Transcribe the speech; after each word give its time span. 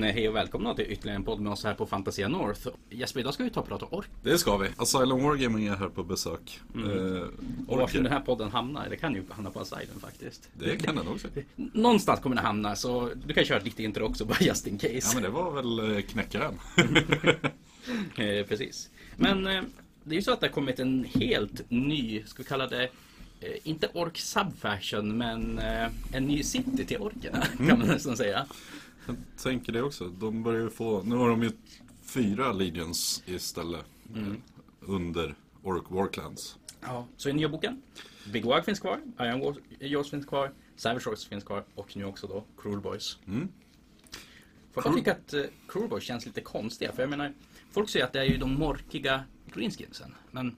Nej, 0.00 0.12
hej 0.12 0.28
och 0.28 0.36
välkomna 0.36 0.74
till 0.74 0.84
ytterligare 0.88 1.16
en 1.16 1.24
podd 1.24 1.40
med 1.40 1.52
oss 1.52 1.64
här 1.64 1.74
på 1.74 1.86
Fantasia 1.86 2.28
North. 2.28 2.68
Jesper, 2.90 3.20
idag 3.20 3.34
ska 3.34 3.44
vi 3.44 3.50
ta 3.50 3.60
och 3.60 3.68
prata 3.68 3.86
ork. 3.86 4.06
Det 4.22 4.38
ska 4.38 4.56
vi. 4.56 4.68
Asylum 4.76 5.22
Wargaming 5.22 5.66
är 5.66 5.76
här 5.76 5.88
på 5.88 6.02
besök. 6.02 6.60
Mm. 6.74 6.90
Eh, 7.16 7.22
Och 7.68 7.76
var 7.76 7.84
orker. 7.84 8.02
den 8.02 8.12
här 8.12 8.20
podden 8.20 8.50
hamnar, 8.50 8.86
det 8.90 8.96
kan 8.96 9.14
ju 9.14 9.22
hamna 9.30 9.50
på 9.50 9.60
Asylum 9.60 10.00
faktiskt. 10.00 10.48
Det 10.58 10.76
kan 10.76 10.96
den 10.96 11.08
också. 11.08 11.28
Någonstans 11.56 12.20
kommer 12.20 12.36
den 12.36 12.44
hamna, 12.44 12.76
så 12.76 13.10
du 13.26 13.34
kan 13.34 13.44
köra 13.44 13.58
ett 13.58 13.64
litet 13.64 13.80
intro 13.80 14.04
också, 14.04 14.24
bara 14.24 14.38
just 14.40 14.66
in 14.66 14.78
Ja 14.82 14.88
case. 14.88 15.14
men 15.14 15.22
det 15.22 15.28
var 15.28 15.50
väl 15.52 15.96
eh, 15.96 16.02
knäckaren. 16.02 16.54
Eh, 18.16 18.46
precis. 18.46 18.90
Men 19.16 19.46
eh, 19.46 19.62
det 20.04 20.14
är 20.14 20.16
ju 20.16 20.22
så 20.22 20.32
att 20.32 20.40
det 20.40 20.46
har 20.46 20.52
kommit 20.52 20.78
en 20.80 21.04
helt 21.14 21.70
ny, 21.70 22.22
ska 22.26 22.42
vi 22.42 22.48
kalla 22.48 22.66
det, 22.66 22.82
eh, 23.40 23.48
inte 23.62 23.88
ork 23.94 24.18
subfaction, 24.18 25.18
men 25.18 25.58
eh, 25.58 25.88
en 26.12 26.24
ny 26.26 26.42
city 26.42 26.84
till 26.84 26.96
orkerna, 26.98 27.42
kan 27.68 27.78
man 27.78 27.88
nästan 27.88 28.16
säga. 28.16 28.46
Jag 29.10 29.42
tänker 29.42 29.72
det 29.72 29.82
också. 29.82 30.08
De 30.08 30.42
börjar 30.42 30.60
ju 30.60 30.70
få, 30.70 31.02
nu 31.02 31.16
har 31.16 31.30
de 31.30 31.42
ju 31.42 31.50
fyra 32.02 32.52
legions 32.52 33.22
istället. 33.26 33.84
Mm. 34.14 34.30
eh, 34.30 34.36
Under 34.80 35.34
Orc 35.62 35.84
Warclans. 35.88 36.58
Ja, 36.80 37.06
så 37.16 37.28
i 37.28 37.32
nya 37.32 37.48
boken, 37.48 37.82
Big 38.32 38.44
Wag 38.44 38.64
finns 38.64 38.80
kvar, 38.80 39.00
Iron 39.20 39.40
Wars 39.94 40.10
finns 40.10 40.26
kvar, 40.26 40.52
Savage 40.76 41.06
Wars 41.06 41.28
finns 41.28 41.44
kvar 41.44 41.64
och 41.74 41.96
nu 41.96 42.04
också 42.04 42.26
då 42.26 42.44
Cruel 42.58 42.80
Boys. 42.80 43.18
Mm. 43.26 43.48
Folk 44.72 44.86
jag 44.86 44.96
tycker 44.96 45.12
att 45.12 45.34
uh, 45.34 45.44
Cruel 45.68 45.88
Boys 45.88 46.04
känns 46.04 46.26
lite 46.26 46.40
konstiga, 46.40 46.92
för 46.92 47.02
jag 47.02 47.10
menar, 47.10 47.32
folk 47.70 47.88
säger 47.88 48.06
att 48.06 48.12
det 48.12 48.20
är 48.20 48.24
ju 48.24 48.36
de 48.36 48.54
morkiga 48.54 49.24
greenskinsen. 49.54 50.14
Men 50.30 50.56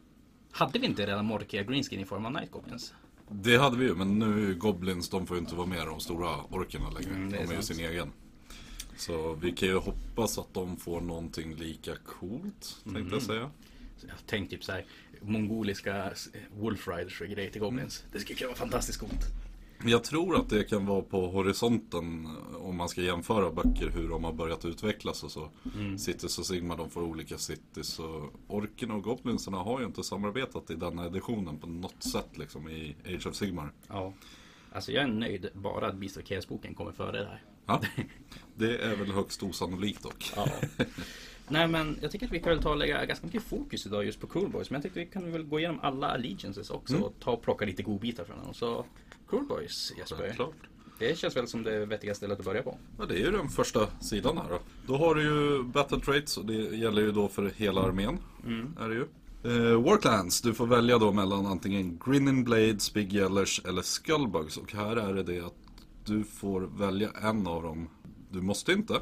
hade 0.50 0.78
vi 0.78 0.86
inte 0.86 1.06
redan 1.06 1.24
morkiga 1.24 1.62
greenskin 1.62 2.00
i 2.00 2.05
form 2.05 2.27
av 2.27 2.32
Night 2.32 2.50
Goblins? 2.50 2.94
Det 3.28 3.56
hade 3.56 3.77
vi 3.77 3.84
ju, 3.84 3.94
men 3.94 4.19
nu 4.19 4.44
är 4.44 4.48
ju 4.48 4.55
Goblins, 4.55 5.08
de 5.08 5.27
får 5.27 5.36
ju 5.36 5.41
inte 5.41 5.55
vara 5.55 5.66
med 5.66 5.86
de 5.86 6.00
stora 6.00 6.44
orkerna 6.50 6.91
längre. 6.91 7.14
Mm, 7.14 7.30
de 7.30 7.38
är 7.38 7.56
ju 7.56 7.62
sin 7.62 7.80
egen. 7.80 8.12
Så 8.96 9.34
vi 9.34 9.52
kan 9.52 9.69
ju 9.69 9.77
hoppas 9.78 10.38
att 10.38 10.55
de 10.55 10.77
får 10.77 11.00
någonting 11.00 11.55
lika 11.55 11.96
coolt, 12.06 12.77
tänkte 12.84 13.00
Mm. 13.00 13.12
jag 13.12 13.23
säga. 13.23 13.50
Tänkte 14.27 14.56
typ 14.56 14.64
såhär, 14.64 14.84
mongoliska 15.20 16.12
Wolf 16.61 16.89
Riders 16.89 17.20
och 17.20 17.27
grejer 17.27 17.50
till 17.50 17.61
Goblins. 17.61 18.05
Det 18.12 18.20
skulle 18.20 18.39
kunna 18.39 18.48
vara 18.48 18.58
fantastiskt 18.58 19.00
coolt. 19.00 19.20
Jag 19.84 20.05
tror 20.05 20.36
att 20.36 20.48
det 20.50 20.64
kan 20.64 20.86
vara 20.86 21.03
på 21.03 21.27
horisonten 21.27 22.28
om 22.61 22.77
man 22.77 22.89
ska 22.89 23.03
jämföra 23.03 23.50
böcker 23.50 23.91
hur 23.91 24.08
de 24.08 24.25
har 24.25 24.33
börjat 24.33 24.64
utvecklas 24.64 25.22
och 25.25 25.31
så. 25.31 25.50
Mm. 25.75 25.98
Cities 25.98 26.38
och 26.38 26.47
Sigma 26.47 26.77
de 26.77 26.91
får 26.91 27.03
olika 27.03 27.38
cities 27.38 27.98
och 27.98 28.33
Orkerna 28.48 28.94
och 28.94 29.03
Goblinsarna 29.03 29.59
har 29.59 29.81
ju 29.81 29.86
inte 29.86 30.03
samarbetat 30.05 30.70
i 30.70 30.75
denna 30.75 31.06
editionen 31.06 31.59
på 31.59 31.66
något 31.66 32.03
sätt 32.03 32.38
liksom 32.38 32.69
i 32.69 32.97
Age 33.06 33.27
of 33.27 33.34
Sigmar. 33.34 33.72
Ja. 33.88 34.12
Alltså 34.72 34.92
jag 34.92 35.03
är 35.05 35.09
nöjd 35.09 35.48
bara 35.55 35.86
att 35.86 35.97
Beast 35.97 36.16
of 36.16 36.25
Chaos-boken 36.25 36.75
kommer 36.75 36.92
före 36.92 37.19
det 37.19 37.27
här. 37.27 37.42
Ja, 37.73 37.81
det 38.56 38.78
är 38.78 38.97
väl 38.97 39.12
högst 39.12 39.42
osannolikt 39.42 40.03
dock. 40.03 40.33
Ja. 40.37 40.48
Nej 41.48 41.69
men 41.69 41.98
jag 42.03 42.11
tycker 42.11 42.27
att 42.27 42.33
vi 42.33 42.39
kan 42.41 42.48
väl 42.53 42.62
ta 42.62 42.70
och 42.70 42.77
lägga 42.77 43.05
ganska 43.06 43.27
mycket 43.27 43.42
fokus 43.42 43.87
idag 43.87 44.05
just 44.05 44.20
på 44.20 44.27
Cool 44.27 44.48
Boys. 44.51 44.70
Men 44.70 44.77
jag 44.77 44.83
tyckte 44.83 45.01
vi 45.01 45.06
kan 45.06 45.33
väl 45.33 45.42
gå 45.42 45.59
igenom 45.59 45.81
alla 45.83 46.06
allegiances 46.09 46.70
också 46.70 46.95
Mm. 46.95 47.05
och 47.06 47.15
ta 47.20 47.31
och 47.31 47.43
plocka 47.43 47.65
lite 47.65 47.83
godbitar 47.83 48.25
från 48.25 48.39
dem. 48.45 48.55
Så 48.55 48.84
Cool 49.31 49.47
Boys 49.47 49.93
Jesper. 49.98 50.17
Självklart. 50.17 50.55
Det 50.98 51.19
känns 51.19 51.37
väl 51.37 51.48
som 51.48 51.62
det 51.62 51.87
vettiga 51.87 52.15
stället 52.15 52.39
att 52.39 52.45
börja 52.45 52.62
på. 52.62 52.78
Ja, 52.98 53.05
det 53.06 53.15
är 53.15 53.19
ju 53.19 53.31
den 53.31 53.48
första 53.48 53.87
sidan 54.00 54.37
här 54.39 54.48
då. 54.48 54.59
Då 54.87 54.97
har 54.97 55.15
du 55.15 55.23
ju 55.23 55.62
Battle 55.62 56.00
Traits 56.00 56.37
och 56.37 56.47
det 56.47 56.55
gäller 56.55 57.03
ju 57.03 57.12
då 57.12 57.28
för 57.28 57.53
hela 57.56 57.81
armén. 57.83 58.19
Mm. 58.47 58.77
Är 58.81 58.89
det 58.89 58.95
ju. 58.95 59.06
Eh, 59.45 59.83
Warclans, 59.83 60.43
du 60.43 60.55
får 60.55 60.67
välja 60.67 60.98
då 60.98 61.12
mellan 61.12 61.47
antingen 61.47 62.00
Grinning 62.06 62.45
Blades, 62.45 62.93
Big 62.95 63.15
Yellers 63.15 63.61
eller 63.65 63.83
Skullbugs. 63.83 64.56
Och 64.56 64.73
här 64.73 64.97
är 64.97 65.15
det 65.15 65.23
det 65.23 65.41
att 65.41 65.55
du 66.05 66.25
får 66.25 66.61
välja 66.61 67.11
en 67.22 67.47
av 67.47 67.62
dem. 67.62 67.89
Du 68.31 68.41
måste 68.42 68.72
inte, 68.72 69.00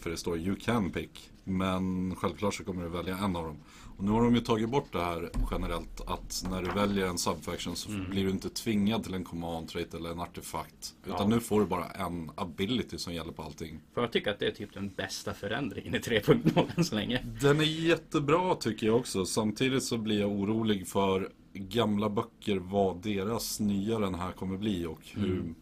för 0.00 0.10
det 0.10 0.16
står 0.16 0.38
you 0.38 0.56
can 0.56 0.90
pick. 0.90 1.30
Men 1.44 2.14
självklart 2.16 2.54
så 2.54 2.64
kommer 2.64 2.82
du 2.82 2.88
välja 2.88 3.18
en 3.18 3.36
av 3.36 3.44
dem. 3.44 3.56
Och 3.96 4.04
nu 4.04 4.10
har 4.10 4.22
de 4.24 4.34
ju 4.34 4.40
tagit 4.40 4.68
bort 4.70 4.92
det 4.92 5.00
här 5.04 5.30
generellt 5.50 6.00
att 6.06 6.44
när 6.50 6.62
du 6.62 6.70
väljer 6.70 7.06
en 7.06 7.18
subfaction 7.18 7.76
så 7.76 7.88
blir 8.10 8.24
du 8.24 8.30
inte 8.30 8.48
tvingad 8.48 9.04
till 9.04 9.14
en 9.14 9.24
command 9.24 9.68
trait 9.68 9.94
eller 9.94 10.10
en 10.10 10.20
artefakt. 10.20 10.94
Utan 11.04 11.16
Ja. 11.20 11.26
nu 11.26 11.40
får 11.40 11.60
du 11.60 11.66
bara 11.66 11.86
en 11.90 12.30
ability 12.34 12.98
som 12.98 13.14
gäller 13.14 13.32
på 13.32 13.42
allting. 13.42 13.80
För 13.94 14.00
jag 14.00 14.12
tycker 14.12 14.30
att 14.30 14.38
det 14.38 14.46
är 14.46 14.50
typ 14.50 14.74
den 14.74 14.88
bästa 14.88 15.34
förändringen 15.34 15.94
i 15.94 15.98
3.0 15.98 16.70
än 16.76 16.84
så 16.84 16.94
länge. 16.94 17.22
Den 17.40 17.60
är 17.60 17.64
jättebra 17.64 18.54
tycker 18.54 18.86
jag 18.86 18.96
också. 18.96 19.26
Samtidigt 19.26 19.82
så 19.84 19.98
blir 19.98 20.20
jag 20.20 20.30
orolig 20.30 20.88
för 20.88 21.30
gamla 21.52 22.10
böcker, 22.10 22.56
vad 22.56 23.02
deras 23.02 23.60
nya 23.60 23.98
den 23.98 24.14
här 24.14 24.32
kommer 24.32 24.56
bli 24.58 24.86
och 24.86 25.00
hur... 25.04 25.54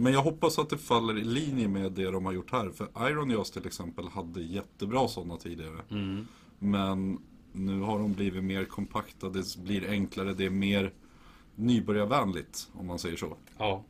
Men 0.00 0.12
jag 0.12 0.22
hoppas 0.22 0.58
att 0.58 0.70
det 0.70 0.78
faller 0.78 1.18
i 1.18 1.24
linje 1.24 1.68
med 1.68 1.92
det 1.92 2.10
de 2.10 2.24
har 2.24 2.32
gjort 2.32 2.52
här. 2.52 2.70
För 2.70 3.08
Iron 3.10 3.30
Jaws 3.30 3.50
till 3.50 3.66
exempel 3.66 4.08
hade 4.08 4.42
jättebra 4.42 5.08
sådana 5.08 5.36
tidigare. 5.36 5.80
Mm. 5.90 6.26
Men 6.58 7.18
nu 7.52 7.80
har 7.80 7.98
de 7.98 8.12
blivit 8.12 8.44
mer 8.44 8.64
kompakta, 8.64 9.28
det 9.28 9.56
blir 9.56 9.90
enklare, 9.90 10.34
det 10.34 10.46
är 10.46 10.50
mer 10.50 10.92
nybörjarvänligt 11.54 12.70
om 12.72 12.86
man 12.86 12.98
säger 12.98 13.16
så. 13.16 13.36
Ja. 13.58 13.84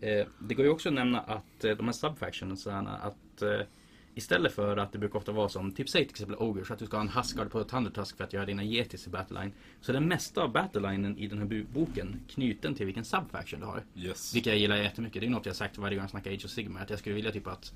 Eh, 0.00 0.26
det 0.38 0.54
går 0.54 0.64
ju 0.64 0.70
också 0.70 0.88
att 0.88 0.94
nämna 0.94 1.20
att 1.20 1.64
eh, 1.64 1.76
de 1.76 1.84
här 1.84 1.92
subfactionsarna 1.92 2.96
att 2.96 3.42
eh, 3.42 3.60
Istället 4.18 4.52
för 4.52 4.76
att 4.76 4.92
det 4.92 4.98
brukar 4.98 5.18
ofta 5.18 5.32
vara 5.32 5.48
som, 5.48 5.72
typ 5.72 5.88
säg 5.88 6.04
till 6.04 6.10
exempel 6.10 6.36
Ogers, 6.36 6.70
att 6.70 6.78
du 6.78 6.86
ska 6.86 6.96
ha 6.96 7.02
en 7.02 7.08
Huskard 7.08 7.50
på 7.50 7.64
Thundertusk 7.64 8.16
för 8.16 8.24
att 8.24 8.32
göra 8.32 8.46
dina 8.46 8.64
Yetis 8.64 9.06
i 9.06 9.10
Battleline. 9.10 9.52
Så 9.80 9.92
det 9.92 10.00
mesta 10.00 10.42
av 10.42 10.52
Battlelinen 10.52 11.18
i 11.18 11.26
den 11.26 11.38
här 11.38 11.64
boken 11.72 12.20
knuten 12.28 12.74
till 12.74 12.86
vilken 12.86 13.04
subfaction 13.04 13.60
du 13.60 13.66
har. 13.66 13.84
Yes. 13.96 14.34
Vilket 14.34 14.50
jag 14.50 14.60
gillar 14.60 14.76
jättemycket. 14.76 15.20
Det 15.20 15.26
är 15.26 15.30
något 15.30 15.46
jag 15.46 15.56
sagt 15.56 15.78
varje 15.78 15.96
gång 15.96 16.02
jag 16.02 16.10
snackar 16.10 16.30
Age 16.30 16.44
of 16.44 16.50
Sigmar. 16.50 16.82
Att 16.82 16.90
jag 16.90 16.98
skulle 16.98 17.14
vilja 17.14 17.32
typ 17.32 17.46
att 17.46 17.72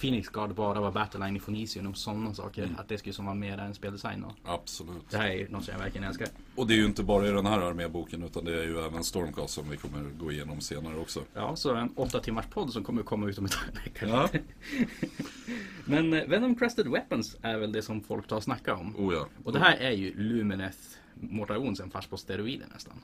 Phoenix 0.00 0.28
Guard 0.28 0.54
bara 0.54 0.80
var 0.80 0.92
Battleline 0.92 1.36
i 1.36 1.40
Fonisium 1.40 1.86
och 1.86 1.96
sådana 1.96 2.34
saker. 2.34 2.68
Att 2.78 2.88
det 2.88 2.98
skulle 2.98 3.12
som 3.12 3.24
vara 3.24 3.34
mer 3.34 3.58
en 3.58 3.74
speldesign. 3.74 4.24
Och 4.24 4.32
Absolut. 4.44 5.10
det 5.10 5.16
här 5.16 5.28
är 5.28 5.48
något 5.48 5.64
som 5.64 5.72
jag 5.72 5.78
verkligen 5.78 6.08
älskar. 6.08 6.28
Och 6.54 6.66
det 6.66 6.74
är 6.74 6.76
ju 6.76 6.84
inte 6.84 7.02
bara 7.02 7.28
i 7.28 7.30
den 7.30 7.46
här 7.46 7.60
arméboken 7.60 8.22
utan 8.22 8.44
det 8.44 8.60
är 8.60 8.64
ju 8.64 8.78
även 8.78 9.04
Stormcast 9.04 9.54
som 9.54 9.70
vi 9.70 9.76
kommer 9.76 10.10
gå 10.10 10.32
igenom 10.32 10.60
senare 10.60 10.98
också. 10.98 11.20
Ja, 11.34 11.56
så 11.56 11.74
en 11.74 11.92
åtta 11.96 12.20
timmars 12.20 12.46
podd 12.46 12.72
som 12.72 12.84
kommer 12.84 13.02
komma 13.02 13.28
ut 13.28 13.38
om 13.38 13.44
ett 13.44 13.58
vecka. 13.84 14.06
Ja. 14.08 14.28
Men 15.84 16.12
eh, 16.12 16.24
Venom 16.28 16.54
Crested 16.54 16.88
Weapons 16.88 17.36
är 17.42 17.58
väl 17.58 17.72
det 17.72 17.82
som 17.82 18.00
folk 18.00 18.28
tar 18.28 18.36
och 18.36 18.42
snackar 18.42 18.72
om. 18.72 18.96
Oh 18.96 19.14
ja. 19.14 19.26
Och 19.44 19.52
det 19.52 19.58
här 19.58 19.76
är 19.76 19.90
ju 19.90 20.14
Lumineth 20.14 20.78
Mortal 21.14 21.58
Onsen 21.58 21.90
fast 21.90 22.10
på 22.10 22.16
steroider 22.16 22.66
nästan. 22.72 22.94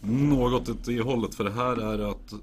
Något 0.00 0.68
åt 0.68 0.84
det 0.84 1.00
hållet 1.00 1.34
för 1.34 1.44
det 1.44 1.52
här 1.52 1.76
är 1.92 2.10
att 2.10 2.32
eh, 2.32 2.38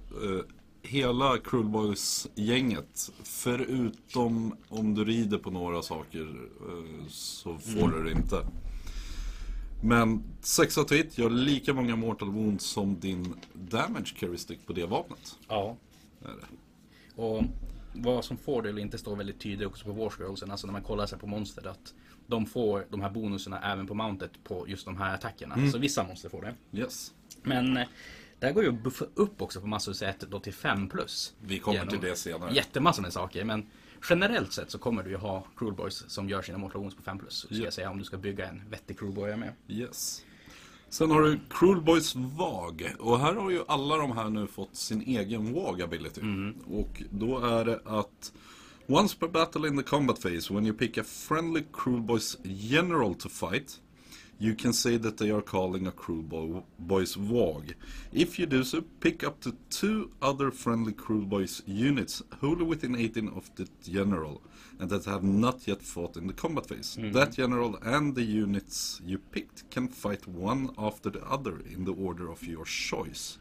hela 0.84 1.38
Cruel 1.38 1.66
Boys-gänget 1.66 3.12
förutom 3.24 4.56
om 4.70 4.96
du 4.96 5.06
rider 5.06 5.38
på 5.38 5.52
några 5.52 5.82
saker 5.82 6.22
eh, 6.22 7.08
så 7.08 7.58
får 7.58 7.88
du 7.88 8.04
det 8.04 8.12
inte. 8.12 8.46
Men 9.84 10.24
6 10.42 10.78
av 10.78 10.94
1 10.94 11.18
gör 11.18 11.30
lika 11.30 11.74
många 11.74 11.96
Mortal 11.96 12.30
Wounds 12.30 12.66
som 12.66 13.00
din 13.00 13.34
Damage 13.54 14.16
Carry 14.20 14.38
Stick 14.38 14.68
på 14.68 14.74
det 14.74 14.86
vapnet. 14.86 15.38
Ja. 15.48 15.76
Är 16.22 16.28
det. 16.28 17.22
Och 17.22 17.44
vad 17.94 18.26
som 18.26 18.38
får 18.38 18.62
det 18.62 18.70
eller 18.70 18.82
inte 18.82 18.98
står 18.98 19.16
väldigt 19.16 19.40
tydligt 19.40 19.68
också 19.68 19.86
på 19.86 19.92
Warscrollsen. 19.92 20.52
Alltså 20.52 20.68
när 20.68 20.72
man 20.72 20.84
kollar 20.84 21.06
sig 21.06 21.20
på 21.20 21.28
monster 21.28 21.68
att 21.68 21.94
de 22.28 22.46
får 22.46 22.86
de 22.90 23.02
här 23.02 23.10
bonuserna 23.10 23.74
även 23.74 23.88
på 23.88 23.94
mountet 23.94 24.32
på 24.44 24.68
just 24.68 24.86
de 24.86 24.98
här 24.98 25.16
attackerna. 25.16 25.72
Så 25.72 25.78
vissa 25.78 26.04
monster 26.04 26.30
får 26.30 26.42
det. 26.42 26.80
Yes. 26.80 27.14
Men 27.44 27.80
det 28.42 28.48
här 28.48 28.54
går 28.54 28.64
ju 28.64 28.70
att 28.70 28.84
buffa 28.84 29.06
upp 29.16 29.42
också 29.42 29.62
på 29.62 29.68
massor 29.68 29.94
sätt 29.94 30.20
då 30.30 30.40
till 30.40 30.54
5 30.54 30.90
plus. 30.90 31.34
Vi 31.42 31.60
kommer 31.60 31.86
till 31.86 32.00
det 32.02 32.16
senare. 32.16 32.54
Jättemassor 32.54 33.02
med 33.02 33.14
saker 33.14 33.46
men 33.46 33.66
generellt 34.10 34.54
sett 34.54 34.72
så 34.72 34.78
kommer 34.78 35.04
du 35.04 35.10
ju 35.10 35.16
ha 35.18 35.46
Cruel 35.58 35.74
Boys 35.74 36.04
som 36.08 36.30
gör 36.30 36.42
sina 36.42 36.58
Wounds 36.58 36.96
på 36.96 37.02
5 37.02 37.20
plus. 37.20 37.38
Ska 37.38 37.56
Ja. 37.56 37.64
jag 37.64 37.74
säga 37.74 37.90
om 37.90 37.98
du 37.98 38.04
ska 38.04 38.18
bygga 38.18 38.48
en 38.48 38.70
vettig 38.70 39.00
Cruel 39.00 39.14
Boy 39.14 39.36
med. 39.36 39.54
Yes. 39.68 40.26
Sen 40.90 41.12
har 41.12 41.22
du 41.22 41.40
Cruel 41.50 41.82
Boys 41.82 42.16
VAG. 42.16 42.96
Och 43.00 43.20
här 43.20 43.34
har 43.34 43.52
ju 43.52 43.64
alla 43.68 43.98
de 43.98 44.12
här 44.12 44.30
nu 44.30 44.48
fått 44.48 44.76
sin 44.76 45.02
egen 45.02 45.54
VAG 45.54 45.82
ability. 45.82 46.22
Och 46.68 47.04
då 47.10 47.40
är 47.40 47.66
det 47.66 47.82
att 47.86 48.34
Once 48.88 49.18
per 49.20 49.28
battle 49.28 49.68
in 49.68 49.78
the 49.78 49.84
combat 49.84 50.22
phase, 50.22 50.54
when 50.54 50.66
you 50.66 50.78
pick 50.78 50.98
a 50.98 51.04
friendly 51.04 51.64
Cruel 51.74 52.02
Boys 52.02 52.38
general 52.44 53.16
to 53.16 53.30
fight, 53.30 53.82
you 54.42 54.56
can 54.56 54.74
say 54.74 54.98
that 54.98 55.18
they 55.18 55.30
are 55.30 55.44
calling 55.44 55.86
a 55.86 55.92
Cruel 55.92 56.24
Boy, 56.24 56.64
Boys 56.80 57.14
VAG. 57.14 57.76
If 58.12 58.40
you 58.40 58.48
do 58.48 58.64
so, 58.64 58.82
pick 59.00 59.24
up 59.24 59.40
to 59.42 59.56
two 59.70 60.10
other 60.20 60.50
friendly 60.50 60.94
Cruel 60.94 61.26
Boys 61.26 61.62
units 61.68 62.24
wholly 62.40 62.64
within 62.64 62.96
18 62.96 63.30
of 63.30 63.54
the 63.54 63.68
general, 63.84 64.42
and 64.80 64.90
that 64.90 65.06
have 65.06 65.24
not 65.24 65.68
yet 65.68 65.84
fought 65.84 66.18
in 66.18 66.26
the 66.26 66.34
combat 66.34 66.66
phase. 66.66 66.98
Mm-hmm. 67.00 67.12
That 67.12 67.34
general 67.34 67.78
and 67.84 68.16
the 68.16 68.24
units 68.24 69.00
you 69.06 69.20
picked 69.20 69.70
can 69.70 69.88
fight 69.88 70.28
one 70.28 70.72
after 70.76 71.12
the 71.12 71.24
other 71.24 71.60
in 71.60 71.86
the 71.86 71.94
order 71.94 72.32
of 72.32 72.44
your 72.44 72.66
choice. 72.66 73.38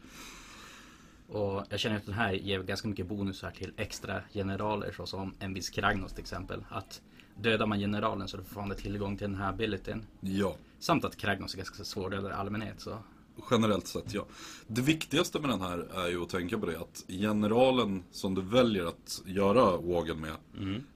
Och 1.31 1.63
jag 1.69 1.79
känner 1.79 1.97
att 1.97 2.05
den 2.05 2.15
här 2.15 2.33
ger 2.33 2.63
ganska 2.63 2.87
mycket 2.87 3.07
bonusar 3.07 3.51
till 3.51 3.73
extra 3.77 4.21
generaler 4.33 4.91
såsom 4.91 5.33
en 5.39 5.53
viss 5.53 5.69
Kragnos 5.69 6.11
till 6.11 6.21
exempel. 6.21 6.63
Att 6.69 7.01
dödar 7.35 7.65
man 7.65 7.79
generalen 7.79 8.27
så 8.27 8.43
får 8.43 8.61
man 8.61 8.77
tillgång 8.77 9.17
till 9.17 9.27
den 9.31 9.39
här 9.39 9.49
abilityn. 9.49 10.05
Ja, 10.19 10.55
Samt 10.79 11.05
att 11.05 11.17
Kragnos 11.17 11.53
är 11.53 11.57
ganska 11.57 11.83
svårdödad 11.83 12.31
i 12.31 12.33
allmänhet 12.33 12.81
så 12.81 12.97
generellt 13.51 13.87
sett 13.87 14.13
ja. 14.13 14.25
Det 14.67 14.81
viktigaste 14.81 15.39
med 15.39 15.49
den 15.49 15.61
här 15.61 15.87
är 16.05 16.09
ju 16.09 16.23
att 16.23 16.29
tänka 16.29 16.57
på 16.57 16.65
det 16.65 16.79
att 16.79 17.03
generalen 17.07 18.03
som 18.11 18.35
du 18.35 18.41
väljer 18.41 18.85
att 18.85 19.21
göra 19.25 19.77
Wagen 19.77 20.19
med 20.19 20.35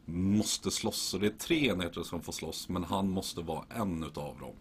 måste 0.06 0.72
slåss. 0.72 0.98
Så 0.98 1.18
det 1.18 1.28
är 1.28 1.32
tre 1.32 1.70
enheter 1.70 2.04
som 2.04 2.22
får 2.22 2.34
slåss 2.34 2.70
men 2.70 2.84
han 2.84 3.10
måste 3.10 3.42
vara 3.42 3.66
en 3.70 4.04
utav 4.04 4.40
dem. 4.40 4.56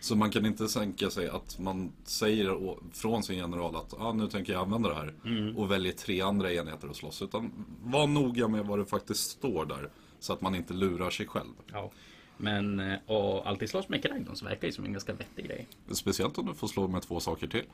Så 0.00 0.16
man 0.16 0.30
kan 0.30 0.46
inte 0.46 0.68
tänka 0.68 1.10
sig 1.10 1.28
att 1.28 1.58
man 1.58 1.92
säger 2.04 2.76
från 2.92 3.22
sin 3.22 3.36
general 3.36 3.76
att 3.76 4.00
ah, 4.00 4.12
nu 4.12 4.28
tänker 4.28 4.52
jag 4.52 4.62
använda 4.62 4.88
det 4.88 4.94
här 4.94 5.14
och 5.56 5.70
väljer 5.70 5.92
tre 5.92 6.20
andra 6.20 6.52
enheter 6.52 6.88
att 6.88 6.96
slåss. 6.96 7.22
Utan 7.22 7.52
var 7.84 8.06
noga 8.06 8.48
med 8.48 8.66
vad 8.66 8.78
det 8.78 8.86
faktiskt 8.86 9.30
står 9.30 9.66
där 9.66 9.90
så 10.20 10.32
att 10.32 10.40
man 10.40 10.54
inte 10.54 10.74
lurar 10.74 11.10
sig 11.10 11.26
själv. 11.26 11.52
Ja. 11.72 11.90
Men 12.36 12.80
eh, 12.80 12.94
att 12.94 13.46
alltid 13.46 13.70
slåss 13.70 13.88
med 13.88 14.02
Kragdon 14.02 14.36
så 14.36 14.44
verkar 14.44 14.66
det 14.66 14.72
som 14.72 14.84
en 14.84 14.92
ganska 14.92 15.12
vettig 15.12 15.46
grej. 15.46 15.66
Speciellt 15.90 16.38
om 16.38 16.46
du 16.46 16.54
får 16.54 16.68
slå 16.68 16.88
med 16.88 17.02
två 17.02 17.20
saker 17.20 17.46
till. 17.46 17.64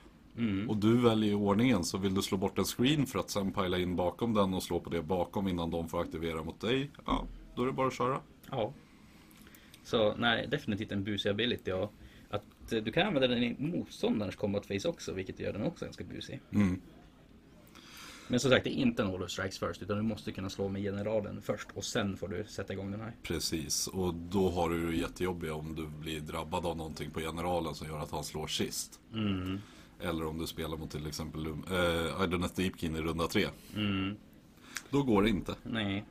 Och 0.68 0.76
du 0.76 0.96
väljer 0.96 1.34
ordningen 1.34 1.84
så 1.84 1.98
vill 1.98 2.14
du 2.14 2.22
slå 2.22 2.38
bort 2.38 2.58
en 2.58 2.64
screen 2.64 3.06
för 3.06 3.18
att 3.18 3.30
sen 3.30 3.52
pila 3.52 3.78
in 3.78 3.96
bakom 3.96 4.34
den 4.34 4.54
och 4.54 4.62
slå 4.62 4.80
på 4.80 4.90
det 4.90 5.02
bakom 5.02 5.48
innan 5.48 5.70
de 5.70 5.88
får 5.88 6.00
aktivera 6.00 6.42
mot 6.42 6.60
dig. 6.60 6.90
Ja, 7.06 7.26
då 7.54 7.62
är 7.62 7.66
det 7.66 7.72
bara 7.72 7.86
att 7.86 7.94
köra. 7.94 8.20
Ja. 8.50 8.72
Så 9.84 10.14
nej, 10.16 10.46
definitivt 10.50 10.92
en 10.92 11.04
busig 11.04 11.30
ability. 11.30 11.72
Och 11.72 11.92
att 12.30 12.72
eh, 12.72 12.82
du 12.82 12.92
kan 12.92 13.06
använda 13.06 13.28
den 13.28 13.42
i 13.42 13.56
motståndarens 13.58 14.36
combat 14.36 14.66
face 14.66 14.88
också, 14.88 15.12
vilket 15.12 15.40
gör 15.40 15.52
den 15.52 15.62
också 15.62 15.84
ganska 15.84 16.04
busig. 16.04 16.40
Mm. 16.50 16.80
Men 18.30 18.40
som 18.40 18.50
sagt, 18.50 18.64
det 18.64 18.70
är 18.70 18.74
inte 18.74 19.02
en 19.02 19.08
all 19.08 19.28
strikes 19.28 19.58
first, 19.58 19.82
utan 19.82 19.96
du 19.96 20.02
måste 20.02 20.32
kunna 20.32 20.50
slå 20.50 20.68
med 20.68 20.82
generalen 20.82 21.42
först 21.42 21.68
och 21.74 21.84
sen 21.84 22.16
får 22.16 22.28
du 22.28 22.44
sätta 22.44 22.72
igång 22.72 22.90
den 22.90 23.00
här. 23.00 23.12
Precis, 23.22 23.86
och 23.86 24.14
då 24.14 24.50
har 24.50 24.70
du 24.70 24.90
det 24.90 24.96
jättejobbigt 24.96 25.52
om 25.52 25.74
du 25.74 25.86
blir 25.86 26.20
drabbad 26.20 26.66
av 26.66 26.76
någonting 26.76 27.10
på 27.10 27.20
generalen 27.20 27.74
som 27.74 27.86
gör 27.86 27.98
att 27.98 28.10
han 28.10 28.24
slår 28.24 28.46
sist. 28.46 29.00
Eller 30.00 30.26
om 30.26 30.38
du 30.38 30.46
spelar 30.46 30.76
mot 30.76 30.90
till 30.90 31.06
exempel 31.06 31.46
äh, 31.46 32.24
Idoneth 32.24 32.54
Deepkin 32.54 32.96
i 32.96 33.00
runda 33.00 33.26
tre. 33.26 33.46
Då 34.90 35.02
går 35.02 35.22
det 35.22 35.28
inte. 35.28 35.54
Nej. 35.62 36.04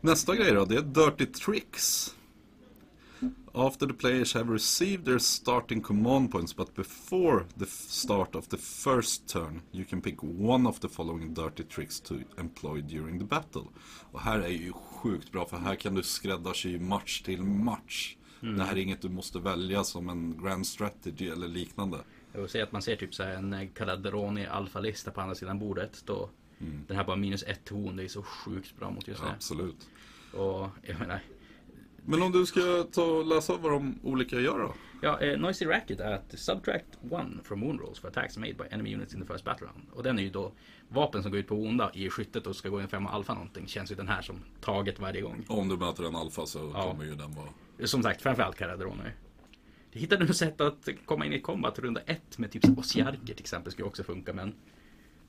Nästa 0.00 0.36
grej 0.36 0.52
då, 0.52 0.64
det 0.64 0.76
är 0.76 0.82
Dirty 0.82 1.26
Tricks. 1.26 2.15
After 3.54 3.86
the 3.86 3.94
players 3.94 4.34
have 4.34 4.52
received 4.52 5.04
their 5.04 5.18
starting 5.18 5.82
command 5.82 6.32
points 6.32 6.56
but 6.56 6.74
before 6.74 7.44
the 7.58 7.66
start 7.66 8.34
of 8.34 8.48
the 8.48 8.56
first 8.56 9.28
turn 9.28 9.62
you 9.72 9.84
can 9.84 10.00
pick 10.00 10.22
one 10.22 10.68
of 10.68 10.80
the 10.80 10.88
following 10.88 11.34
dirty 11.34 11.62
tricks 11.64 12.00
to 12.00 12.14
employ 12.38 12.80
during 12.80 13.18
the 13.18 13.24
battle. 13.24 13.62
Och 14.12 14.20
här 14.20 14.38
är 14.38 14.48
ju 14.48 14.72
sjukt 14.72 15.32
bra 15.32 15.46
för 15.46 15.56
här 15.56 15.74
kan 15.74 15.94
du 15.94 16.02
skräddarsy 16.02 16.78
match 16.78 17.22
till 17.22 17.42
match. 17.42 18.16
Det 18.40 18.64
här 18.64 18.72
är 18.72 18.76
inget 18.76 19.02
du 19.02 19.08
måste 19.08 19.38
välja 19.38 19.84
som 19.84 20.08
en 20.08 20.42
grand 20.42 20.66
strategy 20.66 21.28
eller 21.28 21.48
liknande. 21.48 21.98
Jag 22.32 22.40
vill 22.40 22.50
säga 22.50 22.64
att 22.64 22.72
man 22.72 22.82
ser 22.82 22.96
typ 22.96 23.14
så 23.14 23.22
här 23.22 23.34
en 23.34 23.52
eh, 23.52 23.68
Caladroni 23.74 24.46
alfa-lista 24.46 25.10
på 25.10 25.20
andra 25.20 25.34
sidan 25.34 25.58
bordet. 25.58 26.02
Då 26.06 26.30
Den 26.58 26.96
här 26.96 27.04
bara 27.04 27.16
minus 27.16 27.42
ett 27.42 27.68
horn, 27.68 27.96
det 27.96 28.04
är 28.04 28.08
så 28.08 28.22
sjukt 28.22 28.76
bra 28.78 28.90
mot 28.90 29.08
just 29.08 29.22
det. 29.22 29.30
Absolut. 29.30 29.88
Och 30.32 30.68
jag 30.82 30.98
menar, 30.98 31.20
Men 32.08 32.22
om 32.22 32.32
du 32.32 32.46
ska 32.46 32.60
ta 32.92 33.02
och 33.04 33.26
läsa 33.26 33.56
vad 33.56 33.72
de 33.72 33.98
olika 34.02 34.40
gör 34.40 34.58
då? 34.58 34.74
Ja, 35.02 35.20
eh, 35.20 35.38
Noisy 35.38 35.66
Racket 35.66 36.00
är 36.00 36.12
att 36.12 36.38
subtract 36.38 36.86
one 37.10 37.38
from 37.44 37.60
wound 37.60 37.80
rolls 37.80 37.98
for 37.98 38.08
attacks 38.08 38.36
made 38.38 38.54
by 38.54 38.64
enemy 38.70 38.94
units 38.94 39.14
in 39.14 39.20
the 39.20 39.26
first 39.32 39.44
battle 39.44 39.66
round. 39.66 39.82
Och 39.92 40.02
den 40.02 40.18
är 40.18 40.22
ju 40.22 40.30
då 40.30 40.52
vapen 40.88 41.22
som 41.22 41.30
går 41.30 41.40
ut 41.40 41.46
på 41.48 41.54
onda 41.54 41.90
i 41.94 42.10
skyttet 42.10 42.46
och 42.46 42.56
ska 42.56 42.68
gå 42.68 42.80
in 42.80 42.88
femma 42.88 43.10
alfa 43.10 43.34
någonting. 43.34 43.66
Känns 43.66 43.90
ju 43.90 43.94
den 43.94 44.08
här 44.08 44.22
som 44.22 44.36
taget 44.60 44.98
varje 44.98 45.20
gång. 45.20 45.44
Om 45.48 45.68
du 45.68 45.76
möter 45.76 46.04
en 46.04 46.16
alfa 46.16 46.46
så 46.46 46.70
Ja. 46.74 46.82
kommer 46.90 47.04
ju 47.04 47.14
den 47.14 47.34
vara... 47.34 47.48
Som 47.86 48.02
sagt, 48.02 48.22
framförallt 48.22 48.56
Caradrone. 48.56 49.12
Jag 49.90 50.00
hittade 50.00 50.24
nu 50.24 50.32
sätt 50.32 50.60
att 50.60 50.88
komma 51.04 51.26
in 51.26 51.32
i 51.32 51.40
combat 51.40 51.78
runda 51.78 52.00
ett 52.00 52.38
med 52.38 52.50
typ 52.50 52.78
Osiarker 52.78 53.26
till 53.26 53.40
exempel 53.40 53.72
skulle 53.72 53.88
också 53.88 54.04
funka 54.04 54.32
men 54.32 54.54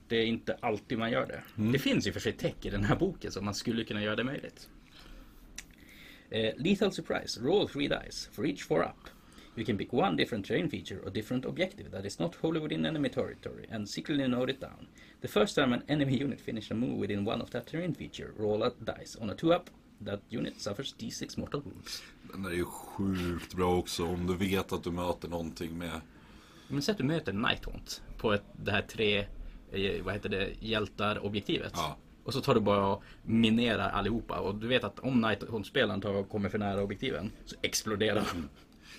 det 0.08 0.16
är 0.16 0.26
inte 0.26 0.56
alltid 0.60 0.98
man 0.98 1.10
gör 1.10 1.26
det. 1.26 1.42
Det 1.72 1.78
finns 1.78 2.06
ju 2.06 2.12
för 2.12 2.20
sig 2.20 2.32
tech 2.32 2.54
i 2.62 2.70
den 2.70 2.84
här 2.84 2.96
boken 2.96 3.32
så 3.32 3.42
man 3.42 3.54
skulle 3.54 3.84
kunna 3.84 4.02
göra 4.02 4.16
det 4.16 4.24
möjligt. 4.24 4.68
Eh, 6.30 6.52
lethal 6.56 6.90
surprise. 6.90 7.38
Roll 7.40 7.66
three 7.66 7.88
dice 7.88 8.28
for 8.32 8.44
each 8.44 8.62
four 8.62 8.84
up. 8.84 9.08
You 9.56 9.64
can 9.64 9.76
pick 9.76 9.92
one 9.92 10.14
different 10.14 10.46
terrain 10.46 10.68
feature 10.68 11.00
or 11.04 11.10
different 11.10 11.44
objective 11.44 11.90
that 11.90 12.06
is 12.06 12.20
not 12.20 12.34
wholly 12.36 12.60
within 12.60 12.86
enemy 12.86 13.08
territory 13.08 13.66
and 13.70 13.88
secretly 13.88 14.28
note 14.28 14.50
it 14.50 14.60
down. 14.60 14.86
The 15.20 15.28
first 15.28 15.56
time 15.56 15.72
an 15.72 15.82
enemy 15.88 16.16
unit 16.24 16.40
finishes 16.40 16.70
a 16.70 16.74
move 16.74 16.98
within 16.98 17.24
one 17.24 17.42
of 17.42 17.50
that 17.50 17.66
terrain 17.66 17.94
feature, 17.94 18.32
roll 18.36 18.62
a 18.62 18.70
dice. 18.84 19.16
On 19.20 19.30
a 19.30 19.34
two 19.34 19.52
up, 19.52 19.70
that 20.04 20.20
unit 20.28 20.60
suffers 20.60 20.94
d6 20.98 21.38
mortal 21.38 21.60
wounds. 21.60 22.02
Den 22.32 22.44
är 22.44 22.50
ju 22.50 22.64
sjukt 22.64 23.54
bra 23.54 23.76
också 23.76 24.04
om 24.04 24.26
du 24.26 24.36
vet 24.36 24.72
att 24.72 24.84
du 24.84 24.90
möter 24.90 25.28
någonting 25.28 25.78
med... 25.78 26.00
Men 26.68 26.82
säg 26.82 26.92
att 26.92 26.98
du 26.98 27.04
möter 27.04 27.32
Nighthaunt 27.32 28.02
på 28.18 28.32
ett, 28.32 28.44
det 28.64 28.70
här 28.70 28.82
tre, 28.82 29.18
eh, 29.72 30.02
vad 30.02 30.14
heter 30.14 30.28
det, 30.28 30.50
hjältar-objektivet. 30.60 31.72
Ja. 31.74 31.96
Och 32.28 32.34
så 32.34 32.40
tar 32.40 32.54
du 32.54 32.60
bara 32.60 32.86
och 32.86 33.02
minerar 33.22 33.90
allihopa. 33.90 34.40
Och 34.40 34.54
du 34.54 34.66
vet 34.68 34.84
att 34.84 34.98
om 34.98 35.36
tar 36.02 36.14
och 36.14 36.28
kommer 36.28 36.48
för 36.48 36.58
nära 36.58 36.82
objektiven 36.82 37.30
så 37.44 37.56
exploderar 37.62 38.24
de. 38.34 38.48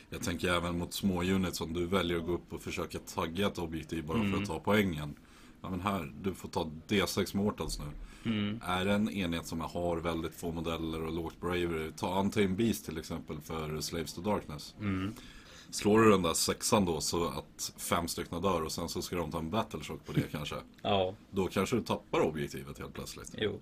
Jag 0.10 0.24
tänker 0.24 0.54
även 0.54 0.78
mot 0.78 0.94
små 0.94 1.24
units 1.24 1.62
om 1.62 1.74
du 1.74 1.86
väljer 1.86 2.18
att 2.18 2.26
gå 2.26 2.32
upp 2.34 2.54
och 2.54 2.62
försöka 2.62 3.00
tagga 3.00 3.48
ett 3.48 3.58
objektiv 3.58 4.06
bara 4.06 4.18
Mm. 4.20 4.32
för 4.32 4.42
att 4.42 4.48
ta 4.48 4.60
poängen. 4.60 5.16
Ja 5.62 5.70
men 5.70 5.82
här, 5.82 6.12
du 6.22 6.34
får 6.34 6.50
ta 6.50 6.72
D6 6.88 7.36
Mortals 7.36 7.80
nu. 7.80 7.86
Mm. 8.32 8.60
Är 8.66 8.86
det 8.86 8.94
en 8.94 9.10
enhet 9.10 9.48
som 9.48 9.62
har 9.62 9.98
väldigt 9.98 10.36
få 10.36 10.52
modeller 10.52 11.06
och 11.06 11.14
lågt 11.14 11.42
bravery, 11.42 11.92
ta 11.92 12.20
Untamed 12.20 12.56
Beast 12.56 12.86
till 12.86 12.98
exempel 12.98 13.38
för 13.44 13.82
Slaves 13.82 14.14
to 14.14 14.22
Darkness. 14.22 14.76
Mm. 14.80 15.14
Slår 15.72 16.00
du 16.02 16.10
den 16.12 16.22
där 16.22 16.34
sexan 16.34 16.86
då 16.86 17.02
så 17.02 17.28
att 17.28 17.74
fem 17.78 18.08
stycken 18.08 18.42
dör 18.42 18.62
och 18.64 18.72
sen 18.72 18.90
så 18.90 19.02
ska 19.02 19.16
de 19.16 19.32
ta 19.32 19.40
en 19.40 19.50
battleshock 19.50 20.06
på 20.06 20.12
det 20.14 20.32
kanske. 20.32 20.56
Ja, 20.82 21.14
Då 21.32 21.48
kanske 21.48 21.76
du 21.76 21.82
tappar 21.82 22.20
objektivet 22.20 22.80
helt 22.80 22.94
plötsligt. 22.94 23.36
jo. 23.38 23.60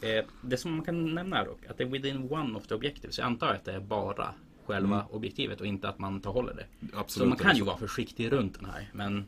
Eh, 0.00 0.24
det 0.42 0.56
som 0.56 0.72
man 0.72 0.84
kan 0.84 1.14
nämna 1.14 1.38
är 1.38 1.44
dock 1.46 1.66
att 1.66 1.78
det 1.78 1.84
är 1.84 1.88
within 1.88 2.32
one 2.32 2.58
of 2.58 2.66
the 2.66 2.74
objectives. 2.74 3.14
Så 3.14 3.20
jag 3.20 3.26
antar 3.26 3.54
att 3.54 3.64
det 3.64 3.72
är 3.72 3.80
bara 3.80 4.34
själva 4.66 5.06
objektivet 5.10 5.60
och 5.60 5.66
inte 5.66 5.88
att 5.88 5.98
man 5.98 6.20
tar 6.20 6.32
håller 6.32 6.54
det. 6.54 6.66
Absolut. 6.94 7.24
Så 7.24 7.28
man 7.28 7.38
kan 7.38 7.56
ju 7.56 7.62
vara 7.64 7.78
försiktig 7.78 8.32
runt 8.32 8.54
den 8.54 8.64
här. 8.70 8.90
Men 8.94 9.26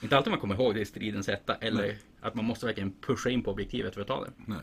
inte 0.00 0.16
alltid 0.16 0.30
man 0.30 0.40
kommer 0.40 0.54
ihåg 0.54 0.74
det 0.74 0.80
i 0.80 0.84
stridens 0.84 1.28
hetta. 1.28 1.54
Eller 1.54 1.82
Nej. 1.82 1.98
att 2.20 2.34
man 2.34 2.44
måste 2.44 2.66
verkligen 2.66 2.92
pusha 3.00 3.30
in 3.30 3.42
på 3.42 3.50
objektivet 3.50 3.94
för 3.94 4.00
att 4.00 4.06
ta 4.06 4.24
det. 4.24 4.30
Nej. 4.46 4.58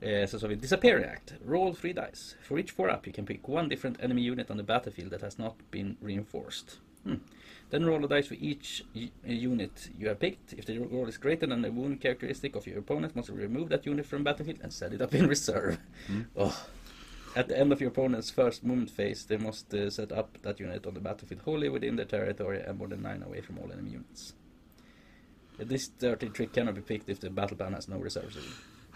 Eh, 0.00 0.28
så 0.28 0.38
har 0.38 0.48
vi 0.48 0.54
Disappear 0.54 1.04
Act. 1.14 1.34
Roll 1.46 1.74
three 1.74 1.92
dice. 1.92 2.36
For 2.42 2.58
each 2.58 2.70
four 2.74 2.90
up 2.90 3.06
you 3.06 3.12
can 3.14 3.26
pick 3.26 3.48
one 3.48 3.68
different 3.68 4.00
enemy 4.00 4.22
unit 4.30 4.50
on 4.50 4.56
the 4.56 4.62
battlefield 4.62 5.10
that 5.10 5.22
has 5.22 5.38
not 5.38 5.54
been 5.70 5.96
reinforced. 6.00 6.78
Hmm. 7.04 7.14
Then 7.70 7.84
roll 7.86 8.04
a 8.04 8.08
dice 8.08 8.28
for 8.28 8.34
each 8.40 8.84
u- 8.94 9.10
unit 9.24 9.90
you 9.98 10.08
have 10.08 10.18
picked. 10.20 10.52
If 10.52 10.64
the 10.64 10.78
roll 10.78 11.08
is 11.08 11.18
greater 11.18 11.46
than 11.46 11.62
the 11.62 11.70
wound 11.70 12.00
characteristic 12.00 12.56
of 12.56 12.66
your 12.66 12.78
opponent, 12.78 13.16
must 13.16 13.28
remove 13.28 13.68
that 13.68 13.86
unit 13.86 14.06
from 14.06 14.24
battlefield 14.24 14.60
and 14.62 14.72
set 14.72 14.92
it 14.92 15.00
up 15.02 15.14
in 15.14 15.26
reserve. 15.34 15.78
Oh. 16.36 16.66
At 17.36 17.48
the 17.48 17.58
end 17.58 17.72
of 17.72 17.80
your 17.80 17.90
opponent's 17.90 18.30
first 18.30 18.64
movement 18.64 18.90
phase, 18.90 19.26
they 19.26 19.36
must 19.36 19.74
uh, 19.74 19.90
set 19.90 20.12
up 20.12 20.38
that 20.42 20.60
unit 20.60 20.86
on 20.86 20.94
the 20.94 21.00
battlefield 21.00 21.42
wholly 21.42 21.68
within 21.68 21.96
their 21.96 22.06
territory 22.06 22.62
and 22.66 22.78
more 22.78 22.88
than 22.88 23.02
nine 23.02 23.22
away 23.22 23.42
from 23.42 23.58
all 23.58 23.70
enemy 23.72 23.90
units. 23.90 24.32
This 25.58 25.88
dirty 25.88 26.28
trick 26.30 26.52
cannot 26.52 26.74
be 26.74 26.80
picked 26.80 27.08
if 27.10 27.20
the 27.20 27.30
battle 27.30 27.56
plan 27.56 27.72
has 27.74 27.88
no 27.88 27.98
reserves. 27.98 28.36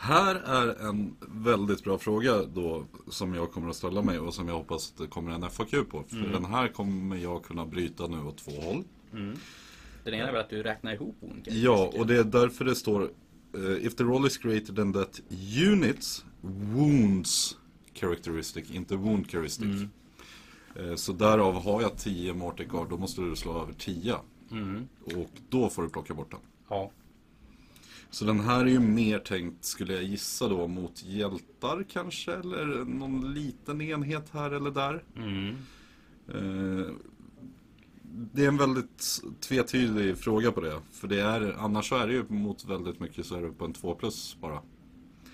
Här 0.03 0.35
är 0.35 0.89
en 0.89 1.17
väldigt 1.21 1.85
bra 1.85 1.99
fråga 1.99 2.43
då 2.55 2.85
som 3.09 3.35
jag 3.35 3.53
kommer 3.53 3.71
att 3.71 3.77
ställa 3.77 4.03
mig 4.03 4.19
och 4.19 4.35
som 4.35 4.49
jag 4.49 4.55
hoppas 4.55 4.93
att 4.93 4.99
det 4.99 5.07
kommer 5.07 5.33
en 5.33 5.51
FAQ 5.51 5.71
på. 5.71 6.05
För 6.09 6.33
den 6.33 6.45
här 6.45 6.69
kommer 6.69 7.17
jag 7.17 7.45
kunna 7.45 7.67
bryta 7.67 8.07
nu 8.07 8.21
åt 8.21 8.39
två 8.39 8.51
håll. 8.51 8.85
Den 10.05 10.15
ena 10.15 10.29
är 10.29 10.33
väl 10.33 10.41
att 10.41 10.51
du 10.51 10.63
räknar 10.63 10.93
ihop 10.93 11.17
olika 11.21 11.51
Ja, 11.51 11.93
och 11.99 12.07
det 12.07 12.19
är 12.19 12.25
därför 12.25 12.65
det 12.65 12.75
står 12.75 13.11
eh, 13.55 13.87
If 13.87 13.97
the 13.97 14.05
roll 14.05 14.27
is 14.27 14.39
greater 14.39 14.75
than 14.75 14.93
that 14.93 15.21
units 15.73 16.25
wounds 16.41 17.59
characteristic, 17.95 18.71
inte 18.71 18.97
wound 18.97 19.31
characteristic. 19.31 19.89
Eh, 20.77 20.95
så 20.95 21.13
därav 21.13 21.63
har 21.63 21.83
jag 21.83 21.97
10 21.97 22.35
Morticard, 22.35 22.91
då 22.91 22.97
måste 22.97 23.21
du 23.21 23.37
slå 23.37 23.63
över 23.63 23.73
10. 23.73 24.17
Mm. 24.51 24.89
Och 25.05 25.31
då 25.49 25.69
får 25.69 25.83
du 25.83 25.89
plocka 25.89 26.15
bort 26.15 26.31
den. 26.31 26.41
Ja. 26.69 26.91
Så 28.13 28.25
den 28.25 28.41
här 28.41 28.61
är 28.61 28.69
ju 28.69 28.81
mer 28.81 29.19
tänkt, 29.19 29.65
skulle 29.65 29.95
jag 29.95 30.03
gissa 30.03 30.49
då, 30.49 30.67
mot 30.67 31.05
hjältar 31.05 31.85
kanske? 31.93 32.33
Eller 32.33 32.85
någon 32.85 33.35
liten 33.35 33.81
enhet 33.81 34.31
här 34.33 34.51
eller 34.51 34.71
där. 34.71 35.05
Mm. 35.17 35.57
Eh, 36.29 36.91
det 38.03 38.45
är 38.45 38.49
en 38.49 38.57
väldigt 38.57 39.23
tvetydig 39.41 40.19
fråga 40.19 40.53
på 40.53 40.61
det. 40.61 40.81
För 40.93 41.09
det 41.09 41.21
är, 41.21 41.57
annars 41.59 41.89
så 41.89 41.97
är 41.97 42.07
det 42.07 42.13
ju 42.13 42.25
mot 42.29 42.65
väldigt 42.65 43.01
mycket 43.01 43.27
så 43.27 43.37
är 43.37 43.43
det 43.43 43.53
på 43.53 43.65
en 43.65 43.73
2 43.73 43.95
plus 43.95 44.37
bara. 44.41 44.63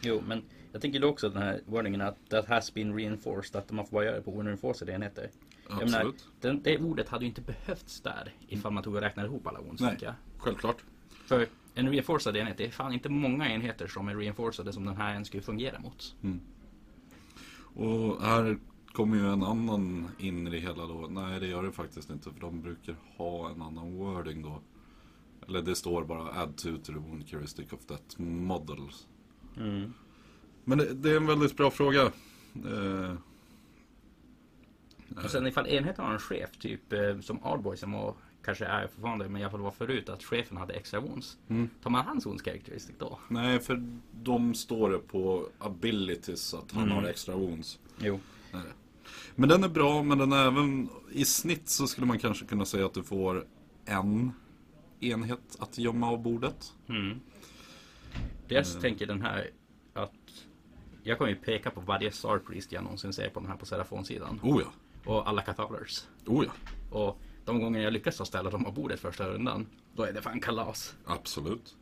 Jo, 0.00 0.22
men 0.26 0.42
jag 0.72 0.82
tänker 0.82 1.00
då 1.00 1.08
också 1.08 1.28
den 1.28 1.42
här 1.42 1.60
wordingen 1.66 2.00
att 2.00 2.16
that 2.28 2.48
has 2.48 2.74
been 2.74 2.96
reinforced, 2.96 3.56
att 3.56 3.70
man 3.70 3.86
får 3.86 3.92
bara 3.92 4.04
göra 4.04 4.16
det 4.16 4.22
på 4.22 4.40
unreinforced 4.40 4.88
enheter. 4.88 5.30
Jag 5.68 5.78
menar, 5.78 5.98
Absolut. 5.98 6.28
den, 6.40 6.62
det 6.62 6.78
ordet 6.78 7.08
hade 7.08 7.24
ju 7.24 7.28
inte 7.28 7.40
behövts 7.40 8.00
där 8.00 8.34
ifall 8.48 8.72
man 8.72 8.82
tog 8.82 8.94
och 8.94 9.00
räknade 9.00 9.28
ihop 9.28 9.46
alla 9.46 9.60
wounds, 9.60 9.82
Nej, 9.82 9.98
självklart. 10.38 10.84
För 11.26 11.46
en 11.78 11.88
reinforced 11.90 12.36
enhet, 12.36 12.56
det 12.56 12.66
är 12.66 12.70
fan 12.70 12.92
inte 12.92 13.08
många 13.08 13.48
enheter 13.48 13.86
som 13.86 14.08
är 14.08 14.16
reinforced 14.16 14.74
som 14.74 14.84
den 14.84 14.96
här 14.96 15.12
ens 15.12 15.28
skulle 15.28 15.42
fungera 15.42 15.78
mot. 15.78 16.14
Och 17.74 18.22
här 18.22 18.58
kommer 18.92 19.16
ju 19.16 19.32
en 19.32 19.42
annan 19.42 20.08
in 20.18 20.46
i 20.46 20.50
det 20.50 20.58
hela 20.58 20.86
då. 20.86 21.06
Nej, 21.10 21.40
det 21.40 21.46
gör 21.46 21.62
det 21.62 21.72
faktiskt 21.72 22.10
inte. 22.10 22.32
För 22.32 22.40
de 22.40 22.62
brukar 22.62 22.96
ha 23.16 23.50
en 23.50 23.62
annan 23.62 23.96
wording 23.96 24.42
då. 24.42 24.60
Eller 25.46 25.62
det 25.62 25.74
står 25.74 26.04
bara 26.04 26.42
add 26.42 26.56
to 26.56 26.68
to 26.76 26.92
the 26.92 26.98
wound 26.98 27.24
heuristic 27.30 27.72
of 27.72 27.84
that 27.86 28.18
model. 28.18 28.90
Mm. 29.56 29.92
Men 30.64 30.78
det, 30.78 30.94
det 30.94 31.10
är 31.12 31.16
en 31.16 31.26
väldigt 31.26 31.56
bra 31.56 31.70
fråga. 31.70 32.02
Eh, 32.54 33.14
Och 35.24 35.30
sen 35.30 35.46
ifall 35.46 35.66
enheten 35.66 36.04
har 36.04 36.12
en 36.12 36.18
chef, 36.18 36.50
typ 36.58 36.92
eh, 36.92 37.20
som 37.20 37.44
Ardboysen 37.44 37.94
och 37.94 38.16
kanske 38.44 38.64
är 38.64 38.86
fortfarande, 38.86 39.28
men 39.28 39.40
i 39.40 39.44
alla 39.44 39.50
fall 39.50 39.60
var 39.60 39.70
förut, 39.70 40.08
att 40.08 40.24
chefen 40.24 40.56
hade 40.56 40.74
extra 40.74 41.00
wounds. 41.00 41.38
Mm. 41.48 41.68
Tar 41.82 41.90
man 41.90 42.04
hans 42.06 42.26
wounds 42.26 42.42
characteristic 42.44 42.94
då? 42.98 43.18
nej, 43.28 43.60
för 43.60 43.82
de 44.12 44.54
står 44.54 44.90
det 44.90 44.98
på 44.98 45.48
abilities 45.58 46.54
att 46.54 46.72
han 46.72 46.82
Mm. 46.84 46.96
har 46.96 47.04
extra 47.04 47.36
wounds. 47.36 47.78
Jo. 47.98 48.20
Nej. 48.52 48.62
Men 49.34 49.48
den 49.48 49.64
är 49.64 49.68
bra, 49.68 50.02
men 50.02 50.18
den 50.18 50.32
är 50.32 50.46
även 50.46 50.88
i 51.12 51.24
snitt 51.24 51.68
så 51.68 51.86
skulle 51.86 52.06
man 52.06 52.18
kanske 52.18 52.44
kunna 52.46 52.64
säga 52.64 52.86
att 52.86 52.94
du 52.94 53.02
får 53.02 53.46
en 53.84 54.32
enhet 55.00 55.56
att 55.58 55.78
gömma 55.78 56.10
av 56.10 56.22
bordet. 56.22 56.72
Mm. 56.88 57.20
Dels 58.48 58.80
tänker 58.80 59.06
den 59.06 59.22
här 59.22 59.50
att 59.94 60.12
jag 61.02 61.18
kommer 61.18 61.30
ju 61.30 61.36
peka 61.36 61.70
på 61.70 61.80
varje 61.80 62.12
Star 62.12 62.38
Priest 62.38 62.72
jag 62.72 62.82
någonsin 62.84 63.12
ser 63.12 63.28
på 63.30 63.40
den 63.40 63.48
här 63.48 63.56
på 63.56 63.66
Serafon-sidan. 63.66 64.40
Oh 64.42 64.62
ja, 64.62 64.72
Och 65.12 65.28
alla 65.28 65.42
Cathalers. 65.42 66.04
oh 66.26 66.44
ja, 66.44 66.52
Och 66.98 67.18
de 67.48 67.60
gånger 67.60 67.80
jag 67.80 67.92
lyckas 67.92 68.28
ställa 68.28 68.50
dem 68.50 68.64
på 68.64 68.72
bordet 68.72 69.00
första 69.00 69.28
rundan, 69.28 69.66
då 69.96 70.02
är 70.02 70.12
det 70.12 70.22
fan 70.22 70.40
kalas. 70.40 70.94
absolut. 71.06 71.76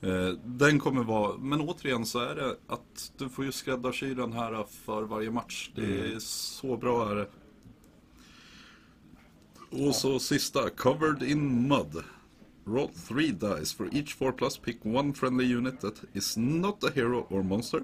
Eh, 0.00 0.28
den 0.44 0.78
kommer 0.78 1.04
vara, 1.04 1.38
men 1.38 1.60
återigen 1.60 2.06
så 2.06 2.18
är 2.18 2.34
det 2.34 2.56
att 2.66 3.12
du 3.16 3.28
får 3.28 3.44
ju 3.44 3.52
skräddarsy 3.52 4.14
den 4.14 4.32
här 4.32 4.64
för 4.64 5.02
varje 5.02 5.30
match. 5.30 5.70
Det 5.74 6.14
är 6.14 6.18
så 6.18 6.76
bra 6.76 7.10
är 7.10 7.14
det. 7.14 7.26
Och 9.86 9.94
så 9.94 10.18
sista, 10.18 10.70
covered 10.70 11.22
in 11.22 11.68
mud. 11.68 12.04
Roll 12.64 12.88
three 13.08 13.32
dice 13.32 13.76
for 13.76 13.88
each 13.92 14.14
4 14.14 14.32
plus, 14.32 14.58
pick 14.58 14.84
one 14.84 15.14
friendly 15.14 15.54
unit 15.56 15.80
that 15.80 16.02
is 16.12 16.36
not 16.36 16.84
a 16.84 16.90
hero 16.94 17.26
or 17.30 17.42
monster. 17.42 17.82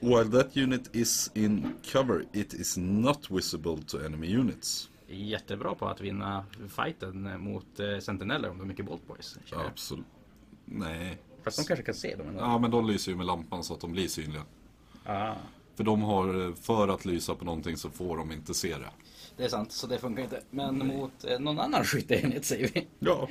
While 0.00 0.24
that 0.24 0.56
unit 0.56 0.96
is 0.96 1.30
in 1.34 1.74
cover, 1.92 2.24
it 2.32 2.54
is 2.54 2.76
not 2.76 3.26
visible 3.30 3.78
to 3.86 4.04
enemy 4.04 4.28
units. 4.28 4.88
Jättebra 5.10 5.74
på 5.74 5.88
att 5.88 6.00
vinna 6.00 6.44
fighten 6.68 7.40
mot 7.42 7.80
eh, 7.80 7.98
Sentineller 7.98 8.50
om 8.50 8.58
de 8.58 8.64
är 8.64 8.68
mycket 8.68 8.86
Bolt 8.86 9.06
Boys. 9.06 9.38
jag. 9.50 9.66
Absolut. 9.66 10.06
Nej. 10.64 11.18
Fast 11.42 11.58
de 11.58 11.64
kanske 11.64 11.84
kan 11.84 11.94
se 11.94 12.16
dem 12.16 12.28
ändå. 12.28 12.40
Ja, 12.40 12.58
men 12.58 12.70
de 12.70 12.86
lyser 12.86 13.12
ju 13.12 13.16
med 13.18 13.26
lampan 13.26 13.64
så 13.64 13.74
att 13.74 13.80
de 13.80 13.92
blir 13.92 14.08
synliga. 14.08 14.42
Ah, 15.04 15.34
För 15.74 15.84
de 15.84 16.02
har, 16.02 16.52
för 16.56 16.88
att 16.88 17.04
lysa 17.04 17.34
på 17.34 17.44
någonting 17.44 17.76
så 17.76 17.90
får 17.90 18.16
de 18.16 18.32
inte 18.32 18.54
se 18.54 18.78
det. 18.78 18.90
det 19.36 19.44
är 19.44 19.48
sant, 19.48 19.72
så 19.72 19.86
det 19.86 19.98
funkar 19.98 20.22
inte. 20.22 20.42
Men 20.50 20.86
mot 20.86 21.24
eh, 21.24 21.38
någon 21.40 21.58
annan 21.58 21.84
skytteenhet 21.84 22.44
säger 22.44 22.70
vi. 22.74 22.86
Ja. 22.98 23.28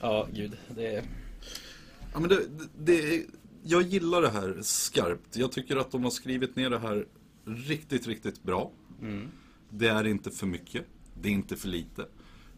Ja, 0.00 0.28
gud. 0.32 0.56
Det 0.68 0.94
är... 0.94 1.04
Ja, 2.12 2.20
men 2.20 2.28
det, 2.28 2.40
det, 2.78 3.24
jag 3.62 3.82
gillar 3.82 4.22
det 4.22 4.30
här 4.30 4.58
skarpt. 4.62 5.36
Jag 5.36 5.52
tycker 5.52 5.76
att 5.76 5.90
de 5.90 6.04
har 6.04 6.10
skrivit 6.10 6.56
ner 6.56 6.70
det 6.70 6.78
här 6.78 7.06
riktigt, 7.44 8.06
riktigt 8.06 8.42
bra. 8.42 8.70
Det 9.78 9.88
är 9.88 10.06
inte 10.06 10.30
för 10.30 10.46
mycket. 10.46 10.84
Det 11.14 11.28
är 11.28 11.32
inte 11.32 11.56
för 11.56 11.68
lite. 11.68 12.06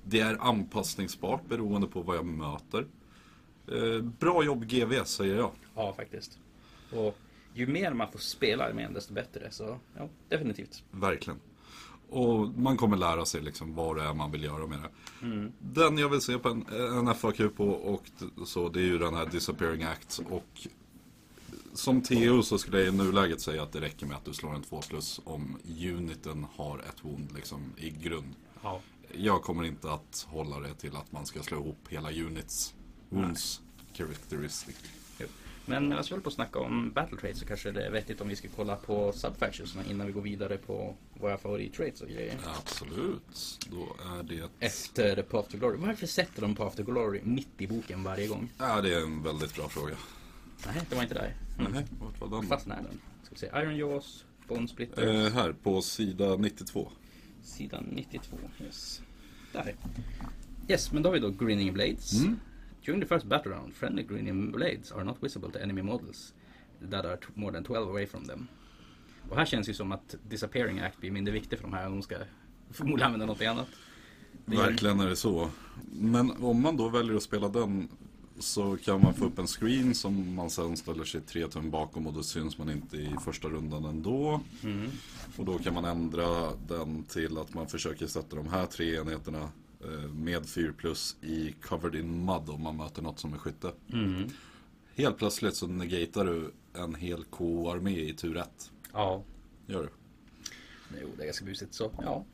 Det 0.05 0.21
är 0.21 0.37
anpassningsbart 0.41 1.49
beroende 1.49 1.87
på 1.87 2.03
vad 2.03 2.17
jag 2.17 2.27
möter. 2.27 2.87
Eh, 3.73 4.03
bra 4.03 4.45
jobb 4.45 4.65
GV 4.65 5.05
säger 5.05 5.37
jag. 5.37 5.51
Ja, 5.75 5.95
faktiskt. 5.97 6.39
Och 6.93 7.19
ju 7.55 7.67
mer 7.67 7.93
man 7.93 8.13
får 8.13 8.19
spela 8.19 8.65
armén 8.65 8.93
desto 8.93 9.15
bättre. 9.15 9.51
Så 9.51 9.79
ja, 9.97 10.09
definitivt. 10.29 10.85
Verkligen. 10.91 11.39
Och 12.11 12.49
man 12.49 12.77
kommer 12.77 12.97
lära 12.97 13.25
sig 13.25 13.41
liksom 13.41 13.75
vad 13.75 13.97
det 13.97 14.03
är 14.03 14.15
man 14.15 14.33
vill 14.33 14.45
göra 14.45 14.67
med 14.67 14.79
det. 14.79 15.51
Den 15.59 15.99
jag 15.99 16.09
vill 16.09 16.21
se 16.21 16.39
på 16.39 16.49
en, 16.49 16.67
en 16.99 17.15
FAQ 17.15 17.57
på 17.57 17.69
och 17.69 18.03
så 18.47 18.69
det 18.69 18.81
är 18.81 18.85
ju 18.85 18.99
den 18.99 19.15
här 19.15 19.27
Disappearing 19.27 19.83
Act. 19.83 20.21
Och 20.31 20.67
som 21.79 22.03
TO 22.03 22.43
så 22.43 22.59
skulle 22.59 22.79
jag 22.79 22.95
i 22.95 22.97
nuläget 22.97 23.41
säga 23.41 23.63
att 23.63 23.73
det 23.73 23.81
räcker 23.81 24.07
med 24.07 24.17
att 24.17 24.25
du 24.25 24.33
slår 24.33 24.55
en 24.55 24.63
2 24.63 24.81
plus 24.89 25.21
om 25.25 25.59
uniten 25.67 26.47
har 26.57 26.79
ett 26.79 27.05
wound 27.05 27.33
liksom 27.35 27.73
i 27.77 27.91
grund. 27.91 28.35
Ja. 28.63 28.81
Jag 29.13 29.43
kommer 29.43 29.65
inte 29.65 29.93
att 29.93 30.27
hålla 30.29 30.61
det 30.61 30.75
till 30.75 30.97
att 30.97 31.13
man 31.13 31.27
ska 31.27 31.43
slå 31.43 31.57
ihop 31.57 31.79
hela 31.89 32.11
units 32.11 32.75
wounds 33.09 33.61
characteristic. 33.93 34.77
Men 35.67 35.89
medan 35.89 36.05
vi 36.05 36.11
håller 36.11 36.23
på 36.23 36.29
att 36.29 36.35
snacka 36.35 36.59
om 36.59 36.93
battle 36.95 37.19
traits 37.19 37.41
så 37.41 37.47
kanske 37.47 37.71
det 37.71 37.87
är 37.87 37.91
vettigt 37.91 38.21
om 38.21 38.29
vi 38.29 38.37
ska 38.37 38.49
kolla 38.57 38.77
på 38.77 39.13
subfactionsna 39.13 39.85
innan 39.85 40.07
vi 40.07 40.13
går 40.13 40.23
vidare 40.23 40.57
på 40.57 40.97
våra 41.21 41.39
favorittraits 41.39 42.01
och 42.01 42.09
grejer. 42.09 42.39
Absolut, 42.59 43.67
då 43.71 43.97
är 44.19 44.23
det... 44.23 44.49
Efter 44.61 45.23
Path 45.23 45.51
to 45.51 45.57
Glory. 45.57 45.77
Varför 45.77 46.07
sätter 46.07 46.43
de 46.43 46.55
Path 46.55 46.77
to 46.77 46.83
Glory 46.83 47.21
mitt 47.23 47.49
i 47.59 47.67
boken 47.67 48.03
varje 48.03 48.27
gång? 48.27 48.53
Ja, 48.59 48.81
det 48.81 48.95
är 48.95 49.01
en 49.01 49.23
väldigt 49.23 49.55
bra 49.55 49.69
fråga. 49.69 49.97
Nej, 50.67 50.83
det 50.89 50.97
var 50.97 51.03
inte 51.03 51.15
där. 51.15 51.35
Mm. 51.59 51.73
Nej, 51.73 51.85
vart 52.01 52.21
var 52.21 52.29
den? 52.29 52.49
Fast 52.49 52.67
när 52.67 52.77
den? 52.77 53.01
Ska 53.23 53.31
vi 53.31 53.39
se. 53.39 53.47
Iron 53.47 53.77
Jaws, 53.77 54.25
Bone 54.49 54.69
Splitter. 54.69 55.25
Eh, 55.27 55.33
här 55.33 55.53
på 55.53 55.83
sida 55.83 56.37
92. 56.37 56.89
Sidan 57.43 57.85
92. 57.93 58.37
Yes. 58.65 59.03
Där. 59.53 59.75
Yes, 60.69 60.93
men 60.93 61.03
då 61.03 61.09
har 61.09 61.15
vi 61.15 61.21
då 61.21 61.31
Grinning 61.31 61.73
Blades. 61.73 62.21
Mm. 62.21 62.41
During 62.85 63.01
the 63.01 63.07
first 63.07 63.27
battle 63.27 63.53
round, 63.53 63.75
friendly 63.75 64.03
Grinning 64.03 64.51
Blades 64.53 64.93
are 64.93 65.05
not 65.05 65.17
visible 65.21 65.51
to 65.51 65.59
enemy 65.59 65.83
models 65.83 66.35
that 66.91 67.05
are 67.05 67.19
more 67.35 67.53
than 67.53 67.65
12 67.65 67.89
away 67.89 68.07
from 68.07 68.25
them. 68.25 68.49
Och 69.31 69.37
här 69.37 69.45
känns 69.45 69.69
ju 69.69 69.75
som 69.75 69.93
att 69.93 70.15
Disappearing 70.29 70.79
Act 70.79 71.01
blir 71.01 71.11
mindre 71.11 71.35
viktig 71.35 71.59
för 71.59 71.65
de 71.65 71.73
här 71.73 71.87
om 71.87 71.93
de 71.93 72.03
ska 72.03 72.17
förmodligen 72.71 73.07
använda 73.07 73.27
något 73.27 73.43
annat. 73.43 73.69
Det 74.47 74.57
Verkligen 74.57 75.01
är 75.01 75.07
det 75.07 75.17
så. 75.17 75.51
Men 75.93 76.31
om 76.31 76.63
man 76.63 76.77
då 76.77 76.89
väljer 76.89 77.17
att 77.17 77.23
spela 77.23 77.49
den 77.49 77.89
så 78.39 78.77
kan 78.77 79.03
man 79.03 79.15
få 79.15 79.25
upp 79.25 79.39
en 79.39 79.47
screen 79.47 79.95
som 79.95 80.35
man 80.35 80.51
sen 80.51 80.77
ställer 80.77 81.05
sig 81.05 81.21
tre 81.21 81.49
tum 81.49 81.71
bakom 81.71 82.07
och 82.07 82.13
då 82.13 82.23
syns 82.23 82.59
man 82.59 82.71
inte 82.71 82.97
i 82.97 83.17
första 83.25 83.49
rundan 83.49 83.85
ändå. 83.85 84.41
Mm. 84.63 84.91
Och 85.37 85.45
då 85.45 85.59
kan 85.59 85.75
man 85.75 85.85
ändra 85.85 86.53
den 86.69 87.03
till 87.03 87.39
att 87.39 87.55
man 87.55 87.69
försöker 87.69 88.07
sätta 88.07 88.37
de 88.37 88.49
här 88.49 88.67
tre 88.67 88.97
enheterna 88.97 89.51
eh, 89.85 90.11
med 90.13 90.47
4 90.47 90.73
plus 90.73 91.17
i 91.23 91.55
covered 91.63 91.95
in 91.95 92.25
mud 92.25 92.49
om 92.49 92.63
man 92.63 92.77
möter 92.77 93.03
något 93.03 93.19
som 93.19 93.35
är 93.35 93.39
skytte. 93.39 93.73
Mm. 93.93 94.29
Helt 94.95 95.19
plötsligt 95.19 95.57
så 95.57 95.67
negatar 95.67 96.25
du 96.25 96.53
en 96.75 96.95
hel 96.95 97.25
K-armé 97.25 98.01
i 98.01 98.15
tur 98.15 98.37
1. 98.37 98.71
Ja, 98.93 99.23
Gör 99.67 99.83
du? 99.83 99.89
jo, 101.01 101.09
det 101.17 101.23
är 101.23 101.27
ganska 101.27 101.45
busigt 101.45 101.75
så 101.75 101.91
ja. 102.03 102.25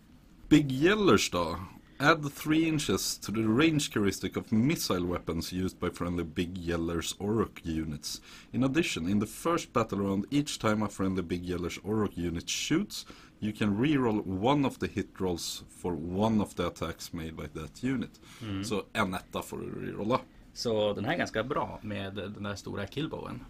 Big 0.48 0.72
Yellers 0.72 1.30
då? 1.30 1.58
Add 2.04 2.22
3 2.32 2.68
inches 2.68 3.18
to 3.18 3.32
the 3.32 3.40
range 3.40 3.90
characteristic 3.90 4.36
of 4.36 4.52
missile 4.52 5.06
weapons 5.06 5.52
used 5.52 5.80
by 5.80 5.88
friendly 5.88 6.24
Big 6.24 6.54
Yellers 6.54 7.16
Orok 7.18 7.64
units. 7.64 8.20
In 8.52 8.62
addition, 8.64 9.08
in 9.08 9.20
the 9.20 9.26
first 9.26 9.72
battle 9.72 9.98
round, 9.98 10.26
each 10.30 10.58
time 10.58 10.82
a 10.84 10.88
friendly 10.88 11.22
Big 11.22 11.44
Yellers 11.46 11.80
Orok 11.82 12.16
unit 12.16 12.46
shoots, 12.48 13.06
you 13.40 13.52
can 13.52 13.78
reroll 13.78 14.22
one 14.26 14.66
of 14.66 14.78
the 14.80 14.86
hit 14.86 15.08
rolls 15.18 15.64
for 15.80 15.92
one 15.94 16.42
of 16.42 16.54
the 16.56 16.66
attacks 16.66 17.12
made 17.12 17.36
by 17.36 17.46
that 17.60 17.82
unit. 17.84 18.20
Så 18.64 18.82
en 18.92 19.14
etta 19.14 19.42
får 19.42 19.58
du 19.58 19.86
rerolla. 19.86 20.20
Så 20.52 20.92
den 20.94 21.04
här 21.04 21.12
är 21.12 21.18
ganska 21.18 21.44
bra 21.44 21.78
med 21.82 22.14
den 22.14 22.42
där 22.42 22.54
stora 22.54 22.86
killbowen. 22.86 23.40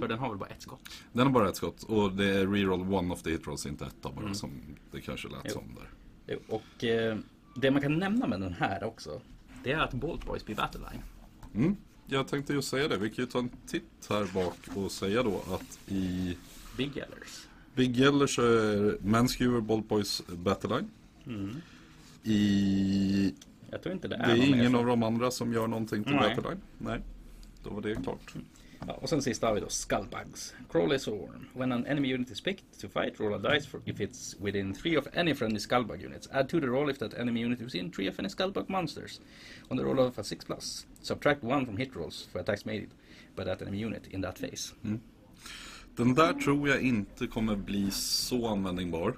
För 0.00 0.08
den 0.08 0.18
har 0.18 0.28
väl 0.28 0.38
bara 0.38 0.48
ett 0.48 0.62
skott. 0.62 0.80
Den 1.12 1.26
har 1.26 1.32
bara 1.32 1.48
ett 1.48 1.56
skott 1.56 1.82
och 1.82 2.12
det 2.12 2.26
är 2.40 2.46
reroll 2.46 2.80
one 2.94 3.14
of 3.14 3.22
the 3.22 3.30
hit 3.30 3.46
rolls, 3.46 3.66
inte 3.66 3.84
etta 3.84 4.10
bara 4.10 4.34
som 4.34 4.50
det 4.90 5.00
kanske 5.00 5.28
lät 5.28 5.42
Jo. 5.44 5.50
som 5.50 5.64
där. 5.74 5.90
Jo, 6.26 6.38
Och 6.56 6.84
eh, 6.84 7.18
det 7.54 7.70
man 7.70 7.82
kan 7.82 7.98
nämna 7.98 8.26
med 8.26 8.40
den 8.40 8.52
här 8.52 8.84
också. 8.84 9.20
Det 9.64 9.72
är 9.72 9.78
att 9.78 9.94
Bolt 9.94 10.26
Boys 10.26 10.44
blir 10.44 10.56
Battleline. 10.56 11.02
Mm. 11.54 11.76
Jag 12.06 12.28
tänkte 12.28 12.52
ju 12.52 12.62
säga 12.62 12.88
det, 12.88 12.96
vi 12.96 13.10
kan 13.10 13.24
ju 13.24 13.30
ta 13.30 13.38
en 13.38 13.50
titt 13.66 14.06
här 14.10 14.34
bak 14.34 14.58
och 14.74 14.92
säga 14.92 15.22
då 15.22 15.36
att 15.36 15.78
i 15.88 16.36
Big 16.76 16.96
Yellers. 16.96 17.46
Big 17.74 17.98
Yeller 17.98 18.26
så 18.26 18.42
är 18.42 18.98
Manskewer 19.06 19.60
Bolt 19.60 19.88
Boys 19.88 20.22
Battleline. 20.26 20.90
I... 22.22 23.34
Jag 23.70 23.82
tror 23.82 23.94
inte 23.94 24.08
det 24.08 24.16
Det 24.16 24.22
är, 24.22 24.28
är 24.30 24.36
någon 24.36 24.50
mer 24.50 24.58
ingen 24.58 24.74
av 24.74 24.86
de 24.86 25.02
andra 25.02 25.30
som 25.30 25.52
gör 25.52 25.66
någonting 25.66 26.04
till 26.04 26.14
Nej. 26.14 26.34
Battleline. 26.34 26.60
Nej. 26.78 27.00
Då 27.62 27.70
var 27.70 27.82
det 27.82 27.94
klart. 27.94 28.34
Ja, 28.86 28.92
och 28.92 29.08
sen 29.08 29.22
sista 29.22 29.46
har 29.46 29.54
vi 29.54 29.60
då 29.60 29.68
Skullbugs. 29.68 30.54
Crawley 30.70 30.98
Swarm. 30.98 31.46
When 31.54 31.72
an 31.72 31.86
enemy 31.86 32.14
unit 32.14 32.30
is 32.30 32.40
picked 32.40 32.80
to 32.80 32.88
fight, 32.88 33.20
roll 33.20 33.34
a 33.34 33.54
dice 33.54 33.66
for 33.66 33.80
if 33.84 34.00
it's 34.00 34.44
within 34.44 34.74
three 34.74 34.98
of 34.98 35.06
any 35.14 35.34
friendly 35.34 35.58
Skullbug 35.58 36.04
units. 36.04 36.28
Add 36.32 36.48
to 36.48 36.60
the 36.60 36.66
roll 36.66 36.90
if 36.90 36.98
that 36.98 37.14
enemy 37.14 37.40
unit 37.40 37.60
is 37.60 37.64
within 37.64 37.92
three 37.92 38.08
of 38.08 38.18
any 38.18 38.28
Skullbug 38.28 38.68
monsters. 38.68 39.20
On 39.68 39.76
the 39.76 39.84
roll 39.84 40.00
of 40.00 40.18
a 40.18 40.24
6 40.24 40.44
plus. 40.44 40.86
Subtract 41.02 41.44
one 41.44 41.66
from 41.66 41.76
hit 41.76 41.96
rolls 41.96 42.28
for 42.32 42.40
attacks 42.40 42.64
made 42.64 42.86
by 43.36 43.44
that 43.44 43.62
enemy 43.62 43.84
unit 43.84 44.06
in 44.10 44.22
that 44.22 44.38
phase. 44.38 44.74
Den 45.96 46.14
där 46.14 46.32
tror 46.32 46.68
jag 46.68 46.80
inte 46.82 47.26
kommer 47.26 47.56
bli 47.56 47.90
så 47.90 48.46
användningsbar. 48.46 49.16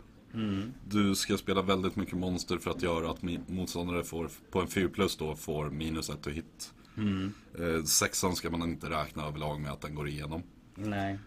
Du 0.89 1.15
ska 1.15 1.37
spela 1.37 1.63
väldigt 1.63 1.97
mycket 1.97 2.19
monster 2.19 2.59
för 2.59 2.71
att 2.71 2.83
göra 2.83 3.11
att 3.11 3.23
motståndare 3.49 4.05
får, 4.05 4.31
på 4.51 4.61
en 4.61 4.69
4 4.69 4.89
plus 4.89 5.17
då 5.17 5.37
får 5.37 5.71
minus 5.71 6.11
1 6.11 6.23
to 6.23 6.31
hit. 6.31 6.73
Eh, 6.99 7.85
sexan 7.85 8.37
ska 8.37 8.51
man 8.51 8.63
inte 8.63 8.91
räkna 8.91 9.27
överlag 9.27 9.61
med 9.61 9.73
att 9.73 9.81
den 9.81 9.95
går 9.95 10.09
igenom. 10.09 10.43
Nej. 10.75 11.19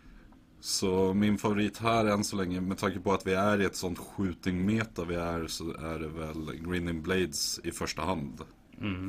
Så 0.59 1.13
min 1.13 1.38
favorit 1.38 1.77
här 1.77 2.05
än 2.05 2.24
så 2.24 2.36
länge, 2.36 2.62
med 2.62 2.77
tanke 2.77 3.00
på 3.00 3.13
att 3.13 3.27
vi 3.27 3.33
är 3.33 3.62
i 3.62 3.65
ett 3.65 3.75
sånt 3.75 4.00
shooting-meta 4.00 5.05
vi 5.05 5.15
är, 5.15 5.47
så 5.47 5.74
är 5.74 6.00
det 6.00 6.07
väl 6.07 6.51
Green 6.67 7.01
Blades 7.01 7.59
i 7.63 7.71
första 7.71 8.01
hand. 8.01 8.41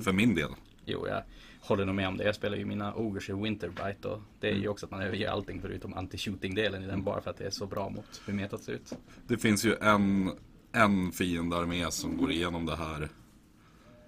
För 0.05 0.13
min 0.13 0.35
del. 0.35 0.51
Jo, 0.85 1.07
jag 1.09 1.23
håller 1.61 1.87
nog 1.87 1.95
med 1.95 2.09
om 2.09 2.17
det. 2.17 2.25
Jag 2.25 2.35
spelar 2.35 2.57
ju 2.57 2.65
mina 2.65 2.95
Ogers 2.95 3.31
i 3.31 3.33
Winterbright 3.33 4.05
och 4.05 4.21
det 4.41 4.51
är 4.51 4.55
ju 4.55 4.69
också 4.69 4.87
att 4.87 4.91
man 4.91 5.03
överger 5.03 5.29
allting 5.29 5.61
förutom 5.63 5.95
anti-shooting-delen 5.95 6.85
i 6.85 6.87
den 6.87 7.05
bara 7.05 7.21
för 7.21 7.31
att 7.31 7.37
det 7.37 7.45
är 7.45 7.51
så 7.51 7.67
bra 7.67 7.89
mot 7.89 8.23
hur 8.27 8.33
metat 8.33 8.63
ser 8.63 8.73
ut. 8.73 8.93
Det 9.27 9.39
finns 9.39 9.65
ju 9.65 9.75
en, 9.81 10.31
en 10.73 11.13
fiendearmé 11.13 11.91
som 11.91 12.17
går 12.17 12.31
igenom 12.31 12.67
det 12.67 12.77
här. 12.77 13.09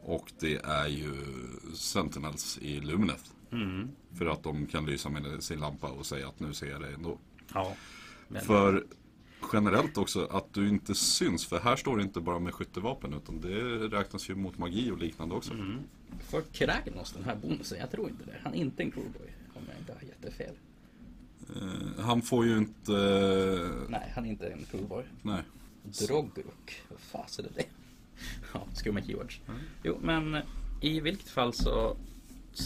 Och 0.02 0.32
det 0.38 0.56
är 0.56 0.86
ju 0.86 1.12
Sentinels 1.74 2.58
i 2.58 2.80
Lumineth. 2.80 3.24
För 4.18 4.26
att 4.26 4.42
de 4.42 4.66
kan 4.66 4.86
lysa 4.86 5.08
med 5.08 5.42
sin 5.42 5.60
lampa 5.60 5.88
och 5.88 6.06
säga 6.06 6.28
att 6.28 6.40
nu 6.40 6.52
ser 6.52 6.70
jag 6.70 6.80
dig 6.80 6.94
ändå. 6.94 7.18
Ja. 7.54 7.74
Men, 8.28 8.42
För 8.42 8.86
generellt 9.52 9.98
också 9.98 10.26
att 10.26 10.54
du 10.54 10.68
inte 10.68 10.94
syns. 10.94 11.46
För 11.46 11.60
här 11.60 11.76
står 11.76 11.96
det 11.96 12.02
inte 12.02 12.20
bara 12.20 12.38
med 12.38 12.54
skyttevapen 12.54 13.14
utan 13.14 13.40
det 13.40 13.60
räknas 13.88 14.30
ju 14.30 14.34
mot 14.34 14.58
magi 14.58 14.90
och 14.90 14.98
liknande 14.98 15.34
också. 15.34 15.52
För 16.20 16.42
Kragnos, 16.52 17.12
den 17.12 17.24
här 17.24 17.36
bonusen, 17.36 17.78
jag 17.78 17.90
tror 17.90 18.08
inte 18.08 18.24
det. 18.24 18.36
Han 18.42 18.54
är 18.54 18.58
inte 18.58 18.82
en 18.82 18.90
crewboy, 18.90 19.28
om 19.54 19.62
jag 19.68 19.78
inte 19.78 19.92
har 19.92 20.02
jättefel. 20.08 20.54
Eh, 21.56 22.04
han 22.04 22.22
får 22.22 22.46
ju 22.46 22.58
inte... 22.58 22.92
Nej, 23.88 24.12
han 24.14 24.26
är 24.26 24.30
inte 24.30 24.48
en 24.48 24.64
crewboy. 24.70 25.04
Nej. 25.22 25.42
Droggruk, 25.82 26.82
vad 26.88 27.00
fasen 27.00 27.44
är 27.44 27.50
det? 27.54 27.64
Ja, 28.54 28.66
skumma 28.74 29.02
keywords. 29.02 29.40
Jo, 29.82 29.98
men 30.02 30.36
i 30.80 31.00
vilket 31.00 31.28
fall 31.28 31.52
så 31.52 31.96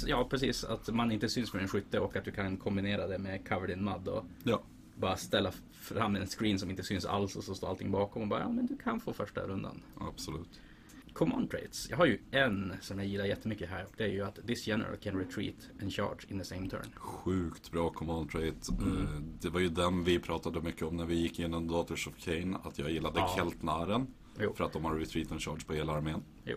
Ja, 0.07 0.27
precis. 0.31 0.65
Att 0.65 0.95
man 0.95 1.13
inte 1.13 1.29
syns 1.29 1.53
med 1.53 1.63
en 1.63 1.69
skytte 1.69 1.99
och 2.01 2.17
att 2.17 2.25
du 2.25 2.31
kan 2.31 2.57
kombinera 2.57 3.07
det 3.07 3.19
med 3.19 3.49
covered 3.49 3.71
in 3.79 3.85
mud 3.85 4.09
och 4.09 4.25
Ja. 4.43 4.63
bara 4.97 5.17
ställa 5.17 5.53
fram 5.73 6.17
en 6.17 6.27
screen 6.27 6.59
som 6.59 6.71
inte 6.71 6.83
syns 6.83 7.05
alls 7.05 7.37
och 7.37 7.45
så 7.45 7.55
står 7.55 7.69
allting 7.69 7.91
bakom 7.91 8.23
och 8.23 8.29
bara 8.29 8.41
ja, 8.41 8.49
men 8.51 8.67
du 8.67 8.77
kan 8.77 9.01
få 9.01 9.13
första 9.13 9.41
rundan. 9.47 9.83
Absolut. 10.01 10.61
Command 11.13 11.51
traits. 11.51 11.87
Jag 11.91 11.97
har 11.97 12.07
ju 12.07 12.19
en 12.31 12.73
som 12.81 12.99
jag 12.99 13.07
gillar 13.09 13.25
jättemycket 13.25 13.71
här 13.71 13.85
och 13.85 13.93
det 13.97 14.05
är 14.05 14.09
ju 14.09 14.23
att 14.23 14.39
this 14.47 14.67
general 14.67 14.97
can 14.97 15.19
retreat 15.19 15.55
and 15.83 15.93
charge 15.93 16.19
in 16.29 16.39
the 16.39 16.45
same 16.45 16.69
turn. 16.71 16.87
Sjukt 16.97 17.71
bra 17.71 17.91
command 17.91 18.31
trait. 18.31 18.69
Mm. 18.81 18.99
Eh, 19.03 19.09
Det 19.41 19.49
var 19.49 19.61
ju 19.61 19.69
den 19.69 20.05
vi 20.05 20.19
pratade 20.19 20.61
mycket 20.61 20.83
om 20.83 20.97
när 20.97 21.05
vi 21.07 21.15
gick 21.15 21.39
igenom 21.39 21.69
Daughters 21.69 22.07
of 22.07 22.15
Cain. 22.25 22.57
Att 22.65 22.79
jag 22.79 22.91
gillade 22.91 23.19
Ja. 23.21 23.33
Keltnaren. 23.37 24.07
Jo. 24.39 24.55
För 24.55 24.65
att 24.65 24.73
de 24.73 24.85
har 24.85 24.95
retreat 24.95 25.33
and 25.33 25.43
charge 25.43 25.65
på 25.67 25.73
hela 25.73 25.93
armén. 25.93 26.23
Jo. 26.45 26.57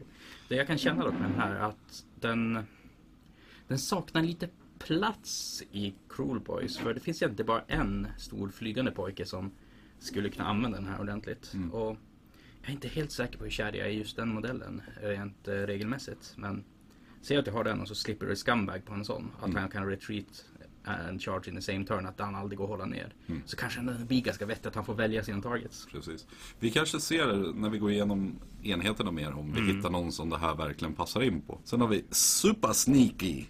Det 0.50 0.56
jag 0.56 0.68
kan 0.68 0.78
känna 0.78 1.04
dock 1.04 1.14
med 1.14 1.30
den 1.30 1.40
här 1.40 1.56
är 1.56 1.60
att 1.60 2.06
den, 2.20 2.60
den 3.68 3.80
saknar 3.80 4.24
lite 4.24 4.50
plats 4.80 5.64
i 5.72 5.94
Cruel 6.10 6.40
Boys. 6.40 6.78
För 6.78 6.94
det 6.94 7.00
finns 7.00 7.22
egentligen 7.22 7.48
bara 7.48 7.62
en 7.68 8.08
stor 8.18 8.50
flygande 8.50 8.92
pojke 8.92 9.26
som 9.26 9.52
skulle 10.00 10.30
kunna 10.30 10.48
använda 10.48 10.78
den 10.78 10.88
här 10.88 11.00
ordentligt. 11.00 11.54
Och 11.72 11.98
jag 12.62 12.70
är 12.70 12.72
inte 12.72 12.88
helt 12.88 13.12
säker 13.12 13.38
på 13.38 13.44
hur 13.44 13.52
kär 13.52 13.74
jag 13.74 13.88
är 13.88 13.92
i 13.92 13.98
just 13.98 14.16
den 14.16 14.30
modellen 14.30 14.82
rent 15.02 15.48
eh, 15.48 15.54
regelmässigt. 15.54 16.34
Men 16.38 16.64
säg 17.22 17.38
att 17.38 17.48
jag 17.48 17.54
har 17.54 17.64
den 17.64 17.82
och 17.82 17.88
så 17.88 17.96
slipper 17.96 18.26
du 18.26 18.36
scumbag 18.36 18.86
på 18.86 18.94
en 18.94 19.06
sån. 19.06 19.32
Att 19.42 19.54
han 19.54 19.70
kan 19.70 19.90
retreat 19.90 20.46
and 20.88 21.22
charge 21.22 21.50
in 21.50 21.56
the 21.56 21.62
same 21.62 21.86
turn. 21.86 22.06
Att 22.06 22.20
han 22.20 22.36
aldrig 22.36 22.58
går 22.58 22.66
att 22.66 22.70
hålla 22.70 22.86
ner. 22.86 23.14
Så 23.46 23.58
kanske 23.58 23.80
den 23.80 24.06
blir 24.08 24.22
ganska 24.22 24.46
vettigt 24.46 24.66
att 24.66 24.76
han 24.76 24.86
får 24.86 24.94
välja 24.94 25.24
sina 25.24 25.42
targets. 25.42 25.88
Precis. 25.92 26.28
Vi 26.60 26.72
kanske 26.72 27.00
ser 27.00 27.54
när 27.54 27.70
vi 27.70 27.78
går 27.78 27.92
igenom 27.92 28.36
enheterna 28.64 29.12
mer 29.12 29.34
om 29.34 29.54
vi 29.54 29.74
hittar 29.74 29.90
någon 29.90 30.12
som 30.12 30.30
det 30.30 30.38
här 30.38 30.56
verkligen 30.56 30.94
passar 30.94 31.22
in 31.22 31.42
på. 31.42 31.60
Sen 31.64 31.82
har 31.82 31.88
vi 31.88 32.04
Super 32.12 32.74
Sneaky. 32.74 33.46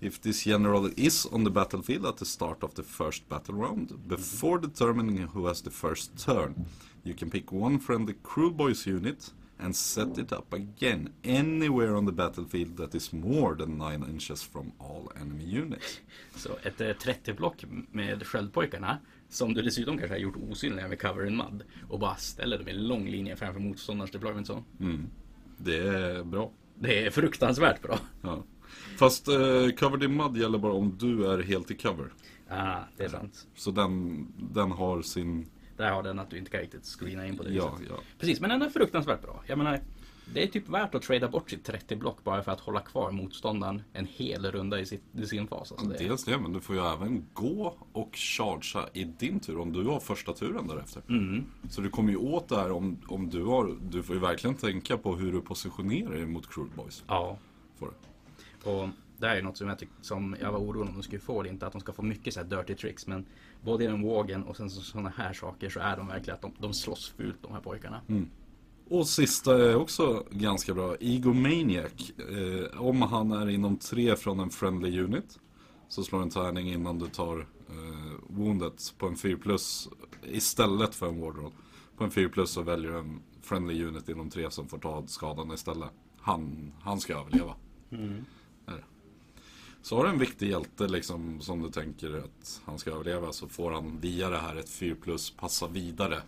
If 0.00 0.18
this 0.18 0.46
general 0.46 0.90
is 0.96 1.26
on 1.32 1.44
the 1.44 1.50
battlefield 1.50 2.06
at 2.06 2.16
the 2.16 2.24
start 2.24 2.62
of 2.62 2.74
the 2.74 2.82
first 2.82 3.28
battle 3.28 3.54
round, 3.54 3.92
before 4.08 4.60
determining 4.60 5.28
who 5.34 5.46
has 5.46 5.62
the 5.62 5.70
first 5.70 6.26
turn, 6.26 6.66
you 7.04 7.14
can 7.14 7.30
pick 7.30 7.52
one 7.52 7.78
friendly 7.78 8.14
Cruel 8.22 8.50
Boys 8.50 8.86
unit 8.86 9.32
and 9.62 9.76
set 9.76 10.18
it 10.18 10.32
up 10.32 10.54
again 10.54 11.12
anywhere 11.22 11.96
on 11.96 12.06
the 12.06 12.12
battlefield 12.12 12.76
that 12.76 12.94
is 12.94 13.12
more 13.12 13.56
than 13.56 13.78
9 13.78 14.04
inches 14.10 14.42
from 14.42 14.72
all 14.78 15.12
enemy 15.20 15.44
units. 15.44 16.00
Så 16.36 16.50
ett 16.62 16.80
eh, 16.80 16.86
30-block 16.86 17.64
med 17.90 18.26
sköldpojkarna 18.26 18.98
som 19.28 19.54
du 19.54 19.62
dessutom 19.62 19.98
kanske 19.98 20.14
har 20.14 20.20
gjort 20.20 20.36
osynliga 20.50 20.88
med 20.88 21.00
cover 21.00 21.26
in 21.26 21.36
mud 21.36 21.62
och 21.88 21.98
bara 21.98 22.16
ställer 22.16 22.58
dem 22.58 22.68
i 22.68 22.72
lång 22.72 23.08
linje 23.08 23.36
framför 23.36 23.60
motståndarens 23.60 24.10
deployment 24.10 24.50
zone. 24.50 24.62
Det 25.56 25.78
är 25.78 26.24
bra. 26.24 26.50
Det 26.78 27.06
är 27.06 27.10
fruktansvärt 27.10 27.82
bra. 27.82 27.98
Ja. 28.22 28.44
Fast 28.98 29.28
eh, 29.28 29.68
Covered 29.78 30.02
in 30.02 30.16
Mud 30.16 30.36
gäller 30.36 30.58
bara 30.58 30.72
om 30.72 30.96
du 30.98 31.26
är 31.26 31.42
helt 31.42 31.70
i 31.70 31.74
cover. 31.74 32.12
Ah, 32.48 32.78
det 32.96 33.04
är 33.04 33.08
sant. 33.08 33.46
Så 33.54 33.70
den, 33.70 34.26
den 34.52 34.70
har 34.70 35.02
sin... 35.02 35.46
Där 35.80 35.90
har 35.90 36.02
den 36.02 36.18
att 36.18 36.30
du 36.30 36.38
inte 36.38 36.50
kan 36.50 36.60
riktigt 36.60 36.84
screena 36.84 37.26
in 37.26 37.36
på 37.36 37.42
det 37.42 37.50
Ja, 37.50 37.78
ja. 37.88 37.94
Precis, 38.18 38.40
men 38.40 38.50
den 38.50 38.62
är 38.62 38.70
fruktansvärt 38.70 39.22
bra. 39.22 39.42
Jag 39.46 39.58
menar, 39.58 39.80
det 40.34 40.42
är 40.42 40.46
typ 40.46 40.68
värt 40.68 40.94
att 40.94 41.02
trada 41.02 41.28
bort 41.28 41.50
sitt 41.50 41.64
30 41.64 41.96
block 41.96 42.24
bara 42.24 42.42
för 42.42 42.52
att 42.52 42.60
hålla 42.60 42.80
kvar 42.80 43.10
motståndaren 43.10 43.82
en 43.92 44.06
hel 44.06 44.52
runda 44.52 44.80
i, 44.80 44.86
sitt, 44.86 45.02
i 45.12 45.26
sin 45.26 45.46
fas. 45.46 45.72
Alltså 45.72 45.86
det, 45.86 45.98
Dels 45.98 46.24
det, 46.24 46.38
men 46.38 46.52
du 46.52 46.60
får 46.60 46.76
ju 46.76 46.82
även 46.82 47.26
gå 47.32 47.76
och 47.92 48.10
chargea 48.12 48.88
i 48.92 49.04
din 49.04 49.40
tur 49.40 49.58
om 49.58 49.72
du 49.72 49.84
har 49.84 50.00
första 50.00 50.32
turen 50.32 50.68
därefter. 50.68 51.02
Mm. 51.08 51.44
Så 51.70 51.80
du 51.80 51.90
kommer 51.90 52.10
ju 52.10 52.16
åt 52.16 52.48
det 52.48 52.56
här 52.56 52.70
om, 52.70 52.98
om 53.06 53.30
du 53.30 53.44
har... 53.44 53.76
Du 53.90 54.02
får 54.02 54.14
ju 54.14 54.20
verkligen 54.20 54.56
tänka 54.56 54.98
på 54.98 55.16
hur 55.16 55.32
du 55.32 55.40
positionerar 55.40 56.10
dig 56.10 56.26
mot 56.26 56.54
Cruel 56.54 56.70
Boys. 56.76 57.04
Ja, 57.06 57.38
Får 57.78 57.92
och 58.64 58.88
det 59.18 59.26
här 59.26 59.36
är 59.36 59.42
något 59.42 59.56
som 59.56 59.68
jag, 59.68 59.78
tyck, 59.78 59.88
som 60.00 60.36
jag 60.40 60.52
var 60.52 60.58
orolig 60.58 60.88
om 60.88 60.94
de 60.94 61.02
skulle 61.02 61.20
få. 61.20 61.42
Det 61.42 61.48
är 61.48 61.52
inte 61.52 61.66
att 61.66 61.72
de 61.72 61.80
ska 61.80 61.92
få 61.92 62.02
mycket 62.02 62.34
så 62.34 62.40
här 62.40 62.46
dirty 62.46 62.74
tricks, 62.74 63.06
men 63.06 63.26
både 63.62 63.86
den 63.86 64.02
vågen 64.02 64.42
och 64.42 64.56
sen 64.56 64.70
sådana 64.70 65.12
här 65.16 65.32
saker 65.32 65.68
så 65.70 65.80
är 65.80 65.96
de 65.96 66.06
verkligen 66.08 66.34
att 66.34 66.42
de, 66.42 66.52
de 66.58 66.74
slåss 66.74 67.08
fult 67.16 67.42
de 67.42 67.52
här 67.52 67.60
pojkarna. 67.60 68.00
Och 68.90 69.06
sista 69.06 69.70
är 69.70 69.76
också 69.76 70.24
ganska 70.30 70.74
bra. 70.74 70.96
Egomaniac. 71.00 72.12
Eh, 72.18 72.80
om 72.80 73.02
han 73.02 73.32
är 73.32 73.48
inom 73.48 73.76
tre 73.76 74.16
från 74.16 74.40
en 74.40 74.50
friendly 74.50 75.00
unit. 75.00 75.38
Så 75.88 76.02
slår 76.02 76.22
en 76.22 76.30
tärning 76.30 76.72
innan 76.72 76.98
du 76.98 77.06
tar 77.06 77.38
eh, 77.40 78.12
woundet 78.28 78.94
på 78.98 79.06
en 79.06 79.16
4 79.16 79.36
plus 79.36 79.88
istället 80.22 80.94
för 80.94 81.08
en 81.08 81.20
wardroll. 81.20 81.52
På 81.96 82.04
en 82.04 82.10
4 82.10 82.28
plus 82.28 82.50
så 82.50 82.62
väljer 82.62 82.90
du 82.90 82.98
en 82.98 83.20
friendly 83.42 83.84
unit 83.84 84.08
inom 84.08 84.30
tre 84.30 84.50
som 84.50 84.68
får 84.68 84.78
ta 84.78 85.06
skadan 85.06 85.52
istället. 85.52 85.90
Han, 86.20 86.72
han 86.80 87.00
ska 87.00 87.18
överleva. 87.20 87.54
Det. 87.88 88.24
Så 89.82 89.96
har 89.96 90.04
du 90.04 90.10
en 90.10 90.18
viktig 90.18 90.50
hjälte 90.50 90.88
liksom 90.88 91.40
som 91.40 91.62
du 91.62 91.70
tänker 91.70 92.18
att 92.18 92.60
han 92.64 92.78
ska 92.78 92.90
överleva 92.90 93.32
så 93.32 93.48
får 93.48 93.70
han 93.70 93.98
via 94.00 94.30
det 94.30 94.38
här 94.38 94.56
ett 94.56 94.68
4 94.68 94.94
plus 95.02 95.30
passa 95.30 95.68
vidare. 95.68 96.22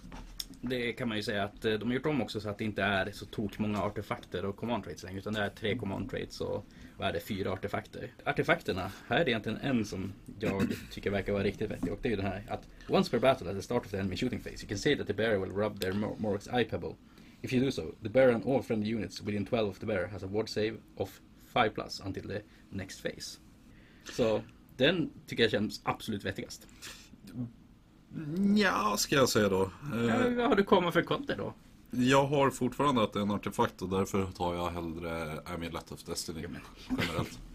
Det 0.61 0.93
kan 0.93 1.09
man 1.09 1.17
ju 1.17 1.23
säga 1.23 1.45
att 1.45 1.65
eh, 1.65 1.73
de 1.73 1.89
har 1.89 1.95
gjort 1.95 2.07
om 2.07 2.23
också 2.23 2.41
så 2.41 2.49
att 2.49 2.59
det 2.59 2.65
inte 2.65 2.83
är 2.83 3.11
så 3.13 3.27
tok 3.27 3.59
många 3.59 3.83
artefakter 3.83 4.45
och 4.45 4.57
command 4.57 4.85
traits 4.85 5.03
längre. 5.03 5.19
Utan 5.19 5.33
det 5.33 5.41
är 5.41 5.51
tre 5.51 5.79
command 5.79 6.11
traits 6.11 6.41
och 6.41 6.67
vad 6.97 7.09
är 7.09 7.13
det, 7.13 7.21
fyra 7.21 7.53
artefakter. 7.53 8.13
Artefakterna, 8.25 8.93
här 9.09 9.21
är 9.21 9.25
det 9.25 9.31
egentligen 9.31 9.59
en 9.59 9.85
som 9.85 10.13
jag 10.41 10.69
tycker 10.91 11.11
verkar 11.11 11.33
vara 11.33 11.43
riktigt 11.43 11.71
vettig. 11.71 11.93
Och 11.93 11.99
det 12.03 12.09
är 12.09 12.11
ju 12.11 12.17
den 12.17 12.27
här 12.27 12.45
att 12.49 12.69
Once 12.89 13.11
per 13.11 13.19
battle 13.19 13.51
at 13.51 13.57
the 13.57 13.63
start 13.63 13.85
of 13.85 13.91
the 13.91 13.99
enemy 13.99 14.17
shooting 14.17 14.41
phase 14.41 14.57
you 14.63 14.69
can 14.69 14.79
say 14.79 14.97
that 14.97 15.07
the 15.07 15.15
bearer 15.15 15.39
will 15.39 15.53
rub 15.53 15.81
their 15.81 15.93
mor- 15.93 16.17
Morg's 16.19 16.61
eye 16.61 16.65
pebble. 16.65 16.95
If 17.43 17.53
you 17.53 17.65
do 17.65 17.71
so, 17.71 17.83
the 18.03 18.09
bearer 18.09 18.35
and 18.35 18.45
all 18.47 18.63
friendly 18.63 18.95
units 18.95 19.23
within 19.23 19.45
12 19.47 19.69
of 19.69 19.79
the 19.79 19.87
bearer 19.87 20.07
has 20.07 20.23
a 20.23 20.27
ward 20.27 20.49
save 20.49 20.75
of 20.97 21.21
5 21.53 21.71
plus 21.75 22.01
until 22.05 22.23
the 22.29 22.41
next 22.71 23.03
phase. 23.03 23.39
Så 24.13 24.43
den 24.77 25.11
tycker 25.27 25.43
jag 25.43 25.51
känns 25.53 25.81
absolut 25.85 26.25
vettigast. 26.25 26.67
Ja, 28.57 28.97
ska 28.99 29.17
jag 29.17 29.29
säga 29.29 29.49
då. 29.49 29.63
Eh, 29.95 30.05
Ja, 30.05 30.17
vad 30.37 30.49
har 30.49 30.57
du 30.57 30.65
kommit 30.65 30.93
för 30.93 31.03
konter 31.03 31.37
då? 31.37 31.55
Jag 31.91 32.27
har 32.27 32.51
fortfarande 32.51 33.03
att 33.03 33.13
det 33.13 33.19
är 33.19 33.23
en 33.23 33.31
artefakt 33.31 33.83
och 33.83 33.89
därför 33.89 34.27
tar 34.27 34.55
jag 34.55 34.71
hellre 34.71 35.41
Amulet 35.55 35.93
of 35.93 36.03
Destiny 36.05 36.47
generellt. 36.91 37.39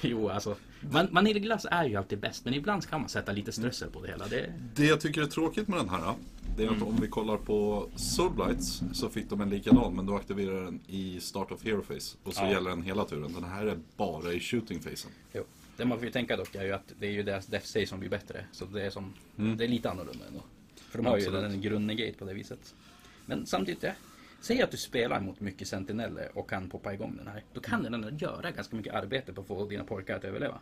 Jo, 0.00 0.28
alltså. 0.28 0.56
Man, 0.92 1.08
vaniljglass 1.10 1.66
är 1.70 1.84
ju 1.84 1.96
alltid 1.96 2.20
bäst, 2.20 2.44
men 2.44 2.54
ibland 2.54 2.86
kan 2.86 3.00
man 3.00 3.08
sätta 3.08 3.32
lite 3.32 3.52
strössel 3.52 3.90
på 3.90 4.02
det 4.02 4.08
hela. 4.08 4.26
Det, 4.26 4.52
Det 4.74 4.86
jag 4.86 5.00
tycker 5.00 5.22
är 5.22 5.26
tråkigt 5.26 5.68
med 5.68 5.78
den 5.78 5.88
här 5.88 6.14
det 6.56 6.64
är 6.64 6.68
att 6.70 6.82
om 6.82 6.96
vi 7.00 7.08
kollar 7.08 7.36
på 7.36 7.88
Soulblights 7.96 8.82
så 8.92 9.08
fick 9.08 9.30
de 9.30 9.40
en 9.40 9.50
likadan 9.50 9.96
men 9.96 10.06
då 10.06 10.16
aktiverar 10.16 10.64
den 10.64 10.80
i 10.86 11.20
Start 11.20 11.52
of 11.52 11.64
Hero 11.64 11.82
Phase 11.82 12.16
och 12.22 12.34
så 12.34 12.42
Ja. 12.44 12.50
gäller 12.50 12.70
den 12.70 12.82
hela 12.82 13.04
turen. 13.04 13.32
Den 13.32 13.44
här 13.44 13.66
är 13.66 13.78
bara 13.96 14.32
i 14.32 14.40
Shooting 14.40 14.78
Phasen. 14.80 15.10
jo. 15.32 15.44
det 15.76 15.84
man 15.84 15.98
får 15.98 16.06
ju 16.06 16.12
tänka 16.12 16.36
dock 16.36 16.54
är 16.54 16.64
ju 16.64 16.72
att 16.72 16.92
det 16.98 17.06
är 17.06 17.10
ju 17.10 17.22
deras 17.22 17.46
Death 17.46 17.66
Save 17.66 17.86
som 17.86 18.00
blir 18.00 18.10
bättre. 18.10 18.44
Så 18.52 18.64
det 18.64 18.82
är, 18.86 18.90
som, 18.90 19.12
det 19.36 19.64
är 19.64 19.68
lite 19.68 19.90
annorlunda 19.90 20.24
ändå. 20.28 20.40
För 20.90 20.98
de 20.98 21.06
har 21.06 21.16
Absolut. 21.16 21.42
ju 21.42 21.46
en 21.54 21.60
grundnegate 21.60 22.18
på 22.18 22.24
det 22.24 22.34
viset. 22.34 22.74
Men 23.26 23.46
samtidigt, 23.46 23.82
ja, 23.82 23.92
säg 24.40 24.62
att 24.62 24.70
du 24.70 24.76
spelar 24.76 25.20
mot 25.20 25.40
mycket 25.40 25.68
sentineller 25.68 26.30
och 26.38 26.50
kan 26.50 26.68
poppa 26.70 26.94
igång 26.94 27.16
den 27.16 27.26
här. 27.26 27.44
Då 27.52 27.60
kan 27.60 27.82
den 27.82 27.94
ändå 27.94 28.10
göra 28.10 28.50
ganska 28.50 28.76
mycket 28.76 28.94
arbete 28.94 29.32
på 29.32 29.40
att 29.40 29.46
få 29.46 29.66
dina 29.66 29.84
pojkar 29.84 30.16
att 30.16 30.24
överleva. 30.24 30.60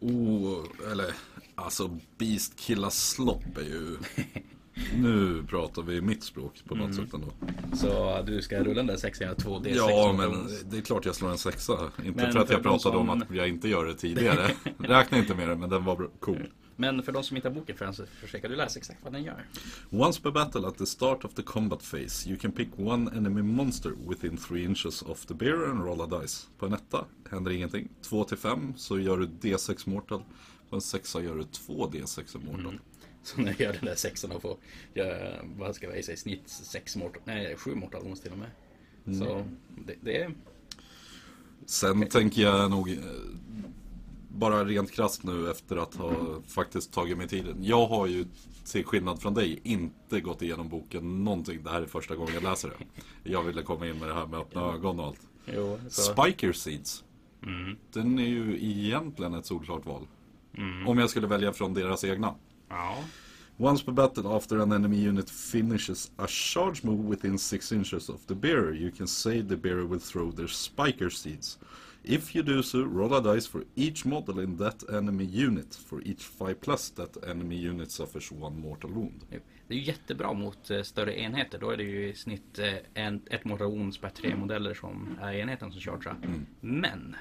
Oh, 0.00 0.64
eller 0.92 1.14
alltså 1.54 1.98
Beast 2.18 2.60
Killa 2.60 2.90
Slopp 2.90 3.56
är 3.58 3.62
ju... 3.62 3.96
Nu 4.94 5.44
pratar 5.48 5.82
vi 5.82 6.00
mitt 6.00 6.22
språk 6.24 6.62
på 6.68 6.74
något 6.74 6.94
sätt 6.94 7.14
ändå. 7.14 7.26
Så 7.76 8.22
du 8.26 8.42
ska 8.42 8.58
rulla 8.60 8.74
den 8.74 8.86
där 8.86 8.96
sexan 8.96 9.28
och 9.30 9.38
2D6. 9.38 9.74
Ja, 9.76 10.14
men 10.18 10.48
det 10.70 10.76
är 10.76 10.80
klart 10.80 11.04
jag 11.04 11.14
slår 11.14 11.30
en 11.30 11.38
sexa. 11.38 11.72
Inte 12.04 12.22
Men 12.22 12.32
för 12.32 12.40
att 12.40 12.50
jag 12.50 12.62
pratade 12.62 12.96
om 12.96 13.06
som- 13.06 13.22
att 13.22 13.30
jag 13.36 13.48
inte 13.48 13.68
gör 13.68 13.84
det 13.84 13.94
tidigare. 13.94 14.50
Räkna 14.78 15.18
inte 15.18 15.34
med 15.34 15.48
det, 15.48 15.56
men 15.56 15.70
den 15.70 15.84
var 15.84 16.08
cool. 16.20 16.46
Men 16.78 17.02
för 17.02 17.12
de 17.12 17.22
som 17.24 17.36
inte 17.36 17.48
har 17.48 17.54
boken 17.54 17.76
förrän 17.76 17.94
så 17.94 18.04
försöker 18.20 18.48
du 18.48 18.56
läsa 18.56 18.78
exakt 18.78 18.98
vad 19.04 19.12
den 19.12 19.22
gör. 19.24 19.44
Once 19.90 20.20
per 20.22 20.30
battle 20.30 20.66
at 20.68 20.78
the 20.78 20.86
start 20.86 21.24
of 21.24 21.34
the 21.34 21.42
combat 21.42 21.90
phase 21.90 22.28
you 22.28 22.38
can 22.38 22.52
pick 22.52 22.68
one 22.78 23.10
enemy 23.16 23.42
monster 23.42 23.92
within 24.08 24.36
3 24.36 24.64
inches 24.64 25.02
of 25.02 25.26
the 25.26 25.34
bearer 25.34 25.70
and 25.70 25.84
roll 25.84 26.00
a 26.00 26.20
dice. 26.20 26.46
På 26.58 26.66
en 26.66 26.72
etta 26.72 27.04
händer 27.30 27.50
ingenting. 27.50 27.88
2 28.02 28.24
till 28.24 28.36
5 28.36 28.72
så 28.76 28.98
gör 28.98 29.16
du 29.16 29.26
D6 29.26 29.88
mortal. 29.90 30.22
På 30.70 30.76
en 30.76 30.82
sexa 30.82 31.22
gör 31.22 31.34
du 31.36 31.44
2 31.44 31.90
D6 31.90 32.36
mortal. 32.52 32.78
Så 33.34 33.40
när 33.40 33.46
jag 33.52 33.60
gör 33.60 33.72
den 33.72 33.84
där 33.84 33.94
sexan 33.94 34.32
och 34.32 34.42
får, 34.42 34.56
göra, 34.94 35.32
vad 35.58 35.74
ska 35.74 35.86
jag 35.94 36.04
säga, 36.04 36.14
i 36.14 36.18
snitt 36.18 36.48
sex 36.48 36.96
mortal, 36.96 37.22
nej 37.24 37.56
sju 37.56 37.74
mortal 37.74 38.02
wounds 38.02 38.20
till 38.20 38.32
och 38.32 38.38
med. 38.38 38.50
Så 39.18 39.44
det, 39.86 39.94
det 40.00 40.20
är, 40.22 40.34
Sen 41.66 42.08
tänker 42.08 42.42
jag 42.42 42.70
nog 42.70 42.90
eh, 42.90 42.96
bara 44.28 44.64
rent 44.64 44.90
krasst 44.92 45.22
nu 45.22 45.50
efter 45.50 45.76
att 45.76 45.94
ha 45.94 46.40
faktiskt 46.46 46.92
tagit 46.92 47.18
mig 47.18 47.28
tiden. 47.28 47.56
Jag 47.60 47.86
har 47.86 48.06
ju 48.06 48.24
till 48.64 48.84
skillnad 48.84 49.22
från 49.22 49.34
dig 49.34 49.60
inte 49.62 50.20
gått 50.20 50.42
igenom 50.42 50.68
boken 50.68 51.24
någonting. 51.24 51.62
Det 51.62 51.70
här 51.70 51.82
är 51.82 51.86
första 51.86 52.16
gången 52.16 52.34
jag 52.34 52.42
läser 52.42 52.68
det. 52.68 53.30
Jag 53.30 53.42
ville 53.42 53.62
komma 53.62 53.86
in 53.86 53.98
med 53.98 54.08
det 54.08 54.14
här 54.14 54.26
med 54.26 54.40
öppna 54.40 54.60
ögon 54.60 55.00
och 55.00 55.06
allt. 55.06 55.20
jo, 55.54 55.78
så, 55.88 56.02
Spiker 56.12 56.52
Seeds. 56.52 57.04
mm, 57.42 57.76
Den 57.92 58.18
är 58.18 58.26
ju 58.26 58.58
egentligen 58.70 59.34
ett 59.34 59.46
solklart 59.46 59.86
val. 59.86 60.06
mm, 60.58 60.88
Om 60.88 60.98
jag 60.98 61.10
skulle 61.10 61.26
välja 61.26 61.52
från 61.52 61.74
deras 61.74 62.04
egna. 62.04 62.34
Ja, 62.68 63.04
Once 63.58 63.82
per 63.84 63.92
battle 63.92 64.28
after 64.36 64.60
an 64.60 64.72
enemy 64.72 64.98
unit 64.98 65.30
finishes 65.30 66.10
a 66.18 66.26
charge 66.26 66.84
move 66.84 67.08
within 67.08 67.38
6 67.38 67.72
inches 67.72 68.10
of 68.10 68.26
the 68.26 68.34
bearer, 68.34 68.74
you 68.74 68.90
can 68.90 69.06
say 69.06 69.40
the 69.40 69.56
bearer 69.56 69.86
will 69.86 69.98
throw 69.98 70.30
their 70.30 70.48
spiker 70.48 71.08
seeds. 71.08 71.58
If 72.04 72.34
you 72.36 72.42
do 72.42 72.62
so, 72.62 72.84
roll 72.84 73.14
a 73.14 73.22
dice 73.22 73.46
for 73.46 73.64
each 73.74 74.04
model 74.04 74.40
in 74.40 74.56
that 74.58 74.84
enemy 74.92 75.24
unit. 75.24 75.74
For 75.74 76.00
each 76.02 76.22
5 76.22 76.60
plus 76.60 76.90
that 76.90 77.16
enemy 77.26 77.56
unit 77.56 77.90
suffers 77.90 78.30
one 78.30 78.60
mortal 78.60 78.90
wound. 78.90 79.24
Det 79.30 79.74
är 79.74 79.78
ju 79.78 79.84
jättebra 79.84 80.32
mot 80.32 80.70
eh, 80.70 80.82
större 80.82 81.20
enheter. 81.20 81.58
Då 81.58 81.70
är 81.70 81.76
det 81.76 81.82
ju 81.82 82.08
i 82.08 82.14
snitt 82.14 82.58
eh, 82.58 82.74
en, 82.94 83.22
ett 83.30 83.44
mortal 83.44 83.70
wounds 83.70 83.98
per 83.98 84.08
tre 84.08 84.36
modeller 84.36 84.74
som 84.74 85.18
är 85.22 85.32
enheten 85.32 85.72
som 85.72 85.80
chargear. 85.80 86.16
Men 86.60 87.16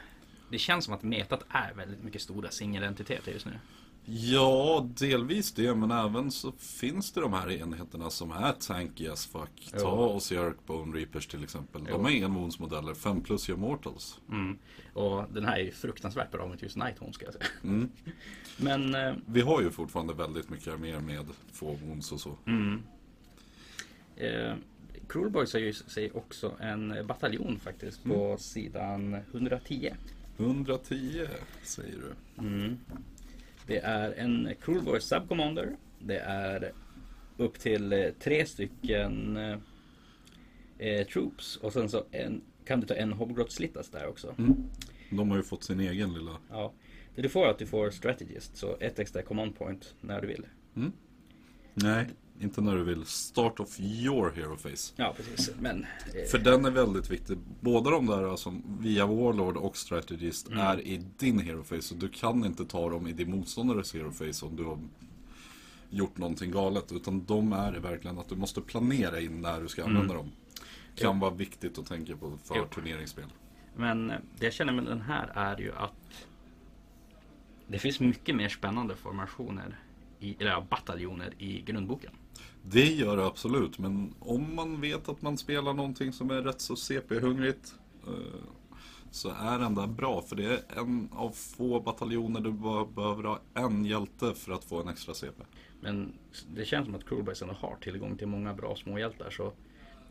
det 0.51 0.57
känns 0.57 0.85
som 0.85 0.93
att 0.93 1.03
metat 1.03 1.45
är 1.49 1.73
väldigt 1.73 2.03
mycket 2.03 2.21
stora 2.21 2.49
singelentiteter 2.49 3.31
just 3.31 3.45
nu. 3.45 3.59
Ja, 4.07 4.87
delvis 4.99 5.51
det, 5.51 5.75
men 5.75 5.91
även 5.91 6.31
så 6.31 6.51
finns 6.51 7.11
det 7.11 7.21
de 7.21 7.33
här 7.33 7.51
enheterna 7.51 8.09
som 8.09 8.31
är 8.31 8.51
tanky 8.51 9.07
as 9.07 9.25
fuck. 9.25 9.69
Ta 9.71 9.77
Jo. 9.79 9.87
oss 9.87 10.31
i 10.31 10.51
Bone 10.65 10.97
Reapers 10.99 11.27
till 11.27 11.43
exempel. 11.43 11.83
De 11.83 11.89
Jo. 11.91 12.07
är 12.07 12.25
envonsmodeller, 12.25 12.93
5 12.93 13.21
plus 13.21 13.49
gör 13.49 13.55
mortals. 13.57 14.19
Mm. 14.31 14.57
Och 14.93 15.23
den 15.33 15.45
här 15.45 15.57
är 15.57 15.63
ju 15.63 15.71
fruktansvärt 15.71 16.31
bra 16.31 16.47
mot 16.47 16.61
just 16.61 16.75
Nighthorn 16.77 17.13
ska 17.13 17.25
jag 17.25 17.33
säga. 17.33 17.45
Mm. 17.63 17.89
Men 18.57 18.95
eh, 18.95 19.13
Vi 19.25 19.41
har 19.41 19.61
ju 19.61 19.69
fortfarande 19.71 20.13
väldigt 20.13 20.49
mycket 20.49 20.73
arméer 20.73 20.99
med 20.99 21.25
få 21.51 21.73
wounds 21.73 22.11
och 22.11 22.19
så. 22.19 22.37
Mm. 22.45 22.83
Eh, 24.17 24.53
Cruel 25.09 25.29
Boys 25.29 25.53
har 25.53 25.59
ju 25.59 25.73
sig 25.73 26.11
också 26.11 26.53
en 26.59 27.07
bataljon 27.07 27.59
faktiskt 27.59 28.03
på 28.03 28.37
sidan 28.39 29.13
110. 29.31 29.93
110 30.37 31.27
säger 31.63 31.97
du. 31.97 32.13
Mm. 33.67 33.81
Det 33.81 33.87
är 33.87 34.11
en 34.11 34.55
Cruel 34.61 34.83
Boys 34.83 35.03
Subcommander. 35.03 35.75
Det 35.99 36.19
är 36.19 36.71
upp 37.37 37.59
till 37.59 37.93
eh, 37.93 38.09
tre 38.19 38.45
stycken 38.45 39.37
eh, 39.37 39.57
eh, 40.77 41.07
troops 41.07 41.57
och 41.57 41.73
sen 41.73 41.89
så 41.89 42.03
en, 42.11 42.41
kan 42.65 42.79
du 42.79 42.87
ta 42.87 42.93
en 42.93 43.13
Hobgrot 43.13 43.51
Slittas 43.51 43.89
där 43.89 44.07
också. 44.07 44.35
Mm. 44.37 44.55
De 45.09 45.29
har 45.29 45.37
ju 45.37 45.43
fått 45.43 45.63
sin 45.63 45.79
egen 45.79 46.13
lilla... 46.13 46.37
Ja. 46.49 46.73
Det 47.15 47.21
du 47.21 47.29
får 47.29 47.45
är 47.45 47.49
att 47.49 47.59
du 47.59 47.65
får 47.65 47.89
Strategist, 47.89 48.57
så 48.57 48.77
ett 48.79 48.99
extra 48.99 49.21
command 49.21 49.55
point 49.57 49.95
när 50.01 50.21
du 50.21 50.27
vill. 50.27 50.45
Nej, 51.73 52.07
inte 52.39 52.61
när 52.61 52.75
du 52.75 52.83
vill. 52.83 53.05
Start 53.05 53.59
of 53.59 53.79
your 53.79 54.31
hero 54.31 54.57
face. 54.57 54.93
Ja, 54.95 55.13
precis. 55.17 55.51
Men... 55.59 55.83
Eh, 55.83 56.29
För 56.31 56.37
den 56.37 56.65
är 56.65 56.71
väldigt 56.71 57.09
viktig. 57.11 57.37
Båda 57.61 57.89
de 57.89 58.05
där 58.05 58.35
som 58.35 58.63
via 58.79 59.05
Warlord 59.05 59.57
och 59.57 59.77
Strategist 59.77 60.47
Mm. 60.47 60.59
är 60.59 60.81
i 60.81 61.01
din 61.17 61.39
hero 61.39 61.63
face. 61.63 61.81
Så 61.81 61.95
du 61.95 62.09
kan 62.09 62.45
inte 62.45 62.65
ta 62.65 62.89
dem 62.89 63.07
i 63.07 63.13
din 63.13 63.31
motståndares 63.31 63.93
hero 63.93 64.11
face 64.11 64.45
om 64.45 64.55
du 64.55 64.63
har 64.63 64.79
gjort 65.89 66.17
någonting 66.17 66.51
galet. 66.51 66.91
Utan 66.91 67.25
de 67.25 67.53
är 67.53 67.71
verkligen 67.73 68.19
att 68.19 68.29
du 68.29 68.35
måste 68.35 68.61
planera 68.61 69.19
in 69.19 69.41
när 69.41 69.61
du 69.61 69.67
ska 69.67 69.83
använda 69.85 70.13
dem. 70.13 70.31
Kan 70.95 71.15
Jo. 71.15 71.21
vara 71.21 71.31
viktigt 71.33 71.77
att 71.77 71.85
tänka 71.85 72.17
på 72.17 72.37
för 72.43 72.55
Jo. 72.55 72.65
turneringsspel. 72.75 73.25
Men 73.75 74.11
eh, 74.11 74.17
det 74.39 74.45
jag 74.45 74.53
känner 74.53 74.73
med 74.73 74.85
den 74.85 75.01
här 75.01 75.31
är 75.35 75.57
ju 75.61 75.71
att 75.75 76.27
det 77.67 77.79
finns 77.79 77.99
mycket 77.99 78.35
mer 78.35 78.49
spännande 78.49 78.95
formationer, 78.95 79.79
i, 80.19 80.35
eller 80.39 80.61
bataljoner 80.61 81.33
i 81.37 81.61
grundboken. 81.61 82.11
Det 82.71 82.93
gör 82.93 83.17
det 83.17 83.25
absolut, 83.25 83.79
men 83.79 84.13
om 84.19 84.55
man 84.55 84.81
vet 84.81 85.09
att 85.09 85.21
man 85.21 85.37
spelar 85.37 85.73
någonting 85.73 86.13
som 86.13 86.31
är 86.31 86.41
rätt 86.41 86.61
så 86.61 86.75
CP-hungrigt 86.75 87.73
eh, 88.07 88.13
så 89.11 89.29
är 89.29 89.59
den 89.59 89.75
där 89.75 89.87
bra. 89.87 90.21
För 90.21 90.35
det 90.35 90.45
är 90.45 90.79
en 90.79 91.09
av 91.13 91.29
få 91.29 91.79
bataljoner 91.79 92.41
du 92.41 92.51
bara 92.51 92.85
behöver 92.85 93.23
ha 93.23 93.39
en 93.53 93.85
hjälte 93.85 94.33
för 94.33 94.51
att 94.51 94.63
få 94.63 94.81
en 94.81 94.87
extra 94.87 95.13
CP. 95.13 95.43
Men 95.81 96.13
det 96.55 96.65
känns 96.65 96.85
som 96.85 96.95
att 96.95 97.09
Crewbase 97.09 97.45
ändå 97.45 97.55
har 97.55 97.75
tillgång 97.75 98.17
till 98.17 98.27
många 98.27 98.53
bra 98.53 98.75
småhjältar 98.75 99.29
så 99.29 99.53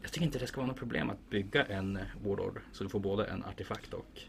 jag 0.02 0.12
tycker 0.12 0.26
inte 0.26 0.38
det 0.38 0.46
ska 0.46 0.60
vara 0.60 0.66
något 0.66 0.78
problem 0.78 1.10
att 1.10 1.30
bygga 1.30 1.64
en 1.64 1.98
Warlord 2.24 2.60
så 2.72 2.84
du 2.84 2.90
får 2.90 3.00
både 3.00 3.24
en 3.24 3.44
artefakt 3.44 3.94
och 3.94 4.20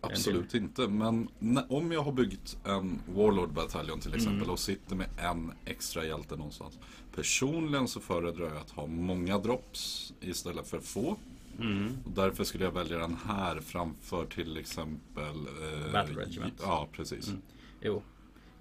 Absolut 0.00 0.54
inte, 0.54 0.88
men 0.88 1.28
om 1.68 1.92
jag 1.92 2.02
har 2.02 2.12
byggt 2.12 2.58
en 2.64 3.00
Warlord 3.14 3.52
Battalion 3.52 4.00
till 4.00 4.14
exempel 4.14 4.38
Mm. 4.42 4.50
och 4.50 4.58
sitter 4.58 4.96
med 4.96 5.06
en 5.18 5.52
extra 5.64 6.04
hjälte 6.04 6.36
någonstans. 6.36 6.78
Personligen 7.14 7.88
så 7.88 8.00
föredrar 8.00 8.46
jag 8.46 8.56
att 8.56 8.70
ha 8.70 8.86
många 8.86 9.38
drops 9.38 10.12
istället 10.20 10.68
för 10.68 10.80
få. 10.80 11.16
mm. 11.58 11.92
Därför 12.14 12.44
skulle 12.44 12.64
jag 12.64 12.72
välja 12.72 12.98
den 12.98 13.16
här 13.26 13.60
framför 13.60 14.26
till 14.26 14.56
exempel 14.56 15.36
eh, 15.36 15.92
Battle 15.92 16.20
Regiment. 16.24 16.54
Ja, 16.62 16.88
precis. 16.92 17.28
Mm. 17.28 17.40
Jo. 17.80 18.02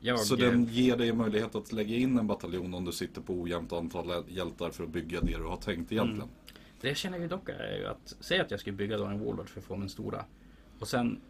Jag, 0.01 0.19
Så 0.19 0.33
eh, 0.35 0.39
den 0.39 0.65
ger 0.65 0.97
dig 0.97 1.13
möjlighet 1.13 1.55
att 1.55 1.71
lägga 1.71 1.95
in 1.95 2.19
en 2.19 2.27
bataljon 2.27 2.73
om 2.73 2.85
du 2.85 2.91
sitter 2.91 3.21
på 3.21 3.33
ojämnt 3.33 3.73
antal 3.73 4.23
hjältar 4.27 4.69
för 4.69 4.83
att 4.83 4.89
bygga 4.89 5.21
det 5.21 5.37
du 5.37 5.43
har 5.43 5.57
tänkt 5.57 5.91
egentligen. 5.91 6.21
Mm. 6.21 6.33
Det 6.81 6.87
jag 6.87 6.97
känner 6.97 7.19
ju 7.19 7.27
dock 7.27 7.49
är 7.49 7.77
ju 7.77 7.85
att 7.85 8.15
säg 8.19 8.39
att 8.39 8.51
jag 8.51 8.59
skulle 8.59 8.75
bygga 8.75 8.97
då 8.97 9.05
en 9.05 9.25
Warlord 9.25 9.49
för 9.49 9.59
att 9.59 9.65
få 9.65 9.75
min 9.75 9.89
stora 9.89 10.25
och 10.79 10.87
sen 10.87 11.21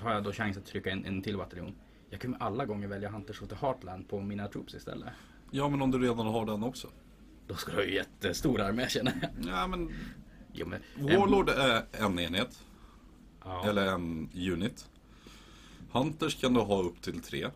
har 0.00 0.12
jag 0.12 0.24
då 0.24 0.32
chans 0.32 0.56
att 0.56 0.66
trycka 0.66 0.90
in 0.90 1.04
en 1.04 1.22
till 1.22 1.36
bataljon. 1.36 1.74
Jag 2.10 2.20
kommer 2.20 2.38
alla 2.42 2.64
gånger 2.66 2.88
välja 2.88 3.10
Hunters 3.10 3.42
of 3.42 3.48
the 3.48 3.54
Heartland 3.54 4.08
på 4.08 4.20
mina 4.20 4.48
troops 4.48 4.74
istället. 4.74 5.08
Ja, 5.50 5.68
men 5.68 5.82
om 5.82 5.90
du 5.90 5.98
redan 5.98 6.26
har 6.26 6.46
den 6.46 6.62
också. 6.64 6.88
Då 7.46 7.54
ska 7.54 7.70
du 7.72 7.76
ha 7.78 7.84
jättestor 7.84 8.60
armé 8.60 8.88
känner 8.88 9.12
jag. 9.22 9.30
Ja, 9.54 9.66
men 9.66 9.90
Jo, 10.52 10.66
men, 10.66 10.82
Warlord 11.18 11.48
är 11.48 11.82
en 11.92 12.18
enhet. 12.18 12.62
ja. 13.44 13.68
Eller 13.68 13.86
en 13.86 14.30
unit. 14.34 14.88
Hunters 15.92 16.40
kan 16.40 16.54
du 16.54 16.60
ha 16.60 16.82
upp 16.82 17.02
till 17.02 17.20
tre. 17.20 17.48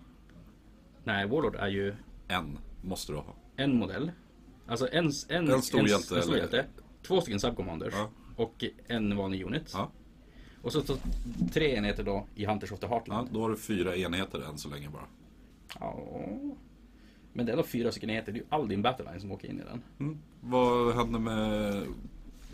Nej, 1.05 1.27
Warlord 1.29 1.57
är 1.57 1.69
ju 1.69 1.95
En 2.29 2.59
måste 2.83 3.13
du 3.13 3.19
ha. 3.19 3.35
en 3.57 3.77
modell. 3.77 4.13
Alltså 4.67 4.89
en, 4.93 5.11
en, 5.29 5.51
En 5.51 5.63
stor 5.63 5.89
hjälte, 5.89 6.17
en 6.17 6.23
stor 6.23 6.33
eller? 6.33 6.37
hjälte 6.43 6.67
två 7.03 7.21
stycken 7.21 7.41
subcommanders 7.41 7.95
Ja. 7.97 8.11
och 8.37 8.65
en 8.87 9.17
vanlig 9.17 9.43
unit. 9.45 9.71
Ja. 9.75 9.91
Och 10.63 10.73
så, 10.73 10.83
så 10.83 10.97
tre 11.53 11.75
enheter 11.77 12.03
då 12.05 12.27
i 12.35 12.45
Hunters 12.47 12.73
of 12.73 12.79
the 12.81 12.87
Ja, 12.87 12.93
Heartland. 12.95 13.29
då 13.33 13.43
har 13.43 13.51
du 13.51 13.57
fyra 13.57 13.97
enheter 13.97 14.41
än 14.51 14.59
så 14.59 14.69
länge 14.69 14.89
bara. 14.89 15.05
Ja. 15.81 16.01
Men 17.33 17.47
det 17.47 17.53
är 17.53 17.57
då 17.57 17.63
fyra 17.63 17.91
stycken 17.91 18.11
enheter. 18.11 18.33
Det 18.33 18.39
är 18.39 18.41
ju 18.41 18.47
all 18.49 18.69
din 18.69 18.83
battleline 18.83 19.21
som 19.21 19.33
åker 19.33 19.49
in 19.51 19.61
i 19.61 19.63
den. 19.65 19.83
Mm. 20.01 20.19
Vad 20.41 20.95
händer 20.95 21.19
med 21.19 21.83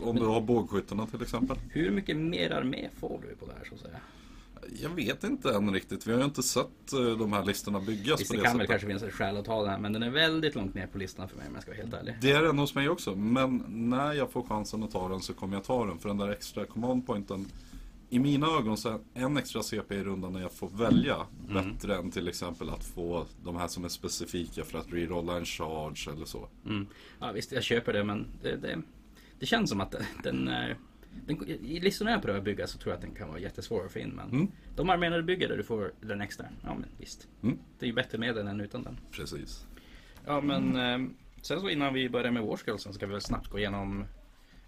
om 0.01 0.15
du 0.15 0.25
har 0.25 0.41
bågskyttarna 0.41 1.07
till 1.07 1.21
exempel? 1.21 1.57
Hur 1.69 1.91
mycket 1.91 2.17
mer 2.17 2.51
armé 2.51 2.89
får 2.99 3.19
du 3.29 3.35
på 3.35 3.45
det 3.45 3.53
här 3.57 3.65
så 3.69 3.75
att 3.75 3.81
säga? 3.81 3.97
Jag 4.81 4.89
vet 4.89 5.23
inte 5.23 5.53
än 5.55 5.73
riktigt. 5.73 6.07
Vi 6.07 6.11
har 6.11 6.19
ju 6.19 6.25
inte 6.25 6.43
sett 6.43 6.93
eh, 6.93 6.99
de 7.17 7.33
här 7.33 7.45
listorna 7.45 7.79
byggas 7.79 8.19
Visst, 8.21 8.31
på 8.31 8.35
det 8.37 8.41
det 8.41 8.45
kan 8.47 8.57
väl 8.57 8.67
sättet. 8.67 8.69
kanske 8.81 8.87
finnas 8.87 9.03
ett 9.03 9.13
skäl 9.13 9.37
att 9.37 9.45
ta 9.45 9.61
den 9.61 9.69
här, 9.71 9.77
men 9.79 9.93
den 9.93 10.03
är 10.03 10.09
väldigt 10.09 10.55
långt 10.55 10.73
ner 10.73 10.87
på 10.87 10.97
listan 10.97 11.29
för 11.29 11.37
mig 11.37 11.47
om 11.47 11.53
jag 11.53 11.61
ska 11.61 11.71
vara 11.71 11.81
helt 11.81 11.93
ärlig. 11.93 12.15
Det 12.21 12.31
är 12.31 12.41
den 12.41 12.59
hos 12.59 12.75
mig 12.75 12.89
också. 12.89 13.15
Men 13.15 13.63
när 13.67 14.13
jag 14.13 14.31
får 14.31 14.43
chansen 14.43 14.83
att 14.83 14.91
ta 14.91 15.09
den 15.09 15.19
så 15.19 15.33
kommer 15.33 15.55
jag 15.55 15.63
ta 15.63 15.85
den. 15.85 15.97
För 15.99 16.09
den 16.09 16.17
där 16.17 16.29
extra 16.29 16.65
command 16.65 17.05
pointen. 17.07 17.45
I 18.09 18.19
mina 18.19 18.47
ögon 18.47 18.77
så 18.77 18.89
är 19.13 19.21
en 19.21 19.37
extra 19.37 19.63
CP 19.63 19.95
i 19.95 20.03
rundan 20.03 20.33
när 20.33 20.41
jag 20.41 20.51
får 20.51 20.69
välja 20.69 21.17
Mm. 21.49 21.71
bättre 21.71 21.95
än 21.95 22.11
till 22.11 22.27
exempel 22.27 22.69
att 22.69 22.83
få 22.83 23.25
de 23.43 23.55
här 23.55 23.67
som 23.67 23.85
är 23.85 23.89
specifika 23.89 24.63
för 24.63 24.79
att 24.79 24.93
rerolla 24.93 25.37
en 25.37 25.45
charge 25.45 26.11
eller 26.13 26.25
så. 26.25 26.49
Mm. 26.65 26.87
Ja 27.19 27.31
visst, 27.31 27.51
jag 27.51 27.63
köper 27.63 27.93
det, 27.93 28.03
men 28.03 28.27
det, 28.41 28.55
det, 28.55 28.81
det 29.39 29.45
känns 29.45 29.69
som 29.69 29.81
att 29.81 29.95
den 30.23 30.47
är... 30.47 30.77
Den, 31.25 31.47
I 31.49 31.79
listorna 31.79 32.11
jag 32.11 32.21
prövar 32.21 32.41
bygga 32.41 32.67
så 32.67 32.77
tror 32.77 32.91
jag 32.91 32.95
att 32.95 33.01
den 33.01 33.15
kan 33.15 33.27
vara 33.29 33.39
jättesvår 33.39 33.85
att 33.85 33.91
få 33.91 33.99
in, 33.99 34.09
men 34.09 34.29
Mm. 34.31 34.47
de 34.75 34.89
arméerna 34.89 35.17
du 35.17 35.23
bygger 35.23 35.47
där 35.49 35.57
du 35.57 35.63
får 35.63 35.91
den 36.01 36.21
extra, 36.21 36.45
ja 36.63 36.73
men 36.75 36.85
visst. 36.97 37.27
Mm. 37.43 37.57
Det 37.79 37.85
är 37.85 37.87
ju 37.87 37.93
bättre 37.93 38.17
med 38.17 38.35
den 38.35 38.47
än 38.47 38.61
utan 38.61 38.83
den. 38.83 38.97
Precis. 39.11 39.65
Ja 40.25 40.41
men 40.41 40.75
eh, 40.75 41.09
sen 41.41 41.59
så 41.61 41.69
innan 41.69 41.93
vi 41.93 42.09
börjar 42.09 42.31
med 42.31 42.43
Warskulls 42.43 42.87
ska 42.91 43.05
vi 43.05 43.11
väl 43.11 43.21
snabbt 43.21 43.47
gå 43.47 43.59
igenom 43.59 44.05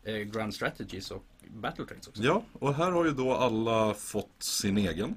eh, 0.04 0.16
Grand 0.18 0.54
Strategies 0.54 1.12
och 1.12 1.26
Battle 1.50 1.86
Trains 1.86 2.08
också. 2.08 2.24
Ja, 2.24 2.44
och 2.54 2.74
här 2.74 2.92
har 2.92 3.06
ju 3.06 3.12
då 3.12 3.34
alla 3.34 3.94
fått 3.94 4.44
sin 4.44 4.78
egen. 4.78 5.16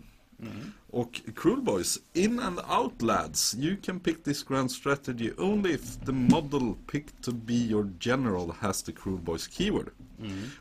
Och 0.91 1.21
Cruel 1.37 1.61
Boys, 1.61 1.99
in 2.13 2.41
and 2.41 2.59
out 2.59 3.03
lads, 3.03 3.55
you 3.55 3.77
can 3.83 4.01
pick 4.01 4.25
this 4.25 4.43
grand 4.43 4.71
strategy 4.71 5.33
only 5.39 5.75
if 5.75 6.01
the 6.05 6.13
model 6.13 6.75
picked 6.87 7.23
to 7.23 7.33
be 7.33 7.55
your 7.55 7.91
general 8.01 8.53
has 8.59 8.83
the 8.83 8.93
Cruel 8.93 9.19
Boys 9.19 9.47
keyword. 9.47 9.91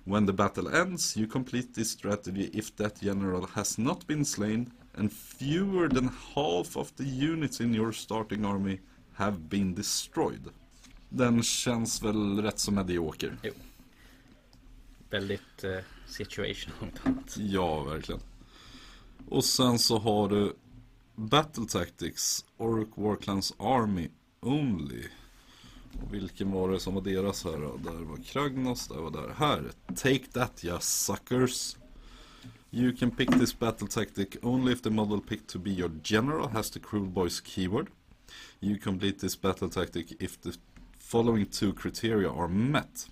When 0.03 0.25
the 0.25 0.33
battle 0.33 0.67
ends, 0.67 1.17
you 1.17 1.27
complete 1.27 1.73
this 1.73 1.91
strategy 1.91 2.49
if 2.53 2.75
that 2.75 3.01
general 3.01 3.47
has 3.53 3.77
not 3.77 4.07
been 4.07 4.25
slain 4.25 4.71
and 4.97 5.11
fewer 5.11 5.89
than 5.89 6.09
half 6.35 6.77
of 6.77 6.95
the 6.95 7.03
units 7.03 7.61
in 7.61 7.75
your 7.75 7.93
starting 7.93 8.45
army 8.45 8.79
have 9.13 9.37
been 9.37 9.75
destroyed. 9.75 10.49
Den 11.09 11.43
känns 11.43 12.03
väl 12.03 12.41
rätt 12.41 12.59
så 12.59 12.71
medioker. 12.71 13.37
Jo. 13.43 13.51
Väldigt 15.11 15.63
eh, 15.63 15.77
situation 16.07 16.73
annat. 17.03 17.37
Ja, 17.37 17.83
verkligen. 17.83 18.21
Och 19.29 19.45
sen 19.45 19.79
så 19.79 19.97
har 19.97 20.29
du 20.29 20.53
Battle 21.15 21.65
Tactics, 21.65 22.45
Orc 22.57 22.89
Warclans 22.95 23.53
Army 23.57 24.09
Only. 24.39 25.03
Och 26.01 26.13
vilken 26.13 26.51
var 26.51 26.69
det 26.69 26.79
som 26.79 26.93
var 26.93 27.01
deras 27.01 27.43
här 27.43 27.57
då? 27.57 27.77
Där 27.77 28.05
var 28.05 28.17
Kragnos, 28.17 28.87
där 28.87 28.95
var 28.95 29.11
där. 29.11 29.33
Här, 29.37 29.71
Take 29.95 30.25
That 30.31 30.63
ya 30.63 30.79
suckers. 30.79 31.77
You 32.73 32.95
can 32.95 33.11
pick 33.11 33.31
this 33.31 33.59
battle 33.59 33.87
tactic 33.87 34.37
only 34.41 34.73
if 34.73 34.81
the 34.81 34.89
model 34.89 35.19
picked 35.19 35.47
to 35.47 35.59
be 35.59 35.71
your 35.71 35.91
general 36.03 36.47
has 36.49 36.71
the 36.71 36.79
Cruel 36.79 37.07
Boys 37.07 37.41
keyword. 37.41 37.87
You 38.59 38.77
complete 38.77 39.19
this 39.19 39.41
battle 39.41 39.69
tactic 39.69 40.11
if 40.19 40.41
the 40.41 40.53
following 40.99 41.45
two 41.45 41.73
criteria 41.73 42.29
are 42.29 42.47
met. 42.47 43.09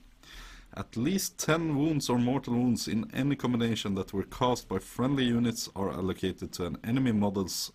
At 0.73 0.97
least 0.97 1.37
10 1.37 1.75
wounds 1.75 2.09
or 2.09 2.19
mortal 2.19 2.53
wounds 2.53 2.87
in 2.87 3.05
any 3.13 3.35
combination 3.35 3.95
that 3.95 4.13
were 4.13 4.23
cast 4.23 4.67
by 4.69 4.79
friendly 4.79 5.25
units 5.25 5.69
are 5.75 5.89
allocated 5.91 6.51
to 6.53 6.65
an 6.65 6.77
enemy 6.83 7.11
models 7.11 7.71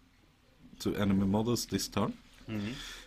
to 0.79 0.95
enemy 0.97 1.27
models 1.27 1.67
this 1.67 1.89
turn. 1.89 2.13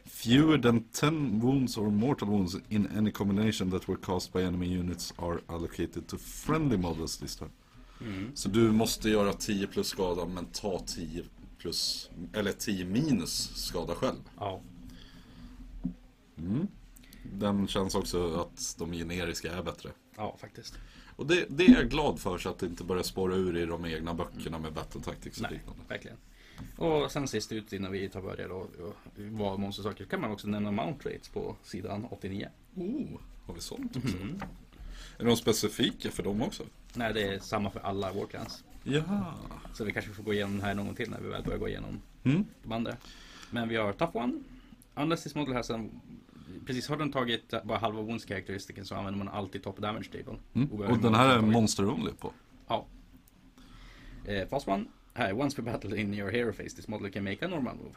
Fewer 0.05 0.57
than 0.57 0.83
10 0.93 1.39
wounds 1.39 1.77
or 1.77 1.91
mortal 1.91 2.27
wounds 2.27 2.55
in 2.69 2.87
any 2.97 3.11
combination 3.11 3.69
that 3.69 3.87
were 3.87 3.97
cast 3.97 4.33
by 4.33 4.41
enemy 4.41 4.67
units 4.67 5.13
are 5.17 5.41
allocated 5.49 6.07
to 6.07 6.17
friendly 6.17 6.77
models 6.77 7.17
this 7.17 7.35
turn. 7.35 7.51
Så 8.33 8.49
du 8.49 8.71
måste 8.71 9.09
göra 9.09 9.33
10 9.33 9.67
plus 9.67 9.87
skada 9.87 10.25
men 10.25 10.45
ta 10.45 10.79
10 10.79 11.23
plus, 11.57 12.09
eller 12.33 12.51
10 12.51 12.85
minus 12.85 13.55
skada 13.55 13.95
själv. 13.95 14.21
Ja. 14.39 14.61
Den 17.33 17.67
känns 17.67 17.95
också 17.95 18.35
att 18.35 18.75
de 18.79 18.91
generiska 18.91 19.53
är 19.53 19.63
bättre. 19.63 19.89
ja, 20.17 20.35
faktiskt. 20.39 20.77
Och 21.15 21.27
det, 21.27 21.45
det 21.49 21.65
är 21.65 21.73
jag 21.73 21.89
glad 21.89 22.19
för 22.19 22.37
så 22.37 22.49
att 22.49 22.59
det 22.59 22.65
inte 22.65 22.83
börjar 22.83 23.03
spåra 23.03 23.35
ur 23.35 23.57
i 23.57 23.65
de 23.65 23.85
egna 23.85 24.13
böckerna 24.13 24.59
med 24.59 24.73
battle 24.73 25.01
tactics 25.01 25.37
och 25.37 25.41
Nej, 25.43 25.51
liknande. 25.53 25.81
verkligen. 25.87 26.17
Och 26.77 27.11
sen 27.11 27.27
sist 27.27 27.51
ut 27.51 27.73
innan 27.73 27.91
vi 27.91 28.09
tar 28.09 28.21
början 28.21 28.49
då, 28.49 28.55
och 28.55 28.95
vad 29.15 29.59
monstersaker, 29.59 30.05
kan 30.05 30.21
man 30.21 30.31
också 30.31 30.47
nämna 30.47 30.71
mount 30.71 31.09
rates 31.09 31.29
på 31.29 31.55
sidan 31.63 32.05
89. 32.05 32.49
Oh, 32.75 33.19
har 33.45 33.53
vi 33.53 33.61
sånt 33.61 33.97
också? 33.97 34.17
Är 35.19 35.25
de 35.25 35.35
specifika 35.37 36.11
för 36.11 36.23
dem 36.23 36.41
också? 36.41 36.63
Nej, 36.93 37.13
det 37.13 37.21
är 37.23 37.39
samma 37.39 37.69
för 37.69 37.79
alla 37.79 38.13
Warclans. 38.13 38.63
Jaha. 38.83 39.33
Så 39.73 39.83
vi 39.83 39.91
kanske 39.93 40.11
får 40.11 40.23
gå 40.23 40.33
igenom 40.33 40.51
den 40.57 40.61
här 40.65 40.73
någon 40.75 40.85
gång 40.85 40.95
till 40.95 41.09
när 41.09 41.19
vi 41.21 41.27
väl 41.29 41.43
börjar 41.43 41.59
gå 41.59 41.67
igenom 41.67 42.01
Mm. 42.23 42.45
de 42.63 42.71
andra. 42.71 42.95
Men 43.51 43.69
vi 43.69 43.75
har 43.75 43.93
Tough 43.93 44.15
One. 44.17 44.33
Unless 44.95 45.23
this 45.23 45.35
model 45.35 45.53
has 45.53 45.69
a, 45.69 45.85
Precis, 46.67 46.87
har 46.89 46.97
den 46.97 47.11
tagit 47.11 47.53
bara 47.63 47.77
halva 47.77 48.01
wounds 48.01 48.25
karaktäristiken 48.25 48.85
så 48.85 48.95
använder 48.95 49.17
man 49.25 49.33
alltid 49.33 49.63
top 49.63 49.77
damage 49.77 50.05
table. 50.11 50.39
Mm. 50.53 50.71
Och 50.71 50.97
den 50.97 51.15
här 51.15 51.29
är 51.29 51.39
tagit- 51.39 51.51
monster 51.53 51.89
only 51.89 52.11
på. 52.11 52.33
Ja. 52.67 52.85
Eh, 54.25 54.47
fast 54.47 54.67
one. 54.67 54.85
Här, 55.13 55.33
once 55.41 55.55
per 55.55 55.63
battle 55.71 56.01
in 56.01 56.13
your 56.13 56.31
hero 56.31 56.53
phase, 56.53 56.69
this 56.75 56.87
model 56.87 57.11
can 57.11 57.23
make 57.23 57.45
a 57.45 57.47
normal 57.47 57.75
move. 57.75 57.95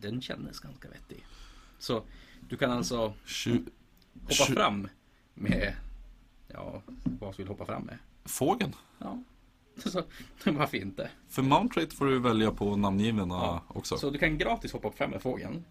Den 0.00 0.20
kändes 0.20 0.60
ganska 0.60 0.88
vettig. 0.88 1.24
Så 1.78 2.02
du 2.48 2.56
kan 2.56 2.70
alltså 2.70 3.12
Tju- 3.26 3.68
hoppa 4.22 4.32
tju- 4.34 4.54
fram 4.54 4.88
med, 5.34 5.74
ja, 6.48 6.82
vad 7.04 7.34
ska 7.34 7.42
du 7.42 7.48
hoppa 7.48 7.64
fram 7.64 7.82
med? 7.82 7.98
Fågeln. 8.24 8.72
Ja, 8.98 9.22
så 9.84 10.02
varför 10.44 10.76
inte? 10.76 11.10
För 11.28 11.42
mount 11.42 11.80
rate 11.80 11.96
får 11.96 12.06
du 12.06 12.18
välja 12.18 12.50
på 12.50 12.76
namngivna 12.76 13.24
Ja. 13.28 13.62
också. 13.68 13.96
Så 13.98 14.10
du 14.10 14.18
kan 14.18 14.38
gratis 14.38 14.72
hoppa 14.72 14.90
fram 14.90 15.10
med 15.10 15.22
fågeln, 15.22 15.64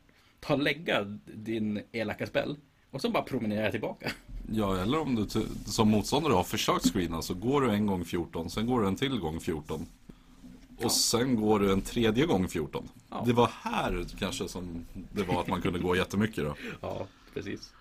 ta 0.47 0.53
och 0.53 0.59
lägga 0.63 1.03
din 1.25 1.81
elaka 1.91 2.27
spel 2.27 2.55
och 2.91 3.01
så 3.01 3.09
bara 3.09 3.23
promenera 3.23 3.71
tillbaka. 3.71 4.11
Ja, 4.51 4.77
eller 4.81 4.99
om 4.99 5.15
du 5.15 5.27
som 5.65 5.89
motståndare 5.91 6.33
har 6.33 6.43
försökt 6.43 6.85
screena 6.93 7.21
så 7.21 7.33
går 7.33 7.61
du 7.61 7.69
en 7.71 7.85
gång 7.85 8.05
14, 8.05 8.49
sen 8.49 8.65
går 8.65 8.81
du 8.81 8.87
en 8.87 8.95
till 8.95 9.19
gång 9.19 9.39
14. 9.39 9.85
Och 10.77 10.83
Ja. 10.83 10.89
sen 10.89 11.35
går 11.35 11.59
du 11.59 11.71
en 11.73 11.81
tredje 11.81 12.25
gång 12.25 12.47
14. 12.47 12.89
Ja. 13.09 13.23
Det 13.25 13.33
var 13.33 13.51
här 13.61 14.05
kanske 14.19 14.47
som 14.47 14.85
det 15.11 15.23
var 15.23 15.41
att 15.41 15.47
man 15.47 15.61
kunde 15.61 15.79
gå 15.79 15.95
jättemycket 15.95 16.43
då. 16.43 16.55
Ja, 16.81 17.07
precis. 17.33 17.73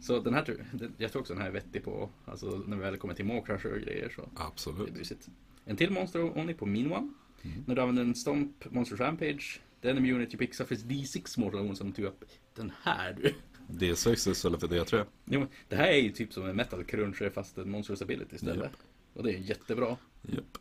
Så 0.00 0.20
den 0.20 0.34
här, 0.34 0.56
jag 0.98 1.12
tror 1.12 1.20
också 1.20 1.32
den 1.34 1.42
här 1.42 1.48
är 1.48 1.52
vettig 1.52 1.84
på, 1.84 2.08
alltså 2.24 2.62
när 2.66 2.76
vi 2.76 2.82
väl 2.82 2.96
kommer 2.96 3.14
till 3.14 3.24
Mawcrusher 3.24 3.72
och 3.74 3.80
grejer 3.80 4.12
så. 4.16 4.22
Det 4.22 4.42
är 4.42 4.46
Absolut. 4.46 5.28
En 5.64 5.76
till 5.76 5.90
monster 5.90 6.38
only 6.38 6.54
på 6.54 6.66
Mean 6.66 6.92
One. 6.92 7.08
Mm. 7.42 7.64
När 7.66 7.74
du 7.74 7.80
använder 7.82 8.02
en 8.02 8.14
Stomp 8.14 8.64
Monster 8.70 8.96
Rampage. 8.96 9.60
The 9.80 9.90
enemy 9.90 10.12
unit 10.12 10.34
you 10.34 10.38
pick 10.38 10.54
suffers 10.54 10.84
D6 10.84 11.40
mortal 11.40 11.60
wounds 11.60 11.78
som 11.78 11.92
tog 11.92 12.04
upp. 12.04 12.24
Den 12.54 12.72
här 12.82 13.12
du. 13.22 13.34
D6 13.68 14.30
istället 14.30 14.60
för 14.60 14.68
D3. 14.68 15.04
Jo, 15.24 15.46
det 15.68 15.76
här 15.76 15.86
är 15.86 16.00
ju 16.00 16.10
typ 16.10 16.32
som 16.32 16.46
en 16.46 16.56
metal 16.56 16.84
cruncher 16.84 17.30
fast 17.30 17.58
en 17.58 17.70
monstrous 17.70 18.02
ability 18.02 18.36
istället. 18.36 18.62
Japp. 18.62 18.76
Och 19.14 19.22
det 19.22 19.32
är 19.32 19.38
jättebra. 19.38 19.96
Japp. 20.22 20.58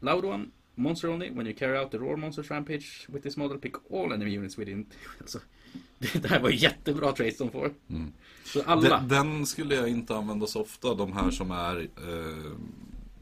Loud 0.00 0.24
one. 0.24 0.46
Monster 0.74 1.10
only. 1.10 1.30
When 1.30 1.46
you 1.46 1.56
carry 1.56 1.78
out 1.78 1.90
the 1.90 1.98
roar 1.98 2.16
monsters 2.16 2.50
rampage 2.50 3.06
with 3.08 3.22
this 3.22 3.36
model 3.36 3.58
pick 3.58 3.74
all 3.90 4.12
enemy 4.12 4.38
units 4.38 4.58
within. 4.58 4.86
Alltså, 5.20 5.40
det 5.98 6.28
här 6.28 6.40
var 6.40 6.50
jättebra 6.50 7.12
traits 7.12 7.38
de 7.38 7.50
får. 7.50 7.74
Mm. 7.90 8.12
Så 8.44 8.62
alla. 8.62 8.98
Den, 8.98 9.08
den 9.08 9.46
skulle 9.46 9.74
jag 9.74 9.88
inte 9.88 10.16
använda 10.16 10.46
så 10.46 10.60
ofta, 10.60 10.94
de 10.94 11.12
här 11.12 11.30
som 11.30 11.50
är 11.50 11.80
eh, 11.80 12.52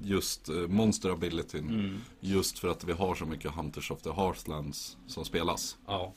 just 0.03 0.49
eh, 0.49 0.55
monster 0.55 1.11
abilityn. 1.11 1.69
Mm. 1.69 1.99
Just 2.21 2.59
för 2.59 2.69
att 2.69 2.85
vi 2.85 2.93
har 2.93 3.15
så 3.15 3.27
mycket 3.27 3.51
Hunters 3.51 3.91
of 3.91 4.03
the 4.03 4.13
Hearthlands 4.13 4.97
som 5.07 5.25
spelas. 5.25 5.79
Ja. 5.87 6.13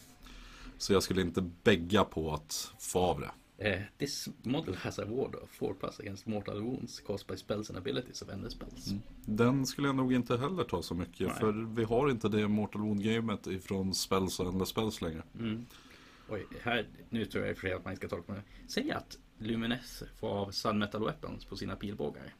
Så 0.77 0.93
jag 0.93 1.03
skulle 1.03 1.21
inte 1.21 1.41
bägga 1.63 2.03
på 2.03 2.33
att 2.33 2.73
få 2.79 2.99
av 2.99 3.19
det. 3.19 3.31
Eh, 3.61 3.81
this 3.97 4.29
model 4.43 4.75
has 4.75 4.99
a 4.99 5.05
ward 5.05 5.35
of 5.35 5.49
4 5.49 5.73
plus 5.79 5.99
against 5.99 6.25
mortal 6.25 6.61
wounds 6.61 6.99
caused 6.99 7.27
by 7.27 7.37
spells 7.37 7.69
and 7.69 7.77
abilities 7.77 8.21
of 8.21 8.29
endless 8.29 8.53
spells. 8.53 8.93
Den 9.25 9.65
skulle 9.65 9.87
jag 9.87 9.95
nog 9.95 10.13
inte 10.13 10.37
heller 10.37 10.63
ta 10.63 10.81
så 10.81 10.95
mycket. 10.95 11.27
Nej. 11.27 11.39
För 11.39 11.75
vi 11.75 11.83
har 11.83 12.09
inte 12.09 12.29
det 12.29 12.47
Mortal 12.47 12.81
Wound-gamet 12.81 13.47
ifrån 13.47 13.93
Spells 13.93 14.39
och 14.39 14.47
Endless 14.47 14.69
Spells 14.69 15.01
längre. 15.01 15.23
Mm. 15.39 15.65
Oj, 16.29 16.47
här, 16.61 16.87
nu 17.09 17.25
tror 17.25 17.43
jag 17.43 17.51
i 17.51 17.53
och 17.53 17.57
för 17.57 17.67
sig 17.67 17.75
att 17.75 17.85
man 17.85 17.95
ska 17.95 18.07
tolka 18.07 18.31
mig. 18.31 18.41
Säg 18.67 18.91
att 18.91 19.17
Lumines 19.37 20.03
får 20.19 20.29
av 20.29 20.51
Sun 20.51 20.77
Metal 20.79 21.05
Weapons 21.05 21.45
på 21.45 21.55
sina 21.55 21.75
pilbågar. 21.75 22.33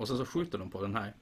Och 0.00 0.08
sen 0.08 0.16
så 0.16 0.26
skjuter 0.26 0.58
de 0.58 0.70
på 0.70 0.82
den 0.82 0.94
här. 0.94 1.14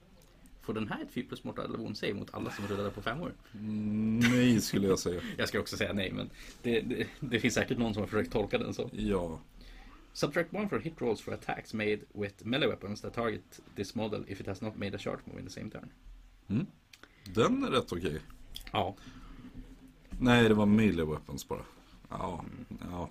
Får 0.61 0.73
den 0.73 0.87
här 0.87 1.01
ett 1.01 1.11
4 1.11 1.25
plus 1.27 1.43
mortal 1.43 1.95
save 1.95 2.13
mot 2.13 2.33
alla 2.33 2.51
som 2.51 2.67
rullade 2.67 2.91
på 2.91 3.01
femmor? 3.01 3.33
Mm, 3.53 4.19
nej, 4.19 4.61
skulle 4.61 4.87
jag 4.87 4.99
säga. 4.99 5.21
Jag 5.37 5.47
ska 5.47 5.59
också 5.59 5.77
säga 5.77 5.93
nej, 5.93 6.11
men 6.11 6.29
det, 6.61 6.81
det, 6.81 7.07
det 7.19 7.39
finns 7.39 7.53
säkert 7.53 7.77
någon 7.77 7.93
som 7.93 8.01
har 8.01 8.07
försökt 8.07 8.31
tolka 8.31 8.57
den 8.57 8.73
så. 8.73 8.89
Ja. 8.93 9.39
Subtract 10.13 10.53
one 10.53 10.69
for 10.69 10.79
hit 10.79 11.01
rolls 11.01 11.21
for 11.21 11.33
attacks 11.33 11.73
made 11.73 11.99
with 12.13 12.45
melee 12.45 12.67
weapons 12.67 13.01
that 13.01 13.13
target 13.13 13.59
this 13.75 13.95
model 13.95 14.25
if 14.27 14.41
it 14.41 14.47
has 14.47 14.61
not 14.61 14.75
made 14.75 14.95
a 14.95 14.99
charge 14.99 15.19
move 15.25 15.39
in 15.39 15.45
the 15.45 15.53
same 15.53 15.69
turn. 15.69 15.91
Mm. 16.47 16.65
Den 17.33 17.63
är 17.63 17.71
rätt 17.71 17.91
okej. 17.91 18.19
Ja, 18.71 18.95
Nej, 20.19 20.49
det 20.49 20.53
var 20.53 20.65
melee 20.65 21.05
weapons 21.05 21.47
bara. 21.47 21.65
Ja, 22.09 22.45
ja. 22.91 23.09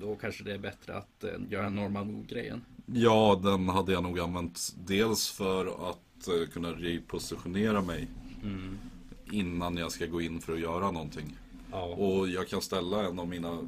då 0.00 0.16
kanske 0.16 0.44
det 0.44 0.52
är 0.52 0.58
bättre 0.58 0.96
att 0.96 1.24
eh, 1.24 1.30
göra 1.48 1.68
normal 1.68 2.06
move-grejen. 2.06 2.64
Ja, 2.86 3.40
den 3.42 3.68
hade 3.68 3.92
jag 3.92 4.02
nog 4.02 4.20
använt 4.20 4.74
dels 4.86 5.30
för 5.30 5.90
att 5.90 6.28
eh, 6.28 6.48
kunna 6.52 6.68
repositionera 6.72 7.80
mig 7.82 8.08
Mm. 8.42 8.78
innan 9.32 9.76
jag 9.76 9.92
ska 9.92 10.06
gå 10.06 10.20
in 10.20 10.40
för 10.40 10.52
att 10.52 10.60
göra 10.60 10.90
någonting. 10.90 11.36
Ja. 11.70 11.84
Och 11.84 12.28
jag 12.28 12.48
kan 12.48 12.62
ställa 12.62 13.06
en 13.08 13.18
av 13.18 13.28
mina 13.28 13.58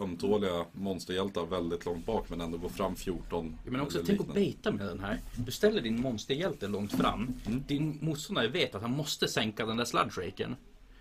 ömtåliga 0.00 0.64
monsterhjältar 0.72 1.46
väldigt 1.46 1.84
långt 1.84 2.06
bak 2.06 2.30
men 2.30 2.40
ändå 2.40 2.58
gå 2.58 2.68
fram 2.68 2.96
14. 2.96 3.56
Men 3.64 3.80
också 3.80 3.98
tänk 4.06 4.20
att 4.20 4.34
baita 4.34 4.72
med 4.72 4.86
den 4.86 5.00
här. 5.00 5.20
Du 5.36 5.52
ställer 5.52 5.80
din 5.82 6.00
monsterhjälte 6.00 6.68
långt 6.68 6.92
fram. 6.92 7.34
Mm. 7.46 7.62
Din 7.68 7.98
motståndare 8.02 8.48
vet 8.48 8.74
att 8.74 8.82
han 8.82 8.90
måste 8.90 9.28
sänka 9.28 9.66
den 9.66 9.76
där 9.76 9.84
sludge 9.84 10.18
raken. 10.18 10.56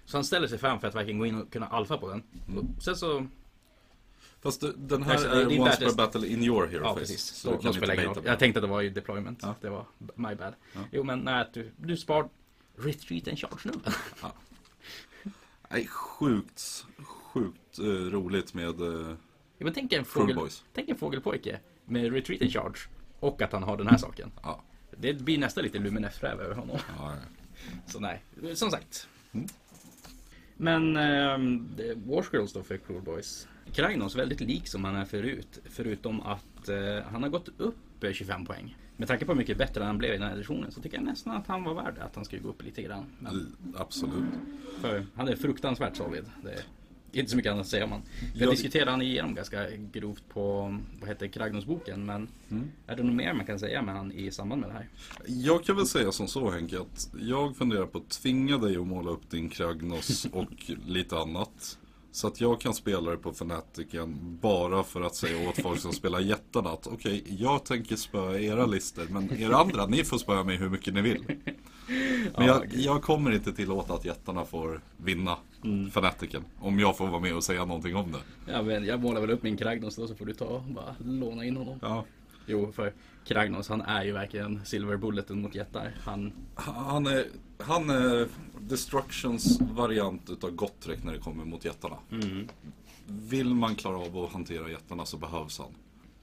Så 0.05 0.17
han 0.17 0.23
ställer 0.23 0.47
sig 0.47 0.57
fram 0.57 0.79
för 0.79 0.87
att 0.87 0.95
verkligen 0.95 1.19
gå 1.19 1.25
in 1.25 1.41
och 1.41 1.51
kunna 1.51 1.67
alfa 1.67 1.97
på 1.97 2.09
den. 2.09 2.23
Mm. 2.47 2.67
Sen 2.81 2.95
så, 2.95 3.27
Fast 4.41 4.63
den 4.75 5.03
här 5.03 5.47
det 5.47 5.55
är 5.55 5.59
once 5.59 5.85
per 5.85 5.95
battle 5.95 6.27
in 6.27 6.43
your 6.43 6.67
hero 6.67 6.83
ja 6.83 6.93
face. 6.93 6.99
precis. 6.99 7.21
Så 7.21 7.59
Då, 7.61 7.73
spelar 7.73 7.93
ingen 7.93 8.05
roll. 8.05 8.23
Jag 8.25 8.39
tänkte 8.39 8.59
att 8.59 8.63
det 8.63 8.69
var 8.69 8.81
i 8.81 8.89
deployment. 8.89 9.39
Ja. 9.41 9.55
Det 9.61 9.69
var 9.69 9.85
my 9.97 10.35
bad. 10.35 10.53
Ja. 10.73 10.79
Jo 10.91 11.03
men 11.03 11.19
nej, 11.19 11.45
du, 11.53 11.71
du 11.77 11.97
spar 11.97 12.29
retreat 12.75 13.27
and 13.27 13.39
charge 13.39 13.59
nu. 13.63 13.71
Nej, 15.69 15.87
sjukt, 15.87 16.85
sjukt 17.05 17.79
eh, 17.79 17.83
roligt 17.85 18.53
med 18.53 18.81
eh, 18.81 19.15
Ja, 19.57 19.63
men 19.63 19.73
tänk 19.73 19.93
en, 19.93 20.05
fågel, 20.05 20.37
tänk 20.73 20.89
en 20.89 20.97
fågelpojke 20.97 21.59
med 21.85 22.13
retreat 22.13 22.41
and 22.41 22.51
charge. 22.51 22.79
Och 23.19 23.41
att 23.41 23.51
han 23.51 23.63
har 23.63 23.77
den 23.77 23.87
här 23.87 23.97
saken. 23.97 24.31
Ja. 24.43 24.63
det 24.97 25.13
blir 25.13 25.37
nästan 25.37 25.63
lite 25.63 25.79
Luminef-räv 25.79 26.41
över 26.41 26.55
honom. 26.55 26.77
Ja, 26.97 27.15
Så 27.85 27.99
nej, 27.99 28.23
som 28.53 28.71
sagt. 28.71 29.07
Mm. 29.31 29.47
Men 30.57 30.97
ähm, 30.97 31.69
Warsgirls 31.95 32.53
då 32.53 32.63
för 32.63 32.77
Cruel 32.77 33.01
Boys. 33.01 33.47
Kragnos 33.73 34.15
väldigt 34.15 34.41
lik 34.41 34.67
som 34.67 34.83
han 34.85 34.95
är 34.95 35.05
förut. 35.05 35.59
Förutom 35.69 36.21
att 36.21 36.69
eh, 36.69 36.77
han 37.11 37.23
har 37.23 37.29
gått 37.29 37.49
upp 37.57 38.03
eh, 38.03 38.11
25 38.11 38.45
poäng. 38.45 38.75
Med 38.97 39.07
tanke 39.07 39.25
på 39.25 39.31
hur 39.31 39.37
mycket 39.37 39.57
bättre 39.57 39.83
han 39.83 39.97
blev 39.97 40.13
i 40.13 40.17
den 40.17 40.27
här 40.27 40.33
editionen 40.35 40.71
så 40.71 40.81
tycker 40.81 40.97
jag 40.97 41.05
nästan 41.05 41.35
att 41.35 41.47
han 41.47 41.63
var 41.63 41.73
värd 41.73 41.97
att 41.99 42.15
han 42.15 42.25
skulle 42.25 42.41
gå 42.41 42.49
upp 42.49 42.63
lite 42.63 42.81
grann. 42.81 43.05
Men, 43.19 43.55
absolut. 43.75 44.13
för 44.81 45.05
han 45.15 45.27
är 45.27 45.35
fruktansvärt 45.35 45.95
solid. 45.95 46.25
Det 47.11 47.19
är 47.19 47.19
inte 47.19 47.31
så 47.31 47.37
mycket 47.37 47.51
annat 47.51 47.61
att 47.61 47.67
säga 47.67 47.83
om 47.85 47.91
han. 47.91 48.01
Jag 48.33 48.41
Jag- 48.43 48.51
diskuterade 48.53 48.91
han 48.91 49.01
igenom 49.01 49.35
ganska 49.35 49.67
grovt 49.91 50.23
på, 50.29 50.77
vad 50.99 51.09
heter 51.09 51.27
Kragnos-boken. 51.27 52.05
Men 52.05 52.27
Mm. 52.49 52.71
är 52.87 52.95
det 52.95 53.03
något 53.03 53.15
mer 53.15 53.33
man 53.33 53.45
kan 53.45 53.59
säga 53.59 53.81
med 53.81 53.95
han 53.95 54.11
i 54.11 54.31
samband 54.31 54.61
med 54.61 54.69
det 54.69 54.73
här? 54.73 54.87
Jag 55.27 55.63
kan 55.63 55.75
väl 55.75 55.87
säga 55.87 56.11
som 56.11 56.27
så 56.27 56.51
Henke 56.51 56.79
att 56.79 57.09
jag 57.19 57.57
funderar 57.57 57.85
på 57.85 57.97
att 57.97 58.09
tvinga 58.09 58.57
dig 58.57 58.77
att 58.77 58.87
måla 58.87 59.11
upp 59.11 59.29
din 59.29 59.49
Kragnos 59.49 60.25
och 60.31 60.51
lite 60.87 61.17
annat. 61.17 61.77
Så 62.17 62.27
att 62.27 62.41
jag 62.41 62.61
kan 62.61 62.73
spela 62.73 63.11
det 63.11 63.17
på 63.17 63.29
Fnaticen 63.29 64.37
bara 64.41 64.83
för 64.83 65.01
att 65.01 65.15
säga 65.15 65.49
åt 65.49 65.61
folk 65.61 65.79
som 65.79 65.93
spelar 65.93 66.19
jättarna 66.19 66.69
att 66.69 66.87
okej, 66.87 67.23
jag 67.39 67.65
tänker 67.65 67.95
spöa 67.95 68.39
era 68.39 68.65
lister 68.65 69.07
men 69.09 69.41
er 69.41 69.51
andra, 69.51 69.85
ni 69.85 70.03
får 70.03 70.17
spöa 70.17 70.43
mig 70.43 70.57
hur 70.57 70.69
mycket 70.69 70.93
ni 70.93 71.01
vill. 71.01 71.23
Men 71.27 71.55
Ja, 72.35 72.45
jag, 72.45 72.73
jag 72.73 73.01
kommer 73.01 73.31
inte 73.31 73.53
tillåta 73.53 73.93
att 73.93 74.05
jättarna 74.05 74.45
får 74.45 74.81
vinna 74.97 75.37
Mm. 75.63 75.91
Fnaticen. 75.91 76.43
Om 76.59 76.79
jag 76.79 76.97
får 76.97 77.07
vara 77.07 77.19
med 77.19 77.35
och 77.35 77.43
säga 77.43 77.65
någonting 77.65 77.95
om 77.95 78.11
det. 78.11 78.51
Ja, 78.51 78.61
men 78.61 78.85
jag 78.85 78.99
målar 78.99 79.21
väl 79.21 79.29
upp 79.31 79.43
min 79.43 79.57
Kragnos 79.57 79.95
då 79.95 80.07
så 80.07 80.15
får 80.15 80.25
du 80.25 80.33
ta 80.33 80.45
och 80.45 80.61
bara 80.61 80.95
låna 80.99 81.45
in 81.45 81.57
honom. 81.57 81.79
Ja. 81.81 82.05
Jo, 82.47 82.71
för 82.71 82.93
Kragnos 83.25 83.69
han 83.69 83.81
är 83.81 84.03
ju 84.03 84.11
verkligen 84.11 84.65
silver 84.65 84.97
bulleten 84.97 85.41
mot 85.41 85.55
jättar. 85.55 85.95
Han, 86.03 86.33
Han 86.55 87.07
är, 87.07 87.25
han 87.59 87.89
är 87.89 88.27
Destructions 88.59 89.61
variant 89.61 90.29
utav 90.29 90.51
Gottrek 90.51 91.03
när 91.03 91.13
det 91.13 91.19
kommer 91.19 91.45
mot 91.45 91.65
jättarna. 91.65 91.97
Vill 93.07 93.53
man 93.53 93.75
klara 93.75 93.97
av 93.97 94.17
att 94.17 94.33
hantera 94.33 94.69
jättarna 94.69 95.05
så 95.05 95.17
behövs 95.17 95.59
han. 95.59 95.71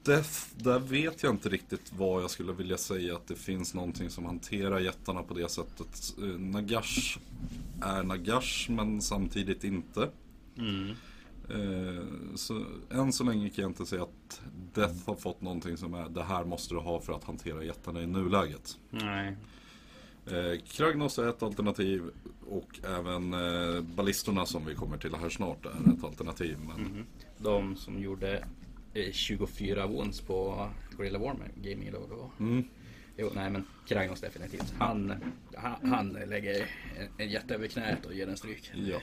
Death, 0.03 0.39
där 0.57 0.79
vet 0.79 1.23
jag 1.23 1.33
inte 1.33 1.49
riktigt 1.49 1.93
vad 1.97 2.23
jag 2.23 2.29
skulle 2.29 2.53
vilja 2.53 2.77
säga 2.77 3.15
att 3.15 3.27
det 3.27 3.35
finns 3.35 3.73
någonting 3.73 4.09
som 4.09 4.25
hanterar 4.25 4.79
jättarna 4.79 5.23
på 5.23 5.33
det 5.33 5.51
sättet. 5.51 6.13
Eh, 6.17 6.23
Nagash 6.23 7.17
är 7.81 8.03
Nagash 8.03 8.69
men 8.69 9.01
samtidigt 9.01 9.63
inte. 9.63 10.03
Eh, 10.57 10.95
Så 12.35 12.65
än 12.91 13.13
så 13.13 13.23
länge 13.23 13.49
kan 13.49 13.61
jag 13.61 13.69
inte 13.69 13.85
säga 13.85 14.03
att 14.03 14.41
Death 14.73 15.07
har 15.07 15.15
fått 15.15 15.41
någonting 15.41 15.77
som 15.77 15.93
är 15.93 16.09
det 16.09 16.23
här 16.23 16.45
måste 16.45 16.73
du 16.73 16.79
ha 16.79 16.99
för 16.99 17.13
att 17.13 17.23
hantera 17.23 17.63
jättarna 17.63 18.01
i 18.01 18.07
nuläget. 18.07 18.77
nej. 18.89 19.35
Eh, 20.27 20.59
Kragnos 20.67 21.19
är 21.19 21.27
ett 21.29 21.43
alternativ 21.43 22.03
och 22.47 22.79
även 22.83 23.33
eh, 23.33 23.81
ballisterna 23.81 24.45
som 24.45 24.65
vi 24.65 24.75
kommer 24.75 24.97
till 24.97 25.15
här 25.15 25.29
snart 25.29 25.65
är 25.65 25.93
ett 25.97 26.03
alternativ. 26.03 26.57
Men 26.67 27.05
De 27.37 27.75
som 27.75 27.99
gjorde 27.99 28.45
eh, 28.93 29.11
24 29.11 29.87
wounds 29.87 30.21
på 30.21 30.69
Gorilla 30.97 31.19
Warmer 31.19 31.51
Gaming 31.55 31.87
eller 31.87 31.99
vad 31.99 32.09
det 32.09 32.15
var. 32.15 32.29
mm, 32.39 32.63
Jo, 33.17 33.29
nej 33.35 33.49
men 33.49 33.65
Kragnos 33.87 34.21
definitivt. 34.21 34.73
Han, 34.77 35.13
han, 35.55 35.89
han 35.91 36.09
lägger 36.09 36.61
en, 36.99 37.07
en 37.17 37.29
jätte 37.29 37.55
över 37.55 37.67
knät 37.67 38.05
och 38.05 38.13
ger 38.13 38.27
en 38.27 38.37
stryk. 38.37 38.71
ja. 38.73 38.99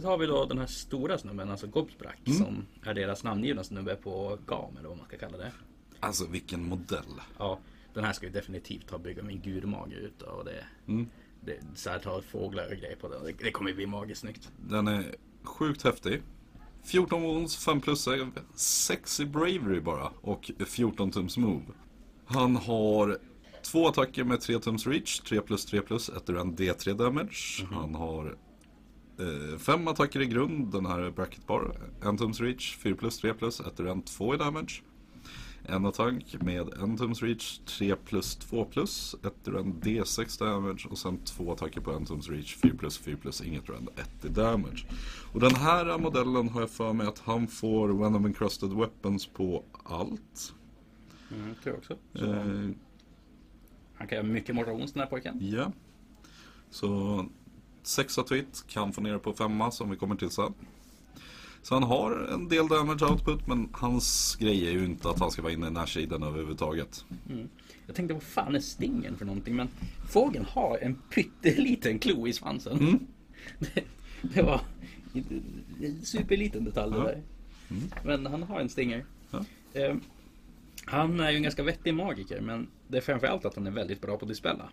Sen 0.00 0.04
har 0.04 0.18
vi 0.18 0.26
då 0.26 0.44
den 0.46 0.58
här 0.58 0.66
stora 0.66 1.18
snubben, 1.18 1.50
alltså 1.50 1.66
Gobsbrack, 1.66 2.18
som 2.38 2.66
är 2.82 2.94
deras 2.94 3.24
namngivna 3.24 3.64
snubbe 3.64 3.96
på 3.96 4.38
GAM 4.46 4.76
eller 4.76 4.88
vad 4.88 4.98
man 4.98 5.06
ska 5.06 5.18
kalla 5.18 5.38
det. 5.38 5.52
Alltså 6.00 6.26
vilken 6.26 6.68
modell. 6.68 7.20
Ja, 7.38 7.58
den 7.94 8.04
här 8.04 8.12
ska 8.12 8.26
ju 8.26 8.32
definitivt 8.32 8.90
ha 8.90 8.98
bygga 8.98 9.22
min 9.22 9.40
gurmage 9.40 9.92
ut 9.92 10.22
och 10.22 10.44
det, 10.44 10.64
Mm. 10.86 11.08
det 11.40 11.58
så 11.74 11.90
här 11.90 11.98
ta 11.98 12.20
fåglar 12.20 12.66
och 12.66 12.76
grejer 12.76 12.96
på 12.96 13.08
det. 13.08 13.18
Det, 13.18 13.32
det 13.44 13.50
kommer 13.50 13.72
bli 13.72 13.86
magiskt 13.86 14.20
snyggt. 14.20 14.52
Den 14.56 14.88
är 14.88 15.04
sjukt 15.42 15.82
häftig. 15.82 16.22
14 16.84 17.22
wounds, 17.22 17.64
5 17.64 17.80
plus 17.80 18.02
save, 18.02 18.30
6 18.54 19.20
i 19.20 19.26
bravery 19.26 19.80
bara 19.80 20.12
och 20.20 20.50
14 20.66 21.10
tums 21.10 21.36
move. 21.36 21.64
Han 22.24 22.56
har 22.56 23.18
två 23.62 23.88
attacker 23.88 24.24
med 24.24 24.40
3 24.40 24.58
tums 24.58 24.86
reach, 24.86 25.20
3 25.20 25.40
plus 25.40 25.66
3 25.66 25.80
plus, 25.80 26.08
ett 26.08 26.28
en 26.28 26.56
D3 26.56 26.94
damage. 26.94 27.66
Han 27.72 27.94
har 27.94 28.36
eh, 29.18 29.58
fem 29.58 29.88
attacker 29.88 30.20
i 30.22 30.26
grund, 30.26 30.72
den 30.72 30.86
här 30.86 30.98
är 30.98 31.10
bracket 31.10 31.46
bar, 31.46 31.76
en 32.02 32.16
tums 32.16 32.40
reach, 32.40 32.76
4 32.76 32.94
plus 32.96 33.18
3 33.18 33.34
plus, 33.34 33.60
ett 33.60 33.80
ur 33.80 33.86
en 33.86 34.02
2 34.02 34.34
i 34.34 34.38
damage. 34.38 34.82
En 35.66 35.86
attack 35.86 36.36
med 36.42 36.68
en 36.82 36.96
tums 36.96 37.22
reach, 37.22 37.58
3 37.58 37.96
plus 37.96 38.36
2 38.36 38.64
plus, 38.64 39.14
ett 39.24 39.48
ur 39.48 39.56
en 39.56 39.74
D6 39.74 40.38
damage 40.38 40.86
och 40.90 40.98
sen 40.98 41.18
två 41.18 41.52
attacker 41.52 41.80
på 41.80 41.92
en 41.92 42.04
tums 42.04 42.28
reach, 42.30 42.56
4 42.56 42.74
plus 42.78 42.98
4 42.98 43.16
plus, 43.16 43.40
inget 43.40 43.70
ur 43.70 43.74
en 43.76 43.88
1 43.96 44.24
i 44.24 44.28
damage. 44.28 44.86
Och 45.32 45.40
den 45.40 45.54
här 45.54 45.98
modellen 45.98 46.48
har 46.48 46.60
jag 46.60 46.70
för 46.70 46.92
mig 46.92 47.06
att 47.06 47.18
han 47.18 47.46
får 47.46 47.88
Venom 47.88 48.24
Encrusted 48.24 48.72
Weapons 48.72 49.26
på 49.26 49.64
allt. 49.84 50.54
Mm, 51.30 51.54
tror 51.62 51.74
jag 51.74 51.76
också. 51.76 51.96
Så, 52.14 52.24
Eh, 52.24 52.70
Han 53.94 54.06
kan 54.08 54.16
göra 54.16 54.26
mycket 54.26 54.54
mortal 54.54 54.74
wounds 54.74 54.92
den 54.92 55.00
här 55.00 55.10
pojken. 55.10 55.38
ja. 55.40 55.72
Så 56.70 57.26
sexa 57.86 58.22
tweet 58.22 58.64
kan 58.68 58.92
få 58.92 59.00
ner 59.00 59.18
på 59.18 59.32
femma 59.32 59.70
som 59.70 59.90
vi 59.90 59.96
kommer 59.96 60.16
till 60.16 60.30
sen. 60.30 60.54
Så 61.62 61.74
han 61.74 61.82
har 61.82 62.28
en 62.34 62.48
del 62.48 62.68
damage 62.68 63.02
output 63.10 63.46
men 63.46 63.68
hans 63.72 64.36
grej 64.40 64.66
är 64.68 64.72
ju 64.72 64.84
inte 64.84 65.08
att 65.10 65.18
han 65.20 65.30
ska 65.30 65.42
vara 65.42 65.52
inne 65.52 65.66
i 65.66 65.70
närsidan 65.70 66.22
överhuvudtaget. 66.22 67.04
Jag 67.86 67.96
tänkte 67.96 68.14
vad 68.14 68.22
fan 68.22 68.54
är 68.54 68.60
stingen 68.60 69.16
för 69.16 69.24
någonting 69.24 69.56
men 69.56 69.68
fågeln 70.08 70.44
har 70.44 70.78
en 70.82 70.94
pytteliten 70.94 71.98
klo 71.98 72.26
i 72.28 72.32
svansen. 72.32 72.78
Mm. 72.78 72.98
Det, 73.58 73.84
det 74.34 74.42
var 74.42 74.60
en 75.82 76.02
superliten 76.04 76.64
detalj 76.64 76.92
det 76.92 76.98
Ja. 76.98 77.04
där. 77.04 77.22
Men 78.04 78.26
han 78.26 78.42
har 78.42 78.60
en 78.60 78.68
stinger. 78.68 79.04
Ja. 79.30 79.44
Eh, 79.72 79.94
han 80.84 81.20
är 81.20 81.30
ju 81.30 81.36
en 81.36 81.42
ganska 81.42 81.62
vettig 81.62 81.94
magiker 81.94 82.40
men 82.40 82.66
det 82.88 82.96
är 82.96 83.00
framförallt 83.00 83.44
att 83.44 83.54
han 83.54 83.66
är 83.66 83.70
väldigt 83.70 84.00
bra 84.00 84.16
på 84.16 84.24
att 84.24 84.28
dispella. 84.28 84.68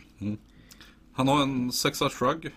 Han 1.13 1.27
har 1.27 1.43
en 1.43 1.71
sexa 1.71 2.09
shrug, 2.09 2.51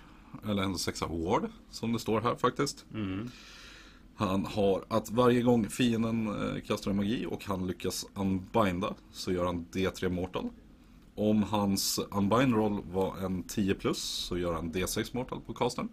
eller 0.49 0.63
en 0.63 0.79
sexa 0.79 1.07
ward 1.07 1.49
som 1.71 1.93
det 1.93 1.99
står 1.99 2.21
här 2.21 2.35
faktiskt. 2.35 2.87
Han 4.17 4.47
har 4.47 4.85
att 4.89 5.11
varje 5.11 5.43
gång 5.43 5.69
fienden 5.69 6.27
eh, 6.27 6.61
kastar 6.63 6.91
en 6.91 6.97
magi 6.97 7.27
och 7.27 7.45
han 7.45 7.67
lyckas 7.67 8.07
unbinda 8.15 8.95
så 9.13 9.33
gör 9.33 9.45
han 9.45 9.67
D3 9.73 10.09
mortal. 10.09 10.49
Om 11.15 11.43
hans 11.43 12.01
unbind 12.11 12.55
roll 12.55 12.83
var 12.93 13.17
en 13.19 13.43
10 13.43 13.75
plus 13.75 13.99
så 13.99 14.39
gör 14.39 14.53
han 14.53 14.73
D6 14.73 15.11
mortal 15.17 15.41
på 15.47 15.55
castern. 15.55 15.89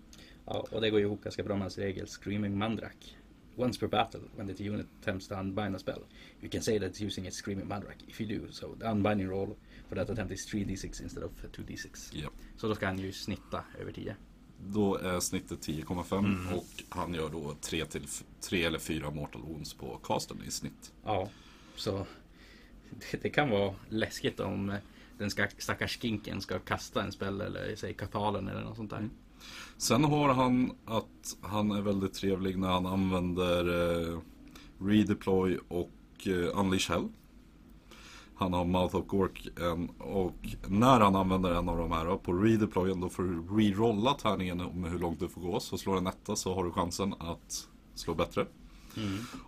Ja, 0.45 0.65
och 0.71 0.81
det 0.81 0.89
går 0.89 0.99
ju 0.99 1.05
ihop 1.05 1.23
ganska 1.23 1.43
bra 1.43 1.53
med 1.53 1.61
hans 1.61 1.77
regel 1.77 2.07
Screaming 2.07 2.57
Mandrak. 2.57 3.17
Once 3.55 3.79
per 3.79 3.87
battle, 3.87 4.21
when 4.35 4.55
the 4.55 4.69
unit 4.69 4.87
attempts 5.01 5.27
to 5.27 5.35
unbind 5.35 5.75
a 5.75 5.79
spell, 5.79 5.99
you 6.41 6.49
can 6.49 6.61
say 6.61 6.79
that 6.79 6.91
it's 6.91 7.05
using 7.05 7.27
a 7.27 7.31
Screaming 7.31 7.67
Mandrak. 7.67 7.95
If 8.07 8.21
you 8.21 8.39
do, 8.39 8.51
so 8.51 8.75
the 8.79 8.85
unbinding 8.85 9.29
roll 9.29 9.55
for 9.89 9.95
that 9.95 10.09
attempt 10.09 10.33
is 10.33 10.47
3d6 10.47 11.01
instead 11.01 11.23
of 11.23 11.31
2d6. 11.57 12.09
Ja. 12.13 12.29
Så 12.57 12.67
då 12.67 12.75
ska 12.75 12.85
han 12.85 12.99
ju 12.99 13.11
snitta 13.11 13.63
över 13.81 13.91
10. 13.91 14.15
Då 14.67 14.95
är 14.95 15.19
snittet 15.19 15.67
10,5 15.67 16.53
och 16.55 16.83
han 16.89 17.13
gör 17.13 17.29
då 17.29 17.55
3, 17.61 17.85
till, 17.85 18.07
3 18.41 18.63
eller 18.63 18.79
4 18.79 19.11
mortal 19.11 19.41
wounds 19.41 19.73
på 19.73 19.99
castern 20.03 20.43
i 20.47 20.51
snitt. 20.51 20.93
Ja, 21.03 21.29
så 21.75 22.05
det, 22.89 23.21
det 23.21 23.29
kan 23.29 23.49
vara 23.49 23.73
läskigt 23.89 24.39
om 24.39 24.77
den 25.17 25.29
ska, 25.29 25.47
stackars 25.57 25.99
skinken 25.99 26.41
ska 26.41 26.59
kasta 26.59 27.03
en 27.03 27.11
spel 27.11 27.41
eller 27.41 27.75
säg 27.75 27.93
kapalen 27.93 28.47
eller 28.47 28.61
något 28.61 28.77
sånt 28.77 28.89
där. 28.89 29.09
Sen 29.77 30.03
har 30.03 30.33
han 30.33 30.71
att 30.85 31.37
han 31.41 31.71
är 31.71 31.81
väldigt 31.81 32.13
trevlig 32.13 32.57
när 32.57 32.67
han 32.67 32.85
använder 32.85 33.65
eh, 34.13 34.19
Redeploy 34.79 35.57
och 35.67 35.91
eh, 36.25 36.59
Unleash 36.59 36.91
Hell. 36.91 37.07
Han 38.41 38.53
har 38.53 38.65
Mouth 38.65 38.95
of 38.95 39.07
Gork 39.07 39.47
en, 39.59 39.89
och 39.89 40.55
när 40.67 40.99
han 40.99 41.15
använder 41.15 41.51
en 41.51 41.69
av 41.69 41.77
de 41.77 41.91
här 41.91 42.17
på 42.17 42.33
Redeployen 42.33 42.99
då 42.99 43.09
får 43.09 43.23
du 43.23 43.41
re-rolla 43.57 44.13
tärningen 44.13 44.57
med 44.57 44.91
hur 44.91 44.99
långt 44.99 45.19
du 45.19 45.27
får 45.27 45.41
gå. 45.41 45.59
Så 45.59 45.77
slår 45.77 45.97
en 45.97 46.07
etta 46.07 46.35
så 46.35 46.55
har 46.55 46.63
du 46.63 46.71
chansen 46.71 47.13
att 47.19 47.67
slå 47.95 48.13
bättre. 48.13 48.47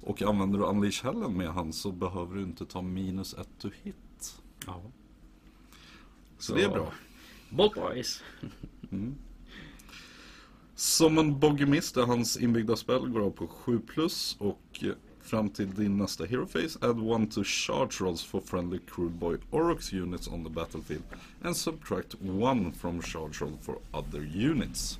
Och 0.01 0.21
använder 0.21 0.59
du 0.59 0.65
Unleash 0.65 1.05
Hellen 1.05 1.37
med 1.37 1.53
han 1.53 1.73
så 1.73 1.91
behöver 1.91 2.35
du 2.35 2.43
inte 2.43 2.65
ta 2.65 2.81
minus 2.81 3.33
ett 3.33 3.49
to 3.59 3.69
hit. 3.83 4.41
Ja. 4.65 4.81
Så, 6.37 6.55
det 6.55 6.63
är 6.63 6.69
bra. 6.69 6.93
Bolt 7.49 7.73
Boys. 7.73 8.23
Som 10.75 11.17
en 11.17 11.39
Boggy 11.39 11.65
Mist 11.65 11.95
där 11.95 12.05
hans 12.05 12.37
inbyggda 12.37 12.75
spel 12.75 13.09
går 13.09 13.21
av 13.21 13.31
på 13.31 13.47
7 13.47 13.79
plus 13.79 14.37
och 14.39 14.83
fram 15.23 15.49
till 15.49 15.71
din 15.73 15.97
nästa 15.97 16.25
Hero 16.25 16.45
Phase 16.45 16.79
add 16.81 16.99
one 16.99 17.27
to 17.27 17.43
charge 17.43 17.93
rolls 17.99 18.23
for 18.23 18.41
friendly 18.41 18.79
Crude 18.87 19.13
Boy 19.15 19.37
Orox 19.51 19.93
units 19.93 20.27
on 20.27 20.43
the 20.43 20.49
battlefield 20.49 21.03
and 21.43 21.57
subtract 21.57 22.15
one 22.21 22.71
from 22.73 23.01
charge 23.01 23.41
roll 23.41 23.57
for 23.61 23.75
other 23.91 24.47
units. 24.49 24.99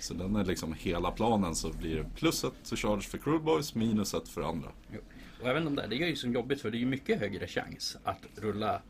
Så 0.00 0.14
den 0.14 0.36
är 0.36 0.44
liksom 0.44 0.72
hela 0.72 1.10
planen 1.10 1.54
så 1.54 1.72
blir 1.72 1.96
det 1.96 2.06
plus 2.16 2.44
ett 2.44 2.64
to 2.64 2.76
charge 2.76 3.02
för 3.02 3.18
Crude 3.18 3.44
Boys, 3.44 3.74
minus 3.74 4.14
ett 4.14 4.28
för 4.28 4.42
andra. 4.42 4.68
Jo. 4.92 5.00
Och 5.42 5.48
även 5.48 5.64
de 5.64 5.74
där, 5.74 5.86
det 5.88 5.96
är 6.02 6.06
ju 6.06 6.16
så 6.16 6.28
jobbigt 6.28 6.60
för 6.60 6.70
det 6.70 6.76
är 6.76 6.80
ju 6.80 6.86
mycket 6.86 7.20
högre 7.20 7.46
chans 7.46 7.96
att 8.04 8.26
rulla 8.36 8.82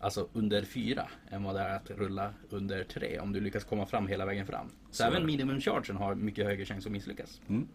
Alltså 0.00 0.28
under 0.32 0.64
4 0.64 1.08
än 1.30 1.42
vad 1.42 1.54
det 1.54 1.60
är 1.60 1.76
att 1.76 1.90
rulla 1.90 2.30
under 2.50 2.84
3 2.84 3.18
om 3.18 3.32
du 3.32 3.40
lyckas 3.40 3.64
komma 3.64 3.86
fram 3.86 4.06
hela 4.06 4.26
vägen 4.26 4.46
fram. 4.46 4.68
Så, 4.68 4.74
Så 4.96 5.04
även 5.04 5.20
det. 5.20 5.26
minimum 5.26 5.60
chargen 5.60 5.96
har 5.96 6.14
mycket 6.14 6.46
högre 6.46 6.64
chans 6.64 6.86
att 6.86 6.92
misslyckas. 6.92 7.40
Mm. 7.48 7.68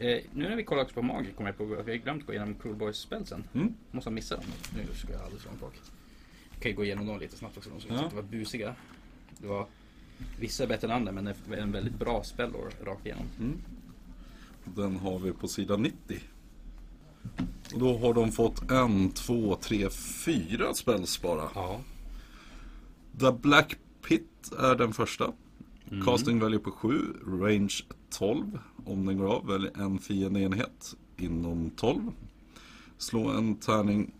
Eh, 0.00 0.22
nu 0.32 0.48
när 0.48 0.56
vi 0.56 0.64
kollar 0.64 0.82
också 0.82 0.94
på 0.94 1.02
Magic 1.02 1.34
kommer 1.36 1.50
jag 1.50 1.56
på 1.56 1.80
att 1.80 1.86
vi 1.86 1.90
har 1.90 1.98
glömt 1.98 2.26
gå 2.26 2.32
igenom 2.32 2.54
Cruel 2.54 2.76
Boys 2.76 2.96
spelsen. 2.96 3.44
Mm. 3.54 3.74
Måste 3.90 4.10
ha 4.10 4.14
missat 4.14 4.40
dem. 4.40 4.50
Nu 4.76 4.94
ska 4.94 5.12
jag 5.12 5.22
alldeles 5.22 5.44
långt 5.44 5.60
bak. 5.60 5.74
Jag 6.52 6.62
kan 6.62 6.70
ju 6.70 6.76
gå 6.76 6.84
igenom 6.84 7.06
dem 7.06 7.18
lite 7.20 7.36
snabbt 7.36 7.56
också. 7.56 7.70
De 7.70 7.80
som 7.80 7.94
Ja. 7.96 8.02
ja. 8.02 8.16
var 8.16 8.22
busiga. 8.22 8.74
Det 9.38 9.46
var 9.46 9.66
vissa 10.38 10.66
bättre 10.66 10.86
än 10.86 10.92
andra 10.92 11.12
men 11.12 11.24
det 11.24 11.34
är 11.50 11.56
en 11.56 11.72
väldigt 11.72 11.94
bra 11.98 12.22
spellor 12.24 12.70
rakt 12.84 13.06
igenom. 13.06 13.26
Mm. 13.38 13.58
Den 14.64 14.96
har 14.96 15.18
vi 15.18 15.32
på 15.32 15.48
sidan 15.48 15.82
90. 15.82 16.20
Och 17.74 17.78
då 17.78 17.98
har 17.98 18.14
de 18.14 18.32
fått 18.32 18.70
en, 18.70 19.10
två, 19.10 19.56
tre, 19.56 19.90
fyra 20.24 20.74
spells 20.74 21.22
bara. 21.22 21.48
Ja. 21.54 21.80
The 23.20 23.32
Black 23.32 23.76
Pit 24.08 24.52
är 24.58 24.74
den 24.74 24.92
första. 24.92 25.32
Mm. 25.90 26.04
Casting 26.04 26.40
value 26.40 26.58
på 26.58 26.70
7, 26.70 26.92
range 27.26 27.74
12. 28.10 28.58
Om 28.84 29.06
den 29.06 29.18
går 29.18 29.36
av, 29.36 29.46
välj 29.46 29.68
en 29.74 29.98
fiendeenhet 29.98 30.94
inom 31.16 31.70
12. 31.70 32.12
Slå 32.98 33.28
en 33.28 33.56
tärning 33.56 34.14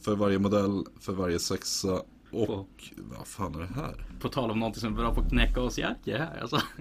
för 0.00 0.16
varje 0.16 0.38
modell, 0.38 0.84
för 1.00 1.12
varje 1.12 1.38
sexa. 1.38 2.02
Och 2.30 2.92
vad 2.96 3.26
fan 3.26 3.54
är 3.54 3.60
det 3.60 3.74
här? 3.74 4.06
På 4.20 4.28
tal 4.28 4.50
om 4.50 4.58
någonting 4.58 4.80
som 4.80 4.92
är 4.92 4.96
bra 4.96 5.14
på 5.14 5.20
att 5.20 5.28
knäcka 5.28 5.60
oss 5.60 5.78
Jerker 5.78 6.18
här 6.18 6.40
alltså. 6.40 6.62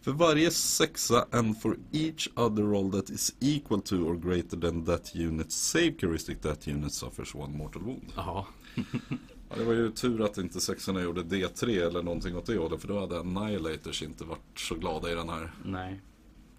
För 0.00 0.12
varje 0.12 0.50
sexa 0.50 1.26
and 1.30 1.60
for 1.60 1.76
each 1.92 2.28
other 2.34 2.62
roll 2.62 2.92
that 2.92 3.10
is 3.10 3.34
equal 3.40 3.82
to 3.82 3.96
or 3.96 4.16
greater 4.16 4.56
than 4.56 4.84
that 4.84 5.14
unit's 5.14 5.50
save 5.50 5.92
characteristic 6.00 6.38
that 6.40 6.68
unit 6.68 6.92
suffers 6.92 7.34
one 7.34 7.58
mortal 7.58 7.82
wound. 7.82 8.12
Jaha. 8.16 8.44
Ja, 9.50 9.56
det 9.56 9.64
var 9.64 9.72
ju 9.72 9.90
tur 9.90 10.24
att 10.24 10.38
inte 10.38 10.60
sexorna 10.60 11.02
gjorde 11.02 11.22
D3 11.22 11.86
eller 11.86 12.02
någonting 12.02 12.36
åt 12.36 12.46
det 12.46 12.56
hållet 12.56 12.80
för 12.80 12.88
då 12.88 13.00
hade 13.00 13.20
Annihilators 13.20 14.02
inte 14.02 14.24
varit 14.24 14.58
så 14.58 14.74
glada 14.74 15.12
i 15.12 15.14
den 15.14 15.28
här. 15.28 15.52
Nej. 15.64 16.00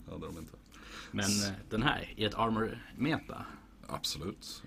Det 0.05 0.11
hade 0.11 0.25
de 0.25 0.37
inte. 0.37 0.57
Men 1.11 1.25
eh, 1.25 1.53
den 1.69 1.83
här 1.83 2.13
i 2.15 2.25
ett 2.25 2.35
armor 2.35 2.91
meta. 2.97 3.45
Absolut. 3.87 4.63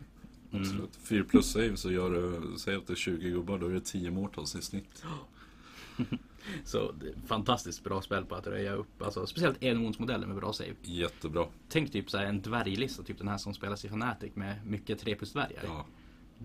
Mm. 0.53 0.63
Absolut. 0.63 0.97
4 1.03 1.25
plus 1.25 1.53
save 1.53 1.77
så 1.77 1.93
gör 1.93 2.11
du, 2.11 2.59
säg 2.59 2.77
att 2.77 2.87
det 2.87 2.93
är 2.93 2.97
20 2.97 3.31
gubbar, 3.31 3.59
då 3.59 3.67
är 3.67 3.73
det 3.73 3.81
10 3.81 4.11
mortals 4.11 4.57
i 4.57 4.63
snitt. 4.63 5.05
Så 6.65 6.95
fantastiskt 7.27 7.85
bra 7.85 8.03
spel 8.03 8.25
på 8.25 8.35
att 8.35 8.47
röja 8.47 8.73
upp. 8.73 9.03
Alltså, 9.03 9.27
speciellt 9.27 9.63
enmonsmodeller 9.63 10.27
med 10.27 10.37
bra 10.37 10.53
save. 10.53 10.75
Jättebra. 10.83 11.47
Tänk 11.69 11.93
typ 11.93 12.11
så 12.11 12.19
en 12.19 12.43
dvärglista, 12.43 13.03
typ 13.03 13.19
den 13.19 13.29
här 13.29 13.39
som 13.39 13.55
spelas 13.55 13.85
i 13.85 13.89
Fnatic 13.89 14.35
med 14.35 14.67
mycket 14.67 14.99
3 14.99 15.15
plus 15.15 15.33
dvärgar. 15.33 15.63
Ja, 15.65 15.87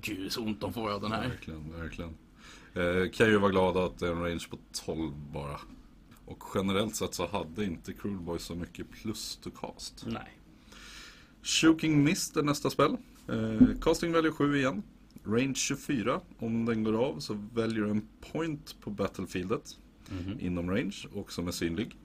Gud 0.02 0.32
så 0.32 0.41
ont 0.43 0.62
de 0.62 0.74
får 0.74 0.89
av 0.91 1.02
den 1.02 1.12
här. 1.12 1.28
verkligen, 1.30 1.72
verkligen. 1.80 2.12
Eh, 2.74 3.10
kan 3.12 3.28
ju 3.28 3.38
vara 3.38 3.52
glada 3.52 3.86
att 3.86 4.00
det 4.00 4.08
är 4.08 4.12
en 4.12 4.24
range 4.24 4.45
på 4.50 4.58
12 4.86 5.12
bara. 5.34 5.60
Och 6.26 6.43
generellt 6.56 6.95
sett 6.95 7.14
så 7.14 7.28
hade 7.28 7.66
inte 7.66 7.93
Cruel 7.93 8.18
Boy 8.20 8.39
så 8.39 8.56
mycket 8.56 8.91
plus 8.91 9.36
to 9.43 9.50
cast. 9.52 10.06
Nej. 10.08 10.39
Shooking 11.43 12.04
Mist 12.04 12.38
är 12.38 12.43
nästa 12.43 12.70
spel. 12.70 12.98
Eh, 13.30 13.80
casting 13.82 14.12
value 14.12 14.32
7 14.32 14.58
igen. 14.58 14.84
Range 15.24 15.54
24. 15.56 16.22
Om 16.39 16.66
den 16.66 16.84
går 16.84 17.06
av 17.06 17.20
så 17.20 17.34
väljer 17.54 17.84
du 17.84 17.89
en 17.89 18.08
point 18.32 18.76
på 18.82 18.89
battlefieldet 18.89 19.78
Mhm. 20.10 20.39
inom 20.39 20.70
range 20.72 20.95
och 21.14 21.32
som 21.32 21.48
är 21.48 21.52
synlig. 21.52 21.95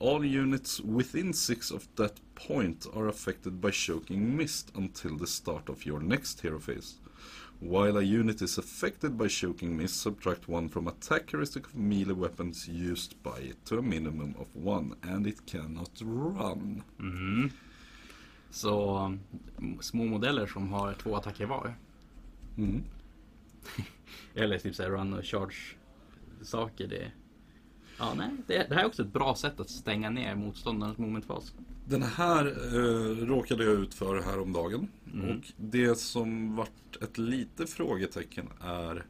All 0.00 0.24
units 0.38 0.80
within 0.84 1.34
six 1.34 1.70
of 1.70 1.86
that 1.94 2.14
point 2.48 2.86
are 2.94 3.08
affected 3.08 3.52
by 3.52 3.70
Choking 3.72 4.36
Mist 4.36 4.72
until 4.74 5.18
the 5.18 5.26
start 5.26 5.68
of 5.68 5.86
your 5.86 6.00
next 6.00 6.40
hero 6.40 6.60
phase. 6.60 6.94
While 7.64 7.96
a 7.98 8.02
unit 8.02 8.42
is 8.42 8.58
affected 8.58 9.16
by 9.16 9.28
Choking 9.28 9.76
Mist, 9.76 10.00
subtract 10.00 10.48
one 10.48 10.68
from 10.68 10.88
attack 10.88 11.26
characteristic 11.26 11.66
of 11.66 11.76
melee 11.76 12.12
weapons 12.12 12.68
used 12.68 13.22
by 13.22 13.38
it 13.38 13.64
to 13.66 13.78
a 13.78 13.82
minimum 13.82 14.34
of 14.38 14.48
one, 14.52 14.96
and 15.02 15.26
it 15.26 15.46
cannot 15.46 15.90
run. 16.00 16.82
Mm. 16.98 17.50
Så 18.50 18.96
mm, 19.58 19.78
små 19.80 20.04
modeller 20.04 20.46
som 20.46 20.72
har 20.72 20.94
två 20.94 21.16
attacker 21.16 21.46
var. 21.46 21.74
Mm. 22.56 22.82
Eller 24.34 24.58
typ 24.58 24.74
såhär 24.74 24.90
run 24.90 25.12
och 25.12 25.24
charge 25.24 25.76
saker. 26.42 26.86
Det, 26.88 27.12
ja, 27.98 28.14
nej, 28.14 28.30
det, 28.46 28.66
det 28.68 28.74
här 28.74 28.82
är 28.82 28.86
också 28.86 29.02
ett 29.02 29.12
bra 29.12 29.34
sätt 29.34 29.60
att 29.60 29.70
stänga 29.70 30.10
ner 30.10 30.34
motståndarens 30.34 30.98
momentfas. 30.98 31.52
Den 31.84 32.02
här 32.02 32.46
eh, 32.46 33.26
råkade 33.26 33.64
jag 33.64 33.74
ut 33.74 33.94
för 33.94 34.22
häromdagen. 34.22 34.88
Mm. 35.14 35.30
Och 35.30 35.44
det 35.56 35.98
som 35.98 36.56
vart 36.56 37.02
ett 37.02 37.18
lite 37.18 37.66
frågetecken 37.66 38.48
är 38.60 39.04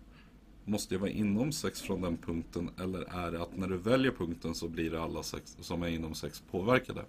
Måste 0.64 0.95
jag 0.95 1.01
vara 1.01 1.11
inom 1.11 1.53
sex 1.53 1.83
från 1.83 2.01
den 2.01 2.16
punkten 2.16 2.70
eller 2.81 3.27
är 3.27 3.33
det 3.33 3.43
att 3.43 3.57
när 3.57 3.68
du 3.68 3.77
väljer 3.77 4.12
punkten 4.12 4.55
så 4.55 4.68
blir 4.68 4.91
det 4.91 5.03
alla 5.03 5.23
sex 5.23 5.57
som 5.61 5.83
är 5.83 5.89
inom 5.89 6.14
sex 6.14 6.43
påverkade? 6.51 7.05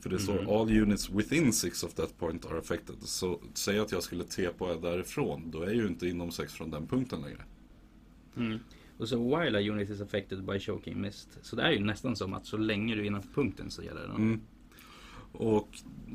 För 0.00 0.10
det 0.10 0.18
står 0.18 0.34
Mhm. 0.42 0.48
all 0.48 0.82
units 0.82 1.10
within 1.10 1.52
six 1.52 1.82
of 1.82 1.94
that 1.94 2.18
point 2.18 2.46
are 2.46 2.58
affected. 2.58 2.96
Så 3.00 3.40
säg 3.54 3.78
att 3.78 3.92
jag 3.92 4.02
skulle 4.02 4.24
tepa 4.24 4.74
därifrån, 4.74 5.50
då 5.50 5.62
är 5.62 5.66
jag 5.66 5.74
ju 5.74 5.86
inte 5.86 6.08
inom 6.08 6.30
sex 6.30 6.52
från 6.52 6.70
den 6.70 6.86
punkten 6.86 7.20
längre. 7.20 7.44
Mm. 8.36 8.58
Och 8.98 9.08
så 9.08 9.36
while 9.36 9.58
a 9.58 9.72
unit 9.72 9.90
is 9.90 10.00
affected 10.00 10.44
by 10.44 10.60
choking 10.60 11.00
mist. 11.00 11.28
Så 11.42 11.56
det 11.56 11.62
är 11.62 11.70
ju 11.70 11.80
nästan 11.80 12.16
som 12.16 12.34
att 12.34 12.46
så 12.46 12.56
länge 12.56 12.94
du 12.94 13.00
är 13.00 13.04
innanför 13.04 13.32
punkten 13.32 13.70
så 13.70 13.82
gäller 13.82 14.02
den. 14.02 14.16
Mm. 14.16 14.40
Och 15.32 15.68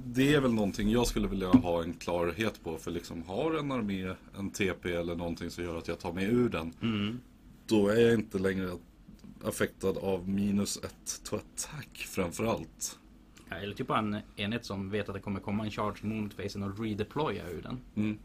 det 0.06 0.34
är 0.34 0.42
väl 0.42 0.54
någonting 0.54 0.90
jag 0.90 1.08
skulle 1.08 1.28
vilja 1.28 1.48
ha 1.48 1.84
en 1.84 1.94
klarhet 1.94 2.64
på. 2.64 2.78
För 2.78 2.92
liksom 2.92 3.24
har 3.24 3.54
en 3.60 3.72
armé 3.72 4.14
en 4.38 4.50
TP 4.50 4.94
eller 4.94 5.16
någonting 5.16 5.50
som 5.50 5.64
gör 5.64 5.78
att 5.78 5.88
jag 5.88 6.00
tar 6.00 6.14
mig 6.14 6.26
ur 6.26 6.50
den. 6.50 6.74
Mm. 6.82 7.20
Då 7.68 7.88
är 7.88 8.00
jag 8.00 8.14
inte 8.14 8.40
längre 8.40 8.72
affektad 9.44 9.90
av 9.90 10.30
minus 10.30 10.78
ett 10.78 11.22
to 11.24 11.36
attack 11.36 11.98
framförallt. 11.98 13.00
Ja, 13.50 13.56
eller 13.56 13.76
typ 13.76 13.90
en 13.90 14.18
enhet 14.36 14.66
som 14.66 14.90
vet 14.90 15.10
att 15.10 15.16
det 15.16 15.22
kommer 15.22 15.40
komma 15.40 15.64
en 15.66 15.72
charge 15.72 15.98
moment 16.02 16.34
facen 16.34 16.64
och 16.64 16.80
redeploya 16.80 17.50
ur 17.50 17.62
den. 17.62 17.80
Mm, 17.96 18.18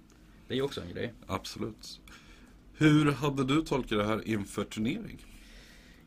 Det 0.48 0.54
är 0.54 0.56
ju 0.56 0.62
också 0.62 0.80
en 0.80 0.90
grej. 0.94 1.12
absolut. 1.26 2.00
Hur 2.74 3.12
hade 3.12 3.44
du 3.44 3.62
tolkat 3.62 3.98
det 3.98 4.04
här 4.06 4.28
inför 4.28 4.64
turnering? 4.64 5.26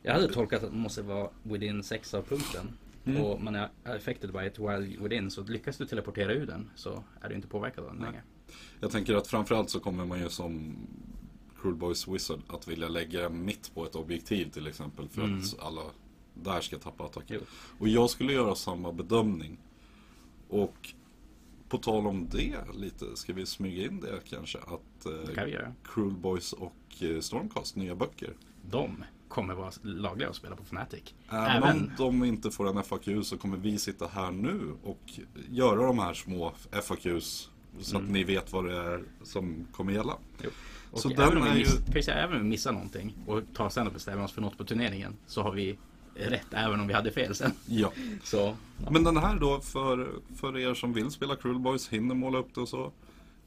Jag 0.02 0.14
hade 0.14 0.28
tolkat 0.34 0.64
att 0.64 0.72
det 0.72 0.78
måste 0.78 1.02
vara 1.02 1.30
within 1.44 1.84
6 1.84 2.14
av 2.14 2.22
punkten. 2.22 2.68
Mm. 3.06 3.22
Och 3.22 3.42
man 3.42 3.56
är 3.56 3.70
affected 3.84 4.34
by 4.34 4.40
it 4.48 4.60
while 4.60 4.98
within. 5.00 5.32
Så 5.32 5.44
lyckas 5.44 5.78
du 5.78 5.86
teleportera 5.86 6.34
ur 6.34 6.46
den 6.46 6.70
så 6.76 7.04
är 7.22 7.30
du 7.30 7.36
inte 7.36 7.48
påverkad 7.48 7.84
av 7.84 7.90
den 7.90 7.98
Nej. 8.02 8.06
längre. 8.12 8.24
Jag 8.80 8.92
tänker 8.92 9.16
att 9.16 9.28
framförallt 9.28 9.70
så 9.70 9.80
kommer 9.80 10.06
man 10.06 10.20
ju 10.20 10.30
som 10.30 10.76
Cruel 11.62 11.76
Boys 11.76 12.08
Wizard 12.08 12.40
att 12.48 12.68
vilja 12.68 12.88
lägga 12.88 13.22
den 13.22 13.46
mitt 13.46 13.72
på 13.74 13.86
ett 13.86 13.96
objektiv 13.96 14.50
till 14.50 14.68
exempel. 14.68 15.10
För 15.10 15.22
Mm. 15.24 15.40
att 15.40 15.60
alla 15.60 15.82
där 16.34 16.62
ska 16.62 16.78
tappa 16.78 17.04
attacker. 17.06 17.36
Jo. 17.36 17.42
Och 17.80 17.88
jag 17.88 18.10
skulle 18.10 18.34
göra 18.34 18.56
samma 18.56 18.92
bedömning. 18.94 19.58
Och 20.48 20.94
på 21.70 21.78
tal 21.78 22.08
om 22.08 22.30
det 22.30 22.56
lite, 22.74 23.16
ska 23.16 23.34
vi 23.34 23.46
smyga 23.46 23.86
in 23.88 24.00
det 24.00 24.20
kanske? 24.30 24.58
Att 24.58 25.04
Det 25.04 25.22
eh, 25.30 25.36
kan 25.36 25.46
vi 25.46 25.52
göra. 25.52 25.74
Cruel 25.84 26.14
Boys 26.14 26.54
och 26.54 26.76
eh, 27.02 27.20
Stormcast, 27.20 27.76
nya 27.76 27.96
böcker. 27.96 28.34
De 28.70 29.04
kommer 29.34 29.54
vara 29.54 29.72
lagliga 29.82 30.30
att 30.30 30.36
spela 30.36 30.56
på 30.56 30.64
Fnatic. 30.64 31.14
Även, 31.30 31.46
Även- 31.64 31.78
om 31.80 31.92
de 31.98 32.24
inte 32.24 32.52
får 32.52 32.70
en 32.70 32.84
FAQ 32.84 33.08
så 33.24 33.38
kommer 33.38 33.58
vi 33.58 33.78
sitta 33.78 34.08
här 34.08 34.32
nu 34.32 34.74
och 34.84 35.00
göra 35.50 35.88
de 35.88 36.00
här 36.00 36.14
små 36.14 36.54
FAQs. 36.72 37.50
Så 37.80 37.96
att 37.98 38.02
Mm. 38.02 38.14
ni 38.14 38.24
vet 38.24 38.54
vad 38.54 38.66
det 38.66 38.78
är 38.78 39.04
som 39.24 39.68
kommer 39.72 39.94
gälla. 39.94 40.18
Jo. 40.44 40.50
Och 40.92 41.00
Så 41.00 41.10
även 41.10 41.30
den 41.42 41.52
om 41.52 41.58
ju... 41.58 41.66
säga, 42.04 42.18
även 42.18 42.36
om 42.36 42.44
vi 42.44 42.50
missar 42.50 42.72
någonting 42.72 43.16
och 43.28 43.42
tar 43.54 43.70
sen 43.70 43.88
och 43.88 43.94
bestämmer 43.94 44.24
oss 44.24 44.32
för 44.32 44.42
något 44.42 44.58
på 44.58 44.64
turneringen 44.64 45.14
så 45.28 45.42
har 45.42 45.52
vi 45.52 45.78
rätt 46.16 46.48
även 46.52 46.80
om 46.80 46.88
vi 46.88 46.94
hade 46.94 47.12
fel 47.12 47.36
sen. 47.36 47.52
Ja. 47.66 47.92
Så 48.24 48.56
ja. 48.84 48.90
Men 48.92 49.04
den 49.04 49.18
här 49.18 49.40
då 49.40 49.60
för, 49.60 50.10
för 50.36 50.58
er 50.58 50.74
som 50.74 50.94
vill 50.94 51.12
spela 51.12 51.36
Cruel 51.36 51.60
Boys, 51.60 51.90
hinner 51.90 52.16
måla 52.16 52.38
upp 52.38 52.56
det 52.56 52.62
och 52.62 52.70
så. 52.70 52.92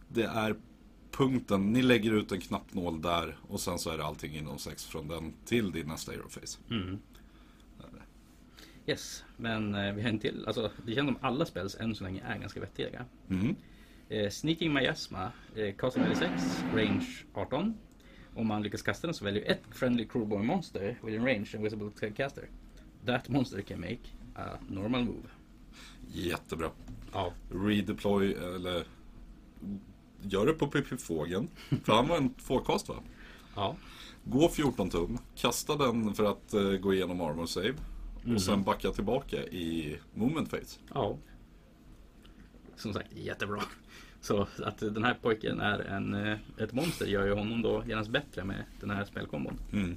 Det 0.09 0.23
är 0.25 0.57
punkten, 1.11 1.73
ni 1.73 1.83
lägger 1.83 2.13
ut 2.13 2.33
en 2.33 2.41
knappnål 2.41 3.03
där 3.03 3.37
och 3.49 3.61
sen 3.61 3.79
så 3.79 3.91
är 3.91 3.99
det 3.99 4.05
allting 4.05 4.37
inom 4.37 4.59
sex 4.59 4.85
från 4.85 5.09
den 5.09 5.33
till 5.45 5.73
din 5.73 5.87
nästa 5.87 6.13
Aeroface. 6.13 6.59
Mm. 6.71 6.99
Yes, 8.87 9.25
men 9.37 9.75
eh, 9.75 9.95
vi 9.95 10.03
har 10.03 10.09
en 10.09 10.19
till. 10.19 10.45
Alltså, 10.47 10.71
det 10.87 10.95
känns 10.95 11.07
som 11.07 11.19
alla 11.21 11.45
spels 11.45 11.77
än 11.81 11.95
så 11.95 12.05
länge 12.05 12.23
är 12.27 12.39
ganska 12.39 12.61
vettiga. 12.61 13.05
Mhm. 13.27 13.57
Eh, 14.09 14.31
Sneaking 14.31 14.73
Miasma, 14.73 15.33
eh, 15.57 15.75
casting 15.75 16.03
value 16.03 16.17
6, 16.17 16.65
range 16.75 17.07
18. 17.35 17.75
Om 18.35 18.47
man 18.47 18.63
lyckas 18.63 18.83
kasta 18.83 19.07
den 19.07 19.15
så 19.15 19.25
väljer 19.25 19.51
ett 19.51 19.63
friendly 19.71 20.09
crewboy 20.09 20.43
monster 20.43 20.99
within 21.03 21.25
range 21.25 21.51
and 21.55 21.65
visible 21.65 22.11
caster. 22.17 22.49
That 23.07 23.29
monster 23.29 23.61
can 23.61 23.81
make 23.81 24.01
a 24.35 24.59
normal 24.69 25.05
move. 25.05 25.29
Jättebra. 26.13 26.71
Ja. 27.13 27.33
Redeploy 27.51 28.33
eller 28.33 28.85
gör 30.29 30.47
det 30.47 30.53
på 30.53 30.67
Pippi-fågeln. 30.67 31.49
För 31.85 31.93
han 31.93 32.09
var 32.09 32.17
en 32.17 32.31
tvåkast 32.31 32.89
va? 32.89 32.95
Ja. 33.55 33.77
Gå 34.25 34.49
14 34.49 34.91
tum, 34.91 35.19
kasta 35.37 35.77
den 35.77 36.15
för 36.15 36.25
att 36.25 36.55
eh, 36.55 36.71
gå 36.71 36.95
igenom 36.95 37.21
armor 37.21 37.47
save. 37.47 37.75
Mhm. 38.25 38.35
Och 38.35 38.43
sen 38.43 38.63
backa 38.63 38.91
tillbaka 38.91 39.37
i 39.37 39.99
moment 40.15 40.51
phase. 40.51 40.79
Ja. 40.95 41.19
Som 42.77 42.93
sagt, 42.93 43.13
jättebra. 43.13 43.63
Så 44.21 44.47
att 44.65 44.79
den 44.79 45.05
här 45.05 45.15
pojken 45.23 45.61
är 45.61 45.79
en, 45.79 46.15
eh, 46.15 46.39
ett 46.59 46.73
monster 46.73 47.07
gör 47.07 47.27
ju 47.27 47.33
honom 47.35 47.63
då 47.63 47.85
genast 47.87 48.11
bättre 48.11 48.45
med 48.45 48.65
den 48.81 48.91
här 48.91 49.05
spelkombon. 49.05 49.59
Mm. 49.73 49.97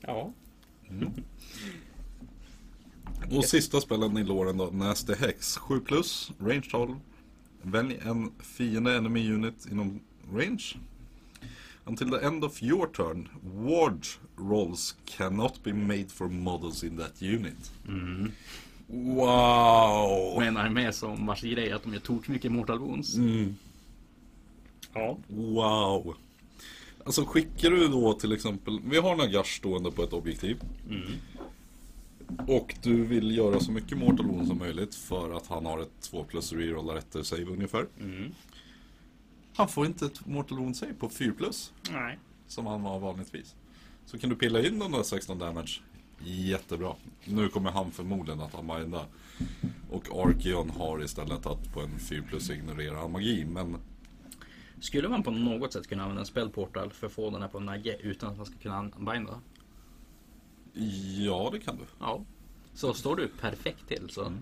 Ja. 0.00 0.32
Och 3.30 3.44
sista 3.44 3.80
spelen 3.80 4.18
i 4.18 4.24
låren 4.24 4.56
då, 4.56 4.64
Nasty 4.72 5.14
Hex. 5.14 5.56
7 5.56 5.80
plus, 5.80 6.32
range 6.38 6.68
12. 6.70 6.96
Välj 7.62 7.98
en 8.04 8.32
fiende 8.38 8.96
enemy 8.96 9.32
unit 9.32 9.66
inom 9.70 10.00
range. 10.32 10.76
Until 11.84 12.10
the 12.10 12.26
end 12.26 12.44
of 12.44 12.62
your 12.62 12.86
turn, 12.86 13.28
ward 13.42 14.06
rolls 14.36 14.96
cannot 15.04 15.62
be 15.64 15.72
made 15.72 16.06
for 16.08 16.28
models 16.28 16.84
in 16.84 16.96
that 16.96 17.22
unit. 17.22 17.72
Wow! 18.86 20.34
Och 20.34 20.44
en 20.44 20.56
armé 20.56 20.92
som 20.92 21.26
vars 21.26 21.40
grej 21.40 21.68
är 21.68 21.74
att 21.74 21.82
de 21.82 21.92
gör 21.92 22.00
tok 22.00 22.28
mycket 22.28 22.52
Mortal 22.52 22.78
Wounds. 22.78 23.16
Mm. 23.16 23.56
Ja. 24.92 25.18
Wow! 25.28 26.14
Alltså 27.04 27.24
skickar 27.24 27.70
du 27.70 27.88
då 27.88 28.12
till 28.12 28.32
exempel, 28.32 28.80
vi 28.84 28.98
har 28.98 29.16
Nagash 29.16 29.56
stående 29.56 29.90
på 29.90 30.02
ett 30.02 30.12
objektiv. 30.12 30.56
Och 32.46 32.74
du 32.82 33.04
vill 33.04 33.36
göra 33.36 33.60
så 33.60 33.72
mycket 33.72 33.98
Mortal 33.98 34.26
Wound 34.26 34.48
som 34.48 34.58
möjligt 34.58 34.94
för 34.94 35.36
att 35.36 35.46
han 35.46 35.66
har 35.66 35.78
ett 35.78 36.00
2 36.00 36.24
plus 36.24 36.52
rerollar 36.52 36.96
efter 36.96 37.22
save 37.22 37.44
ungefär. 37.44 37.86
Han 39.54 39.68
får 39.68 39.86
inte 39.86 40.06
ett 40.06 40.26
Mortal 40.26 40.58
Wound 40.58 40.76
save 40.76 40.94
på 40.94 41.08
4 41.08 41.32
plus 41.38 41.72
Nej. 41.90 42.18
som 42.46 42.66
han 42.66 42.80
har 42.80 42.98
vanligtvis. 42.98 43.54
Så 44.06 44.18
kan 44.18 44.30
du 44.30 44.36
pilla 44.36 44.66
in 44.66 44.78
de 44.78 44.92
där 44.92 45.02
16 45.02 45.38
damage. 45.38 45.80
Jättebra. 46.24 46.94
Nu 47.24 47.48
kommer 47.48 47.70
han 47.70 47.90
förmodligen 47.90 48.40
att 48.40 48.54
unbinda. 48.54 49.06
Och 49.90 50.26
Archeon 50.26 50.70
har 50.70 51.04
istället 51.04 51.46
att 51.46 51.72
på 51.72 51.80
en 51.80 51.98
4 51.98 52.22
plus 52.28 52.50
ignorera 52.50 53.08
magi. 53.08 53.44
Men 53.44 53.76
Skulle 54.80 55.08
man 55.08 55.22
på 55.22 55.30
något 55.30 55.72
sätt 55.72 55.88
kunna 55.88 56.02
använda 56.02 56.20
en 56.20 56.26
spellportal 56.26 56.90
för 56.90 57.06
att 57.06 57.12
få 57.12 57.30
den 57.30 57.42
här 57.42 57.48
på 57.48 57.60
Nagge 57.60 57.96
utan 58.00 58.30
att 58.30 58.36
man 58.36 58.46
ska 58.46 58.58
kunna 58.58 58.90
unbinda? 58.98 59.40
Ja, 61.18 61.48
det 61.52 61.60
kan 61.60 61.76
du. 61.76 61.82
Ja. 62.00 62.24
Så 62.74 62.94
står 62.94 63.16
du 63.16 63.28
perfekt 63.28 63.88
till 63.88 64.10
så. 64.10 64.32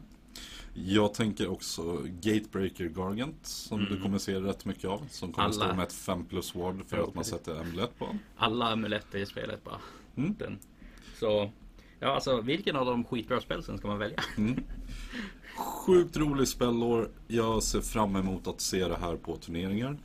Jag 0.75 1.15
tänker 1.15 1.49
också 1.49 2.03
Gatebreaker 2.21 2.89
Gargant 2.89 3.47
som 3.47 3.85
du 3.85 4.01
kommer 4.01 4.19
se 4.19 4.41
rätt 4.41 4.65
mycket 4.65 4.85
av. 4.85 5.07
Som 5.11 5.33
kommer 5.33 5.45
Alla. 5.49 5.55
stå 5.55 5.75
med 5.75 5.85
ett 5.85 5.93
5 5.93 6.25
plus 6.25 6.55
ward 6.55 6.87
för 6.87 6.99
att 6.99 7.15
man 7.15 7.25
precis. 7.25 7.33
sätter 7.33 7.61
amulett 7.61 7.99
på 7.99 8.05
honom. 8.05 8.21
Alla 8.37 8.73
amuletter 8.73 9.19
i 9.19 9.27
spelet 9.27 9.65
bara. 9.65 9.81
Mm. 10.17 10.35
Den. 10.39 10.59
Så. 11.19 11.51
Ja 12.01 12.09
alltså 12.09 12.41
vilken 12.41 12.77
av 12.77 12.87
de 12.87 13.05
skitbra 13.05 13.41
spelsen 13.41 13.79
ska 13.79 13.89
man 13.89 13.99
välja? 13.99 14.23
Sjukt 15.57 16.17
rolig 16.17 16.49
spellår. 16.49 17.11
Jag 17.27 17.63
ser 17.63 17.81
fram 17.81 18.17
emot 18.17 18.47
att 18.47 18.61
se 18.61 18.89
det 18.89 18.97
här 18.97 19.17
på 19.17 19.37
turneringar. 19.37 19.99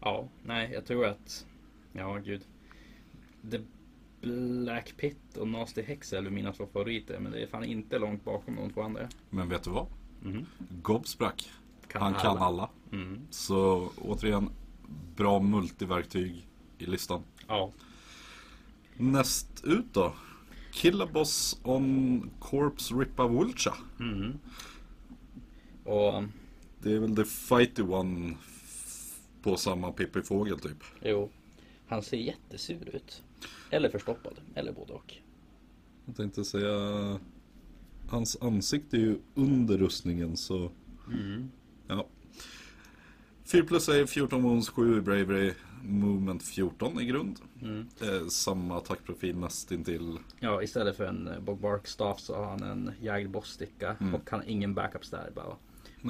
Ja, 0.00 0.28
nej 0.42 0.70
jag 0.72 0.86
tror 0.86 1.06
att. 1.06 1.46
Ja 1.92 2.16
gud. 2.16 2.42
The 3.50 3.60
Black 4.24 4.96
Pit 4.96 5.36
och 5.36 5.48
Nasty 5.48 5.82
Hex 5.82 6.12
är 6.12 6.22
mina 6.22 6.52
två 6.52 6.66
favoriter. 6.72 7.18
Men 7.18 7.32
det 7.32 7.42
är 7.42 7.46
fan 7.46 7.64
inte 7.64 7.98
långt 7.98 8.24
bakom 8.24 8.56
de 8.56 8.70
två 8.70 8.82
andra. 8.82 9.08
Men 9.30 9.48
vet 9.48 9.62
du 9.62 9.70
vad? 9.70 9.86
Mhm. 10.22 10.46
Gobsprack. 10.82 11.50
Kan 11.88 12.02
Han 12.02 12.14
kan 12.14 12.26
alla. 12.26 12.40
alla. 12.40 12.70
Mm. 12.92 13.20
Så 13.30 13.90
återigen, 13.98 14.50
bra 15.16 15.40
multiverktyg 15.40 16.48
i 16.78 16.86
listan. 16.86 17.22
Ja. 17.48 17.72
Näst 18.96 19.64
ut 19.64 19.86
då. 19.94 20.12
Killaboss 20.72 21.60
on 21.64 22.30
Corpse 22.40 22.94
Rippa 22.94 23.28
Vulcha. 23.28 23.74
Mm. 24.00 24.38
Och 25.84 26.24
Det 26.82 26.92
är 26.92 26.98
väl 26.98 27.16
the 27.16 27.24
fighty 27.24 27.82
one 27.82 28.34
på 29.42 29.56
samma 29.56 29.92
Pippi 29.92 30.22
Fågel 30.22 30.58
typ. 30.58 30.84
jo. 31.02 31.30
Han 31.86 32.02
ser 32.02 32.16
jättesur 32.16 32.96
ut. 32.96 33.22
Eller 33.70 33.88
förstoppad. 33.88 34.40
Eller 34.54 34.72
både 34.72 34.92
och. 34.92 35.14
Jag 36.06 36.16
tänkte 36.16 36.44
säga 36.44 37.18
Hans 38.08 38.36
ansikte 38.40 38.96
är 38.96 39.00
ju 39.00 39.18
under 39.34 39.78
rustningen 39.78 40.36
så 40.36 40.70
Ja 41.88 42.06
4 43.44 43.64
plus 43.64 43.88
är 43.88 44.06
14 44.06 44.42
wounds, 44.42 44.68
7 44.68 44.98
i 44.98 45.00
bravery 45.00 45.52
Movement 45.82 46.42
14 46.42 47.00
i 47.00 47.04
grund 47.06 47.40
eh, 48.00 48.26
Samma 48.28 48.78
attackprofil 48.78 49.36
nästintill 49.36 50.18
Ja, 50.40 50.62
istället 50.62 50.96
för 50.96 51.04
en 51.04 51.28
eh, 51.28 51.40
Bogbark 51.40 51.86
staff 51.86 52.20
så 52.20 52.34
har 52.34 52.44
han 52.44 52.62
en 52.62 52.92
jagd 53.00 53.30
bossticka 53.30 53.96
och 54.14 54.30
han 54.30 54.40
har 54.40 54.46
ingen 54.46 54.74
bara. 55.34 55.46
Nej. 55.46 55.56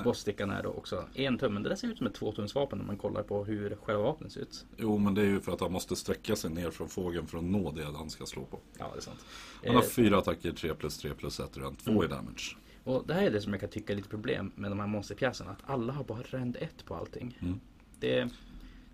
Bosstickan 0.03 0.51
är 0.51 0.63
då 0.63 0.69
också 0.69 1.05
en 1.15 1.39
tum, 1.39 1.55
men 1.55 1.63
det 1.63 1.69
där 1.69 1.77
ser 1.77 1.89
ut 1.89 1.99
som 1.99 2.07
ett 2.07 2.15
tvåtumsvapen 2.15 2.79
när 2.79 2.87
man 2.87 2.97
kollar 2.97 3.23
på 3.23 3.45
hur 3.45 3.77
själva 3.83 4.03
vapnet 4.03 4.33
ser 4.33 4.41
ut. 4.41 4.67
Jo 4.77 4.99
men 4.99 5.15
det 5.15 5.21
är 5.21 5.27
ju 5.27 5.41
för 5.41 5.53
att 5.53 5.61
han 5.61 5.73
måste 5.73 5.97
sträcka 5.97 6.37
sig 6.37 6.51
ner 6.51 6.71
från 6.71 6.89
fågeln 6.89 7.27
för 7.27 7.39
att 7.39 7.45
nå 7.45 7.71
det 7.71 7.85
han 7.85 8.11
ska 8.11 8.27
slå 8.27 8.45
på 8.45 8.59
Ja, 8.79 8.91
det 8.93 8.99
är 8.99 9.03
sant. 9.03 9.25
Han 9.67 9.75
har 9.75 9.83
Eh, 9.83 9.89
fyra 9.89 10.19
attacker, 10.19 10.53
3 10.53 10.75
plus 10.75 10.99
3 10.99 11.11
plus 11.15 11.41
1 11.41 11.57
och 11.57 11.79
2 11.79 12.05
i 12.05 12.09
damage 12.09 12.57
och 12.85 13.05
det 13.07 13.15
här 13.15 13.23
är 13.23 13.31
det 13.31 13.41
som 13.41 13.53
jag 13.53 13.61
kan 13.61 13.71
tycka 13.71 13.93
är 13.93 13.97
lite 13.97 14.09
problem 14.09 14.53
med 14.55 14.71
de 14.71 14.81
här 14.81 14.87
monsterpjäserna. 14.87 15.51
Att 15.51 15.71
alla 15.71 15.93
har 15.93 16.05
bara 16.05 16.23
rend 16.23 16.57
1 16.57 16.85
på 16.85 16.95
allting. 16.95 17.39
Mm. 17.43 17.61
Det, 18.01 18.29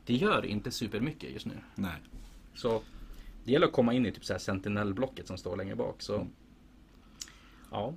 det 0.05 0.15
gör 0.15 0.47
inte 0.47 0.71
supermycket 0.71 1.33
just 1.33 1.47
nu. 1.47 1.55
Nej 1.75 1.97
Så 2.55 2.83
det 3.45 3.53
gäller 3.53 3.67
att 3.67 3.73
komma 3.73 3.95
in 3.95 4.07
i 4.07 4.13
typ 4.13 4.25
så 4.25 4.33
här 4.33 4.41
sentinellblocket 4.41 5.27
som 5.27 5.39
står 5.39 5.57
längre 5.57 5.77
bak. 5.77 6.03
Så 6.03 6.27
ja, 7.71 7.95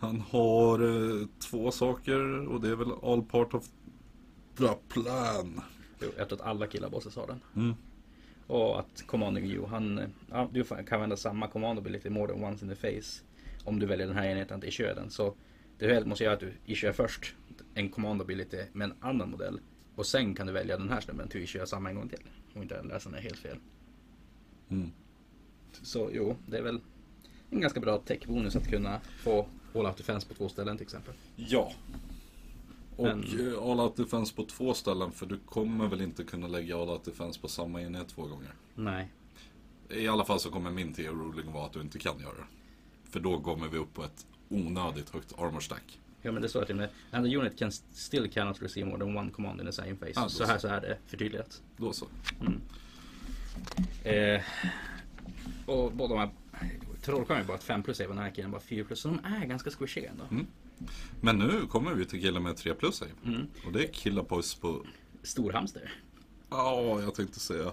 Han 0.00 0.20
har 0.20 0.78
eh, 0.80 1.26
två 1.50 1.70
saker 1.70 2.48
och 2.48 2.60
det 2.60 2.68
är 2.68 2.76
väl 2.76 2.92
all 3.02 3.22
part 3.22 3.54
of 3.54 3.68
the 4.58 4.68
plan. 4.88 5.60
Jo, 6.00 6.08
jag 6.18 6.28
tror 6.28 6.40
att 6.40 6.46
alla 6.46 6.66
killar 6.66 6.90
bosses 6.90 7.16
har 7.16 7.26
den. 7.26 7.40
Mm. 7.56 7.74
Och 8.46 8.80
att 8.80 9.06
Commanding 9.06 9.44
You, 9.44 9.66
han, 9.66 9.98
eh, 9.98 10.08
ja, 10.30 10.48
du 10.52 10.64
kan 10.64 10.84
använda 10.90 11.16
samma 11.16 11.48
command 11.48 11.78
ability 11.78 12.10
more 12.10 12.32
than 12.32 12.44
once 12.44 12.64
in 12.64 12.70
the 12.70 12.76
face. 12.76 13.24
Om 13.64 13.78
du 13.78 13.86
väljer 13.86 14.06
den 14.06 14.16
här 14.16 14.26
enheten 14.26 14.58
att 14.58 14.64
issue 14.64 14.94
den. 14.94 15.10
Så 15.10 15.34
det 15.78 15.94
helt 15.94 16.06
måste 16.06 16.24
göra 16.24 16.34
att 16.34 16.40
du 16.40 16.52
issue 16.66 16.92
först 16.92 17.34
en 17.74 17.88
command 17.88 18.20
ability 18.20 18.62
med 18.72 18.90
en 18.90 18.96
annan 19.00 19.30
modell. 19.30 19.60
Och 19.94 20.06
sen 20.06 20.34
kan 20.34 20.46
du 20.46 20.52
välja 20.52 20.76
den 20.76 20.88
här 20.88 21.00
snubben 21.00 21.28
till 21.28 21.42
issue 21.42 21.66
samma 21.66 21.90
en 21.90 21.96
gång 21.96 22.08
till. 22.08 22.22
Om 22.54 22.62
inte 22.62 22.82
läsaren 22.82 23.16
är 23.16 23.20
helt 23.20 23.38
fel. 23.38 23.58
Mm. 24.68 24.90
Så 25.82 26.10
jo, 26.12 26.36
det 26.46 26.58
är 26.58 26.62
väl 26.62 26.80
en 27.50 27.60
ganska 27.60 27.80
bra 27.80 27.98
tech-bonus 27.98 28.56
att 28.56 28.68
kunna 28.68 29.00
få 29.00 29.46
All 29.74 29.86
Out 29.86 29.96
Defense 29.96 30.26
på 30.28 30.34
två 30.34 30.48
ställen 30.48 30.76
till 30.76 30.84
exempel. 30.84 31.14
Ja. 31.36 31.72
Och 32.96 33.04
Men- 33.04 33.52
eh, 33.52 33.62
All 33.62 33.80
Out 33.80 33.96
Defense 33.96 34.34
på 34.34 34.44
två 34.44 34.74
ställen 34.74 35.12
för 35.12 35.26
du 35.26 35.38
kommer 35.38 35.88
väl 35.88 36.00
inte 36.00 36.24
kunna 36.24 36.46
lägga 36.48 36.76
All 36.76 36.88
Out 36.88 37.04
Defense 37.04 37.40
på 37.40 37.48
samma 37.48 37.82
enhet 37.82 38.08
två 38.08 38.22
gånger. 38.22 38.54
Nej. 38.74 39.08
I 39.88 40.08
alla 40.08 40.24
fall 40.24 40.40
så 40.40 40.50
kommer 40.50 40.70
min 40.70 40.94
teoruling 40.94 41.52
vara 41.52 41.66
att 41.66 41.72
du 41.72 41.80
inte 41.80 41.98
kan 41.98 42.20
göra 42.20 42.32
det. 42.34 42.44
För 43.10 43.20
då 43.20 43.40
kommer 43.40 43.68
vi 43.68 43.78
upp 43.78 43.94
på 43.94 44.04
ett 44.04 44.26
onödigt 44.48 45.10
högt 45.10 45.38
armor 45.38 45.60
stack. 45.60 45.98
Ja 46.22 46.32
men 46.32 46.42
det 46.42 46.48
står 46.48 46.64
till 46.64 46.76
med. 46.76 46.88
And 47.10 47.26
the 47.26 47.36
unit 47.36 47.58
can 47.58 47.72
still 47.72 48.30
cannot 48.30 48.62
receive 48.62 48.86
more 48.90 48.98
than 48.98 49.16
one 49.16 49.30
command 49.30 49.60
in 49.60 49.66
the 49.66 49.72
same 49.72 49.94
phase. 49.94 50.12
Ah, 50.16 50.22
då 50.22 50.28
så 50.28 50.44
här 50.44 50.54
så. 50.58 50.60
så 50.60 50.68
är 50.74 50.80
det 50.80 50.98
förtydligat. 51.06 51.62
Då 51.76 51.92
så. 51.92 52.06
Eh, 54.08 54.42
och 55.66 55.92
båda 55.92 56.14
de 56.14 56.18
här 56.20 56.30
Trollkarlen 57.02 57.42
är 57.42 57.46
bara 57.46 57.56
ett 57.56 57.64
5 57.64 57.82
plus 57.82 58.00
även 58.00 58.16
den 58.16 58.24
här 58.24 58.32
killen 58.34 58.50
bara 58.50 58.60
4 58.60 58.84
plus. 58.84 59.00
Så 59.00 59.08
de 59.08 59.18
är 59.24 59.46
ganska 59.46 59.70
squishiga 59.70 60.10
ändå. 60.10 60.24
Mm. 60.30 60.46
Men 61.20 61.38
nu 61.38 61.66
kommer 61.66 61.94
vi 61.94 62.04
till 62.04 62.20
killen 62.22 62.42
med 62.42 62.56
3 62.56 62.74
plus 62.74 62.94
save. 62.96 63.10
Mm. 63.24 63.46
Och 63.66 63.72
det 63.72 63.88
är 63.88 63.92
Killapois 63.92 64.54
på, 64.54 64.86
Storhamster. 65.22 65.92
ja 66.50 67.00
jag 67.02 67.14
tänkte 67.14 67.40
säga 67.40 67.72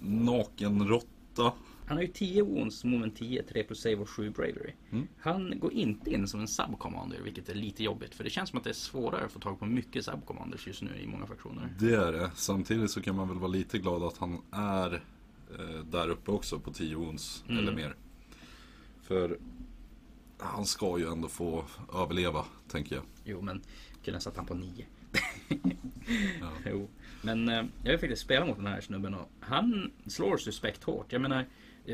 nakenråtta. 0.00 1.52
Han 1.86 1.96
har 1.96 2.02
ju 2.02 2.08
10 2.12 2.42
wounds, 2.42 2.84
moment 2.84 3.16
10, 3.16 3.42
3 3.42 3.62
plus 3.64 3.80
save 3.82 3.96
och 3.96 4.08
7 4.10 4.30
bravery. 4.30 4.72
Mm. 4.92 5.08
Han 5.20 5.58
går 5.58 5.72
inte 5.72 6.10
in 6.10 6.28
som 6.28 6.40
en 6.40 6.48
subcommander 6.48 7.20
vilket 7.24 7.48
är 7.48 7.54
lite 7.54 7.84
jobbigt. 7.84 8.14
För 8.14 8.24
det 8.24 8.30
känns 8.30 8.50
som 8.50 8.58
att 8.58 8.64
det 8.64 8.70
är 8.70 8.74
svårare 8.74 9.24
att 9.24 9.32
få 9.32 9.40
tag 9.40 9.58
på 9.58 9.66
mycket 9.66 10.04
subcommanders 10.04 10.66
just 10.66 10.82
nu 10.82 10.90
i 11.02 11.06
många 11.06 11.26
fraktioner. 11.26 11.74
Det 11.80 11.94
är 11.94 12.12
det. 12.12 12.30
Samtidigt 12.34 12.90
så 12.90 13.02
kan 13.02 13.16
man 13.16 13.28
väl 13.28 13.38
vara 13.38 13.48
lite 13.50 13.78
glad 13.78 14.02
att 14.02 14.18
han 14.18 14.38
är 14.52 14.94
eh, 15.58 15.84
där 15.90 16.08
uppe 16.08 16.30
också 16.30 16.58
på 16.58 16.72
10 16.72 16.94
wounds 16.96 17.44
Mm. 17.48 17.58
eller 17.58 17.72
mer. 17.76 17.94
För 19.02 19.38
han 20.38 20.66
ska 20.66 20.98
ju 20.98 21.12
ändå 21.12 21.28
få 21.28 21.64
överleva, 21.94 22.44
tänker 22.68 22.94
jag. 22.96 23.04
Jo 23.24 23.40
men 23.40 23.62
kunde 24.04 24.20
satt 24.20 24.36
han 24.36 24.46
på 24.46 24.54
9. 24.54 24.86
Ja. 26.40 26.50
Jo. 26.70 26.88
Men 27.22 27.48
eh, 27.48 27.64
jag 27.84 27.92
har 27.92 27.98
faktiskt 27.98 28.22
spelat 28.22 28.48
mot 28.48 28.56
den 28.56 28.66
här 28.66 28.80
snubben 28.80 29.14
och 29.14 29.28
han 29.40 29.90
slår 30.06 30.36
suspekt 30.36 30.84
hårt. 30.84 31.12
Jag 31.12 31.20
menar 31.20 31.46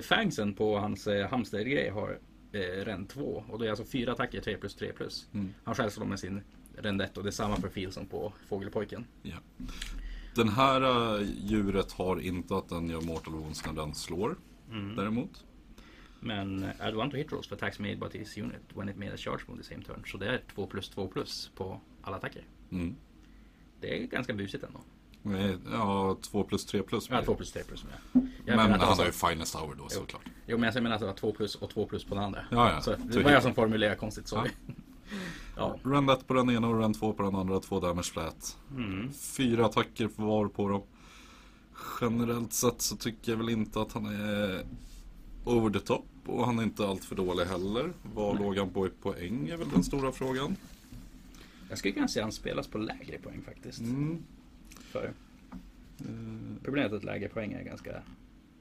Fangsen 0.02 0.54
på 0.54 0.78
hans 0.78 1.06
eh, 1.06 1.30
hamstergrej 1.30 1.90
har 1.90 2.18
eh, 2.52 2.84
rend 2.84 3.08
2 3.08 3.44
och 3.48 3.58
det 3.58 3.66
är 3.66 3.70
alltså 3.70 3.84
fyra 3.84 4.12
attacker 4.12 4.40
3 4.40 4.56
plus 4.56 4.74
3 4.74 4.92
plus. 4.92 5.28
Mm. 5.32 5.54
Han 5.64 5.74
själv 5.74 5.90
slår 5.90 6.06
med 6.06 6.20
sin 6.20 6.40
rend 6.76 7.02
1 7.02 7.16
och 7.16 7.22
det 7.22 7.28
är 7.28 7.30
samma 7.30 7.56
profil 7.56 7.92
som 7.92 8.06
på 8.06 8.32
Fågelpojken. 8.48 9.04
Ja. 9.22 9.36
Den 10.34 10.48
här 10.48 10.82
eh, 10.82 11.26
djuret 11.44 11.92
har 11.92 12.20
inte 12.20 12.56
att 12.56 12.68
den 12.68 12.88
gör 12.88 13.00
mortal 13.00 13.34
wounds 13.34 13.66
när 13.66 13.72
den 13.72 13.94
slår. 13.94 14.36
Mm. 14.70 14.96
Däremot. 14.96 15.44
Men 16.20 16.70
add 16.78 16.96
one 16.96 17.10
to 17.10 17.16
hit 17.16 17.32
rolls 17.32 17.46
for 17.46 17.54
attacks 17.54 17.78
made 17.78 17.96
by 17.96 18.08
this 18.08 18.38
unit 18.38 18.62
when 18.74 18.88
it 18.88 18.96
made 18.96 19.14
a 19.14 19.16
charge 19.16 19.40
move 19.48 19.62
the 19.62 19.68
same 19.68 19.82
turn. 19.82 20.02
Så 20.06 20.18
det 20.18 20.26
är 20.26 20.40
2 20.54 20.66
plus 20.66 20.88
2 20.88 21.08
plus 21.08 21.50
på 21.54 21.80
alla 22.02 22.16
attacker. 22.16 22.42
Mm. 22.70 22.96
Det 23.80 24.02
är 24.02 24.06
ganska 24.06 24.32
busigt 24.32 24.64
ändå. 24.64 24.80
Nej, 25.22 25.56
Ja, 25.72 26.16
2 26.22 26.44
plus 26.44 26.66
3 26.66 26.82
plus. 26.82 27.10
Ja, 27.10 27.24
2 27.24 27.34
plus 27.34 27.52
3 27.52 27.62
plus. 27.62 27.84
Ja. 27.90 28.20
Jag 28.44 28.56
Men 28.56 28.70
han 28.80 28.98
har 28.98 29.04
ju 29.04 29.12
finest 29.12 29.54
hour 29.54 29.74
då 29.74 29.88
såklart. 29.88 30.22
Jo 30.46 30.58
men 30.58 30.72
jag 30.74 30.82
menar 30.82 30.96
att 30.96 31.00
det 31.00 31.06
var 31.06 31.14
2 31.14 31.32
plus 31.32 31.54
och 31.54 31.70
2 31.70 31.86
plus 31.86 32.04
på 32.04 32.14
den 32.14 32.24
andra. 32.24 32.44
Ja, 32.50 32.72
ja. 32.72 32.80
Så 32.80 32.90
det 32.90 33.22
var 33.22 33.30
jag 33.30 33.36
hit. 33.36 33.42
som 33.42 33.54
formulerade 33.54 33.96
konstigt, 33.96 34.28
sorry. 34.28 34.50
Ja. 35.56 35.78
Run 35.82 36.08
1 36.08 36.26
på 36.26 36.34
den 36.34 36.50
ena 36.50 36.68
och 36.68 36.74
run 36.74 36.94
2 36.94 37.12
på 37.12 37.22
den 37.22 37.34
andra, 37.34 37.60
två 37.60 37.80
damage 37.80 38.12
flat. 38.12 38.56
Mm. 38.70 39.12
Fyra 39.12 39.66
attacker 39.66 40.10
var 40.16 40.48
på 40.48 40.68
dem. 40.68 40.82
Generellt 42.00 42.52
sett 42.52 42.82
så 42.82 42.96
tycker 42.96 43.32
jag 43.32 43.36
väl 43.36 43.48
inte 43.48 43.80
att 43.80 43.92
han 43.92 44.06
är 44.06 44.64
over 45.44 45.70
the 45.70 45.80
top. 45.80 46.04
Och 46.26 46.46
han 46.46 46.58
är 46.58 46.62
inte 46.62 46.86
allt 46.86 47.04
för 47.04 47.16
dålig 47.16 47.44
heller. 47.44 47.92
Vad 48.14 48.38
låg 48.38 48.56
han 48.58 48.70
på 48.70 48.86
i 48.86 48.90
poäng 48.90 49.48
är 49.48 49.56
väl 49.56 49.68
den 49.68 49.84
stora 49.84 50.12
frågan. 50.12 50.56
Jag 51.68 51.78
skulle 51.78 51.94
kunna 51.94 52.08
se 52.08 52.20
han 52.20 52.32
spelas 52.32 52.66
på 52.66 52.78
lägre 52.78 53.18
poäng 53.18 53.42
faktiskt. 53.46 53.80
Mm. 53.80 54.22
För 54.68 55.12
problemet 56.62 56.92
är 56.92 56.96
att 56.96 57.04
lägre 57.04 57.28
poäng 57.28 57.52
är 57.52 57.62
ganska 57.62 58.02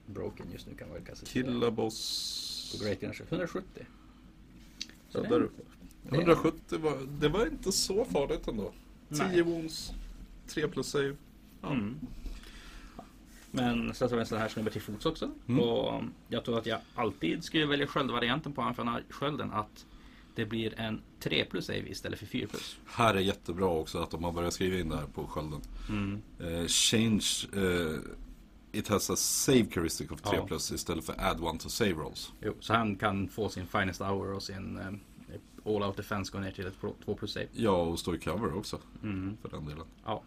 broken 0.06 0.46
just 0.54 0.68
nu 0.68 0.74
kan 0.76 0.88
man 0.88 0.98
väl 0.98 1.06
kanske. 1.06 1.26
Killaboss. 1.26 2.78
På 2.78 2.86
Great 2.86 3.04
Energy. 3.04 3.24
170. 3.30 3.86
Så 5.10 5.18
Ja, 5.24 5.30
där 5.30 5.42
uppe. 5.42 5.62
170 6.10 6.80
var, 6.80 6.98
det 7.20 7.30
var 7.30 7.46
inte 7.46 7.72
så 7.72 8.06
farligt 8.06 8.48
ändå. 8.48 8.72
10 9.10 9.18
Nej. 9.18 9.42
wounds, 9.42 9.94
3 10.48 10.68
plus 10.68 10.88
save. 10.88 11.16
Ja. 11.62 11.72
Mm. 11.72 11.96
Men 13.58 13.94
sen 13.94 14.10
så 14.10 14.16
vi 14.16 14.20
en 14.22 14.28
sån 14.28 14.38
här 14.38 14.48
snubbe 14.50 14.72
till 14.72 14.82
fots 14.82 15.06
också. 15.06 15.32
Mm. 15.48 15.60
Och 15.64 16.02
jag 16.28 16.46
tror 16.46 16.58
att 16.58 16.66
jag 16.66 16.80
alltid 16.96 17.44
skulle 17.44 17.66
välja 17.66 17.88
sköldvarianten 17.88 18.54
på 18.54 18.74
skölden. 19.10 19.52
Att 19.52 19.86
det 20.36 20.46
blir 20.46 20.80
en 20.80 21.02
3 21.20 21.46
plus 21.46 21.66
save 21.66 21.80
istället 21.90 22.20
för 22.20 22.26
4 22.26 22.48
plus. 22.48 22.78
Här 22.86 23.14
är 23.14 23.20
jättebra 23.20 23.66
också 23.68 23.98
att 24.00 24.12
de 24.12 24.24
har 24.24 24.32
börjat 24.32 24.54
skriva 24.54 24.78
in 24.80 24.90
det 24.90 24.98
här 24.98 25.06
på 25.06 25.28
skölden. 25.28 25.62
Mm. 25.90 26.22
Eh, 26.40 26.68
change 26.68 27.26
eh, 27.56 28.00
It 28.72 28.88
has 28.88 29.10
a 29.10 29.16
save 29.16 29.66
heuristic 29.76 30.12
of 30.12 30.22
3 30.22 30.38
Ja. 30.38 30.46
plus 30.48 30.72
istället 30.72 31.06
för 31.06 31.16
add 31.22 31.42
one 31.42 31.60
to 31.60 31.70
save 31.70 31.92
rolls. 31.92 32.32
Jo, 32.42 32.54
så 32.60 32.74
han 32.74 32.96
kan 32.96 33.28
få 33.28 33.50
sin 33.50 33.68
finest 33.68 34.02
hour 34.02 34.34
och 34.34 34.44
sin 34.44 34.78
eh, 34.78 35.76
all 35.76 35.84
out 35.84 35.98
defense 35.98 36.32
gå 36.32 36.40
ner 36.40 36.52
till 36.52 36.68
ett 36.68 36.82
2 37.06 37.16
plus 37.16 37.34
save. 37.34 37.48
Ja, 37.52 37.72
och 37.82 38.00
stå 38.00 38.16
i 38.16 38.20
cover 38.20 38.58
också 38.58 38.80
Mm. 39.04 39.38
för 39.42 39.50
den 39.50 39.66
delen. 39.66 39.86
Ja. 40.06 40.24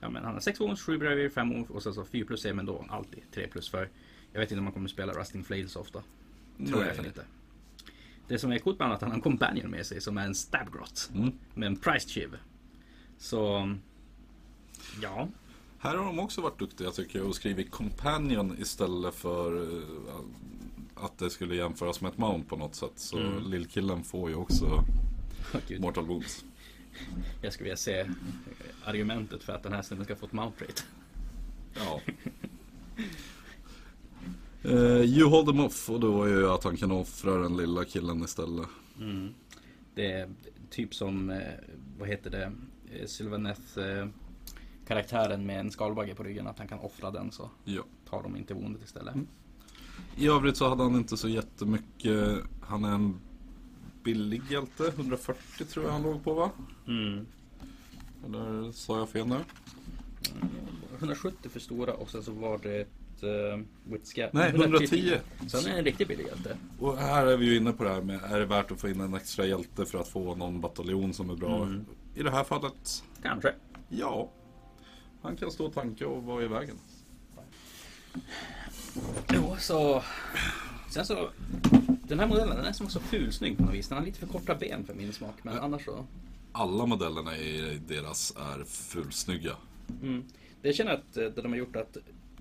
Ja, 0.00 0.10
men 0.10 0.24
han 0.24 0.34
har 0.34 0.40
6 0.40 0.60
wounds, 0.60 0.82
7 0.82 0.98
bravery, 0.98 1.30
5 1.30 1.48
wounds 1.50 1.70
och 1.70 1.82
sen 1.82 1.94
så 1.94 2.04
4 2.04 2.26
plus 2.26 2.42
save 2.42 2.54
men 2.54 2.66
då 2.66 2.84
alltid 2.88 3.22
3 3.34 3.46
plus 3.48 3.68
för 3.70 3.88
jag 4.32 4.40
vet 4.40 4.50
inte 4.50 4.58
om 4.58 4.64
man 4.64 4.72
kommer 4.72 4.88
spela 4.88 5.12
Rusting 5.12 5.44
Flails 5.44 5.72
så 5.72 5.80
ofta. 5.80 6.02
Tror 6.68 6.84
jag 6.84 7.06
inte. 7.06 7.24
Det 8.28 8.38
som 8.38 8.52
är 8.52 8.58
coolt 8.58 8.78
med 8.78 8.84
honom 8.88 8.92
är 8.92 8.96
att 8.96 9.00
han 9.02 9.10
har 9.10 9.16
en 9.16 9.22
companion 9.22 9.70
med 9.70 9.86
sig 9.86 10.00
som 10.00 10.18
är 10.18 10.24
en 10.26 10.34
stabgrot. 10.34 11.10
Mm. 11.14 11.32
Med 11.54 11.66
en 11.66 11.76
price 11.76 12.08
chiv. 12.08 12.36
Så... 13.18 13.74
Ja. 15.02 15.28
Här 15.78 15.96
har 15.96 16.04
de 16.04 16.18
också 16.18 16.40
varit 16.40 16.58
duktiga 16.58 16.90
tycker 16.90 17.18
jag 17.18 17.28
och 17.28 17.34
skrivit 17.34 17.70
companion 17.70 18.56
istället 18.58 19.14
för 19.14 19.62
eh, 19.78 20.14
att 20.94 21.18
det 21.18 21.30
skulle 21.30 21.54
jämföras 21.56 22.00
med 22.00 22.12
ett 22.12 22.18
mount 22.18 22.48
på 22.48 22.56
något 22.56 22.74
sätt. 22.74 22.92
Så 22.96 23.18
Mm. 23.18 23.50
lillkillen 23.50 24.04
får 24.04 24.30
ju 24.30 24.36
också 24.36 24.84
Gud, 25.68 25.80
mortal 25.80 26.06
wounds. 26.06 26.44
Jag 27.42 27.52
skulle 27.52 27.64
vilja 27.64 27.76
se 27.76 28.06
argumentet 28.84 29.42
för 29.42 29.52
att 29.52 29.62
den 29.62 29.72
här 29.72 29.82
snubben 29.82 30.04
ska 30.04 30.16
få 30.16 30.26
ett 30.26 30.32
mount 30.32 30.64
rate. 30.64 30.82
Ja. 31.74 32.00
Eh, 34.62 35.00
you 35.00 35.28
hold 35.30 35.46
them 35.46 35.60
off 35.60 35.90
och 35.90 36.00
då 36.00 36.22
är 36.24 36.28
ju 36.28 36.48
att 36.50 36.64
han 36.64 36.76
kan 36.76 36.90
offra 36.92 37.34
den 37.36 37.56
lilla 37.56 37.84
killen 37.84 38.22
istället. 38.22 38.66
Mm. 39.00 39.34
Det 39.94 40.12
är 40.12 40.28
typ 40.70 40.94
som, 40.94 41.30
eh, 41.30 41.38
vad 41.98 42.08
heter 42.08 42.30
det, 42.30 42.52
eh, 42.92 43.06
Sylvaneth 43.06 43.78
karaktären 44.86 45.46
med 45.46 45.60
en 45.60 45.70
skalbagge 45.70 46.14
på 46.14 46.22
ryggen. 46.22 46.46
Att 46.46 46.58
han 46.58 46.68
kan 46.68 46.78
offra 46.78 47.10
den 47.10 47.32
så 47.32 47.50
Ja. 47.64 47.82
tar 48.10 48.22
de 48.22 48.36
inte 48.36 48.54
woundet 48.54 48.82
istället. 48.84 49.14
Mm. 49.14 49.26
I 50.16 50.28
övrigt 50.28 50.56
så 50.56 50.68
hade 50.68 50.82
han 50.82 50.94
inte 50.94 51.16
så 51.16 51.28
jättemycket. 51.28 52.38
Han 52.60 52.84
är 52.84 52.92
en 52.94 53.20
billig 54.04 54.42
hjälte. 54.50 54.88
140 54.96 55.64
tror 55.64 55.84
jag 55.84 55.92
han 55.92 56.02
låg 56.02 56.24
på 56.24 56.34
va? 56.34 56.50
Mm. 56.86 57.26
Eller 58.26 58.72
sa 58.72 58.98
jag 58.98 59.08
fel 59.08 59.26
nu? 59.26 59.36
170 60.98 61.48
för 61.50 61.60
stora 61.60 61.92
och 61.94 62.10
sen 62.10 62.22
så 62.22 62.32
var 62.32 62.58
det 62.58 62.80
ett 62.80 63.22
uh, 63.22 63.64
Witsca- 63.92 64.30
Nej, 64.32 64.50
110. 64.54 65.16
Sen 65.48 65.60
är 65.60 65.72
det 65.72 65.78
en 65.78 65.84
riktig 65.84 66.08
billig 66.08 66.26
hjälte. 66.26 66.56
Och 66.78 66.96
här 66.96 67.26
är 67.26 67.36
vi 67.36 67.46
ju 67.46 67.56
inne 67.56 67.72
på 67.72 67.84
det 67.84 67.90
här 67.90 68.02
med 68.02 68.20
är 68.24 68.38
det 68.38 68.46
värt 68.46 68.70
att 68.70 68.80
få 68.80 68.88
in 68.88 69.00
en 69.00 69.14
extra 69.14 69.46
hjälte 69.46 69.86
för 69.86 69.98
att 69.98 70.08
få 70.08 70.34
någon 70.34 70.60
bataljon 70.60 71.14
som 71.14 71.30
är 71.30 71.34
bra? 71.34 71.62
Mm. 71.62 71.84
I 72.14 72.22
det 72.22 72.30
här 72.30 72.44
fallet, 72.44 73.04
Kanske. 73.22 73.54
ja. 73.88 74.30
Han 75.22 75.36
kan 75.36 75.50
stå 75.50 75.66
och 75.66 75.74
tanka 75.74 76.08
och 76.08 76.22
vara 76.22 76.44
i 76.44 76.48
vägen. 76.48 76.76
Jo, 79.34 79.56
så... 79.58 80.02
Sen 80.90 81.04
så... 81.06 81.30
Den 82.08 82.18
här 82.20 82.26
modellen 82.26 82.56
den 82.56 82.64
är 82.66 82.72
som 82.72 82.88
så 82.88 83.00
fulsnygg 83.00 83.56
på 83.56 83.62
något 83.64 83.74
vis. 83.74 83.88
Den 83.88 83.98
har 83.98 84.04
lite 84.04 84.18
för 84.18 84.26
korta 84.26 84.54
ben 84.54 84.84
för 84.84 84.94
min 84.94 85.12
smak. 85.12 85.34
Men 85.42 85.58
annars 85.58 85.84
så... 85.84 86.04
Alla 86.52 86.86
modellerna 86.86 87.36
i 87.36 87.80
deras 87.88 88.34
är 88.36 88.64
fulsnygga. 88.64 89.52
Mm. 90.02 90.24
Det 90.62 90.68
jag 90.68 90.74
känner 90.74 90.92
att 90.92 91.16
eh, 91.16 91.24
det 91.24 91.42
de 91.42 91.52
har 91.52 91.58
gjort 91.58 91.76
att 91.76 91.96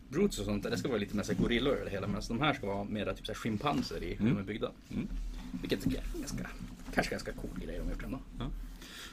Brutes 0.10 0.40
och 0.40 0.46
sånt, 0.46 0.64
det 0.64 0.78
ska 0.78 0.88
vara 0.88 0.98
lite 0.98 1.16
mer 1.16 1.24
så 1.24 1.34
gorillor 1.34 1.74
över 1.74 1.86
det 1.86 1.92
hela. 1.92 2.08
Medan 2.08 2.22
de 2.28 2.40
här 2.42 2.54
ska 2.54 2.68
vara 2.68 2.84
mera 2.84 3.14
typ 3.14 3.26
så 3.26 3.32
här 3.32 3.38
schimpanser 3.40 4.04
i 4.04 4.14
hur 4.14 4.22
Mm. 4.22 4.34
de 4.36 4.40
är 4.40 4.44
byggda. 4.46 4.72
Mm. 4.92 5.08
Vilket 5.62 5.86
är 5.86 5.90
ganska, 6.20 6.50
kanske 6.94 7.12
ganska 7.12 7.32
cool 7.32 7.60
grej 7.66 7.78
de 7.78 7.84
har 7.84 7.92
gjort 7.92 8.04
ändå. 8.04 8.20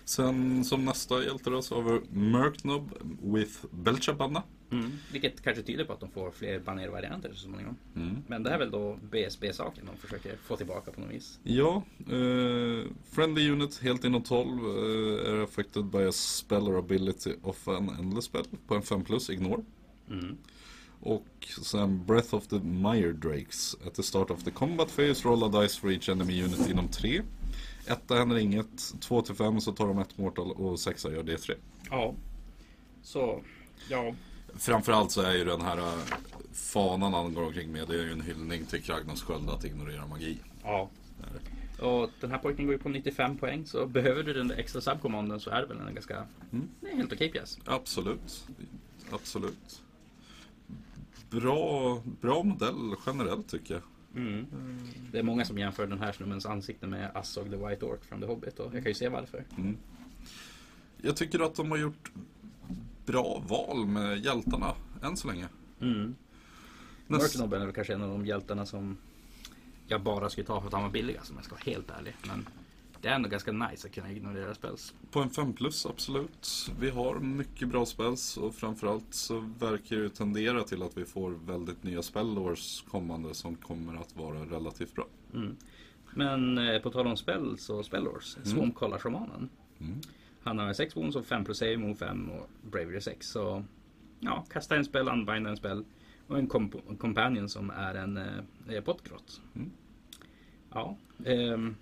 Sen 0.04 0.64
som 0.64 0.84
nästa 0.84 1.24
hjälte 1.24 1.50
då 1.50 1.62
så 1.62 1.82
har 1.82 1.92
vi 1.92 2.18
Merknob 2.18 2.90
with 3.22 3.64
Belchabanna. 3.70 4.42
Mm. 4.70 4.92
Vilket 5.12 5.42
kanske 5.42 5.62
tyder 5.62 5.84
på 5.84 5.92
att 5.92 6.00
de 6.00 6.10
får 6.10 6.30
fler 6.30 6.60
banervarianter 6.60 7.32
så 7.32 7.40
småningom. 7.40 7.76
Mm. 7.96 8.16
Men 8.26 8.42
det 8.42 8.50
här 8.50 8.56
är 8.56 8.58
väl 8.58 8.70
då 8.70 8.98
BSB-saken 9.10 9.86
de 9.86 9.96
försöker 9.96 10.36
få 10.36 10.56
tillbaka 10.56 10.92
på 10.92 11.00
något 11.00 11.10
vis. 11.10 11.38
Ja, 11.42 11.82
eh, 11.98 12.90
Friendly 13.10 13.50
Unit 13.50 13.78
helt 13.78 14.04
inom 14.04 14.22
12 14.22 14.48
eh, 14.48 15.32
är 15.32 15.42
affected 15.42 15.84
by 15.84 15.98
a 15.98 16.12
spell 16.12 16.62
or 16.62 16.78
ability 16.78 17.34
of 17.42 17.68
an 17.68 17.96
endless 17.98 18.24
spell 18.24 18.44
på 18.66 18.74
en 18.74 18.82
5 18.82 19.04
plus, 19.04 19.30
ignore. 19.30 19.62
Mm. 20.10 20.36
Och 21.00 21.48
sen 21.62 22.04
Breath 22.06 22.34
of 22.34 22.46
the 22.46 22.58
Mire 22.58 23.12
Drakes. 23.12 23.76
At 23.86 23.94
the 23.94 24.02
start 24.02 24.30
of 24.30 24.44
the 24.44 24.50
combat 24.50 24.90
phase, 24.90 25.28
roll 25.28 25.44
a 25.44 25.62
dice 25.62 25.80
for 25.80 25.90
each 25.90 26.08
enemy 26.08 26.42
unit 26.42 26.70
inom 26.70 26.88
3. 26.88 27.22
Etta 27.86 28.14
händer 28.14 28.36
inget, 28.36 29.00
2 29.00 29.22
till 29.22 29.34
5 29.34 29.60
så 29.60 29.72
tar 29.72 29.86
de 29.86 29.98
ett 29.98 30.18
mortal 30.18 30.50
och 30.52 30.80
sexa 30.80 31.10
gör 31.12 31.22
det 31.22 31.38
3. 31.38 31.54
Ja. 31.90 32.14
Så, 33.02 33.42
ja. 33.90 34.14
Framförallt 34.56 35.10
så 35.10 35.20
är 35.22 35.34
ju 35.34 35.44
den 35.44 35.60
här 35.60 35.78
eh, 35.78 35.98
fanan 36.52 37.14
han 37.14 37.34
går 37.34 37.42
omkring 37.42 37.72
med, 37.72 37.88
det 37.88 37.94
är 37.94 38.02
ju 38.04 38.12
en 38.12 38.20
hyllning 38.20 38.64
till 38.66 38.82
Kragnons 38.82 39.22
sköld 39.22 39.50
att 39.50 39.64
ignorera 39.64 40.06
magi. 40.06 40.38
Ja. 40.62 40.90
Och 41.80 42.10
den 42.20 42.30
här 42.30 42.38
pojken 42.38 42.64
går 42.66 42.74
ju 42.74 42.78
på 42.78 42.88
95 42.88 43.36
poäng 43.38 43.66
så 43.66 43.86
behöver 43.86 44.22
du 44.22 44.32
den 44.32 44.48
där 44.48 44.56
extra 44.56 44.80
subcommanden 44.80 45.40
så 45.40 45.50
är 45.50 45.60
det 45.60 45.66
väl 45.66 45.78
en 45.88 45.94
ganska 45.94 46.26
Mm. 46.52 46.68
helt 46.98 47.12
okej 47.12 47.30
pjäs. 47.32 47.58
Absolut. 47.64 48.44
Absolut. 49.10 49.82
Bra, 51.30 52.02
bra 52.20 52.42
modell 52.42 52.94
generellt 53.06 53.48
tycker 53.48 53.74
jag. 53.74 53.82
Mm. 54.16 54.46
Det 55.12 55.18
är 55.18 55.22
många 55.22 55.44
som 55.44 55.58
jämför 55.58 55.86
den 55.86 55.98
här 55.98 56.12
snubbens 56.12 56.46
ansikte 56.46 56.86
med 56.86 57.10
Assog 57.14 57.50
the 57.50 57.56
White 57.56 57.84
Orc 57.84 58.00
from 58.08 58.20
the 58.20 58.26
Hobbit 58.26 58.58
och 58.58 58.66
jag 58.74 58.82
kan 58.82 58.90
ju 58.90 58.94
se 58.94 59.08
varför. 59.08 59.44
Mm. 59.58 59.76
Jag 61.02 61.16
tycker 61.16 61.40
att 61.40 61.54
de 61.54 61.70
har 61.70 61.78
gjort 61.78 62.12
bra 63.06 63.42
val 63.48 63.86
med 63.86 64.18
hjältarna 64.24 64.74
än 65.02 65.16
så 65.16 65.28
länge. 65.28 65.48
Mm. 65.80 66.14
Näst- 67.06 67.22
Mörknobben 67.22 67.60
är 67.62 67.66
väl 67.66 67.74
kanske 67.74 67.94
en 67.94 68.02
av 68.02 68.08
de 68.10 68.26
hjältarna 68.26 68.66
som 68.66 68.96
jag 69.86 70.02
bara 70.02 70.30
skulle 70.30 70.46
ta 70.46 70.60
för 70.60 70.66
att 70.68 70.72
han 70.74 70.82
var 70.82 70.90
billigast 70.90 71.30
om 71.30 71.36
jag 71.36 71.44
ska 71.44 71.54
vara 71.54 71.64
helt 71.64 71.90
ärlig. 71.90 72.14
Men 72.28 72.46
det 73.04 73.10
är 73.10 73.14
ändå 73.14 73.28
ganska 73.28 73.52
nice 73.52 73.88
att 73.88 73.94
kunna 73.94 74.12
ignorera 74.12 74.54
spells. 74.54 74.94
På 75.10 75.20
en 75.20 75.30
5 75.30 75.52
plus, 75.52 75.86
absolut. 75.86 76.70
Vi 76.80 76.90
har 76.90 77.18
mycket 77.18 77.68
bra 77.68 77.86
spells 77.86 78.36
och 78.36 78.54
framförallt 78.54 79.14
så 79.14 79.50
verkar 79.58 79.96
det 79.96 80.08
tendera 80.08 80.62
till 80.62 80.82
att 80.82 80.96
vi 80.96 81.04
får 81.04 81.30
väldigt 81.30 81.82
nya 81.82 82.02
spellors 82.02 82.82
kommande 82.82 83.34
som 83.34 83.56
kommer 83.56 84.00
att 84.00 84.16
vara 84.16 84.38
relativt 84.38 84.94
bra. 84.94 85.06
Mm. 85.34 85.56
Men 86.14 86.58
eh, 86.58 86.82
på 86.82 86.90
tal 86.90 87.06
om 87.06 87.16
spells 87.16 87.70
och 87.70 87.84
spellors. 87.84 88.36
Mm. 88.36 88.48
Swarmcollar-shamanen. 88.48 89.48
Mm. 89.80 90.00
Han 90.42 90.58
har 90.58 90.72
6 90.72 90.96
wounds 90.96 91.16
och 91.16 91.26
5 91.26 91.44
plus 91.44 91.58
save, 91.58 91.76
move 91.76 91.94
5 91.94 92.30
och 92.30 92.48
bravery 92.70 93.00
6. 93.00 93.26
Så 93.28 93.64
ja, 94.20 94.44
kasta 94.50 94.76
en 94.76 94.84
spel, 94.84 95.08
unbinda 95.08 95.50
en 95.50 95.56
spel. 95.56 95.84
Och 96.26 96.38
en, 96.38 96.48
komp- 96.48 96.96
companion 96.98 97.48
som 97.48 97.70
är 97.70 97.94
en 97.94 98.16
eh, 98.68 98.80
potgrott. 98.84 99.40
Mm. 99.54 99.70
Ja. 100.70 100.96
ehm, 101.24 101.76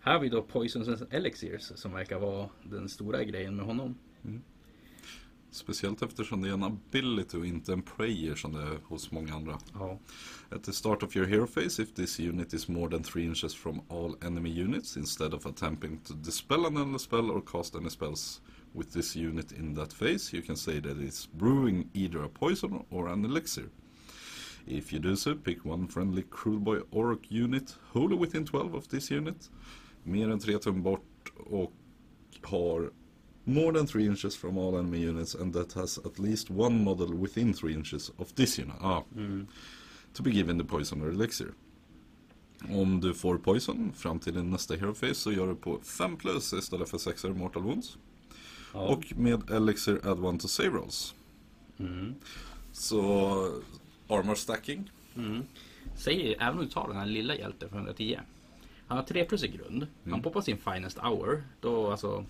här 0.00 0.12
har 0.12 0.20
vi 0.20 0.28
då 0.28 0.42
Poisons 0.42 1.02
Elixirs 1.10 1.72
som 1.74 1.92
verkar 1.92 2.18
vara 2.18 2.48
den 2.62 2.88
stora 2.88 3.24
grejen 3.24 3.56
med 3.56 3.66
honom. 3.66 3.94
Speciellt 5.52 6.02
eftersom 6.02 6.42
det 6.42 6.48
är 6.48 6.52
en 6.52 6.62
ability 6.62 7.38
och 7.38 7.46
inte 7.46 7.72
en 7.72 7.82
prayer 7.82 8.34
som 8.34 8.52
det 8.52 8.62
är 8.62 8.78
hos 8.84 9.10
många 9.10 9.34
andra. 9.34 9.58
Ja. 9.74 9.98
At 10.50 10.64
the 10.64 10.72
start 10.72 11.02
of 11.02 11.16
your 11.16 11.26
hero 11.26 11.46
phase, 11.46 11.82
if 11.82 11.94
this 11.94 12.20
unit 12.20 12.54
is 12.54 12.68
more 12.68 12.90
than 12.90 13.02
3 13.02 13.24
inches 13.24 13.54
from 13.54 13.80
all 13.88 14.16
enemy 14.22 14.62
units, 14.62 14.96
instead 14.96 15.34
of 15.34 15.46
attempting 15.46 15.98
to 15.98 16.14
dispel 16.14 16.66
an 16.66 16.98
spell 16.98 17.30
or 17.30 17.40
cast 17.40 17.74
any 17.74 17.90
spells 17.90 18.42
with 18.72 18.92
this 18.92 19.16
unit 19.16 19.52
in 19.52 19.74
that 19.74 19.92
phase, 19.92 20.36
you 20.36 20.42
can 20.42 20.56
say 20.56 20.80
that 20.80 20.98
it's 20.98 21.26
brewing 21.26 21.90
either 21.94 22.22
a 22.22 22.28
poison 22.28 22.84
or 22.90 23.08
an 23.08 23.24
elixir. 23.24 23.70
If 24.66 24.92
you 24.92 25.00
do 25.00 25.16
so, 25.16 25.34
pick 25.34 25.64
one 25.64 25.88
friendly 25.88 26.22
Cruelboy 26.22 26.82
Orc 26.90 27.30
unit 27.30 27.76
wholly 27.92 28.16
within 28.16 28.44
12 28.44 28.74
of 28.74 28.88
this 28.88 29.10
unit, 29.10 29.48
mer 30.02 30.30
än 30.30 30.38
3 30.38 30.58
tum 30.58 30.82
bort 30.82 31.32
och 31.36 31.72
har 32.42 32.90
more 33.44 33.78
than 33.78 33.86
3 33.86 34.06
inches 34.06 34.36
from 34.36 34.58
all 34.58 34.74
enemy 34.74 35.08
units 35.08 35.34
and 35.34 35.54
that 35.54 35.72
has 35.72 35.98
at 35.98 36.18
least 36.18 36.50
one 36.50 36.84
model 36.84 37.14
within 37.14 37.54
3 37.54 37.72
inches 37.72 38.12
of 38.16 38.32
this 38.32 38.58
unit. 38.58 38.76
Ah, 38.80 39.02
to 40.12 40.22
be 40.22 40.30
given 40.30 40.58
the 40.58 40.64
poison 40.64 41.02
or 41.02 41.08
elixir. 41.08 41.52
Om 42.70 43.00
du 43.00 43.14
får 43.14 43.38
poison 43.38 43.92
fram 43.92 44.18
till 44.18 44.34
din 44.34 44.50
nästa 44.50 44.74
hero 44.74 44.94
phase 44.94 45.14
så 45.14 45.32
gör 45.32 45.46
du 45.46 45.54
på 45.54 45.80
5 45.82 46.16
plus 46.16 46.52
istället 46.52 46.88
för 46.88 46.98
6 46.98 47.24
mortal 47.24 47.62
wounds. 47.62 47.98
ja. 48.74 48.80
Och 48.80 49.12
med 49.16 49.50
elixir 49.50 50.00
add 50.06 50.24
one 50.24 50.38
to 50.38 50.48
save 50.48 50.68
rolls. 50.68 51.14
Mm. 51.78 52.14
Så 52.72 53.00
armor 54.08 54.34
stacking. 54.34 54.90
Mm. 55.16 55.42
Säg, 55.96 56.36
även 56.40 56.58
om 56.58 56.64
du 56.64 56.70
tar 56.70 56.88
den 56.88 56.96
här 56.96 57.06
lilla 57.06 57.34
hjälten 57.36 57.68
för 57.68 57.76
110. 57.76 58.20
Han 58.90 58.98
har 58.98 59.04
3 59.04 59.24
plus 59.24 59.44
i 59.44 59.48
grund. 59.48 59.86
Han 60.10 60.22
poppar 60.22 60.40
sin 60.40 60.58
Finest 60.58 60.98
Hour. 60.98 61.42
Då 61.60 61.90
alltså 61.90 62.24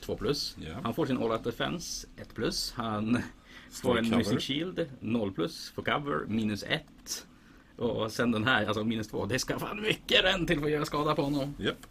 2 0.00 0.16
plus. 0.16 0.56
Ja. 0.60 0.74
Han 0.82 0.94
får 0.94 1.06
sin 1.06 1.18
All 1.18 1.30
Out 1.30 1.44
Defense 1.44 2.06
1 2.16 2.34
plus. 2.34 2.72
Han 2.76 3.18
får 3.70 3.98
en 3.98 4.04
cover. 4.04 4.18
Missing 4.18 4.40
Shield 4.40 4.90
0 5.00 5.32
plus. 5.32 5.70
Får 5.70 5.82
cover 5.82 6.26
minus 6.26 6.62
1. 6.62 7.26
Och 7.76 8.12
sen 8.12 8.32
den 8.32 8.44
här, 8.44 8.66
alltså 8.66 8.84
minus 8.84 9.08
2. 9.08 9.26
Det 9.26 9.38
ska 9.38 9.58
fan 9.58 9.82
mycket 9.82 10.24
ren 10.24 10.46
till 10.46 10.58
för 10.58 10.66
att 10.66 10.72
göra 10.72 10.84
skada 10.84 11.14
på 11.14 11.22
honom. 11.22 11.54
Japp. 11.58 11.86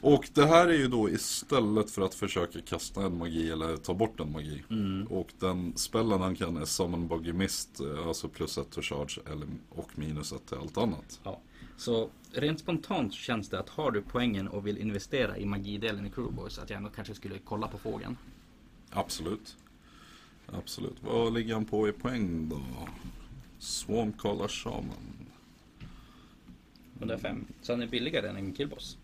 Och 0.00 0.28
det 0.34 0.46
här 0.46 0.68
är 0.68 0.76
ju 0.76 0.88
då 0.88 1.10
istället 1.10 1.90
för 1.90 2.02
att 2.02 2.14
försöka 2.14 2.60
kasta 2.60 3.02
en 3.02 3.18
magi 3.18 3.50
eller 3.50 3.76
ta 3.76 3.94
bort 3.94 4.20
en 4.20 4.32
magi. 4.32 4.62
Och 5.10 5.28
den 5.38 5.76
spellen 5.76 6.20
han 6.20 6.34
kan 6.34 6.56
är 6.56 6.64
Summon 6.64 7.08
Buggy 7.08 7.32
Mist, 7.32 7.80
eh, 7.80 8.06
alltså 8.08 8.28
plus 8.28 8.58
ett 8.58 8.70
to 8.70 8.82
charge 8.82 9.20
eller, 9.32 9.48
och 9.70 9.98
minus 9.98 10.32
ett 10.32 10.46
till 10.46 10.58
allt 10.58 10.78
annat. 10.78 11.20
Ja. 11.22 11.40
Så 11.80 12.10
rent 12.32 12.60
spontant 12.60 13.14
känns 13.14 13.48
det 13.48 13.58
att 13.58 13.68
har 13.68 13.90
du 13.90 14.02
poängen 14.02 14.48
och 14.48 14.66
vill 14.66 14.78
investera 14.78 15.38
i 15.38 15.46
magidelen 15.46 16.06
i 16.06 16.10
Crewboys 16.10 16.58
att 16.58 16.70
jag 16.70 16.76
ändå 16.76 16.90
kanske 16.90 17.14
skulle 17.14 17.38
kolla 17.38 17.68
på 17.68 17.78
fågeln. 17.78 18.16
Absolut. 18.90 19.56
Absolut. 20.46 20.96
Vad 21.00 21.34
ligger 21.34 21.54
han 21.54 21.64
på 21.64 21.88
i 21.88 21.92
poäng 21.92 22.48
då? 22.48 22.60
Swarmcaller 23.58 24.48
Shaman. 24.48 25.26
105. 26.98 27.46
Så 27.62 27.72
han 27.72 27.82
är 27.82 27.86
billigare 27.86 28.28
än 28.28 28.36
en 28.36 28.52
killboss. 28.52 28.98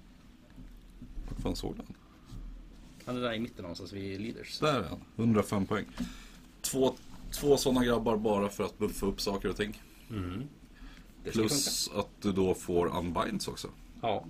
Vart 1.29 1.41
fan 1.41 1.57
såg 1.57 1.77
den? 1.77 1.95
Han 3.05 3.16
är 3.16 3.20
där 3.20 3.33
i 3.33 3.39
mitten 3.39 3.62
någonstans 3.62 3.93
vid 3.93 4.20
leaders. 4.20 4.59
Där 4.59 4.83
är 4.83 4.89
han. 4.89 5.01
105 5.16 5.66
poäng. 5.66 5.87
Två, 6.61 6.95
två 7.31 7.57
sådana 7.57 7.85
grabbar 7.85 8.16
bara 8.16 8.49
för 8.49 8.64
att 8.64 8.79
buffa 8.79 9.07
upp 9.07 9.20
saker 9.20 9.49
och 9.49 9.57
ting. 9.57 9.83
Ska 10.09 10.14
Plus 11.33 11.91
att 11.95 12.09
du 12.22 12.33
då 12.33 12.55
får 12.55 12.97
unbinds 12.99 13.49
också. 13.49 13.68
Ja. 14.01 14.24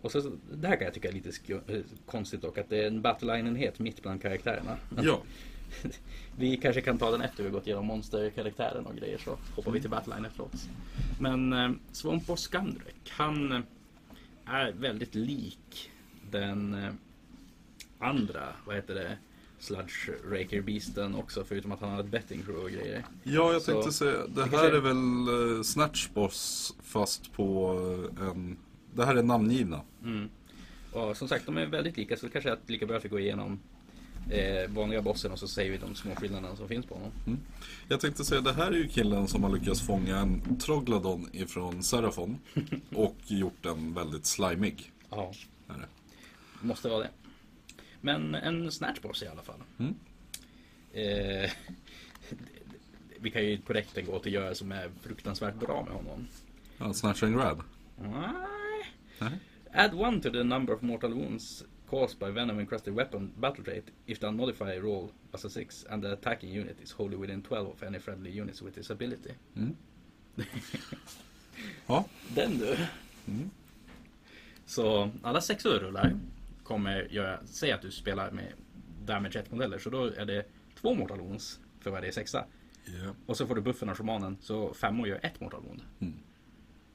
Och 0.00 0.12
så, 0.12 0.32
det 0.52 0.68
här 0.68 0.76
kan 0.76 0.84
jag 0.84 0.94
tycka 0.94 1.08
är 1.08 1.12
lite 1.12 1.52
eh, 1.52 1.80
konstigt 2.06 2.42
dock. 2.42 2.58
Att 2.58 2.68
det 2.68 2.82
är 2.82 2.86
en 2.86 3.02
battleline-enhet 3.02 3.78
mitt 3.78 4.02
bland 4.02 4.22
karaktärerna. 4.22 4.76
Ja. 5.02 5.22
Vi 6.36 6.56
kanske 6.56 6.80
kan 6.80 6.98
ta 6.98 7.10
den 7.10 7.20
efter 7.20 7.44
vi 7.44 7.50
gått 7.50 7.66
igenom 7.66 7.86
monsterkaraktären 7.86 8.86
och 8.86 8.96
grejer 8.96 9.18
så 9.18 9.38
hoppar 9.56 9.72
vi 9.72 9.80
till 9.80 9.90
Battleline 9.90 10.24
efteråt. 10.24 10.68
Men 11.20 11.52
eh, 11.52 11.70
Swamp 11.92 12.30
och 12.30 12.38
Skandrek, 12.38 13.10
han 13.10 13.52
eh, 13.52 13.60
är 14.46 14.72
väldigt 14.72 15.14
lik 15.14 15.90
den 16.30 16.74
eh, 16.74 16.92
andra, 17.98 18.52
vad 18.66 18.76
heter 18.76 18.94
det, 18.94 19.18
Sludge 19.58 20.08
Raker 20.30 20.62
Beasten 20.62 21.14
också 21.14 21.44
förutom 21.44 21.72
att 21.72 21.80
han 21.80 21.90
har 21.90 22.00
ett 22.00 22.06
betting 22.10 22.42
crew 22.42 22.64
och 22.64 22.70
grejer. 22.70 23.04
Ja, 23.22 23.52
jag 23.52 23.62
Så- 23.62 23.72
tänkte 23.72 23.92
säga. 23.92 24.26
Det 24.26 24.44
här 24.44 24.64
är- 24.64 24.72
är 24.72 24.80
väl 24.80 25.56
eh, 25.56 25.62
Snatch 25.62 26.08
Boss 26.08 26.74
fast 26.82 27.32
på 27.32 27.74
eh, 28.20 28.28
en... 28.28 28.56
Det 28.94 29.04
här 29.04 29.14
är 29.16 29.22
namngivna. 29.22 29.80
Mm. 30.04 30.28
Och 30.92 31.16
som 31.16 31.28
sagt, 31.28 31.46
de 31.46 31.56
är 31.56 31.66
väldigt 31.66 31.96
lika 31.96 32.16
så 32.16 32.26
det 32.26 32.32
kanske 32.32 32.48
är 32.50 32.52
att 32.54 32.70
lika 32.70 32.86
bra 32.86 32.96
att 32.96 33.04
vi 33.04 33.08
går 33.08 33.20
igenom 33.20 33.58
eh, 34.30 34.70
vanliga 34.70 35.02
bossen 35.02 35.32
och 35.32 35.38
så 35.38 35.48
säger 35.48 35.70
vi 35.72 35.78
de 35.78 35.94
små 35.94 36.14
skillnaderna 36.14 36.56
som 36.56 36.68
finns 36.68 36.86
på 36.86 36.94
honom. 36.94 37.10
Jag 37.88 38.00
tänkte 38.00 38.24
säga, 38.24 38.40
det 38.40 38.52
här 38.52 38.66
är 38.72 38.76
ju 38.76 38.88
killen 38.88 39.28
som 39.28 39.42
har 39.44 39.50
lyckats 39.50 39.80
fånga 39.86 40.18
en 40.18 40.56
Trogladon 40.58 41.28
ifrån 41.32 41.82
Serafon 41.82 42.38
och 42.94 43.16
gjort 43.26 43.62
den 43.62 43.94
väldigt 43.94 44.26
slimig. 44.26 44.92
Ja, 45.10 45.32
det. 45.66 45.74
måste 46.60 46.88
vara 46.88 46.98
det. 47.02 47.10
Men 48.00 48.34
en 48.34 48.72
snatchboss 48.72 49.22
i 49.22 49.26
alla 49.26 49.42
fall. 49.42 49.62
Mm. 49.78 49.94
Eh, 50.92 51.50
vi 53.20 53.30
kan 53.30 53.44
ju 53.44 53.58
på 53.58 53.72
direkten 53.72 54.06
gå 54.06 54.18
till 54.18 54.32
göra 54.32 54.54
som 54.54 54.72
är 54.72 54.90
fruktansvärt 55.00 55.54
bra 55.54 55.84
med 55.84 55.92
honom. 55.92 56.26
Ja, 56.78 56.92
snatch 56.92 57.22
and 57.22 57.34
grab. 57.34 57.62
Nej. 57.96 58.32
Nej. 59.18 59.38
Add 59.72 59.94
one 59.94 60.20
to 60.20 60.30
the 60.30 60.42
number 60.42 60.74
of 60.74 60.82
mortal 60.82 61.14
wounds 61.14 61.64
caused 61.90 62.18
by 62.18 62.26
venom 62.26 62.58
encrusted 62.58 62.94
weapon 62.94 63.32
battle 63.36 63.64
trait 63.64 63.84
if 64.06 64.18
the 64.18 64.26
unmodified 64.26 64.82
roll 64.82 65.10
as 65.32 65.44
a 65.44 65.50
6 65.50 65.86
and 65.90 66.02
the 66.02 66.12
attacking 66.12 66.58
unit 66.58 66.76
is 66.82 66.92
wholly 66.92 67.16
within 67.16 67.42
12 67.42 67.68
of 67.68 67.82
any 67.82 67.98
friendly 67.98 68.40
units 68.40 68.62
with 68.62 68.74
this 68.74 68.90
ability. 68.90 69.32
Mm. 69.56 69.76
Ja, 71.86 72.04
Den 72.34 72.58
du. 72.58 72.76
Mm. 73.26 73.50
Så 74.66 75.10
alla 75.22 75.40
sexor 75.40 75.78
rullar 75.78 76.18
kommer 76.68 77.08
göra, 77.10 77.40
säg 77.46 77.72
att 77.72 77.82
du 77.82 77.90
spelar 77.90 78.30
med 78.30 78.52
damage 79.04 79.38
1 79.38 79.50
modeller 79.52 79.78
så 79.78 79.90
då 79.90 80.04
är 80.04 80.26
det 80.26 80.44
två 80.80 80.94
mortal 80.94 81.20
wounds 81.20 81.60
för 81.80 81.90
varje 81.90 82.12
sexa. 82.12 82.44
Ja. 82.84 83.14
Och 83.26 83.36
så 83.36 83.46
får 83.46 83.54
du 83.54 83.60
buffen 83.60 83.88
av 83.88 83.96
shamanen 83.96 84.36
så 84.40 84.74
femmor 84.74 85.08
gör 85.08 85.20
ett 85.22 85.40
mortal 85.40 85.62
wound. 85.62 85.82
Mm. 86.00 86.14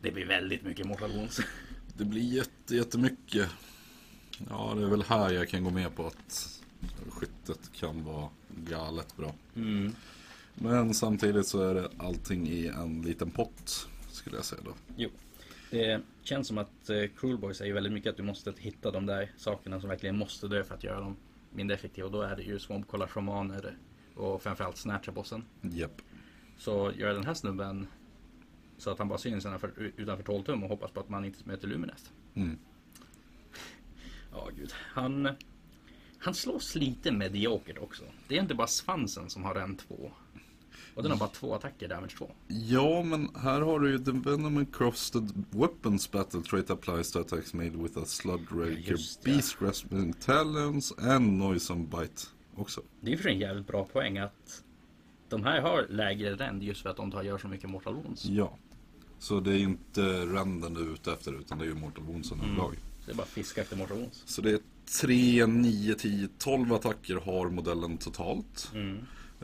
Det 0.01 0.11
blir 0.11 0.25
väldigt 0.25 0.63
mycket 0.63 0.85
mortal 0.85 1.11
wounds. 1.11 1.39
Det 1.97 2.05
blir 2.05 2.21
jätte, 2.21 2.75
jättemycket. 2.75 3.49
Ja, 4.49 4.73
det 4.75 4.83
är 4.83 4.87
väl 4.87 5.03
här 5.03 5.31
jag 5.31 5.49
kan 5.49 5.63
gå 5.63 5.69
med 5.69 5.95
på 5.95 6.07
att 6.07 6.61
skyttet 7.09 7.71
kan 7.73 8.03
vara 8.03 8.29
galet 8.49 9.17
bra. 9.17 9.33
Mm. 9.55 9.95
Men 10.55 10.93
samtidigt 10.93 11.47
så 11.47 11.61
är 11.61 11.73
det 11.73 11.89
allting 11.97 12.47
i 12.47 12.67
en 12.67 13.01
liten 13.01 13.31
pott, 13.31 13.87
skulle 14.11 14.35
jag 14.35 14.45
säga 14.45 14.61
då. 14.65 14.73
Jo. 14.95 15.09
Det 15.71 16.01
känns 16.23 16.47
som 16.47 16.57
att 16.57 16.89
eh, 16.89 17.03
Cruel 17.17 17.37
Boys 17.37 17.57
säger 17.57 17.73
väldigt 17.73 17.93
mycket 17.93 18.09
att 18.09 18.17
du 18.17 18.23
måste 18.23 18.53
hitta 18.57 18.91
de 18.91 19.05
där 19.05 19.31
sakerna 19.37 19.79
som 19.79 19.89
verkligen 19.89 20.17
måste 20.17 20.47
dö 20.47 20.63
för 20.63 20.75
att 20.75 20.83
göra 20.83 20.99
dem 20.99 21.15
mindre 21.49 21.75
effektiva. 21.75 22.05
Och 22.05 22.13
då 22.13 22.21
är 22.21 22.35
det 22.35 22.43
ju 22.43 22.59
Swampcollar 22.59 23.07
Shamaner 23.07 23.77
och 24.15 24.41
framförallt 24.41 24.77
Snatcha-bossen. 24.77 25.43
Japp. 25.61 26.01
Så 26.57 26.91
gör 26.97 27.13
den 27.13 27.25
här 27.25 27.33
snubben 27.33 27.87
så 28.77 28.89
att 28.89 28.99
han 28.99 29.07
bara 29.07 29.17
syns 29.17 29.45
utanför, 29.45 29.91
utanför 29.97 30.23
12 30.23 30.43
tum 30.43 30.63
och 30.63 30.69
hoppas 30.69 30.91
på 30.91 30.99
att 30.99 31.09
man 31.09 31.25
inte 31.25 31.39
möter 31.43 31.67
Luminest. 31.67 32.13
Mm. 32.33 32.57
Ja, 34.31 34.49
gud. 34.57 34.73
Han, 34.73 35.29
han 36.17 36.33
slås 36.33 36.75
lite 36.75 37.11
mediokert 37.11 37.77
också. 37.77 38.03
Det 38.27 38.37
är 38.37 38.41
inte 38.41 38.55
bara 38.55 38.67
svansen 38.67 39.29
som 39.29 39.43
har 39.43 39.55
en 39.55 39.77
2. 39.77 40.11
Och 40.95 41.03
den 41.03 41.11
har 41.11 41.19
bara 41.19 41.29
två 41.29 41.55
attacker, 41.55 41.87
damage 41.87 42.15
2. 42.17 42.31
Ja, 42.47 43.03
men 43.03 43.29
här 43.35 43.61
har 43.61 43.79
du 43.79 43.91
ju 43.91 43.99
The 43.99 44.11
Venom 44.11 44.57
Encrusted 44.57 45.45
Weapons 45.51 46.11
Battle 46.11 46.41
Trait 46.41 46.69
applies 46.69 47.11
to 47.11 47.19
attacks 47.19 47.53
made 47.53 47.69
with 47.69 47.97
a 47.97 48.05
Slug 48.05 48.41
Raker. 48.51 48.97
Beast 49.23 49.59
Grasping 49.59 50.13
Talons 50.13 50.93
and 50.97 51.37
Noisome 51.37 51.83
Bite 51.85 52.21
också. 52.55 52.81
Det 53.01 53.07
är 53.07 53.11
ju 53.11 53.17
för 53.17 53.29
en 53.29 53.39
jävligt 53.39 53.67
bra 53.67 53.85
poäng 53.85 54.17
att 54.17 54.63
de 55.29 55.43
här 55.43 55.61
har 55.61 55.87
lägre 55.89 56.35
rend 56.35 56.63
just 56.63 56.81
för 56.81 56.89
att 56.89 56.97
de 56.97 57.11
tar, 57.11 57.23
gör 57.23 57.37
så 57.37 57.47
mycket 57.47 57.69
mortal 57.69 57.93
wounds. 57.95 58.25
Ja. 58.25 58.57
Så 59.19 59.39
det 59.39 59.51
är 59.53 59.59
inte 59.59 60.01
renden 60.25 60.73
du 60.73 60.81
är 60.81 60.93
ute 60.93 61.13
efter 61.13 61.39
utan 61.39 61.57
det 61.57 61.63
är 61.65 61.67
ju 61.67 61.73
Mortal 61.75 62.03
Woundsen 62.03 62.37
Mm. 62.39 62.49
överlag. 62.51 62.73
Så 62.99 63.05
det 63.05 63.11
är 63.11 63.15
bara 63.15 63.27
fiska 63.27 63.61
efter 63.61 63.77
mortal 63.77 63.97
wounds. 63.97 64.23
Så 64.25 64.41
det 64.41 64.51
är 64.51 64.59
3, 64.85 65.45
9, 65.45 65.93
10, 65.95 66.27
12 66.37 66.73
attacker 66.73 67.15
har 67.15 67.49
modellen 67.49 67.97
totalt. 67.97 68.71
Mm. 68.73 68.97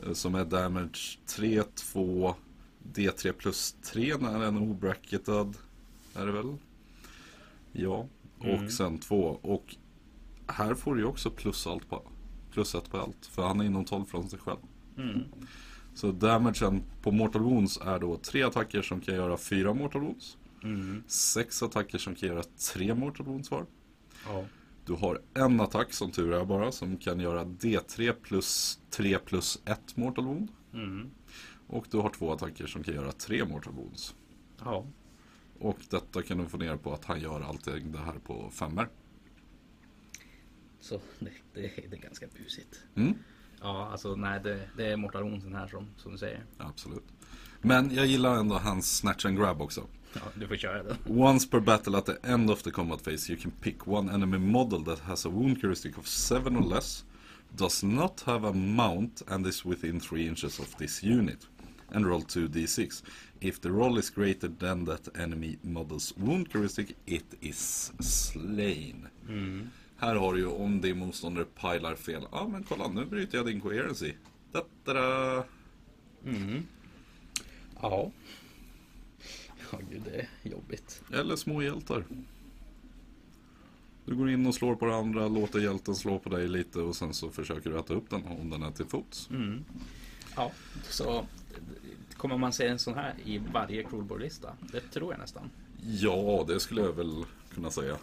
Eh, 0.06 0.12
Som 0.12 0.34
är 0.34 0.44
damage 0.44 1.18
3, 1.26 1.62
2, 1.74 2.34
D3 2.94 3.32
plus 3.32 3.72
3 3.82 4.16
när 4.16 4.38
den 4.40 4.56
är 4.56 4.62
obracketad. 4.62 5.52
Är 6.14 6.26
det 6.26 6.32
väl? 6.32 6.56
Ja. 7.72 8.06
Och 8.38 8.44
Mm. 8.46 8.70
sen 8.70 8.98
2. 8.98 9.16
Och 9.42 9.76
här 10.46 10.74
får 10.74 10.94
du 10.94 11.00
ju 11.00 11.06
också 11.06 11.30
plus, 11.30 11.66
allt 11.66 11.88
på, 11.88 12.02
plus 12.52 12.74
ett 12.74 12.90
på 12.90 12.98
allt. 12.98 13.26
För 13.26 13.42
han 13.42 13.60
är 13.60 13.64
inom 13.64 13.84
12 13.84 14.04
från 14.04 14.28
sig 14.28 14.38
själv. 14.38 14.58
Mm. 14.98 15.20
Så 15.94 16.12
damagen 16.12 16.82
på 17.02 17.10
Mortal 17.10 17.42
Wounds 17.42 17.78
är 17.80 17.98
då 17.98 18.16
3 18.16 18.42
attacker 18.42 18.82
som 18.82 19.00
kan 19.00 19.14
göra 19.14 19.36
4 19.36 19.74
Mortal 19.74 20.00
Wounds. 20.02 20.36
Mm. 20.62 21.02
6 21.06 21.62
attacker 21.62 21.98
som 21.98 22.14
kan 22.14 22.28
göra 22.28 22.42
3 22.74 22.94
Mortal 22.94 23.26
Wounds 23.26 23.50
var. 23.50 23.66
Ja. 24.26 24.44
Du 24.84 24.92
har 24.92 25.20
en 25.34 25.60
attack 25.60 25.92
som 25.92 26.10
tur 26.10 26.32
är 26.32 26.44
bara 26.44 26.72
som 26.72 26.96
kan 26.96 27.20
göra 27.20 27.44
D3 27.44 28.12
plus 28.12 28.80
3 28.90 29.18
plus 29.18 29.62
1 29.64 29.96
Mortal 29.96 30.24
Wound. 30.24 30.48
Mm. 30.72 31.10
Och 31.66 31.86
du 31.90 31.98
har 31.98 32.10
två 32.10 32.32
attacker 32.32 32.66
som 32.66 32.82
kan 32.82 32.94
göra 32.94 33.12
3 33.12 33.44
Mortal 33.44 33.72
Wounds. 33.74 34.14
Ja. 34.64 34.86
Och 35.58 35.78
detta 35.90 36.22
kan 36.22 36.38
du 36.38 36.46
få 36.46 36.56
ner 36.56 36.76
på 36.76 36.92
att 36.92 37.04
han 37.04 37.20
gör 37.20 37.40
allting 37.40 37.92
det 37.92 37.98
här 37.98 38.18
på 38.24 38.50
femmer. 38.50 38.88
Så 40.80 41.00
det, 41.18 41.30
det, 41.54 41.60
det 41.90 41.96
är 41.96 42.00
ganska 42.00 42.26
busigt. 42.26 42.80
Mm, 42.94 43.14
Ja, 43.62 43.88
alltså 43.92 44.16
nej, 44.16 44.40
det, 44.44 44.68
det 44.76 44.86
är 44.86 44.96
Mortal 44.96 45.22
Onsen 45.22 45.54
här 45.54 45.66
som, 45.66 45.86
som 45.96 46.12
du 46.12 46.18
säger. 46.18 46.44
absolut. 46.58 47.04
Men 47.60 47.94
jag 47.94 48.06
gillar 48.06 48.34
ändå 48.36 48.54
hans 48.54 48.96
snatch 48.96 49.24
and 49.26 49.38
grab 49.38 49.62
också. 49.62 49.86
Ja, 50.14 50.20
du 50.34 50.48
får 50.48 50.56
köra 50.56 50.82
den. 50.82 50.96
Once 51.06 51.48
per 51.48 51.60
battle 51.60 51.98
at 51.98 52.06
the 52.06 52.16
end 52.22 52.50
of 52.50 52.62
the 52.62 52.70
combat 52.70 53.00
phase 53.00 53.32
you 53.32 53.40
can 53.42 53.50
pick 53.50 53.88
one 53.88 54.14
enemy 54.14 54.38
model 54.38 54.84
that 54.84 54.98
has 54.98 55.26
a 55.26 55.28
wound 55.28 55.58
heuristic 55.62 55.98
of 55.98 56.06
7 56.06 56.56
or 56.56 56.74
less, 56.74 57.04
does 57.56 57.82
not 57.82 58.20
have 58.20 58.48
a 58.48 58.52
mount 58.52 59.22
and 59.28 59.46
is 59.46 59.64
within 59.64 60.00
3 60.00 60.28
inches 60.28 60.60
of 60.60 60.76
this 60.76 61.02
unit, 61.02 61.46
and 61.92 62.06
roll 62.06 62.22
2d6. 62.22 63.02
If 63.40 63.60
the 63.60 63.70
roll 63.70 63.98
is 63.98 64.10
greater 64.10 64.48
than 64.48 64.84
that 64.84 65.08
enemy 65.18 65.58
model's 65.62 66.12
wound 66.16 66.48
heuristic, 66.52 66.96
it 67.06 67.34
is 67.40 67.92
slain. 68.00 69.08
Här 69.96 70.14
har 70.14 70.32
du 70.32 70.38
ju 70.38 70.46
om 70.46 70.80
din 70.80 70.98
motståndare 70.98 71.44
pilar 71.44 71.94
fel. 71.94 72.22
Ja 72.32 72.38
ah, 72.38 72.48
men 72.48 72.62
kolla 72.62 72.88
nu 72.88 73.04
bryter 73.04 73.38
jag 73.38 73.46
din 73.46 73.60
coherency. 73.60 74.14
Da-da-da. 74.52 75.44
Mm. 76.24 76.62
Ja. 77.82 78.10
Ja, 79.72 79.78
gud 79.90 80.02
det 80.04 80.20
är 80.20 80.28
jobbigt. 80.50 81.02
Eller 81.12 81.36
små 81.36 81.62
hjältar. 81.62 82.04
Du 84.04 84.14
går 84.14 84.30
in 84.30 84.46
och 84.46 84.54
slår 84.54 84.74
på 84.74 84.84
den 84.86 84.94
andra, 84.94 85.28
låter 85.28 85.58
hjälten 85.58 85.94
slå 85.94 86.18
på 86.18 86.28
dig 86.28 86.48
lite 86.48 86.78
och 86.78 86.96
sen 86.96 87.14
så 87.14 87.30
försöker 87.30 87.70
du 87.70 87.78
äta 87.78 87.94
upp 87.94 88.10
den 88.10 88.26
om 88.26 88.50
den 88.50 88.62
är 88.62 88.70
till 88.70 88.86
fots. 88.86 89.30
Mm. 89.30 89.64
Ja, 90.36 90.52
så 90.82 91.26
kommer 92.16 92.36
man 92.36 92.52
se 92.52 92.66
en 92.66 92.78
sån 92.78 92.94
här 92.94 93.14
i 93.24 93.38
varje 93.38 93.82
Cruelboard-lista? 93.82 94.56
Det 94.72 94.80
tror 94.80 95.12
jag 95.12 95.20
nästan. 95.20 95.50
Ja, 95.86 96.44
det 96.48 96.60
skulle 96.60 96.80
jag 96.80 96.92
väl 96.92 97.24
kunna 97.54 97.70
säga. 97.70 97.96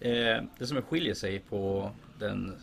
Eh, 0.00 0.44
det 0.58 0.66
som 0.66 0.82
skiljer 0.82 1.14
sig 1.14 1.38
på 1.38 1.90
den 2.18 2.56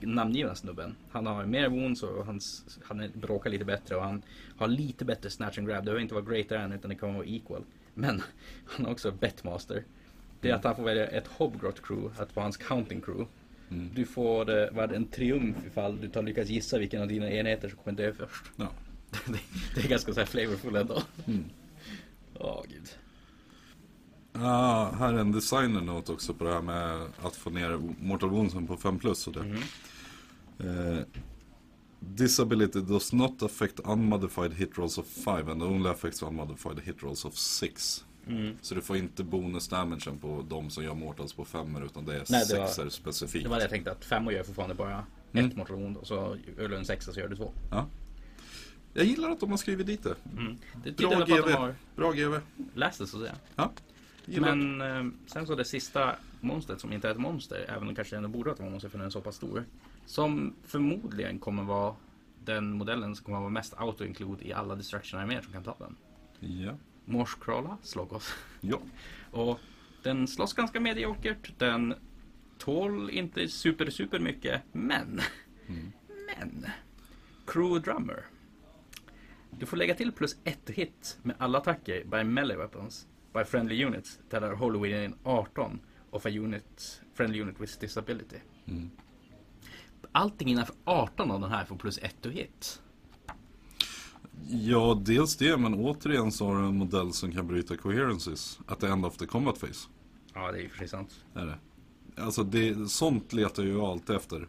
namngivna 0.00 0.54
snubben. 0.54 0.96
Han 1.10 1.26
har 1.26 1.44
mer 1.44 1.68
wounds 1.68 2.02
och 2.02 2.26
hans, 2.26 2.78
han 2.84 3.10
bråkar 3.14 3.50
lite 3.50 3.64
bättre 3.64 3.96
och 3.96 4.02
han 4.02 4.22
har 4.56 4.68
lite 4.68 5.04
bättre 5.04 5.30
snatch 5.30 5.58
and 5.58 5.68
grab. 5.68 5.78
Det 5.78 5.84
behöver 5.84 6.02
inte 6.02 6.14
vara 6.14 6.24
greater 6.24 6.56
än 6.56 6.72
utan 6.72 6.88
det 6.88 6.94
kan 6.94 7.14
vara 7.14 7.26
equal. 7.26 7.64
Men 7.94 8.22
han 8.66 8.86
har 8.86 8.92
också 8.92 9.12
betmaster. 9.12 9.84
Det 10.40 10.50
är 10.50 10.54
att 10.54 10.64
han 10.64 10.76
får 10.76 10.82
välja 10.82 11.06
ett 11.06 11.26
hobgrot 11.26 11.82
crew, 11.82 12.22
att 12.22 12.36
vara 12.36 12.44
hans 12.44 12.56
counting 12.56 13.00
crew. 13.00 13.26
Du 13.68 14.04
får 14.04 14.74
vad, 14.74 14.92
en 14.92 15.06
triumf 15.06 15.56
ifall 15.66 16.00
du 16.00 16.08
tar 16.08 16.22
lyckas 16.22 16.48
gissa 16.48 16.78
vilken 16.78 17.02
av 17.02 17.08
dina 17.08 17.30
enheter 17.30 17.68
som 17.68 17.78
kommer 17.78 17.96
dö 17.96 18.12
först. 18.12 18.44
Ja. 18.56 18.68
det, 19.74 19.84
är 19.84 19.88
ganska 19.88 20.12
så 20.12 20.20
här 20.20 20.26
flavorful 20.26 20.76
ändå. 20.76 21.02
Åh 22.34 22.62
gud. 22.68 22.88
Ah, 24.42 24.90
här 24.98 25.12
är 25.14 25.18
en 25.18 25.32
designer 25.32 25.80
note 25.80 26.12
också 26.12 26.34
på 26.34 26.44
det 26.44 26.52
här 26.52 26.62
med 26.62 27.08
att 27.22 27.36
få 27.36 27.50
ner 27.50 27.78
Mortal 28.00 28.30
Woundsen 28.30 28.66
på 28.66 28.76
5 28.76 28.98
plus 28.98 29.26
och 29.26 29.32
det. 29.32 29.56
Eh, 30.58 30.98
Disability 32.00 32.80
does 32.80 33.12
not 33.12 33.42
affect 33.42 33.80
unmodified 33.84 34.54
hit 34.54 34.78
rolls 34.78 34.98
of 34.98 35.06
5 35.06 35.48
and 35.48 35.62
only 35.62 35.88
affects 35.90 36.22
unmodified 36.22 36.80
hit 36.84 37.02
rolls 37.02 37.24
of 37.24 37.34
6. 37.36 38.04
Mm. 38.26 38.56
Så 38.62 38.74
du 38.74 38.80
får 38.82 38.96
inte 38.96 39.24
bonus 39.24 39.68
damagen 39.68 40.18
på 40.18 40.44
de 40.48 40.70
som 40.70 40.84
gör 40.84 40.94
mortals 40.94 41.32
på 41.32 41.44
5 41.44 41.76
utan 41.84 42.04
det 42.04 42.14
är 42.16 42.24
Nej, 42.28 42.44
det 42.48 42.58
var- 42.58 42.66
sexer 42.66 42.88
specifikt. 42.88 43.44
Det 43.44 43.50
var 43.50 43.56
det 43.56 43.62
jag 43.62 43.70
tänkte 43.70 43.92
att 43.92 44.04
femmor 44.04 44.32
gör 44.32 44.42
fortfarande 44.42 44.74
bara 44.74 45.04
Mm. 45.32 45.46
ett 45.50 45.56
mortal 45.56 45.76
wound 45.76 45.96
och 45.96 46.06
så 46.06 46.36
du 46.58 46.76
en 46.76 46.84
sexa 46.84 47.12
så 47.12 47.20
gör 47.20 47.28
du 47.28 47.36
två. 47.36 47.52
Ja. 47.70 47.86
Jag 48.94 49.04
gillar 49.04 49.30
att 49.30 49.40
de 49.40 49.50
har 49.50 49.56
skrivit 49.56 49.86
dit 49.86 50.02
det. 50.02 50.14
Mm. 50.38 50.56
Det 50.84 50.96
Bra 50.96 51.12
att 51.12 51.26
de 51.26 51.32
GV. 51.36 51.50
har 51.52 51.74
Bra 51.96 52.12
GV. 52.12 52.40
läst 52.74 52.98
det 52.98 53.06
så 53.06 53.16
att 53.16 53.22
säga. 53.22 53.34
Ja. 53.56 53.72
Gillar. 54.26 54.54
Men 54.54 54.80
eh, 54.80 55.12
sen 55.26 55.46
så 55.46 55.54
det 55.54 55.64
sista 55.64 56.16
monstret 56.40 56.80
som 56.80 56.92
inte 56.92 57.08
är 57.08 57.12
ett 57.12 57.18
monster, 57.18 57.64
även 57.68 57.88
om 57.88 57.94
kanske 57.94 58.16
ändå 58.16 58.28
borde 58.28 58.50
vara 58.50 58.54
ett 58.54 58.70
monster 58.70 58.88
för 58.88 58.98
den 58.98 59.06
är 59.06 59.10
så 59.10 59.20
pass 59.20 59.36
stor. 59.36 59.64
Som 60.06 60.54
förmodligen 60.64 61.38
kommer 61.38 61.62
vara 61.62 61.94
den 62.44 62.72
modellen 62.72 63.16
som 63.16 63.24
kommer 63.24 63.38
vara 63.38 63.50
mest 63.50 63.74
auto-include 63.74 64.46
i 64.46 64.52
alla 64.52 64.74
destruction 64.74 65.20
arméer 65.20 65.42
som 65.42 65.52
kan 65.52 65.62
ta 65.64 65.76
den. 65.78 65.96
Ja. 66.40 66.72
Morskrolla, 67.04 67.78
Sloggoth. 67.82 68.26
Ja. 68.60 68.80
Och 69.30 69.60
den 70.02 70.28
slåss 70.28 70.52
ganska 70.52 70.80
mediokert. 70.80 71.58
Den 71.58 71.94
tål 72.58 73.10
inte 73.10 73.48
super, 73.48 73.90
super 73.90 74.18
mycket. 74.18 74.62
Men, 74.72 75.20
men. 76.06 76.66
Crew 77.46 77.84
Drummer. 77.84 78.24
Du 79.50 79.66
får 79.66 79.76
lägga 79.76 79.94
till 79.94 80.12
plus 80.12 80.36
ett 80.44 80.70
hit 80.70 81.18
med 81.22 81.36
alla 81.38 81.58
attacker 81.58 82.04
by 82.04 82.24
melee 82.24 82.56
weapons 82.56 83.06
by 83.36 83.44
friendly 83.44 83.84
units 83.84 84.18
that 84.30 84.42
are 84.42 84.54
wholly 84.54 84.78
within 84.78 85.14
18 85.24 85.80
of 86.10 86.26
a 86.26 86.30
unit, 86.30 87.00
friendly 87.14 87.38
unit 87.38 87.60
with 87.60 87.80
disability. 87.80 88.40
Mm. 88.68 88.90
Allting 90.12 90.48
innanför 90.48 90.74
18 90.84 91.30
av 91.30 91.40
den 91.40 91.50
här 91.50 91.64
får 91.64 91.76
plus 91.76 91.98
ett 91.98 92.22
to 92.22 92.28
hit. 92.28 92.82
Ja, 94.48 95.02
dels 95.06 95.36
det, 95.36 95.56
men 95.56 95.74
återigen 95.74 96.32
så 96.32 96.46
har 96.46 96.62
du 96.62 96.66
en 96.66 96.78
modell 96.78 97.12
som 97.12 97.32
kan 97.32 97.46
bryta 97.46 97.76
coherences 97.76 98.58
at 98.66 98.80
the 98.80 98.86
end 98.86 99.06
of 99.06 99.16
the 99.16 99.26
combat 99.26 99.60
phase. 99.60 99.88
Ja, 100.34 100.52
det 100.52 100.58
är 100.58 100.62
ju 100.62 100.70
sig 100.70 100.88
sant. 100.88 101.24
Är 101.34 101.46
det. 101.46 101.58
Alltså, 102.22 102.42
det, 102.42 102.90
sånt 102.90 103.32
letar 103.32 103.62
jag 103.62 103.72
ju 103.72 103.80
alltid 103.80 104.16
efter. 104.16 104.48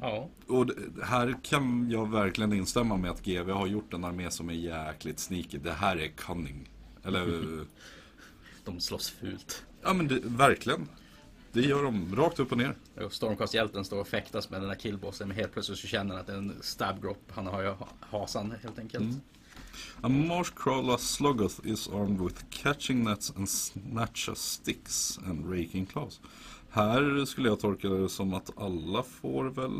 Ja, 0.00 0.28
Och 0.46 0.66
det, 0.66 0.74
här 1.04 1.36
kan 1.42 1.90
jag 1.90 2.10
verkligen 2.10 2.52
instämma 2.52 2.96
med 2.96 3.10
att 3.10 3.24
GV 3.24 3.50
har 3.50 3.66
gjort 3.66 3.94
en 3.94 4.04
armé 4.04 4.30
som 4.30 4.48
är 4.50 4.54
jäkligt 4.54 5.18
sneaky. 5.18 5.58
Det 5.58 5.72
här 5.72 5.96
är 5.96 6.08
cunning. 6.08 6.68
Eller, 7.04 7.44
de 8.64 8.80
slåss 8.80 9.10
fult. 9.10 9.64
ja 9.82 9.92
men 9.92 10.08
det, 10.08 10.20
verkligen. 10.24 10.88
Det 11.52 11.60
gör 11.60 11.82
de 11.82 12.16
rakt 12.16 12.38
upp 12.40 12.52
och 12.52 12.58
ner. 12.58 12.74
Stormcast-hjälten 13.10 13.84
står 13.84 14.00
och 14.00 14.08
fäktas 14.08 14.50
med 14.50 14.60
den 14.60 14.68
där 14.68 14.76
killbossen 14.76 15.28
men 15.28 15.36
helt 15.36 15.52
plötsligt 15.52 15.78
så 15.78 15.86
känner 15.86 16.10
han 16.14 16.20
att 16.20 16.26
det 16.26 16.32
är 16.32 16.36
en 16.38 16.54
stab-grop. 16.60 17.32
Han 17.34 17.46
har 17.46 17.62
ju 17.62 17.68
ha- 17.68 17.88
hasan 18.00 18.54
helt 18.62 18.78
enkelt. 18.78 19.16
A 20.00 20.08
Marshcrawler 20.08 20.96
Sluggoth 20.96 21.66
is 21.66 21.88
armed 21.88 22.20
with 22.20 22.44
catching 22.50 23.04
nets 23.04 23.32
and 23.36 23.48
snatcha 23.48 24.34
sticks 24.34 25.18
and 25.26 25.50
raking 25.52 25.86
claws. 25.86 26.20
Här 26.70 27.24
skulle 27.24 27.48
jag 27.48 27.60
tolka 27.60 27.88
det 27.88 28.08
som 28.08 28.34
att 28.34 28.58
alla 28.58 29.02
får 29.02 29.44
väl... 29.44 29.70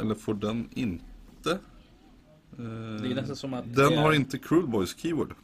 Eller 0.00 0.14
får 0.14 0.34
den 0.34 0.68
inte? 0.72 1.58
Eh, 2.52 2.64
Det 3.02 3.08
är 3.10 3.14
nästan 3.14 3.36
som 3.36 3.54
att 3.54 3.74
Den 3.74 3.92
är- 3.92 3.96
har 4.02 4.12
inte 4.12 4.38
Cruel 4.38 4.66
Boys 4.66 4.96
keyword. 4.96 5.34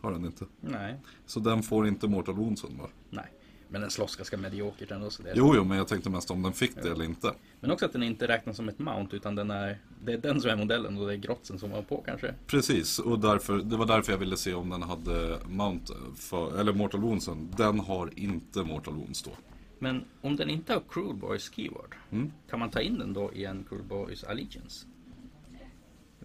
Har 0.00 0.12
den 0.12 0.24
inte. 0.24 0.44
Nej, 0.60 1.00
Så 1.26 1.40
den 1.40 1.62
får 1.62 1.86
inte 1.88 2.08
Mortal 2.08 2.34
Woundsen 2.34 2.78
va? 2.78 2.88
nej. 3.10 3.24
Men 3.68 3.80
den 3.80 3.90
slåss 3.90 4.16
ganska 4.16 4.36
mediokert 4.36 4.90
ändå. 4.90 5.10
Så 5.10 5.22
det 5.22 5.30
är... 5.30 5.34
Jo, 5.36 5.52
jo, 5.56 5.64
men 5.64 5.78
jag 5.78 5.88
tänkte 5.88 6.10
mest 6.10 6.30
om 6.30 6.42
den 6.42 6.52
fick 6.52 6.74
det 6.82 6.88
eller 6.90 7.04
inte. 7.04 7.34
Men 7.60 7.70
också 7.70 7.86
att 7.86 7.92
den 7.92 8.02
inte 8.02 8.28
räknas 8.28 8.56
som 8.56 8.68
ett 8.68 8.78
mount 8.78 9.16
utan 9.16 9.34
den 9.34 9.50
är, 9.50 9.78
det 10.04 10.12
är 10.12 10.18
den 10.18 10.40
som 10.40 10.50
är 10.50 10.56
modellen 10.56 10.98
och 10.98 11.06
det 11.06 11.12
är 11.12 11.16
grotsen 11.16 11.58
som 11.58 11.70
var 11.70 11.82
på 11.82 12.02
kanske. 12.06 12.34
Precis, 12.46 12.98
och 12.98 13.18
därför, 13.20 13.58
det 13.58 13.76
var 13.76 13.86
därför 13.86 14.12
jag 14.12 14.18
ville 14.18 14.36
se 14.36 14.54
om 14.54 14.70
den 14.70 14.82
hade 14.82 15.38
Mount, 15.48 15.92
för, 16.16 16.60
eller 16.60 16.72
Mortal 16.72 17.00
Woundsen. 17.00 17.48
Den 17.56 17.80
har 17.80 18.10
inte 18.16 18.62
Mortal 18.62 18.94
Wounds 18.94 19.22
då. 19.22 19.30
Men 19.78 20.04
om 20.20 20.36
den 20.36 20.50
inte 20.50 20.72
har 20.72 20.82
Cruel 20.88 21.16
Boys 21.16 21.50
keyword, 21.54 21.94
Mm. 22.10 22.32
kan 22.50 22.58
man 22.58 22.70
ta 22.70 22.80
in 22.80 22.98
den 22.98 23.12
då 23.12 23.32
i 23.32 23.44
en 23.44 23.64
Cruel 23.68 23.84
Boys 23.84 24.24
Allegiance? 24.24 24.86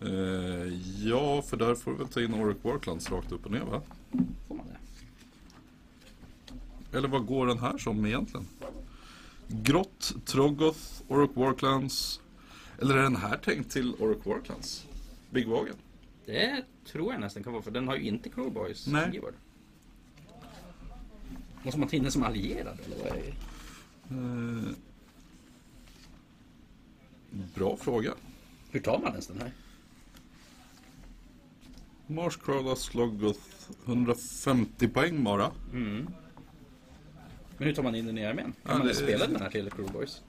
Eh, 0.02 0.74
ja, 1.08 1.42
för 1.42 1.58
där 1.58 1.76
får 1.76 1.92
du 1.92 1.98
väl 1.98 2.08
ta 2.08 2.22
in 2.22 2.34
Oric 2.34 2.58
Warclans 2.62 3.12
rakt 3.12 3.32
upp 3.32 3.46
och 3.46 3.52
ner 3.52 3.62
va? 3.64 3.82
Får 4.48 4.56
man 4.56 4.66
det? 4.68 4.78
Eller 6.98 7.08
vad 7.08 7.26
går 7.26 7.48
den 7.48 7.60
här 7.60 7.78
som 7.78 8.06
egentligen? 8.06 8.48
Grott, 9.48 10.14
Trogoth, 10.26 10.80
Oric 11.08 11.32
Warclans. 11.34 12.22
Eller 12.82 12.98
är 12.98 13.04
den 13.04 13.16
här 13.16 13.38
tänkt 13.38 13.72
till 13.72 13.94
Oric 14.00 14.26
Warclans? 14.26 14.86
Big 15.30 15.48
Wagon? 15.48 15.76
Det 16.26 16.64
tror 16.86 17.14
jag 17.14 17.22
nästan 17.22 17.44
kan 17.44 17.54
vara 17.54 17.64
för 17.64 17.72
den 17.72 17.88
har 17.88 17.96
ju 17.96 18.04
inte 18.04 18.30
Cruel 18.30 18.52
Boys 18.52 18.88
Nej. 18.88 19.12
keyword. 19.12 19.34
Måste 21.64 21.80
man 21.80 21.90
ta 21.90 21.96
in 21.96 22.04
den 22.04 22.12
som 22.12 22.24
allierad 22.24 22.80
eller 22.86 22.98
vad 22.98 23.08
är 23.08 23.22
det? 23.22 23.34
Eh, 24.16 24.76
bra 27.56 27.78
fråga. 27.78 28.14
Hur 28.72 28.80
tar 28.80 29.00
man 29.00 29.12
ens 29.12 29.28
den 29.28 29.42
här? 29.42 29.52
Marshcrawler 32.12 32.76
Sluggoth 32.76 33.40
150 33.86 34.88
poäng 34.88 35.24
bara. 35.24 35.52
Mm. 35.74 36.08
Men 37.58 37.68
hur 37.68 37.74
tar 37.76 37.84
man 37.84 37.96
in 37.96 38.06
den 38.06 38.18
i 38.18 38.26
armén? 38.26 38.54
Kan 38.64 38.72
Ja, 38.72 38.78
man 38.78 38.88
det- 38.88 38.94
spela 38.96 39.28
den 39.28 39.42
här 39.42 39.50
till 39.50 39.70
Cruel 39.72 39.92
Boys? 39.92 40.22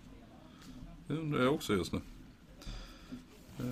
Det 1.07 1.14
undrar 1.14 1.43
jag 1.43 1.55
också 1.55 1.72
just 1.74 1.93
nu. 1.93 2.01
Eh, 3.59 3.64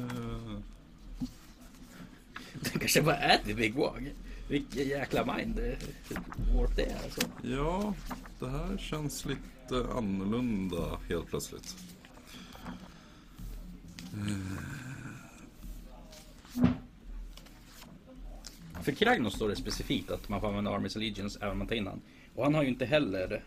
Den 2.55 2.79
kanske 2.81 3.03
bara 3.03 3.17
är 3.17 3.39
till 3.45 3.57
Big 3.57 3.75
Wag. 3.75 4.15
Vilken 4.49 4.89
jäkla 4.89 5.37
mind 5.37 5.59
eh, 5.59 5.79
warp 6.57 6.77
det 6.77 6.85
är 6.85 7.03
alltså. 7.05 7.21
Ja, 7.43 7.95
det 8.39 8.49
här 8.49 8.77
känns 8.79 9.25
lite 9.25 9.87
annorlunda 9.97 10.99
helt 11.09 11.27
plötsligt. 11.27 11.77
För 18.83 18.93
Kragnos 18.93 19.35
står 19.35 19.49
det 19.49 19.57
specifikt 19.57 20.11
att 20.11 20.29
man 20.29 20.41
får 20.41 20.49
använda 20.49 20.71
Army's 20.71 20.97
Allegiance 20.97 21.39
även 21.41 21.53
om 21.53 21.59
man 21.59 21.67
tar 21.67 21.75
in 21.75 21.87
han. 21.87 22.01
Och 22.35 22.45
han 22.45 22.55
har 22.55 22.63
ju 22.63 22.69
inte 22.69 22.85
heller... 22.85 23.43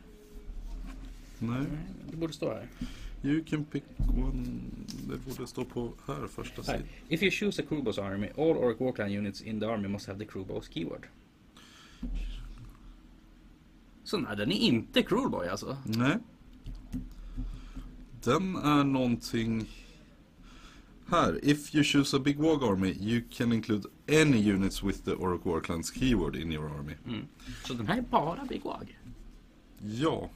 Nej, 1.40 1.66
Det 2.12 2.18
borde 2.18 2.34
stå 2.34 2.50
här. 2.54 2.68
you 3.24 3.44
can 3.44 3.66
pick 3.66 3.84
one. 4.00 4.48
Det 5.10 5.18
borde 5.18 5.48
stå 5.48 5.66
på 5.66 5.94
här 6.08 6.28
första 6.28 6.64
sidan. 6.64 6.82
If 7.10 7.24
you 7.24 7.32
choose 7.32 7.62
a 7.62 7.66
crewboss 7.70 7.98
army, 7.98 8.28
all 8.38 8.58
Orc 8.58 8.80
Warclan 8.80 9.18
units 9.18 9.42
in 9.42 9.60
the 9.60 9.66
army 9.66 9.88
must 9.88 10.08
have 10.08 10.20
the 10.20 10.26
crewboss 10.26 10.70
keyword. 10.70 11.08
Så 14.04 14.18
nej, 14.18 14.38
den 14.38 14.52
är 14.52 14.56
inte 14.56 15.04
crewboy 15.04 15.48
alltså. 15.48 15.78
Nej. 15.86 16.18
Den 18.24 18.56
är 18.56 18.84
någonting... 18.84 19.70
Här, 21.08 21.40
if 21.46 21.76
you 21.76 21.84
choose 21.84 22.18
a 22.18 22.20
big 22.20 22.38
warg 22.40 22.64
army 22.64 22.90
you 22.90 23.22
can 23.32 23.54
include 23.54 23.90
any 24.08 24.38
units 24.38 24.84
with 24.84 25.06
the 25.06 25.14
Orc 25.14 25.46
War 25.46 25.62
Clans 25.62 25.92
keyword 25.92 26.36
in 26.36 26.52
your 26.52 26.70
army. 26.70 26.94
Mm. 27.08 27.28
Så 27.66 27.74
den 27.74 27.88
här 27.88 27.98
är 27.98 28.02
bara 28.02 28.46
Big 28.50 28.64
Wag. 28.64 29.00
Ja. 29.80 30.30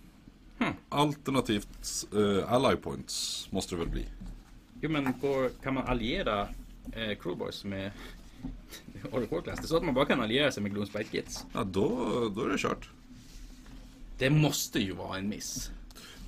Hmm. 0.57 0.73
Alternativt 0.89 2.07
eh, 2.13 2.53
ally 2.53 2.75
points 2.75 3.47
måste 3.51 3.75
det 3.75 3.79
väl 3.79 3.89
bli. 3.89 4.05
Jo 4.81 4.89
men 4.89 5.13
går, 5.21 5.49
kan 5.63 5.73
man 5.73 5.87
alliera 5.87 6.41
eh, 6.91 7.17
crewboys 7.19 7.63
med 7.63 7.91
Orc 9.11 9.31
Warclans? 9.31 9.59
Det 9.59 9.65
är 9.65 9.67
så 9.67 9.77
att 9.77 9.85
man 9.85 9.93
bara 9.93 10.05
kan 10.05 10.21
alliera 10.21 10.51
sig 10.51 10.63
med 10.63 10.71
Gloomspite 10.71 11.17
Gits. 11.17 11.45
Ja, 11.53 11.63
då, 11.63 11.89
då 12.35 12.41
är 12.41 12.49
det 12.49 12.57
kört. 12.57 12.89
Det 14.17 14.29
måste 14.29 14.79
ju 14.79 14.93
vara 14.93 15.17
en 15.17 15.29
miss. 15.29 15.71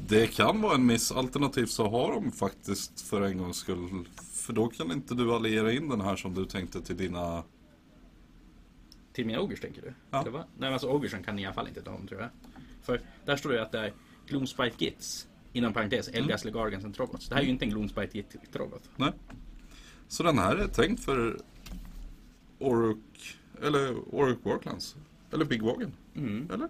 Det 0.07 0.27
kan 0.27 0.61
vara 0.61 0.75
en 0.75 0.85
miss. 0.85 1.11
Alternativt 1.11 1.71
så 1.71 1.89
har 1.89 2.11
de 2.11 2.31
faktiskt 2.31 3.01
för 3.01 3.21
en 3.21 3.37
gångs 3.37 3.57
skull. 3.57 4.07
För 4.39 4.53
då 4.53 4.67
kan 4.67 4.91
inte 4.91 5.15
du 5.15 5.31
alliera 5.31 5.71
in 5.71 5.89
den 5.89 6.01
här 6.01 6.15
som 6.15 6.33
du 6.33 6.45
tänkte 6.45 6.81
till 6.81 6.97
dina... 6.97 7.43
Till 9.13 9.25
mina 9.25 9.39
ogers 9.39 9.61
tänker 9.61 9.81
du? 9.81 9.93
Ja. 10.11 10.23
Nej 10.23 10.43
men 10.57 10.73
alltså 10.73 10.87
ogersen 10.87 11.23
kan 11.23 11.39
i 11.39 11.45
alla 11.45 11.53
fall 11.53 11.67
inte 11.67 11.81
ta 11.81 11.91
dem 11.91 12.07
tror 12.07 12.21
jag. 12.21 12.29
För 12.81 13.01
där 13.25 13.35
står 13.35 13.51
det 13.51 13.61
att 13.61 13.71
det 13.71 13.79
är 13.79 13.93
Gloomspite 14.27 14.85
Gits. 14.85 15.27
Inom 15.53 15.73
parentes 15.73 16.07
Elgas 16.07 16.45
Legargans 16.45 16.85
and 16.85 16.95
Trogots. 16.95 17.29
Det 17.29 17.35
här 17.35 17.41
är 17.41 17.45
ju 17.45 17.51
inte 17.51 17.65
en 17.65 17.69
Gloomspite 17.69 18.17
Git 18.17 18.51
Trogot. 18.53 18.89
Nej. 18.95 19.11
Så 20.07 20.23
den 20.23 20.37
här 20.37 20.55
är 20.55 20.67
tänkt 20.67 21.03
för 21.03 21.39
Ork... 22.59 23.37
Eller 23.61 24.15
Ork 24.15 24.37
Warclans. 24.43 24.95
Eller 25.31 25.45
Big 25.45 25.61
Wagon. 25.61 25.93
Mm. 26.15 26.49
Eller? 26.53 26.69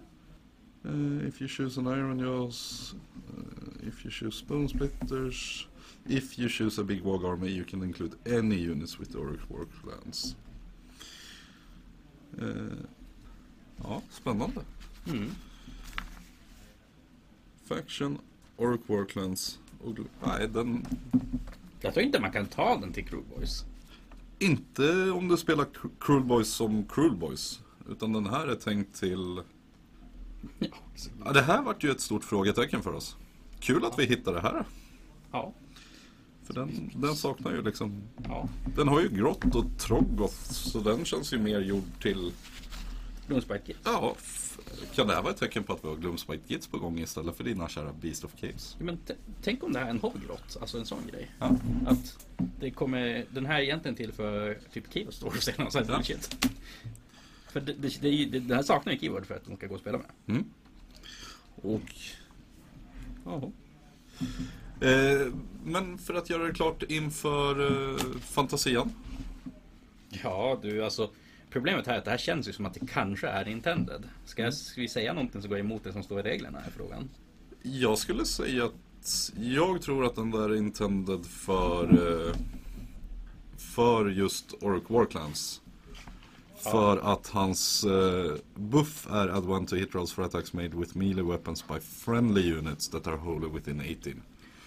Eh, 0.84 1.28
if 1.28 1.42
you 1.42 1.48
choose 1.48 1.80
an 1.80 1.86
Iron 1.86 2.18
Jaws. 2.18 2.94
eh, 3.28 3.88
if 3.88 4.04
you 4.04 4.10
choose 4.10 4.44
Bone 4.46 4.68
Splitters. 4.68 5.68
If 6.06 6.38
you 6.38 6.48
choose 6.48 6.80
a 6.80 6.84
Big 6.84 7.02
Wog 7.02 7.24
Army 7.24 7.48
you 7.48 7.64
can 7.64 7.82
include 7.82 8.16
any 8.26 8.56
units 8.70 9.00
with 9.00 9.12
the 9.12 9.18
Orc 9.18 9.40
Warclans. 9.48 10.36
Eh, 12.38 12.78
ja, 13.82 14.02
spännande. 14.10 14.60
Mm. 15.06 15.30
Faction, 17.64 18.18
Orc 18.56 18.80
Warclans. 18.86 19.58
Och, 19.84 19.96
nej, 20.26 20.48
den... 20.48 20.86
Jag 21.80 21.94
tror 21.94 22.06
inte 22.06 22.20
man 22.20 22.32
kan 22.32 22.46
ta 22.46 22.78
den 22.78 22.92
till 22.92 23.06
Crewboys. 23.08 23.64
Inte 24.38 25.10
om 25.10 25.28
du 25.28 25.36
spelar 25.36 25.64
Cru- 25.64 25.90
Cruel 26.00 26.24
Boys 26.24 26.48
som 26.48 26.84
Cruel 26.84 27.16
Boys. 27.16 27.60
Utan 27.88 28.12
den 28.12 28.26
här 28.26 28.46
är 28.46 28.54
tänkt 28.54 29.00
till... 29.00 29.42
Ja, 31.24 31.32
det 31.32 31.42
här 31.42 31.62
vart 31.62 31.84
ju 31.84 31.90
ett 31.90 32.00
stort 32.00 32.24
frågetecken 32.24 32.82
för 32.82 32.92
oss. 32.92 33.16
Kul 33.60 33.84
att 33.84 33.98
vi 33.98 34.04
hittade 34.04 34.36
det 34.36 34.42
här. 34.42 34.64
Ja. 35.32 35.52
För 36.52 36.60
den, 36.60 36.90
den 36.94 37.16
saknar 37.16 37.52
ju 37.52 37.62
liksom... 37.62 38.02
ja. 38.24 38.48
Den 38.76 38.88
har 38.88 39.00
ju 39.00 39.08
grått 39.08 39.54
och 39.54 39.64
troggoth. 39.78 40.52
Så 40.52 40.80
den 40.80 41.04
känns 41.04 41.32
ju 41.32 41.38
mer 41.38 41.60
gjord 41.60 42.02
till... 42.02 42.32
Gloomspite 43.26 43.62
Gits. 43.66 43.80
Ja, 43.84 44.16
kan 44.94 45.06
det 45.06 45.14
här 45.14 45.22
vara 45.22 45.32
ett 45.32 45.40
tecken 45.40 45.64
på 45.64 45.72
att 45.72 45.84
vi 45.84 45.88
har 45.88 45.96
Gloomspite 45.96 46.52
Gits 46.52 46.66
på 46.66 46.78
gång 46.78 46.98
istället 46.98 47.36
för 47.36 47.44
dina 47.44 47.68
kära 47.68 47.92
Beast 47.92 48.24
of 48.24 48.30
Caves? 48.40 48.76
Ja, 48.78 48.84
men 48.84 48.98
tänk 49.42 49.64
om 49.64 49.72
det 49.72 49.78
här 49.78 49.86
är 49.86 49.90
en 49.90 49.98
hobbygrott, 50.00 50.56
alltså 50.60 50.78
en 50.78 50.86
sån 50.86 51.06
grej. 51.10 51.30
Ja. 51.38 51.56
Att 51.86 52.26
det 52.60 52.70
kommer, 52.70 53.24
den 53.30 53.46
här 53.46 53.58
är 53.58 53.62
egentligen 53.62 53.96
till 53.96 54.12
för 54.12 54.58
typ 54.72 54.92
keyword 54.92 55.14
stores 55.14 55.48
eller 55.48 55.64
något 55.64 55.72
sånt 55.72 55.88
Ja. 55.88 55.94
bullshit. 55.96 56.48
För 57.48 57.60
det, 57.60 57.72
det, 57.72 58.00
det, 58.00 58.24
det, 58.24 58.40
den 58.40 58.56
här 58.56 58.62
saknar 58.62 58.92
ju 58.92 58.98
keyword 58.98 59.26
för 59.26 59.34
att 59.34 59.44
de 59.46 59.56
ska 59.56 59.66
gå 59.66 59.74
och 59.74 59.80
spela 59.80 59.98
med. 59.98 60.06
Mm. 60.26 60.44
Och... 61.54 61.94
Ja. 63.24 63.50
Eh, 64.80 65.32
men 65.64 65.98
för 65.98 66.14
att 66.14 66.30
göra 66.30 66.42
det 66.42 66.52
klart 66.52 66.82
inför 66.82 67.60
eh, 67.90 67.98
fantasian. 68.20 68.92
Ja 70.22 70.58
du 70.62 70.84
alltså 70.84 71.10
Problemet 71.50 71.86
här 71.86 71.94
är 71.94 71.98
att 71.98 72.04
det 72.04 72.10
här 72.10 72.18
känns 72.18 72.48
ju 72.48 72.52
som 72.52 72.66
att 72.66 72.74
det 72.74 72.86
kanske 72.86 73.28
är 73.28 73.48
intended. 73.48 74.08
Ska, 74.24 74.42
jag, 74.42 74.54
ska 74.54 74.80
vi 74.80 74.88
säga 74.88 75.12
någonting 75.12 75.42
som 75.42 75.50
går 75.50 75.58
emot 75.58 75.84
det 75.84 75.92
som 75.92 76.02
står 76.02 76.20
i 76.20 76.22
reglerna 76.22 76.62
i 76.68 76.70
frågan? 76.70 77.08
Jag 77.62 77.98
skulle 77.98 78.24
säga 78.24 78.64
att 78.64 79.32
jag 79.36 79.82
tror 79.82 80.04
att 80.04 80.14
den 80.14 80.30
där 80.30 80.48
är 80.48 80.56
intended 80.56 81.26
för 81.26 81.84
eh, 82.28 82.34
för 83.56 84.06
just 84.06 84.54
Orc 84.60 84.82
Warclans. 84.88 85.60
För 86.56 87.12
att 87.12 87.28
hans 87.28 87.84
eh, 87.84 88.34
buff 88.54 89.06
är 89.10 89.28
add 89.28 89.50
one 89.50 89.66
to 89.66 89.76
hit 89.76 89.94
rolls 89.94 90.12
for 90.12 90.22
attacks 90.22 90.52
made 90.52 90.68
with 90.68 90.96
melee 90.96 91.22
weapons 91.22 91.68
by 91.68 91.80
friendly 91.80 92.58
units 92.58 92.88
that 92.88 93.06
are 93.06 93.16
wholly 93.16 93.48
within 93.48 93.80
18. 93.80 94.22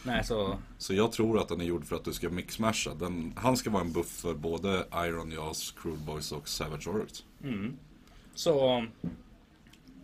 Nej 0.06 0.24
så 0.24 0.58
Så 0.78 0.94
jag 0.94 1.12
tror 1.12 1.40
att 1.40 1.48
den 1.48 1.62
är 1.62 1.66
gjord 1.66 1.86
för 1.86 1.96
att 1.96 2.06
du 2.06 2.14
ska 2.14 2.30
mixmasha. 2.30 2.94
Den, 2.94 3.34
han 3.38 3.58
ska 3.58 3.70
vara 3.70 3.84
en 3.84 3.94
buff 3.94 4.08
för 4.10 4.34
både 4.34 4.86
Iron 4.94 5.32
Jaws, 5.32 5.72
Cruel 5.72 5.98
Boys 6.00 6.32
och 6.32 6.48
Savage 6.50 6.88
Orcs. 6.88 7.26
mm. 7.44 7.78
Så 8.36 8.86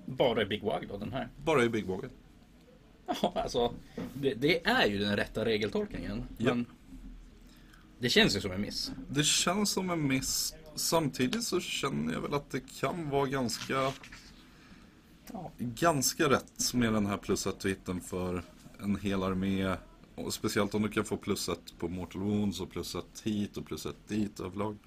Bara 0.06 0.42
i 0.42 0.46
Big 0.46 0.64
Wag 0.64 0.86
då 0.90 0.98
den 0.98 1.12
här. 1.14 1.30
Bara 1.46 1.64
i 1.64 1.70
Big 1.70 1.86
Wagon. 1.86 2.10
Ja 3.22 3.34
alltså 3.36 3.74
det, 4.14 4.34
det 4.34 4.66
är 4.68 4.86
ju 4.88 4.98
den 5.00 5.16
rätta 5.16 5.46
regeltolkningen. 5.46 6.24
Ja. 6.38 6.54
Men 6.54 6.66
Det 8.00 8.10
känns 8.10 8.36
ju 8.36 8.42
som 8.42 8.52
en 8.52 8.62
miss. 8.62 8.92
Det 9.10 9.24
känns 9.24 9.70
som 9.72 9.90
en 9.90 10.08
miss. 10.08 10.56
Samtidigt 10.76 11.44
så 11.44 11.60
känner 11.60 12.14
jag 12.14 12.22
väl 12.22 12.34
att 12.34 12.52
det 12.52 12.62
kan 12.80 13.10
vara 13.10 13.26
ganska 13.28 13.92
Ja. 15.34 15.52
ganska 15.58 16.30
rätt 16.30 16.74
med 16.74 16.94
den 16.94 17.06
här 17.06 17.18
plus 17.18 17.48
ett 17.48 17.60
tweeten 17.60 18.02
för 18.02 18.44
en 18.84 18.96
hel 18.96 19.24
armé. 19.24 19.76
Och 20.26 20.34
speciellt 20.34 20.74
om 20.76 20.82
du 20.82 20.90
kan 20.90 21.06
få 21.06 21.18
plus 21.18 21.50
ett 21.50 21.74
på 21.80 21.88
Mortal 21.88 22.22
Wounds 22.22 22.60
och 22.62 22.72
plus 22.72 22.96
ett 22.96 23.22
hit 23.24 23.58
och 23.58 23.66
plus 23.66 23.86
ett 23.86 24.08
dit 24.08 24.40
överlag. 24.40 24.78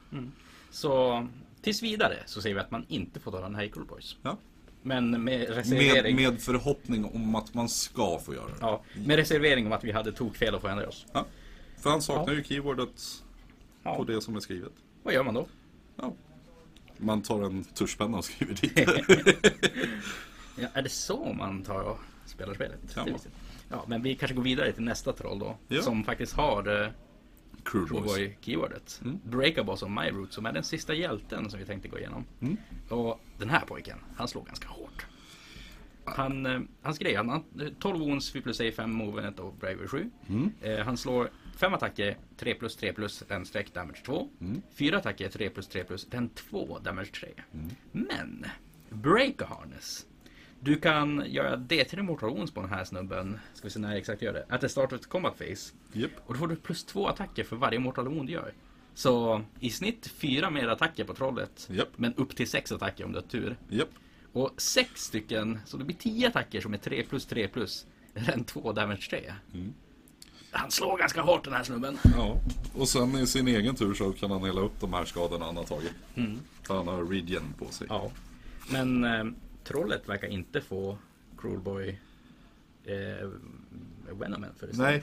Så 0.71 1.27
tills 1.63 1.83
vidare 1.83 2.17
så 2.27 2.43
säger 2.43 2.55
vi 2.55 2.61
att 2.61 2.71
man 2.71 2.85
inte 2.89 3.21
får 3.21 3.31
ta 3.33 3.41
den 3.41 3.55
här 3.55 3.63
i 3.65 3.69
Cool 3.69 3.85
Boys. 3.87 4.17
Ja. 4.23 4.39
Men 4.83 5.11
med 5.11 5.21
Med, 5.21 5.49
reservering. 5.49 6.17
med 6.17 6.41
förhoppning 6.41 7.05
om 7.05 7.35
att 7.35 7.55
man 7.55 7.69
ska 7.69 8.19
få 8.19 8.35
göra 8.35 8.47
det. 8.47 8.57
Ja, 8.61 8.83
med 9.07 9.17
reservering 9.17 9.67
om 9.67 9.73
att 9.73 9.85
vi 9.85 9.93
hade 9.93 10.13
tokfel 10.13 10.55
och 10.55 10.61
får 10.61 10.69
ändra 10.69 10.89
oss. 10.89 11.07
Ja. 11.13 11.27
För 11.79 11.91
han 11.91 12.03
saknar 12.03 12.33
Ja. 12.35 12.39
ju 12.39 12.45
keywordet 12.45 13.23
Ja. 13.83 13.95
på 13.97 14.05
det 14.05 14.21
som 14.21 14.37
är 14.37 14.41
skrivet. 14.41 14.73
Vad 15.03 15.15
gör 15.15 15.25
man 15.25 15.35
då? 15.35 15.47
Ja. 15.97 16.15
Man 16.97 17.23
tar 17.23 17.43
en 17.43 17.65
tuschpenna 17.65 18.19
och 18.19 18.25
skriver 18.25 18.55
dit. 18.55 18.73
Ja, 20.57 20.69
är 20.73 20.83
det 20.83 20.89
så 20.89 21.33
man 21.39 21.63
tar 21.63 21.81
och 21.83 21.99
spelar 22.27 22.55
spelet? 22.55 22.95
Kan 22.95 23.09
Ja, 23.73 23.85
men 23.87 24.03
vi 24.03 24.15
kanske 24.15 24.35
går 24.35 24.43
vidare 24.43 24.73
till 24.73 24.85
nästa 24.85 25.13
troll 25.13 25.39
då. 25.39 25.57
Ja. 25.69 25.83
Som 25.83 26.05
faktiskt 26.05 26.33
har 26.33 26.83
eh. 26.83 26.89
Cowboy-keywordet. 27.65 29.01
Mm. 29.05 29.21
Breakaboss 29.25 29.83
My 29.83 30.11
Root 30.11 30.33
som 30.33 30.47
är 30.47 30.53
den 30.53 30.65
sista 30.65 30.95
hjälten 30.95 31.51
som 31.51 31.59
vi 31.59 31.67
tänkte 31.67 31.89
gå 31.89 31.99
igenom. 31.99 32.25
Mm. 32.41 32.57
Och 32.89 33.21
den 33.39 33.51
här 33.51 33.61
pojken, 33.61 33.99
han 34.17 34.29
slog 34.29 34.47
ganska 34.47 34.69
hårt. 34.69 35.07
Han, 36.05 36.47
eh, 36.47 36.61
hans 36.83 36.99
grej, 36.99 37.15
han 37.15 37.29
har 37.29 37.43
12 37.81 37.99
wounds, 37.99 38.33
4 38.33 38.43
plus 38.43 38.61
A, 38.61 38.65
5 38.77 38.93
movement 38.93 39.39
och 39.39 39.55
Bravery 39.55 39.89
7. 39.89 40.11
Mm. 40.29 40.53
Eh, 40.63 40.79
han 40.79 40.97
slår 40.97 41.31
5 41.57 41.75
attacker, 41.75 42.19
3 42.37 42.55
plus 42.55 42.77
3 42.77 42.93
plus, 42.93 43.25
den 43.29 43.47
streck 43.47 43.75
damage 43.75 44.03
2. 44.05 44.29
Mm. 44.41 44.63
4 44.75 44.99
attacker, 44.99 45.29
3 45.29 45.51
plus 45.51 45.69
3 45.69 45.85
plus, 45.85 46.07
den 46.07 46.29
2 46.29 46.79
damage 46.79 47.11
3. 47.21 47.29
Mm. 47.53 47.71
Men, 47.93 48.47
break 48.91 49.43
a 49.43 49.47
harness. 49.49 50.07
Du 50.65 50.77
kan 50.77 51.25
göra 51.27 51.57
D3 51.57 52.03
mortal 52.03 52.31
wounds 52.31 52.53
på 52.53 52.61
den 52.61 52.71
här 52.71 52.85
snubben. 52.85 53.39
Ska 53.55 53.67
vi 53.67 53.71
se 53.71 53.79
när 53.79 53.89
jag 53.89 53.99
exakt 53.99 54.23
gör 54.23 54.33
det. 54.33 54.47
At 54.49 54.61
the 54.61 54.69
start 54.69 54.93
of 54.93 55.01
the 55.01 55.07
combat 55.07 55.39
phase. 55.39 55.73
Japp. 55.93 56.11
Och 56.27 56.35
då 56.35 56.39
får 56.39 56.49
du 56.49 56.57
plus 56.57 56.85
2 56.85 57.07
attacker 57.09 57.45
för 57.45 57.57
varje 57.57 57.79
mortal 57.79 58.09
wound 58.09 58.29
du 58.29 58.33
gör. 58.33 58.53
Så 58.95 59.43
i 59.61 59.71
snitt 59.71 60.07
4 60.07 60.51
mer 60.51 60.69
attacker 60.69 61.05
på 61.05 61.15
trollet. 61.15 61.69
Japp. 61.71 61.89
Men 61.97 62.15
upp 62.15 62.37
till 62.37 62.49
6 62.49 62.73
attacker 62.73 63.05
om 63.05 63.13
du 63.13 63.19
har 63.19 63.27
tur. 63.27 63.57
Japp. 63.69 63.89
Och 64.33 64.51
6 64.57 65.05
stycken, 65.05 65.59
så 65.67 65.77
det 65.77 65.85
blir 65.85 65.97
10 65.97 66.29
attacker 66.29 66.61
som 66.61 66.75
är 66.75 66.79
3 66.79 67.03
plus 67.03 67.27
3 67.27 67.49
plus. 67.49 67.87
Den 68.15 68.45
2 68.45 68.73
damage 68.73 69.11
3. 69.11 69.33
Han 70.51 70.71
slår 70.71 70.99
ganska 70.99 71.23
hårt 71.23 71.45
den 71.45 71.53
här 71.53 71.63
snubben. 71.63 71.99
Ja, 72.17 72.37
och 72.75 72.89
sen 72.89 73.17
i 73.17 73.27
sin 73.27 73.49
egen 73.49 73.75
tur 73.75 73.95
så 73.95 74.13
kan 74.13 74.31
han 74.31 74.45
hela 74.45 74.61
upp 74.61 74.81
de 74.81 74.93
här 74.93 75.05
skadorna 75.05 75.45
han 75.45 75.57
har 75.57 75.65
tagit. 75.65 75.93
För 76.63 76.77
han 76.77 76.89
har 76.89 77.05
regen 77.05 77.43
på 77.59 77.67
sig. 77.67 77.87
Ja. 77.91 78.11
Men 78.71 79.05
eh, 79.05 79.25
trollet 79.65 80.09
verkar 80.09 80.29
inte 80.29 80.61
få 80.61 80.99
Cruelboy 81.39 82.01
eh, 82.85 83.29
Venomen 84.11 84.51
för 84.57 84.67
det 84.67 84.77
Nej, 84.77 85.03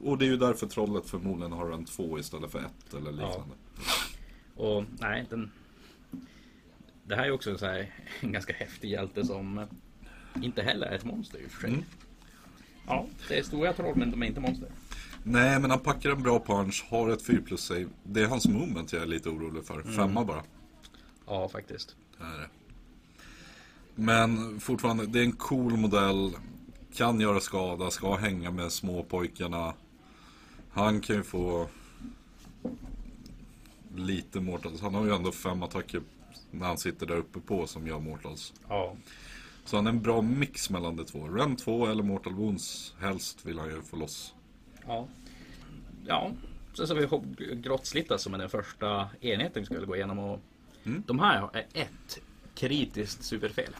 och 0.00 0.18
det 0.18 0.24
är 0.24 0.30
ju 0.30 0.36
därför 0.36 0.66
trollet 0.66 1.06
förmodligen 1.06 1.52
har 1.52 1.70
en 1.70 1.84
två 1.84 2.18
istället 2.18 2.50
för 2.50 2.58
ett 2.58 2.94
eller 2.94 3.12
liknande. 3.12 3.54
Och 4.54 4.84
nej, 5.00 5.26
den... 5.30 5.50
Det 7.04 7.16
här 7.16 7.24
är 7.24 7.30
också 7.30 7.58
så 7.58 7.66
här, 7.66 7.94
en 8.20 8.32
ganska 8.32 8.52
häftig 8.52 8.90
hjälte 8.90 9.24
som 9.24 9.66
inte 10.42 10.62
heller 10.62 10.86
är 10.86 10.96
ett 10.96 11.04
monster 11.04 11.38
i 11.38 11.46
och 11.46 11.50
för 11.50 11.60
sig. 11.60 11.70
Mm. 11.70 11.84
Ja, 12.86 13.06
det 13.28 13.38
är 13.38 13.42
stora 13.42 13.72
troll 13.72 13.96
men 13.96 14.10
de 14.10 14.22
är 14.22 14.26
inte 14.26 14.40
monster. 14.40 14.68
Nej, 15.22 15.60
men 15.60 15.70
han 15.70 15.80
packar 15.80 16.10
en 16.10 16.22
bra 16.22 16.44
punch, 16.46 16.86
har 16.90 17.10
ett 17.10 17.22
4 17.22 17.42
plus 17.46 17.60
save. 17.60 17.86
Det 18.02 18.22
är 18.22 18.26
hans 18.26 18.48
movement 18.48 18.92
jag 18.92 19.02
är 19.02 19.06
lite 19.06 19.28
orolig 19.28 19.64
för. 19.64 19.82
Femma 19.82 20.24
bara. 20.24 20.42
Ja, 21.26 21.48
faktiskt. 21.48 21.96
Det 22.18 22.24
är 22.24 22.38
det. 22.38 22.48
Men 24.00 24.60
fortfarande, 24.60 25.06
det 25.06 25.18
är 25.18 25.24
en 25.24 25.32
cool 25.32 25.76
modell. 25.76 26.36
Kan 26.94 27.20
göra 27.20 27.40
skada, 27.40 27.90
ska 27.90 28.16
hänga 28.16 28.50
med 28.50 28.72
småpojkarna. 28.72 29.74
Han 30.70 31.00
kan 31.00 31.16
ju 31.16 31.22
få 31.22 31.68
lite 33.94 34.40
mortals. 34.40 34.80
Han 34.80 34.94
har 34.94 35.04
ju 35.04 35.14
ändå 35.14 35.32
fem 35.32 35.62
attacker 35.62 36.02
när 36.50 36.66
han 36.66 36.78
sitter 36.78 37.06
där 37.06 37.16
uppe 37.16 37.40
på 37.40 37.66
som 37.66 37.86
gör 37.86 37.98
mortals. 38.00 38.52
Ja, 38.68 38.96
Så 39.64 39.76
han 39.76 39.86
är 39.86 39.90
en 39.90 40.02
bra 40.02 40.22
mix 40.22 40.70
mellan 40.70 40.96
de 40.96 41.04
två. 41.04 41.28
Rem 41.28 41.56
2 41.56 41.86
eller 41.86 42.02
Mortal 42.02 42.34
Wounds. 42.34 42.94
Helst 43.00 43.46
vill 43.46 43.58
han 43.58 43.68
ju 43.68 43.82
få 43.82 43.96
loss. 43.96 44.34
ja. 44.86 45.08
Ja, 46.06 46.32
sen 46.74 46.86
så 46.86 46.94
har 46.94 47.22
vi 47.38 47.54
Grottslitta 47.56 48.18
som 48.18 48.34
är 48.34 48.38
den 48.38 48.50
första 48.50 49.08
enheten 49.20 49.62
vi 49.62 49.66
skulle 49.66 49.86
gå 49.86 49.96
igenom. 49.96 50.18
Och 50.18 50.40
Mm. 50.84 51.02
De 51.06 51.18
här 51.18 51.50
är 51.52 51.66
ett 51.72 52.18
kritiskt 52.54 53.24
superfel. 53.24 53.76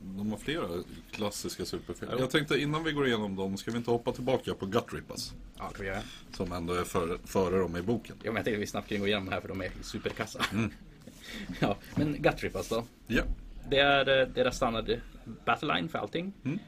De 0.00 0.30
har 0.30 0.38
flera 0.38 0.68
klassiska 1.10 1.64
superfel. 1.64 2.08
Jo. 2.12 2.18
Jag 2.18 2.30
tänkte 2.30 2.60
innan 2.60 2.84
vi 2.84 2.92
går 2.92 3.06
igenom 3.06 3.36
dem, 3.36 3.56
ska 3.56 3.70
vi 3.70 3.76
inte 3.76 3.90
hoppa 3.90 4.12
tillbaka 4.12 4.54
på 4.54 4.66
Gut 4.66 4.92
Rippas? 4.92 5.34
Ja, 5.56 5.68
det 5.68 5.74
kan 5.74 5.84
vi 5.84 5.90
göra. 5.90 6.02
Som 6.32 6.52
ändå 6.52 6.74
är 6.74 6.84
före, 6.84 7.18
före 7.24 7.58
dem 7.58 7.76
i 7.76 7.82
boken. 7.82 8.16
Ja, 8.22 8.30
men 8.30 8.36
jag 8.36 8.44
tänkte 8.44 8.60
vi 8.60 8.66
snabbt 8.66 8.88
kan 8.88 9.00
gå 9.00 9.06
igenom 9.06 9.28
här 9.28 9.40
för 9.40 9.48
de 9.48 9.60
är 9.60 9.70
superkassa. 9.82 10.44
Mm. 10.52 10.70
ja, 11.60 11.76
men 11.94 12.22
Guttrippers 12.22 12.68
då. 12.68 12.84
Ja. 13.06 13.22
Det 13.70 13.78
är 13.78 14.20
eh, 14.20 14.28
deras 14.28 14.56
standard 14.56 15.00
battleline 15.44 15.88
för 15.88 15.98
allting. 15.98 16.32
Mm. 16.44 16.58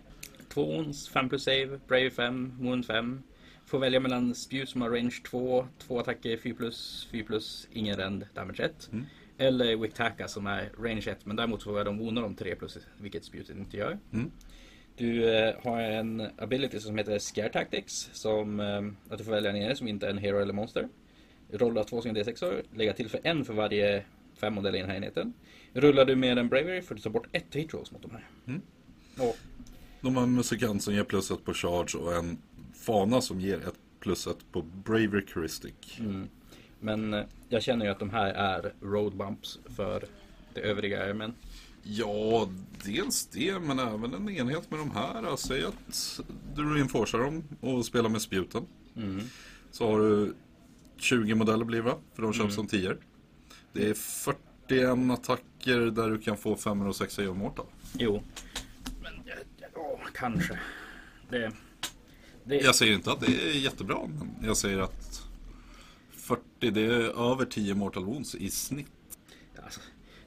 Två 0.48 0.76
ons, 0.76 1.08
5 1.08 1.28
plus 1.28 1.44
save, 1.44 1.80
Brave 1.88 2.10
5, 2.10 2.52
Moon 2.58 2.82
5. 2.82 3.22
Får 3.66 3.78
välja 3.78 4.00
mellan 4.00 4.34
spjut 4.34 4.68
som 4.68 4.82
har 4.82 4.90
range 4.90 5.16
2, 5.30 5.66
två 5.78 6.00
attacker 6.00 6.36
4 6.36 6.54
plus, 6.54 7.08
4 7.12 7.24
plus, 7.26 7.68
ingen 7.72 7.96
rend, 7.96 8.26
damage 8.34 8.60
1. 8.60 8.88
Mm. 8.92 9.06
Eller 9.40 9.76
Wicktaka 9.76 10.28
som 10.28 10.46
är 10.46 10.70
range 10.78 11.10
1 11.10 11.26
men 11.26 11.36
däremot 11.36 11.62
får 11.62 11.84
de 11.84 12.00
ona 12.00 12.20
dem 12.20 12.34
3 12.34 12.54
plus 12.54 12.78
vilket 12.98 13.24
spjutet 13.24 13.56
inte 13.56 13.76
gör. 13.76 13.98
Mm. 14.12 14.30
Du 14.96 15.34
eh, 15.34 15.54
har 15.62 15.80
en 15.80 16.28
ability 16.38 16.80
som 16.80 16.98
heter 16.98 17.18
Scare 17.18 17.48
Tactics 17.48 18.10
som 18.12 18.60
eh, 18.60 19.12
att 19.12 19.18
du 19.18 19.24
får 19.24 19.32
välja 19.32 19.50
en 19.50 19.56
enhet 19.56 19.78
som 19.78 19.88
inte 19.88 20.06
är 20.06 20.10
en 20.10 20.18
hero 20.18 20.38
eller 20.38 20.52
monster. 20.52 20.88
Rolla 21.52 21.84
två 21.84 22.00
stycken 22.00 22.16
D6 22.16 22.64
lägga 22.74 22.92
till 22.92 23.08
för 23.08 23.20
en 23.24 23.44
för 23.44 23.54
varje 23.54 24.04
fem 24.40 24.54
modeller 24.54 24.78
i 24.78 24.80
den 24.80 24.90
här 24.90 24.96
enheten. 24.96 25.32
Rullar 25.72 26.04
du 26.04 26.16
med 26.16 26.38
en 26.38 26.48
Bravery 26.48 26.82
får 26.82 26.94
du 26.94 27.00
ta 27.00 27.10
bort 27.10 27.28
ett 27.32 27.54
hit 27.54 27.74
rolls 27.74 27.92
mot 27.92 28.02
de 28.02 28.10
här. 28.10 28.28
Mm. 28.46 28.60
Och, 29.18 29.36
De 30.00 30.16
har 30.16 30.22
en 30.22 30.34
musikant 30.34 30.82
som 30.82 30.94
ger 30.94 31.04
plus 31.04 31.30
ett 31.30 31.44
på 31.44 31.54
charge 31.54 31.98
och 31.98 32.14
en 32.14 32.38
fana 32.74 33.20
som 33.20 33.40
ger 33.40 33.56
ett 33.56 33.78
plus 34.00 34.26
ett 34.26 34.52
på 34.52 34.62
Bravery 34.62 35.24
Heuristic. 35.34 35.98
mm. 35.98 36.28
Men 36.80 37.14
eh, 37.14 37.24
jag 37.48 37.62
känner 37.62 37.84
ju 37.86 37.90
att 37.92 37.98
de 37.98 38.10
här 38.10 38.26
är 38.34 38.72
road 38.80 39.16
bumps 39.16 39.58
för 39.76 40.04
det 40.54 40.60
övriga 40.60 41.04
armen. 41.10 41.34
Ja, 41.82 42.48
dels 42.84 43.26
det, 43.26 43.58
men 43.58 43.78
även 43.78 44.14
en 44.14 44.28
enhet 44.28 44.70
med 44.70 44.80
de 44.80 44.90
här. 44.90 45.36
Säg 45.36 45.64
att 45.64 46.20
du 46.54 46.74
reinforcar 46.74 47.18
dem 47.18 47.42
och 47.60 47.86
spelar 47.86 48.08
med 48.08 48.22
spjuten. 48.22 48.66
Mm. 48.96 49.20
Så 49.70 49.90
har 49.90 49.98
du 50.00 50.34
20 50.96 51.34
modeller 51.34 51.64
blir 51.64 51.80
va? 51.80 51.94
För 52.14 52.22
de 52.22 52.32
köps 52.32 52.40
Mm. 52.44 52.50
som 52.54 52.66
10 52.66 52.96
Det 53.72 53.88
är 53.88 53.94
41 53.94 55.10
attacker 55.10 55.78
där 55.78 56.10
du 56.10 56.18
kan 56.18 56.36
få 56.36 56.56
5 56.56 56.82
och 56.82 56.96
6 56.96 57.18
i 57.18 57.26
mortal. 57.26 57.66
Jo. 57.98 58.22
Men 59.02 59.12
ja, 59.24 59.34
åh, 59.74 60.00
kanske. 60.14 60.58
Det, 61.30 61.52
det, 62.44 62.56
Jag 62.56 62.74
säger 62.74 62.94
inte 62.94 63.12
att 63.12 63.20
det 63.20 63.26
är 63.26 63.58
jättebra, 63.58 63.98
men 64.06 64.46
jag 64.46 64.56
säger 64.56 64.78
att 64.78 65.09
40, 66.60 66.70
det 66.70 66.80
är 66.84 67.32
över 67.32 67.44
10 67.44 67.74
mortal 67.74 68.04
wounds 68.04 68.34
i 68.34 68.50
snitt. 68.50 68.86
alltså, 69.64 69.80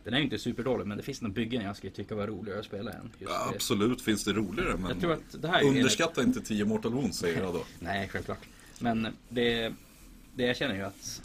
den 0.04 0.14
är 0.14 0.18
ju 0.18 0.24
inte 0.24 0.40
superdålig 0.40 0.88
men 0.88 0.98
det 0.98 1.04
finns 1.04 1.22
några 1.22 1.34
byggen 1.34 1.62
jag 1.64 1.78
skulle 1.78 1.94
tycka 1.94 2.16
var 2.16 2.28
roligare 2.28 2.60
att 2.60 2.66
spela 2.66 2.92
än. 2.92 3.12
Ja, 3.20 3.52
absolut 3.56 4.02
finns 4.02 4.24
det 4.24 4.34
roligare, 4.34 4.78
men 4.78 4.90
Jag 4.90 5.00
tror 5.00 5.14
att 5.14 5.42
det 5.42 5.48
här 5.48 5.60
är 5.60 5.62
en- 5.62 5.68
underskatta 5.68 6.24
inte 6.24 6.42
10 6.42 6.66
mortal 6.66 6.92
wounds 6.94 7.18
säger 7.18 7.42
jag 7.44 7.54
då. 7.54 7.64
Nej, 7.80 8.08
självklart. 8.10 8.40
Men 8.80 9.08
det, 9.30 9.74
det 10.36 10.44
jag 10.46 10.58
känner 10.58 10.76
ju 10.76 10.82
att 10.82 11.22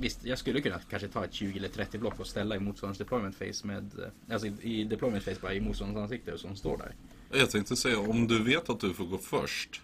Visst, 0.00 0.24
jag 0.24 0.38
skulle 0.38 0.60
kunna 0.60 0.78
kanske 0.90 1.08
ta 1.08 1.24
ett 1.24 1.32
20 1.32 1.58
eller 1.58 1.68
30 1.68 1.98
block 1.98 2.20
och 2.20 2.26
ställa 2.26 2.56
i 2.56 2.60
motståndarens 2.60 2.98
deployment 2.98 3.36
face 3.36 3.66
med 3.66 3.90
Alltså 4.30 4.46
i, 4.48 4.80
i 4.80 4.84
deployment 4.84 5.24
face 5.24 5.36
bara 5.42 5.54
i 5.54 5.60
motståndarens 5.60 6.02
ansikte 6.12 6.38
som 6.38 6.56
står 6.56 6.78
där. 6.78 6.94
Jag 7.38 7.50
tänkte 7.50 7.76
säga, 7.76 7.98
om 7.98 8.28
du 8.28 8.42
vet 8.42 8.70
att 8.70 8.80
du 8.80 8.94
får 8.94 9.04
gå 9.06 9.18
först. 9.18 9.80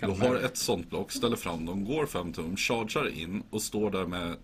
Du 0.00 0.06
har 0.06 0.36
ett 0.36 0.56
sånt 0.56 0.90
block, 0.90 1.12
ställer 1.12 1.36
fram 1.36 1.66
dem, 1.66 1.84
går 1.84 2.06
5 2.06 2.32
tum, 2.32 2.56
chargear 2.56 3.08
in 3.08 3.42
och 3.50 3.62
står 3.62 3.90
där 3.90 4.06
med 4.06 4.36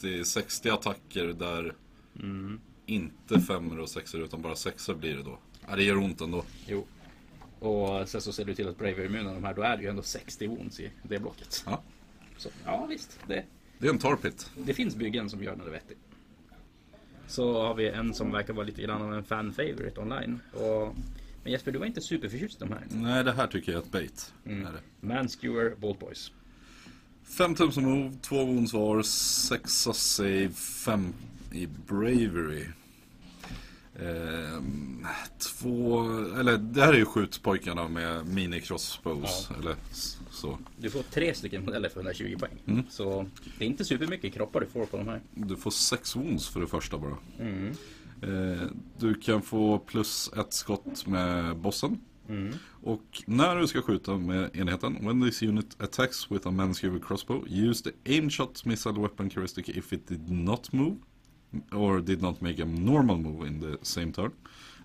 30-60 0.00 0.72
attacker 0.74 1.24
där 1.26 1.74
Mm. 2.20 2.60
inte 2.86 3.40
5 3.40 3.80
och 3.80 3.88
6 3.88 4.14
utan 4.14 4.42
bara 4.42 4.54
6 4.56 4.90
blir 4.90 5.16
det 5.16 5.22
då. 5.22 5.38
Ja, 5.68 5.76
det 5.76 5.82
gör 5.82 5.96
ont 5.96 6.20
ändå. 6.20 6.44
Jo. 6.66 6.84
Och 7.58 8.08
sen 8.08 8.20
så 8.20 8.32
ser 8.32 8.44
du 8.44 8.54
till 8.54 8.68
att 8.68 8.78
Bravery 8.78 9.06
immunar 9.06 9.34
de 9.34 9.44
här, 9.44 9.54
då 9.54 9.62
är 9.62 9.76
det 9.76 9.82
ju 9.82 9.88
ändå 9.88 10.02
60 10.02 10.46
wounds 10.46 10.80
i 10.80 10.90
det 11.02 11.18
blocket. 11.18 11.62
Ja. 11.66 11.82
Så 12.36 12.48
ja, 12.64 12.86
visst. 12.86 13.18
Det, 13.26 13.44
Det 13.78 13.86
är 13.86 13.90
en 13.90 13.98
tarpit. 13.98 14.50
det 14.56 14.74
finns 14.74 14.96
byggen 14.96 15.30
som 15.30 15.42
gör 15.42 15.56
det 15.64 15.70
vettigt. 15.70 15.98
Så 17.26 17.62
har 17.62 17.74
vi 17.74 17.88
en 17.88 18.14
som 18.14 18.32
verkar 18.32 18.52
vara 18.52 18.66
lite 18.66 18.82
grann 18.82 19.02
av 19.02 19.14
en 19.14 19.24
fan 19.24 19.52
favorite 19.52 20.00
online. 20.00 20.40
Och, 20.52 20.94
men 21.42 21.52
Jesper, 21.52 21.72
du 21.72 21.78
var 21.78 21.86
inte 21.86 22.00
superförtjust 22.00 22.56
i 22.56 22.58
de 22.58 22.72
här. 22.72 22.86
Nej, 22.88 23.24
det 23.24 23.32
här 23.32 23.46
tycker 23.46 23.72
jag 23.72 23.78
är 23.78 23.84
ett 23.84 23.92
bait. 23.92 24.32
Mm. 24.46 24.66
Är 24.66 24.72
det. 24.72 25.06
Manskewer 25.06 25.74
Bolt 25.76 26.00
Boys. 26.00 26.32
5000 27.24 27.84
move, 27.84 28.12
2 28.22 28.44
wounds 28.44 28.72
var, 28.72 29.02
6 29.02 29.72
save, 29.92 30.50
5 30.50 31.12
i 31.52 31.66
bravery. 31.86 32.66
Ehm, 34.00 35.06
två, 35.38 36.02
eller 36.40 36.58
det 36.58 36.80
här 36.80 36.92
är 36.92 36.98
ju 36.98 37.04
skjutpojkarna 37.04 37.88
med 37.88 38.26
mini 38.26 38.60
crossbows. 38.60 39.46
Ja. 39.50 39.56
Eller 39.60 39.76
så. 40.30 40.58
Du 40.78 40.90
får 40.90 41.02
tre 41.02 41.34
stycken 41.34 41.64
modeller 41.64 41.88
för 41.88 42.00
120 42.00 42.36
poäng. 42.38 42.52
Mm. 42.66 42.82
Så 42.90 43.26
det 43.58 43.64
är 43.64 43.68
inte 43.68 43.84
supermycket 43.84 44.34
kroppar 44.34 44.60
du 44.60 44.66
får 44.66 44.86
på 44.86 44.96
de 44.96 45.08
här. 45.08 45.20
Du 45.34 45.56
får 45.56 45.70
6 45.70 46.16
wounds 46.16 46.48
för 46.48 46.60
det 46.60 46.66
första 46.66 46.98
bara. 46.98 47.16
Mm. 47.38 47.74
Eh, 48.22 48.68
du 48.98 49.14
kan 49.14 49.42
få 49.42 49.78
plus 49.78 50.30
ett 50.36 50.52
skott 50.52 51.06
med 51.06 51.56
bossen. 51.56 51.98
Mm. 52.28 52.54
Och 52.82 53.22
när 53.26 53.56
du 53.56 53.66
ska 53.66 53.82
skjuta 53.82 54.18
med 54.18 54.56
enheten, 54.56 55.06
when 55.06 55.22
this 55.22 55.42
unit 55.42 55.82
attacks 55.82 56.30
with 56.30 56.48
a 56.48 56.50
manskewer 56.50 56.98
crossbow, 56.98 57.44
use 57.48 57.84
the 57.84 58.16
aim 58.16 58.30
shot 58.30 58.64
missile 58.64 59.00
weapon 59.00 59.30
heuristic 59.34 59.68
if 59.68 59.92
it 59.92 60.08
did 60.08 60.30
not 60.30 60.72
move 60.72 60.96
or 61.72 62.00
did 62.00 62.22
not 62.22 62.40
make 62.40 62.62
a 62.62 62.66
normal 62.66 63.16
move 63.16 63.46
in 63.46 63.60
the 63.60 63.76
same 63.82 64.12
turn 64.12 64.32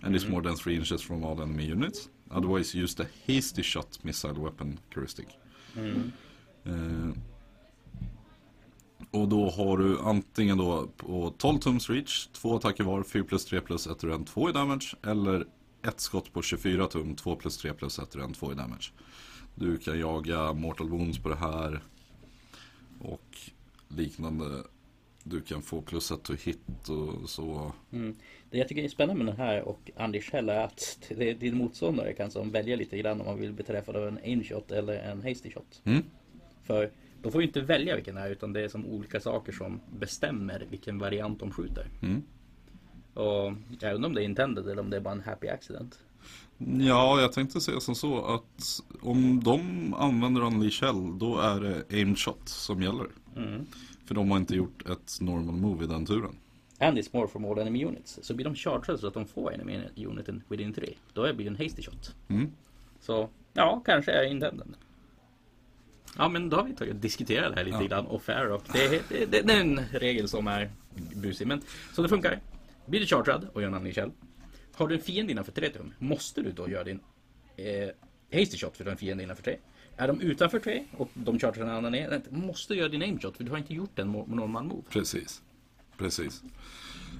and 0.02 0.16
is 0.16 0.28
more 0.28 0.42
than 0.42 0.56
3 0.56 0.76
inches 0.76 1.02
from 1.02 1.24
all 1.24 1.42
enemy 1.42 1.72
units. 1.72 2.10
Otherwise 2.32 2.76
use 2.76 2.96
the 2.96 3.08
hasty 3.28 3.64
shot 3.64 4.00
missile 4.04 4.40
weapon 4.40 4.80
heuristic. 4.94 5.28
Mm. 5.76 6.12
Eh, 6.66 7.14
och 9.22 9.28
då 9.28 9.50
har 9.50 9.78
du 9.78 10.00
antingen 10.00 10.58
då 10.58 10.88
på 10.98 11.34
12 11.38 11.60
tums 11.60 11.90
reach, 11.90 12.28
två 12.28 12.56
attacker 12.56 12.84
var, 12.84 13.04
4 13.04 13.24
plus 13.24 13.46
3 13.46 13.62
plus 13.62 13.88
1 13.88 14.04
rend 14.04 14.28
2 14.28 14.50
i 14.50 14.54
damage. 14.54 14.96
Eller 15.04 15.46
ett 15.88 16.00
skott 16.00 16.34
på 16.34 16.42
24 16.42 16.88
tum, 16.88 17.16
2 17.16 17.36
plus 17.36 17.58
3 17.58 17.74
plus 17.74 18.00
1 18.00 18.16
rend 18.16 18.36
2 18.36 18.52
i 18.52 18.56
damage. 18.56 18.92
Du 19.56 19.78
kan 19.78 20.00
jaga 20.00 20.54
mortal 20.54 20.90
wounds 20.90 21.20
på 21.20 21.30
det 21.30 21.36
här. 21.36 21.84
Och 23.00 23.38
liknande. 23.88 24.64
Du 25.24 25.42
kan 25.42 25.62
få 25.62 25.82
plus 25.82 26.12
1 26.12 26.24
to 26.24 26.34
hit 26.34 26.90
och 26.90 27.30
så. 27.30 27.72
Mm. 27.92 28.16
Det 28.50 28.58
jag 28.58 28.68
tycker 28.68 28.84
är 28.84 28.88
spännande 28.88 29.24
med 29.24 29.34
den 29.34 29.46
här 29.46 29.62
och 29.62 29.92
Andy 29.98 30.22
Shell 30.22 30.50
är 30.50 30.64
att 30.64 31.00
det, 31.10 31.34
din 31.34 31.58
motståndare 31.58 32.14
kan 32.14 32.32
som 32.32 32.52
välja 32.52 32.76
lite 32.76 32.98
grann 32.98 33.22
om 33.22 33.28
man 33.28 33.40
vill 33.40 33.54
bli 33.54 33.64
träffad 33.64 33.96
av 33.96 34.08
en 34.08 34.18
aim 34.18 34.44
shot 34.44 34.72
eller 34.72 34.94
en 34.94 35.22
hasty 35.22 35.52
shot. 35.52 35.82
Mm. 35.86 36.04
För 36.64 36.92
de 37.22 37.32
får 37.32 37.42
ju 37.42 37.48
inte 37.48 37.62
välja 37.62 37.96
vilken 37.96 38.16
det 38.16 38.22
är 38.22 38.30
utan 38.30 38.54
det 38.54 38.62
är 38.62 38.68
som 38.68 38.86
olika 38.86 39.20
saker 39.20 39.52
som 39.52 39.80
bestämmer 40.00 40.66
vilken 40.70 41.00
variant 41.00 41.40
de 41.40 41.52
skjuter. 41.52 41.88
Mm. 42.02 42.24
Och 43.14 43.54
jag 43.80 43.96
undrar 43.96 44.10
om 44.10 44.16
det 44.16 44.22
är 44.22 44.26
intended 44.26 44.70
eller 44.70 44.82
om 44.82 44.90
det 44.90 44.98
är 44.98 45.02
bara 45.02 45.14
en 45.14 45.22
happy 45.22 45.48
accident. 45.48 46.00
Ja, 46.80 47.22
jag 47.22 47.34
tänkte 47.34 47.62
säga 47.62 47.80
som 47.80 47.96
så 47.96 48.26
att 48.26 48.82
om 49.02 49.44
de 49.44 49.94
använder 49.94 50.42
Unleash 50.42 50.84
Hell 50.84 51.20
då 51.20 51.40
är 51.40 51.60
det 51.60 51.84
aim 51.92 52.16
shot 52.16 52.50
som 52.50 52.82
gäller. 52.82 53.08
För 54.06 54.16
de 54.16 54.32
har 54.32 54.38
inte 54.38 54.56
gjort 54.56 54.90
ett 54.90 55.18
normal 55.22 55.56
move 55.56 55.84
i 55.84 55.88
den 55.88 56.06
turen. 56.06 56.36
And 56.80 56.98
it's 56.98 57.10
more 57.14 57.28
from 57.28 57.46
all 57.46 57.60
enemy 57.60 57.86
units. 57.86 58.20
Så 58.22 58.34
blir 58.34 58.46
de 58.46 58.56
charged 58.56 59.00
så 59.00 59.08
att 59.08 59.14
de 59.14 59.26
får 59.26 59.54
enemy 59.54 59.80
uniten 59.96 60.44
within 60.48 60.74
3. 60.74 60.94
Då 61.14 61.22
blir 61.34 61.46
det 61.46 61.48
en 61.48 61.68
hasty 61.68 61.82
shot. 61.82 62.16
Mm. 62.28 62.52
Så 63.00 63.30
ja, 63.54 63.82
kanske 63.86 64.12
är 64.12 64.24
intended. 64.24 64.68
Ja 66.18 66.30
men 66.30 66.50
då 66.50 66.58
har 66.58 66.64
vi 66.64 66.76
tagit, 66.76 67.02
diskuterat 67.02 67.52
det 67.52 67.56
här 67.60 67.66
lite 67.66 67.78
Ja. 67.82 67.88
grann 67.88 68.06
och 68.06 68.24
fair 68.24 68.52
up. 68.52 68.62
Det, 68.74 68.86
är- 68.86 68.90
det, 69.10 69.26
det, 69.26 69.42
det 69.42 69.54
är 69.54 69.62
en 69.62 69.80
regel 69.92 70.28
som 70.28 70.48
är 70.48 70.72
busig. 71.16 71.48
Men 71.48 71.62
så 71.94 72.02
det 72.02 72.10
funkar. 72.10 72.40
Blir 72.86 73.00
du 73.00 73.06
charged 73.06 73.48
och 73.54 73.62
gör 73.62 73.68
en 73.68 73.74
annan 73.74 73.92
shell. 73.94 74.12
Har 74.74 74.88
du 74.88 74.96
en 74.96 75.02
fiende 75.02 75.32
innanför 75.32 75.52
3 75.52 75.70
tum 75.70 75.94
måste 76.00 76.42
du 76.42 76.52
då 76.52 76.70
göra 76.70 76.84
din 76.84 77.00
eh, 77.58 77.90
hasty 78.40 78.58
shot 78.58 78.78
för 78.78 78.84
du 78.84 78.90
har 78.90 78.92
en 78.92 78.98
fiende 78.98 79.24
innanför 79.24 79.44
3. 79.44 79.58
Är 79.98 80.08
de 80.08 80.22
utanför 80.22 80.60
3 80.60 80.84
och 80.98 81.10
de 81.14 81.40
chargar 81.40 81.62
en 81.64 81.70
annan 81.70 81.92
ner, 81.92 82.22
måste 82.30 82.74
du 82.74 82.80
göra 82.80 82.90
din 82.90 83.02
aim 83.02 83.20
shot 83.20 83.38
för 83.38 83.44
du 83.44 83.52
har 83.52 83.58
inte 83.58 83.74
gjort 83.74 84.00
en 84.00 84.12
normal 84.12 84.64
move. 84.64 84.82
Precis. 84.90 85.42
Precis. 85.98 86.44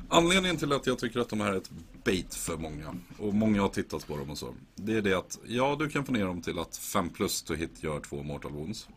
Anledningen 0.10 0.58
till 0.58 0.72
att 0.72 0.88
jag 0.88 1.00
tycker 1.00 1.20
att 1.20 1.30
de 1.30 1.42
här 1.42 1.54
är 1.54 1.58
ett 1.58 1.72
bait 2.04 2.36
för 2.36 2.58
många 2.58 2.96
och 3.18 3.34
många 3.34 3.62
har 3.62 3.70
tittat 3.70 4.08
på 4.08 4.18
dem 4.18 4.30
och 4.30 4.38
så. 4.38 4.56
Det 4.76 4.98
är 4.98 5.02
det 5.02 5.14
att 5.14 5.40
ja, 5.48 5.76
du 5.80 5.90
kan 5.90 6.06
få 6.06 6.12
ner 6.12 6.26
dem 6.26 6.42
till 6.42 6.60
att 6.60 6.78
5 6.78 7.10
plus 7.10 7.44
to 7.44 7.54
hit 7.54 7.84
gör 7.84 8.00
två 8.00 8.24
mortal 8.24 8.52
wounds. 8.52 8.90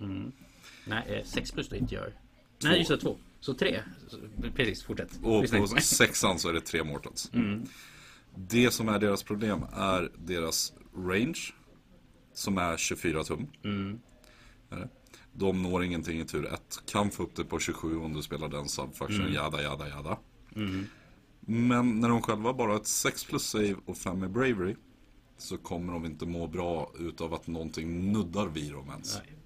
Nej, 0.85 1.23
6 1.27 1.53
plus 1.53 1.69
du 1.69 1.77
inte 1.77 1.95
gör. 1.95 2.15
Nej, 2.62 2.79
just 2.79 2.91
det, 2.91 2.99
2. 2.99 3.17
Så 3.41 3.55
3. 3.55 3.83
Precis, 4.57 4.83
fortsätt. 4.83 5.21
Och 5.23 5.43
Lyssna 5.43 5.59
på 5.59 5.67
sexan 5.67 6.39
så 6.39 6.49
är 6.49 6.53
det 6.53 6.61
tre 6.61 6.85
mortals. 6.85 7.31
Det 8.35 8.71
som 8.71 8.89
är 8.89 8.99
deras 8.99 9.23
problem 9.23 9.65
är 9.73 10.12
deras 10.19 10.73
range. 10.97 11.41
Som 12.35 12.59
är 12.59 12.77
24 12.77 13.25
tum. 13.25 13.49
Är 14.71 14.77
det? 14.77 14.89
De 15.33 15.62
når 15.62 15.85
ingenting 15.85 16.21
i 16.21 16.25
tur 16.25 16.47
1. 16.55 16.83
Kan 16.87 17.11
få 17.11 17.23
upp 17.23 17.37
det 17.37 17.45
på 17.45 17.59
27 17.59 17.97
om 17.97 18.12
du 18.12 18.23
spelar 18.23 18.49
den 18.49 18.69
subfaction. 18.69 19.33
Jada, 19.33 19.62
jada, 19.62 19.89
jada. 19.89 20.19
Men 21.40 22.01
när 22.01 22.09
de 22.09 22.22
själva 22.22 22.52
bara 22.52 22.70
har 22.70 22.77
ett 22.77 22.86
6 22.86 23.24
plus 23.24 23.43
save 23.43 23.77
och 23.86 23.97
5 23.97 24.24
i 24.24 24.28
bravery. 24.28 24.74
Så 25.39 25.56
kommer 25.56 25.93
de 25.93 26.06
inte 26.06 26.27
må 26.27 26.47
bra 26.47 26.93
utav 26.98 27.35
att 27.35 27.47
någonting 27.47 28.12
nuddar 28.12 28.47
vid 28.47 28.72
dem 28.72 28.89
ens. 28.90 29.18
Nej. 29.18 29.36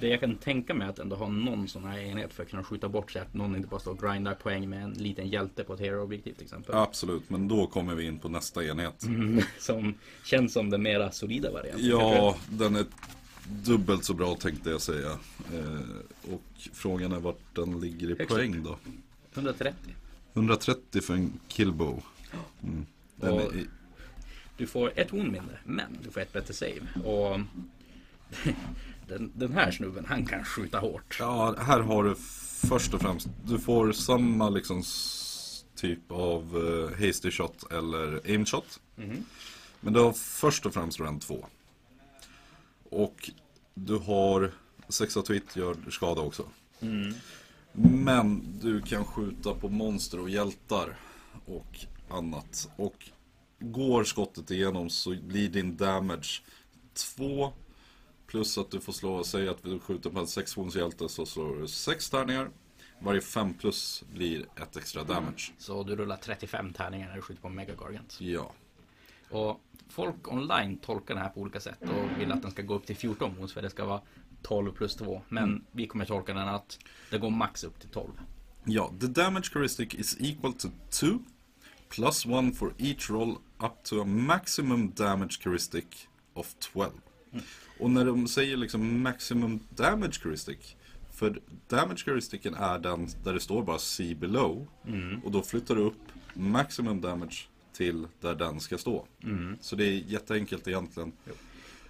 Det 0.00 0.08
jag 0.08 0.20
kan 0.20 0.36
tänka 0.36 0.74
mig 0.74 0.86
är 0.86 0.90
att 0.90 0.98
ändå 0.98 1.16
ha 1.16 1.28
någon 1.28 1.68
sån 1.68 1.84
här 1.84 1.98
enhet 1.98 2.32
för 2.32 2.42
att 2.42 2.50
kunna 2.50 2.64
skjuta 2.64 2.88
bort 2.88 3.10
sig. 3.10 3.22
Att 3.22 3.34
någon 3.34 3.56
inte 3.56 3.68
bara 3.68 3.80
står 3.80 3.90
och 3.90 4.00
grindar 4.00 4.34
poäng 4.34 4.70
med 4.70 4.84
en 4.84 4.92
liten 4.92 5.28
hjälte 5.28 5.64
på 5.64 5.74
ett 5.74 5.80
hero-objektiv 5.80 6.32
till 6.32 6.42
exempel. 6.42 6.74
Absolut, 6.74 7.30
men 7.30 7.48
då 7.48 7.66
kommer 7.66 7.94
vi 7.94 8.06
in 8.06 8.18
på 8.18 8.28
nästa 8.28 8.64
enhet. 8.64 9.06
Som 9.58 9.94
känns 10.24 10.52
som 10.52 10.70
den 10.70 10.82
mera 10.82 11.10
solida 11.10 11.52
varianten. 11.52 11.88
Ja, 11.88 12.36
den 12.48 12.76
är 12.76 12.84
dubbelt 13.48 14.04
så 14.04 14.14
bra 14.14 14.34
tänkte 14.34 14.70
jag 14.70 14.80
säga. 14.80 15.10
Eh, 15.54 16.32
och 16.32 16.42
frågan 16.72 17.12
är 17.12 17.20
vart 17.20 17.54
den 17.54 17.80
ligger 17.80 18.10
i 18.10 18.14
Högst 18.18 18.28
poäng 18.28 18.62
då. 18.62 18.78
130. 19.34 19.94
130 20.34 21.00
för 21.00 21.14
en 21.14 21.40
killbow. 21.48 22.02
Mm. 22.62 22.86
Är, 23.20 23.66
Du 24.56 24.66
får 24.66 24.92
ett 24.96 25.12
wound 25.12 25.32
mindre, 25.32 25.58
men 25.64 25.98
du 26.02 26.10
får 26.10 26.20
ett 26.20 26.32
bättre 26.32 26.54
save. 26.54 26.80
Och 27.04 27.40
den, 29.08 29.32
den 29.34 29.52
här 29.52 29.70
snubben, 29.70 30.04
han 30.04 30.26
kan 30.26 30.44
skjuta 30.44 30.78
hårt. 30.78 31.16
ja, 31.20 31.54
här 31.58 31.80
har 31.80 32.04
du 32.04 32.14
först 32.68 32.94
och 32.94 33.00
främst, 33.00 33.28
du 33.44 33.58
får 33.58 33.92
samma 33.92 34.48
liksom 34.50 34.82
typ 35.74 36.12
av 36.12 36.56
uh, 36.56 36.90
hasty 36.90 37.30
shot 37.30 37.72
eller 37.72 38.20
aim 38.24 38.46
shot. 38.46 38.80
Men 39.80 39.92
du 39.92 40.00
har 40.00 40.12
först 40.12 40.66
och 40.66 40.74
främst 40.74 41.00
rend 41.00 41.22
2. 41.22 41.46
Och 42.90 43.30
du 43.74 43.96
har 43.96 44.50
6 44.88 45.14
tweet 45.14 45.56
gör 45.56 45.76
skada 45.90 46.20
också. 46.22 46.46
Men 47.76 48.58
du 48.60 48.82
kan 48.82 49.04
skjuta 49.04 49.54
på 49.54 49.68
monster 49.68 50.20
och 50.20 50.30
hjältar 50.30 50.96
och 51.46 51.78
annat. 52.08 52.70
Och 52.76 53.10
går 53.58 54.04
skottet 54.04 54.50
igenom 54.50 54.90
så 54.90 55.10
blir 55.10 55.48
din 55.48 55.76
damage 55.76 56.42
2 57.16 57.52
plus 58.26 58.58
att 58.58 58.70
du 58.70 58.80
får 58.80 58.92
slå, 58.92 59.24
säg 59.24 59.48
att 59.48 59.62
du 59.62 59.78
skjuter 59.78 60.10
på 60.10 60.18
en 60.18 60.26
6 60.26 60.56
wounds 60.56 60.76
hjälte 60.76 61.08
så 61.08 61.26
slår 61.26 61.56
du 61.56 61.68
6 61.68 62.10
tärningar. 62.10 62.50
Varje 62.98 63.20
5 63.20 63.54
plus 63.54 64.04
blir 64.12 64.46
ett 64.62 64.76
extra 64.76 65.04
damage. 65.04 65.52
Så 65.58 65.82
du 65.82 65.96
rullar 65.96 66.16
35 66.16 66.72
tärningar 66.72 67.08
när 67.08 67.16
du 67.16 67.22
skjuter 67.22 67.42
på 67.42 67.48
en 67.48 67.54
Mega 67.54 67.74
Gargant. 67.74 68.20
Ja. 68.20 68.52
Och 69.30 69.60
folk 69.88 70.32
online 70.32 70.76
tolkar 70.76 71.14
den 71.14 71.22
här 71.22 71.30
på 71.30 71.40
olika 71.40 71.60
sätt 71.60 71.82
och 71.82 72.20
vill 72.20 72.32
att 72.32 72.42
den 72.42 72.50
ska 72.50 72.62
gå 72.62 72.74
upp 72.74 72.86
till 72.86 72.96
14 72.96 73.34
moves 73.36 73.52
för 73.52 73.62
det 73.62 73.70
ska 73.70 73.84
vara 73.84 74.00
12 74.44 74.72
plus 74.72 74.96
2. 74.96 75.22
Men 75.28 75.64
vi 75.72 75.86
kommer 75.86 76.04
tolka 76.04 76.34
den 76.34 76.48
att 76.48 76.78
det 77.10 77.18
går 77.18 77.30
max 77.30 77.64
upp 77.64 77.80
till 77.80 77.88
12. 77.88 78.10
Ja, 78.64 78.92
the 79.00 79.06
damage 79.06 79.50
heuristic 79.54 79.94
is 79.94 80.16
equal 80.20 80.52
to 80.52 80.68
2 80.90 81.06
plus 81.88 82.26
1 82.26 82.56
for 82.56 82.74
each 82.78 83.10
roll 83.10 83.36
up 83.58 83.84
to 83.84 84.00
a 84.00 84.04
maximum 84.04 84.90
damage 84.90 85.38
heuristic 85.44 85.84
of 86.34 86.54
12. 86.58 86.92
Och 87.80 87.90
när 87.90 88.04
de 88.04 88.28
säger 88.28 88.56
liksom 88.56 89.02
maximum 89.02 89.60
damage 89.70 90.20
heuristic 90.24 90.76
för 91.12 91.40
damage 91.68 92.02
heuristicen 92.06 92.54
är 92.54 92.78
den 92.78 93.08
där 93.24 93.32
det 93.32 93.40
står 93.40 93.62
bara 93.62 93.78
see 93.78 94.14
below 94.14 94.66
och 95.24 95.30
då 95.30 95.42
flyttar 95.42 95.74
du 95.74 95.80
upp 95.80 96.02
maximum 96.34 97.00
damage 97.00 97.48
till 97.72 98.06
där 98.20 98.34
den 98.34 98.60
ska 98.60 98.78
stå. 98.78 99.06
Så 99.60 99.76
det 99.76 99.84
är 99.84 99.92
jätteenkelt 99.92 100.68
egentligen. 100.68 101.12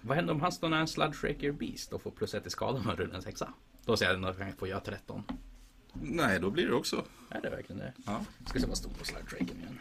Vad 0.05 0.17
händer 0.17 0.33
om 0.33 0.41
han 0.41 0.51
står 0.51 0.69
när 0.69 0.79
en 0.79 0.87
Sludge 0.87 1.15
Shaker 1.15 1.51
Beast 1.51 1.93
och 1.93 2.01
får 2.01 2.11
plus 2.11 2.33
1 2.33 2.47
i 2.47 2.49
skada 2.49 2.79
med 2.83 2.97
rulla 2.97 3.15
en 3.15 3.21
sexa? 3.21 3.53
Då 3.85 3.97
säger 3.97 4.13
den 4.13 4.25
att 4.25 4.39
han 4.39 4.53
får 4.53 4.67
göra 4.67 4.79
13. 4.79 5.23
Nej, 5.93 6.39
då 6.39 6.49
blir 6.49 6.67
det 6.67 6.73
också. 6.73 7.05
Är 7.29 7.41
det 7.41 7.49
verkligen 7.49 7.79
det? 7.79 7.93
Ja. 8.05 8.25
Ska 8.45 8.59
se 8.59 8.67
vad 8.67 8.77
stod 8.77 8.97
på 8.99 9.05
Sludge 9.05 9.29
Shaker 9.29 9.55
igen. 9.55 9.79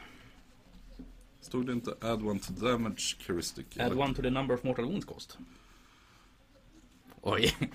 Stod 1.40 1.66
det 1.66 1.72
inte 1.72 1.94
add 2.00 2.22
one 2.26 2.40
to 2.40 2.52
damage 2.52 3.16
heuristic? 3.28 3.66
Add 3.78 3.92
one 3.98 4.14
to 4.14 4.22
the 4.22 4.30
number 4.30 4.54
of 4.54 4.62
mortal 4.64 4.84
wounds 4.84 5.06
cost. 5.06 5.38
Oj. 7.20 7.56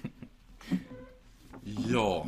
Ja, 1.87 2.27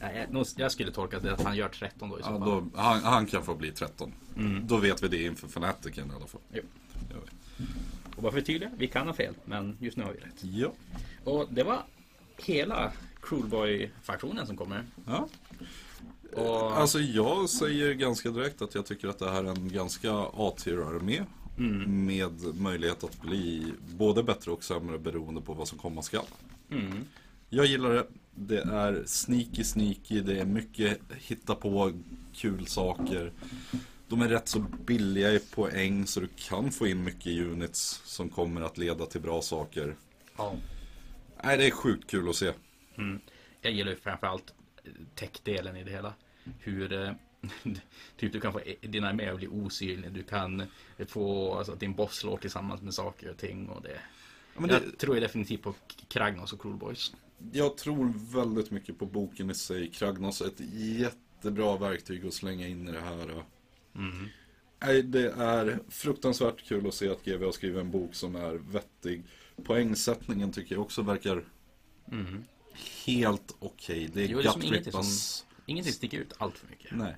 Nej, 0.00 0.28
jag- 0.32 0.46
Jag 0.56 0.72
skulle 0.72 0.92
tolka 0.92 1.18
det 1.18 1.32
att 1.32 1.42
han 1.42 1.56
gör 1.56 1.68
13 1.68 2.08
då 2.10 2.18
i 2.18 2.22
så 2.22 2.28
Ja, 2.30 2.38
fall. 2.38 2.48
då, 2.48 2.64
han, 2.80 3.02
han 3.02 3.26
kan 3.26 3.42
få 3.42 3.54
bli 3.54 3.70
13. 3.72 4.12
Då 4.62 4.76
vet 4.76 5.02
vi 5.02 5.08
det 5.08 5.22
inför 5.24 5.48
Fanaticen 5.48 6.10
i 6.10 6.14
alla 6.14 6.26
fall. 6.26 6.40
Jo. 6.52 6.62
Och 8.16 8.22
bara 8.22 8.32
för 8.32 8.38
att 8.38 8.46
tydliga, 8.46 8.70
vi 8.78 8.88
kan 8.88 9.06
ha 9.06 9.14
fel, 9.14 9.34
men 9.44 9.76
just 9.80 9.96
nu 9.96 10.04
har 10.04 10.12
vi 10.12 10.18
rätt. 10.20 10.44
Ja. 10.44 10.72
Och 11.24 11.48
det 11.50 11.62
var 11.62 11.82
hela 12.38 12.92
Cruelboy-faktionen 13.22 14.46
som 14.46 14.56
kommer. 14.56 14.84
ja. 15.06 15.28
Och 16.32 16.76
Alltså 16.78 16.98
jag 17.00 17.48
säger 17.50 17.92
ganska 17.94 18.30
direkt 18.30 18.62
att 18.62 18.74
jag 18.74 18.86
tycker 18.86 19.08
att 19.08 19.18
det 19.18 19.30
här 19.30 19.44
är 19.44 19.48
en 19.50 19.68
ganska 19.68 20.12
A-tier-armé. 20.34 21.24
Med 21.86 22.54
möjlighet 22.60 23.04
att 23.04 23.20
bli 23.22 23.72
både 23.96 24.22
bättre 24.22 24.50
och 24.50 24.64
sämre 24.64 24.98
beroende 24.98 25.40
på 25.40 25.52
vad 25.54 25.68
som 25.68 25.78
komma 25.78 26.02
skall. 26.02 26.24
mm, 26.70 27.04
Jag 27.50 27.66
gillar 27.66 27.90
det. 27.90 28.06
Det 28.34 28.58
är 28.62 29.02
sneaky 29.06 29.64
sneaky, 29.64 30.20
det 30.20 30.40
är 30.40 30.44
mycket 30.44 30.98
hitta 31.18 31.54
på 31.54 31.92
kul 32.32 32.66
saker. 32.66 33.32
De 34.14 34.22
är 34.22 34.28
rätt 34.28 34.48
så 34.48 34.58
billiga 34.58 35.32
i 35.32 35.38
poäng 35.38 36.06
så 36.06 36.20
du 36.20 36.28
kan 36.36 36.70
få 36.70 36.86
in 36.86 37.04
mycket 37.04 37.26
units 37.26 38.00
som 38.04 38.28
kommer 38.28 38.60
att 38.60 38.78
leda 38.78 39.06
till 39.06 39.20
bra 39.20 39.42
saker. 39.42 39.96
ja, 40.36 40.56
Nej, 41.44 41.58
det 41.58 41.66
är 41.66 41.70
sjukt 41.70 42.10
kul 42.10 42.28
att 42.28 42.36
se. 42.36 42.52
jag 43.60 43.72
gillar 43.72 43.90
ju 43.92 43.96
framförallt 43.96 44.54
eh, 44.84 44.90
tech-delen 45.14 45.76
i 45.76 45.84
det 45.84 45.90
hela. 45.90 46.14
Hur 46.60 46.92
eh, 46.92 47.12
typ 48.16 48.32
du 48.32 48.40
kan 48.40 48.52
få 48.52 48.60
e- 48.60 48.76
din 48.80 49.04
armé 49.04 49.28
att 49.28 49.36
bli 49.36 49.48
osynlig. 49.48 50.12
Du 50.12 50.22
kan 50.22 50.62
få 51.08 51.54
alltså, 51.54 51.72
att 51.72 51.80
din 51.80 51.94
boss 51.94 52.14
slår 52.14 52.36
tillsammans 52.36 52.82
med 52.82 52.94
saker 52.94 53.30
och 53.30 53.36
ting. 53.36 53.68
Och 53.68 53.82
det. 53.82 54.00
Ja, 54.58 54.66
det, 54.66 54.72
Jag 54.72 54.98
tror 54.98 55.14
ju 55.14 55.20
definitivt 55.20 55.62
på 55.62 55.74
Kragnos 56.08 56.52
och 56.52 56.62
Cruelboys. 56.62 57.12
jag 57.52 57.76
tror 57.76 58.12
väldigt 58.34 58.70
mycket 58.70 58.98
på 58.98 59.06
boken 59.06 59.50
i 59.50 59.54
sig. 59.54 59.90
Kragnos 59.90 60.40
är 60.40 60.46
ett 60.46 60.60
jättebra 60.74 61.76
verktyg 61.76 62.26
att 62.26 62.34
slänga 62.34 62.66
in 62.66 62.88
i 62.88 62.92
det 62.92 63.00
här. 63.00 63.44
Nej, 64.82 65.02
det 65.02 65.30
är 65.30 65.78
fruktansvärt 65.88 66.64
kul 66.64 66.86
att 66.86 66.94
se 66.94 67.08
att 67.08 67.24
GW 67.24 67.44
har 67.44 67.52
skrivit 67.52 67.80
en 67.80 67.90
bok 67.90 68.14
som 68.14 68.36
är 68.36 68.54
vettig. 68.54 69.22
Poängsättningen 69.64 70.52
tycker 70.52 70.74
jag 70.74 70.82
också 70.82 71.02
verkar 71.02 71.44
helt 73.06 73.56
okej. 73.58 74.10
Det 74.12 74.24
är 74.24 74.28
Jo, 74.28 74.38
det 74.38 74.48
är 74.48 74.52
som 74.52 74.62
ingenting. 74.62 74.92
Ingenting 75.66 75.92
sticker 75.92 76.18
ut 76.18 76.32
allt 76.38 76.58
för 76.58 76.66
mycket. 76.66 76.96
Nej. 76.96 77.16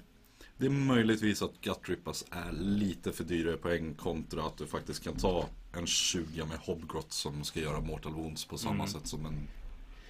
Det 0.59 0.67
är 0.67 0.71
möjligtvis 0.71 1.43
att 1.43 1.61
Gutrippas 1.61 2.25
är 2.31 2.53
lite 2.53 3.13
för 3.13 3.25
dyra 3.25 3.55
i 3.55 3.57
poäng 3.57 3.95
kontra 3.95 4.47
att 4.47 4.59
du 4.59 4.67
faktiskt 4.67 5.05
kan 5.05 5.17
ta 5.17 5.49
en 5.73 5.87
20 5.87 6.45
med 6.45 6.59
Hobgrot 6.59 7.13
som 7.13 7.45
ska 7.45 7.61
göra 7.61 7.81
Mortal 7.81 8.13
Wounds 8.13 8.45
på 8.45 8.59
samma 8.59 8.87
sätt 8.87 9.07
som 9.07 9.27
en 9.27 9.49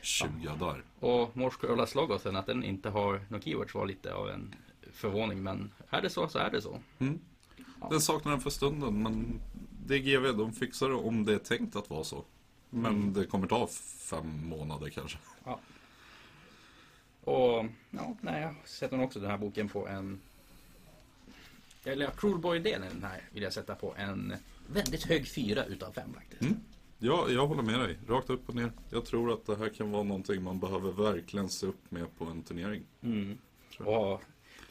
20 0.02 0.28
där. 0.58 0.84
Och 1.00 1.36
Morse 1.36 1.56
Curlas 1.60 1.94
logosen, 1.94 2.36
att 2.36 2.46
den 2.46 2.64
inte 2.64 2.88
har 2.88 3.20
några 3.28 3.42
keywords 3.42 3.74
var 3.74 3.86
lite 3.86 4.14
av 4.14 4.30
en 4.30 4.54
förvåning. 4.96 5.42
Men 5.42 5.72
är 5.90 6.02
det 6.02 6.10
så 6.10 6.28
så 6.28 6.38
är 6.38 6.50
det 6.50 6.62
så. 6.62 6.80
Den 7.90 8.00
saknar 8.00 8.32
den 8.32 8.40
för 8.40 8.50
stunden 8.50 9.02
men 9.02 9.40
DGV, 9.86 10.32
de 10.36 10.52
fixar 10.52 10.88
det 10.88 10.94
om 10.94 11.24
det 11.24 11.34
är 11.34 11.38
tänkt 11.38 11.76
att 11.76 11.90
vara 11.90 12.04
så. 12.04 12.24
Men 12.70 12.94
Mm. 12.94 13.12
det 13.12 13.26
kommer 13.26 13.46
ta 13.46 13.66
fem 14.10 14.48
månader 14.48 14.88
kanske. 14.90 15.18
Ja. 15.44 15.60
Och 17.24 17.66
ja, 17.90 18.16
nej, 18.20 18.42
jag 18.42 18.54
sätter 18.68 18.96
nog 18.96 19.06
också 19.06 19.20
den 19.20 19.30
här 19.30 19.38
boken 19.38 19.68
på 19.68 19.88
en... 19.88 20.20
Eller 21.84 22.10
Cruel 22.10 22.38
Boy-delen 22.38 22.88
den 22.92 23.02
här 23.04 23.20
vill 23.32 23.42
jag 23.42 23.52
sätta 23.52 23.74
på 23.74 23.94
en 23.96 24.34
väldigt 24.66 25.02
hög 25.04 25.28
fyra 25.28 25.64
utav 25.64 25.92
fem 25.92 26.14
faktiskt. 26.14 26.42
Mm. 26.42 26.56
Ja, 26.98 27.28
jag 27.30 27.46
håller 27.46 27.62
med 27.62 27.80
dig. 27.80 27.98
Rakt 28.08 28.30
upp 28.30 28.48
och 28.48 28.54
ner. 28.54 28.72
Jag 28.90 29.04
tror 29.04 29.32
att 29.32 29.46
det 29.46 29.56
här 29.56 29.68
kan 29.68 29.90
vara 29.90 30.02
någonting 30.02 30.42
man 30.42 30.60
behöver 30.60 30.92
verkligen 30.92 31.48
se 31.48 31.66
upp 31.66 31.90
med 31.90 32.18
på 32.18 32.24
en 32.24 32.42
turnering. 32.42 32.82
Mm. 33.02 33.38
Och 33.78 34.22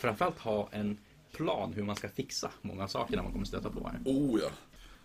framförallt 0.05 0.39
ha 0.39 0.69
en 0.71 0.97
plan 1.31 1.73
hur 1.73 1.83
man 1.83 1.95
ska 1.95 2.09
fixa 2.09 2.51
många 2.61 2.87
saker 2.87 3.15
när 3.15 3.23
man 3.23 3.31
kommer 3.31 3.45
stöta 3.45 3.69
på 3.69 3.87
här. 3.87 3.99
Oh 4.05 4.39
ja. 4.39 4.49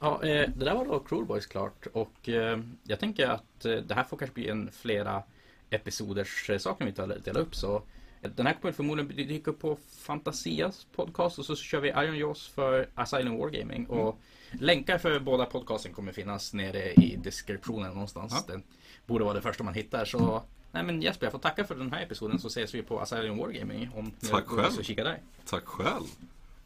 Ja, 0.01 0.25
eh, 0.25 0.51
det 0.57 0.65
där 0.65 0.75
var 0.75 0.85
då 0.85 0.99
Cruel 0.99 1.25
Boys 1.25 1.47
klart 1.47 1.87
och 1.93 2.29
eh, 2.29 2.59
jag 2.85 3.01
tänker 3.01 3.29
att 3.29 3.65
eh, 3.65 3.73
det 3.75 3.95
här 3.95 4.05
får 4.05 4.17
kanske 4.17 4.35
bli 4.35 4.49
en 4.49 4.71
flera 4.73 5.23
episoders 5.71 6.51
eh, 6.51 6.59
sak 6.59 6.81
när 6.81 6.87
vi 6.87 6.93
delar 6.93 7.19
delar 7.19 7.41
upp 7.41 7.55
så 7.55 7.83
eh, 8.23 8.31
den 8.31 8.47
här 8.47 8.55
kommer 8.55 8.73
förmodligen 8.73 9.29
dyka 9.29 9.51
upp 9.51 9.61
på 9.61 9.79
Fantasias 9.99 10.87
podcast 10.97 11.39
och 11.39 11.45
så 11.45 11.57
kör 11.57 11.81
vi 11.81 11.89
Iron 11.89 12.19
Jaws 12.19 12.49
för 12.49 12.89
Asylum 12.95 13.39
Wargaming 13.39 13.87
och 13.87 14.19
länkar 14.51 14.99
för 14.99 15.21
båda 15.21 15.47
podcasten 15.47 15.93
kommer 15.93 16.13
finnas 16.13 16.55
nere 16.55 16.93
i 16.93 17.17
descriptionen 17.23 17.93
någonstans. 17.93 18.45
Ja. 18.49 18.53
Den 18.53 18.63
borde 19.07 19.25
vara 19.25 19.35
det 19.35 19.43
första 19.43 19.65
man 19.65 19.75
hittar 19.75 20.05
så 20.05 20.43
Nej 20.73 20.83
men 20.83 21.03
Jesper, 21.03 21.27
jag 21.27 21.33
får 21.33 21.39
tacka 21.39 21.65
för 21.65 21.75
den 21.75 21.93
här 21.93 22.03
episoden 22.03 22.39
så 22.39 22.47
ses 22.49 22.75
vi 22.75 22.83
på 22.83 23.01
Asylum 23.01 23.39
Wargaming 23.39 23.91
om 23.95 24.05
ni 24.21 24.29
Tack 24.29 24.47
själv. 24.47 24.79
att 24.79 24.85
kika 24.87 25.05
där. 25.05 25.19
Tack 25.47 25.65
själv. 25.67 26.05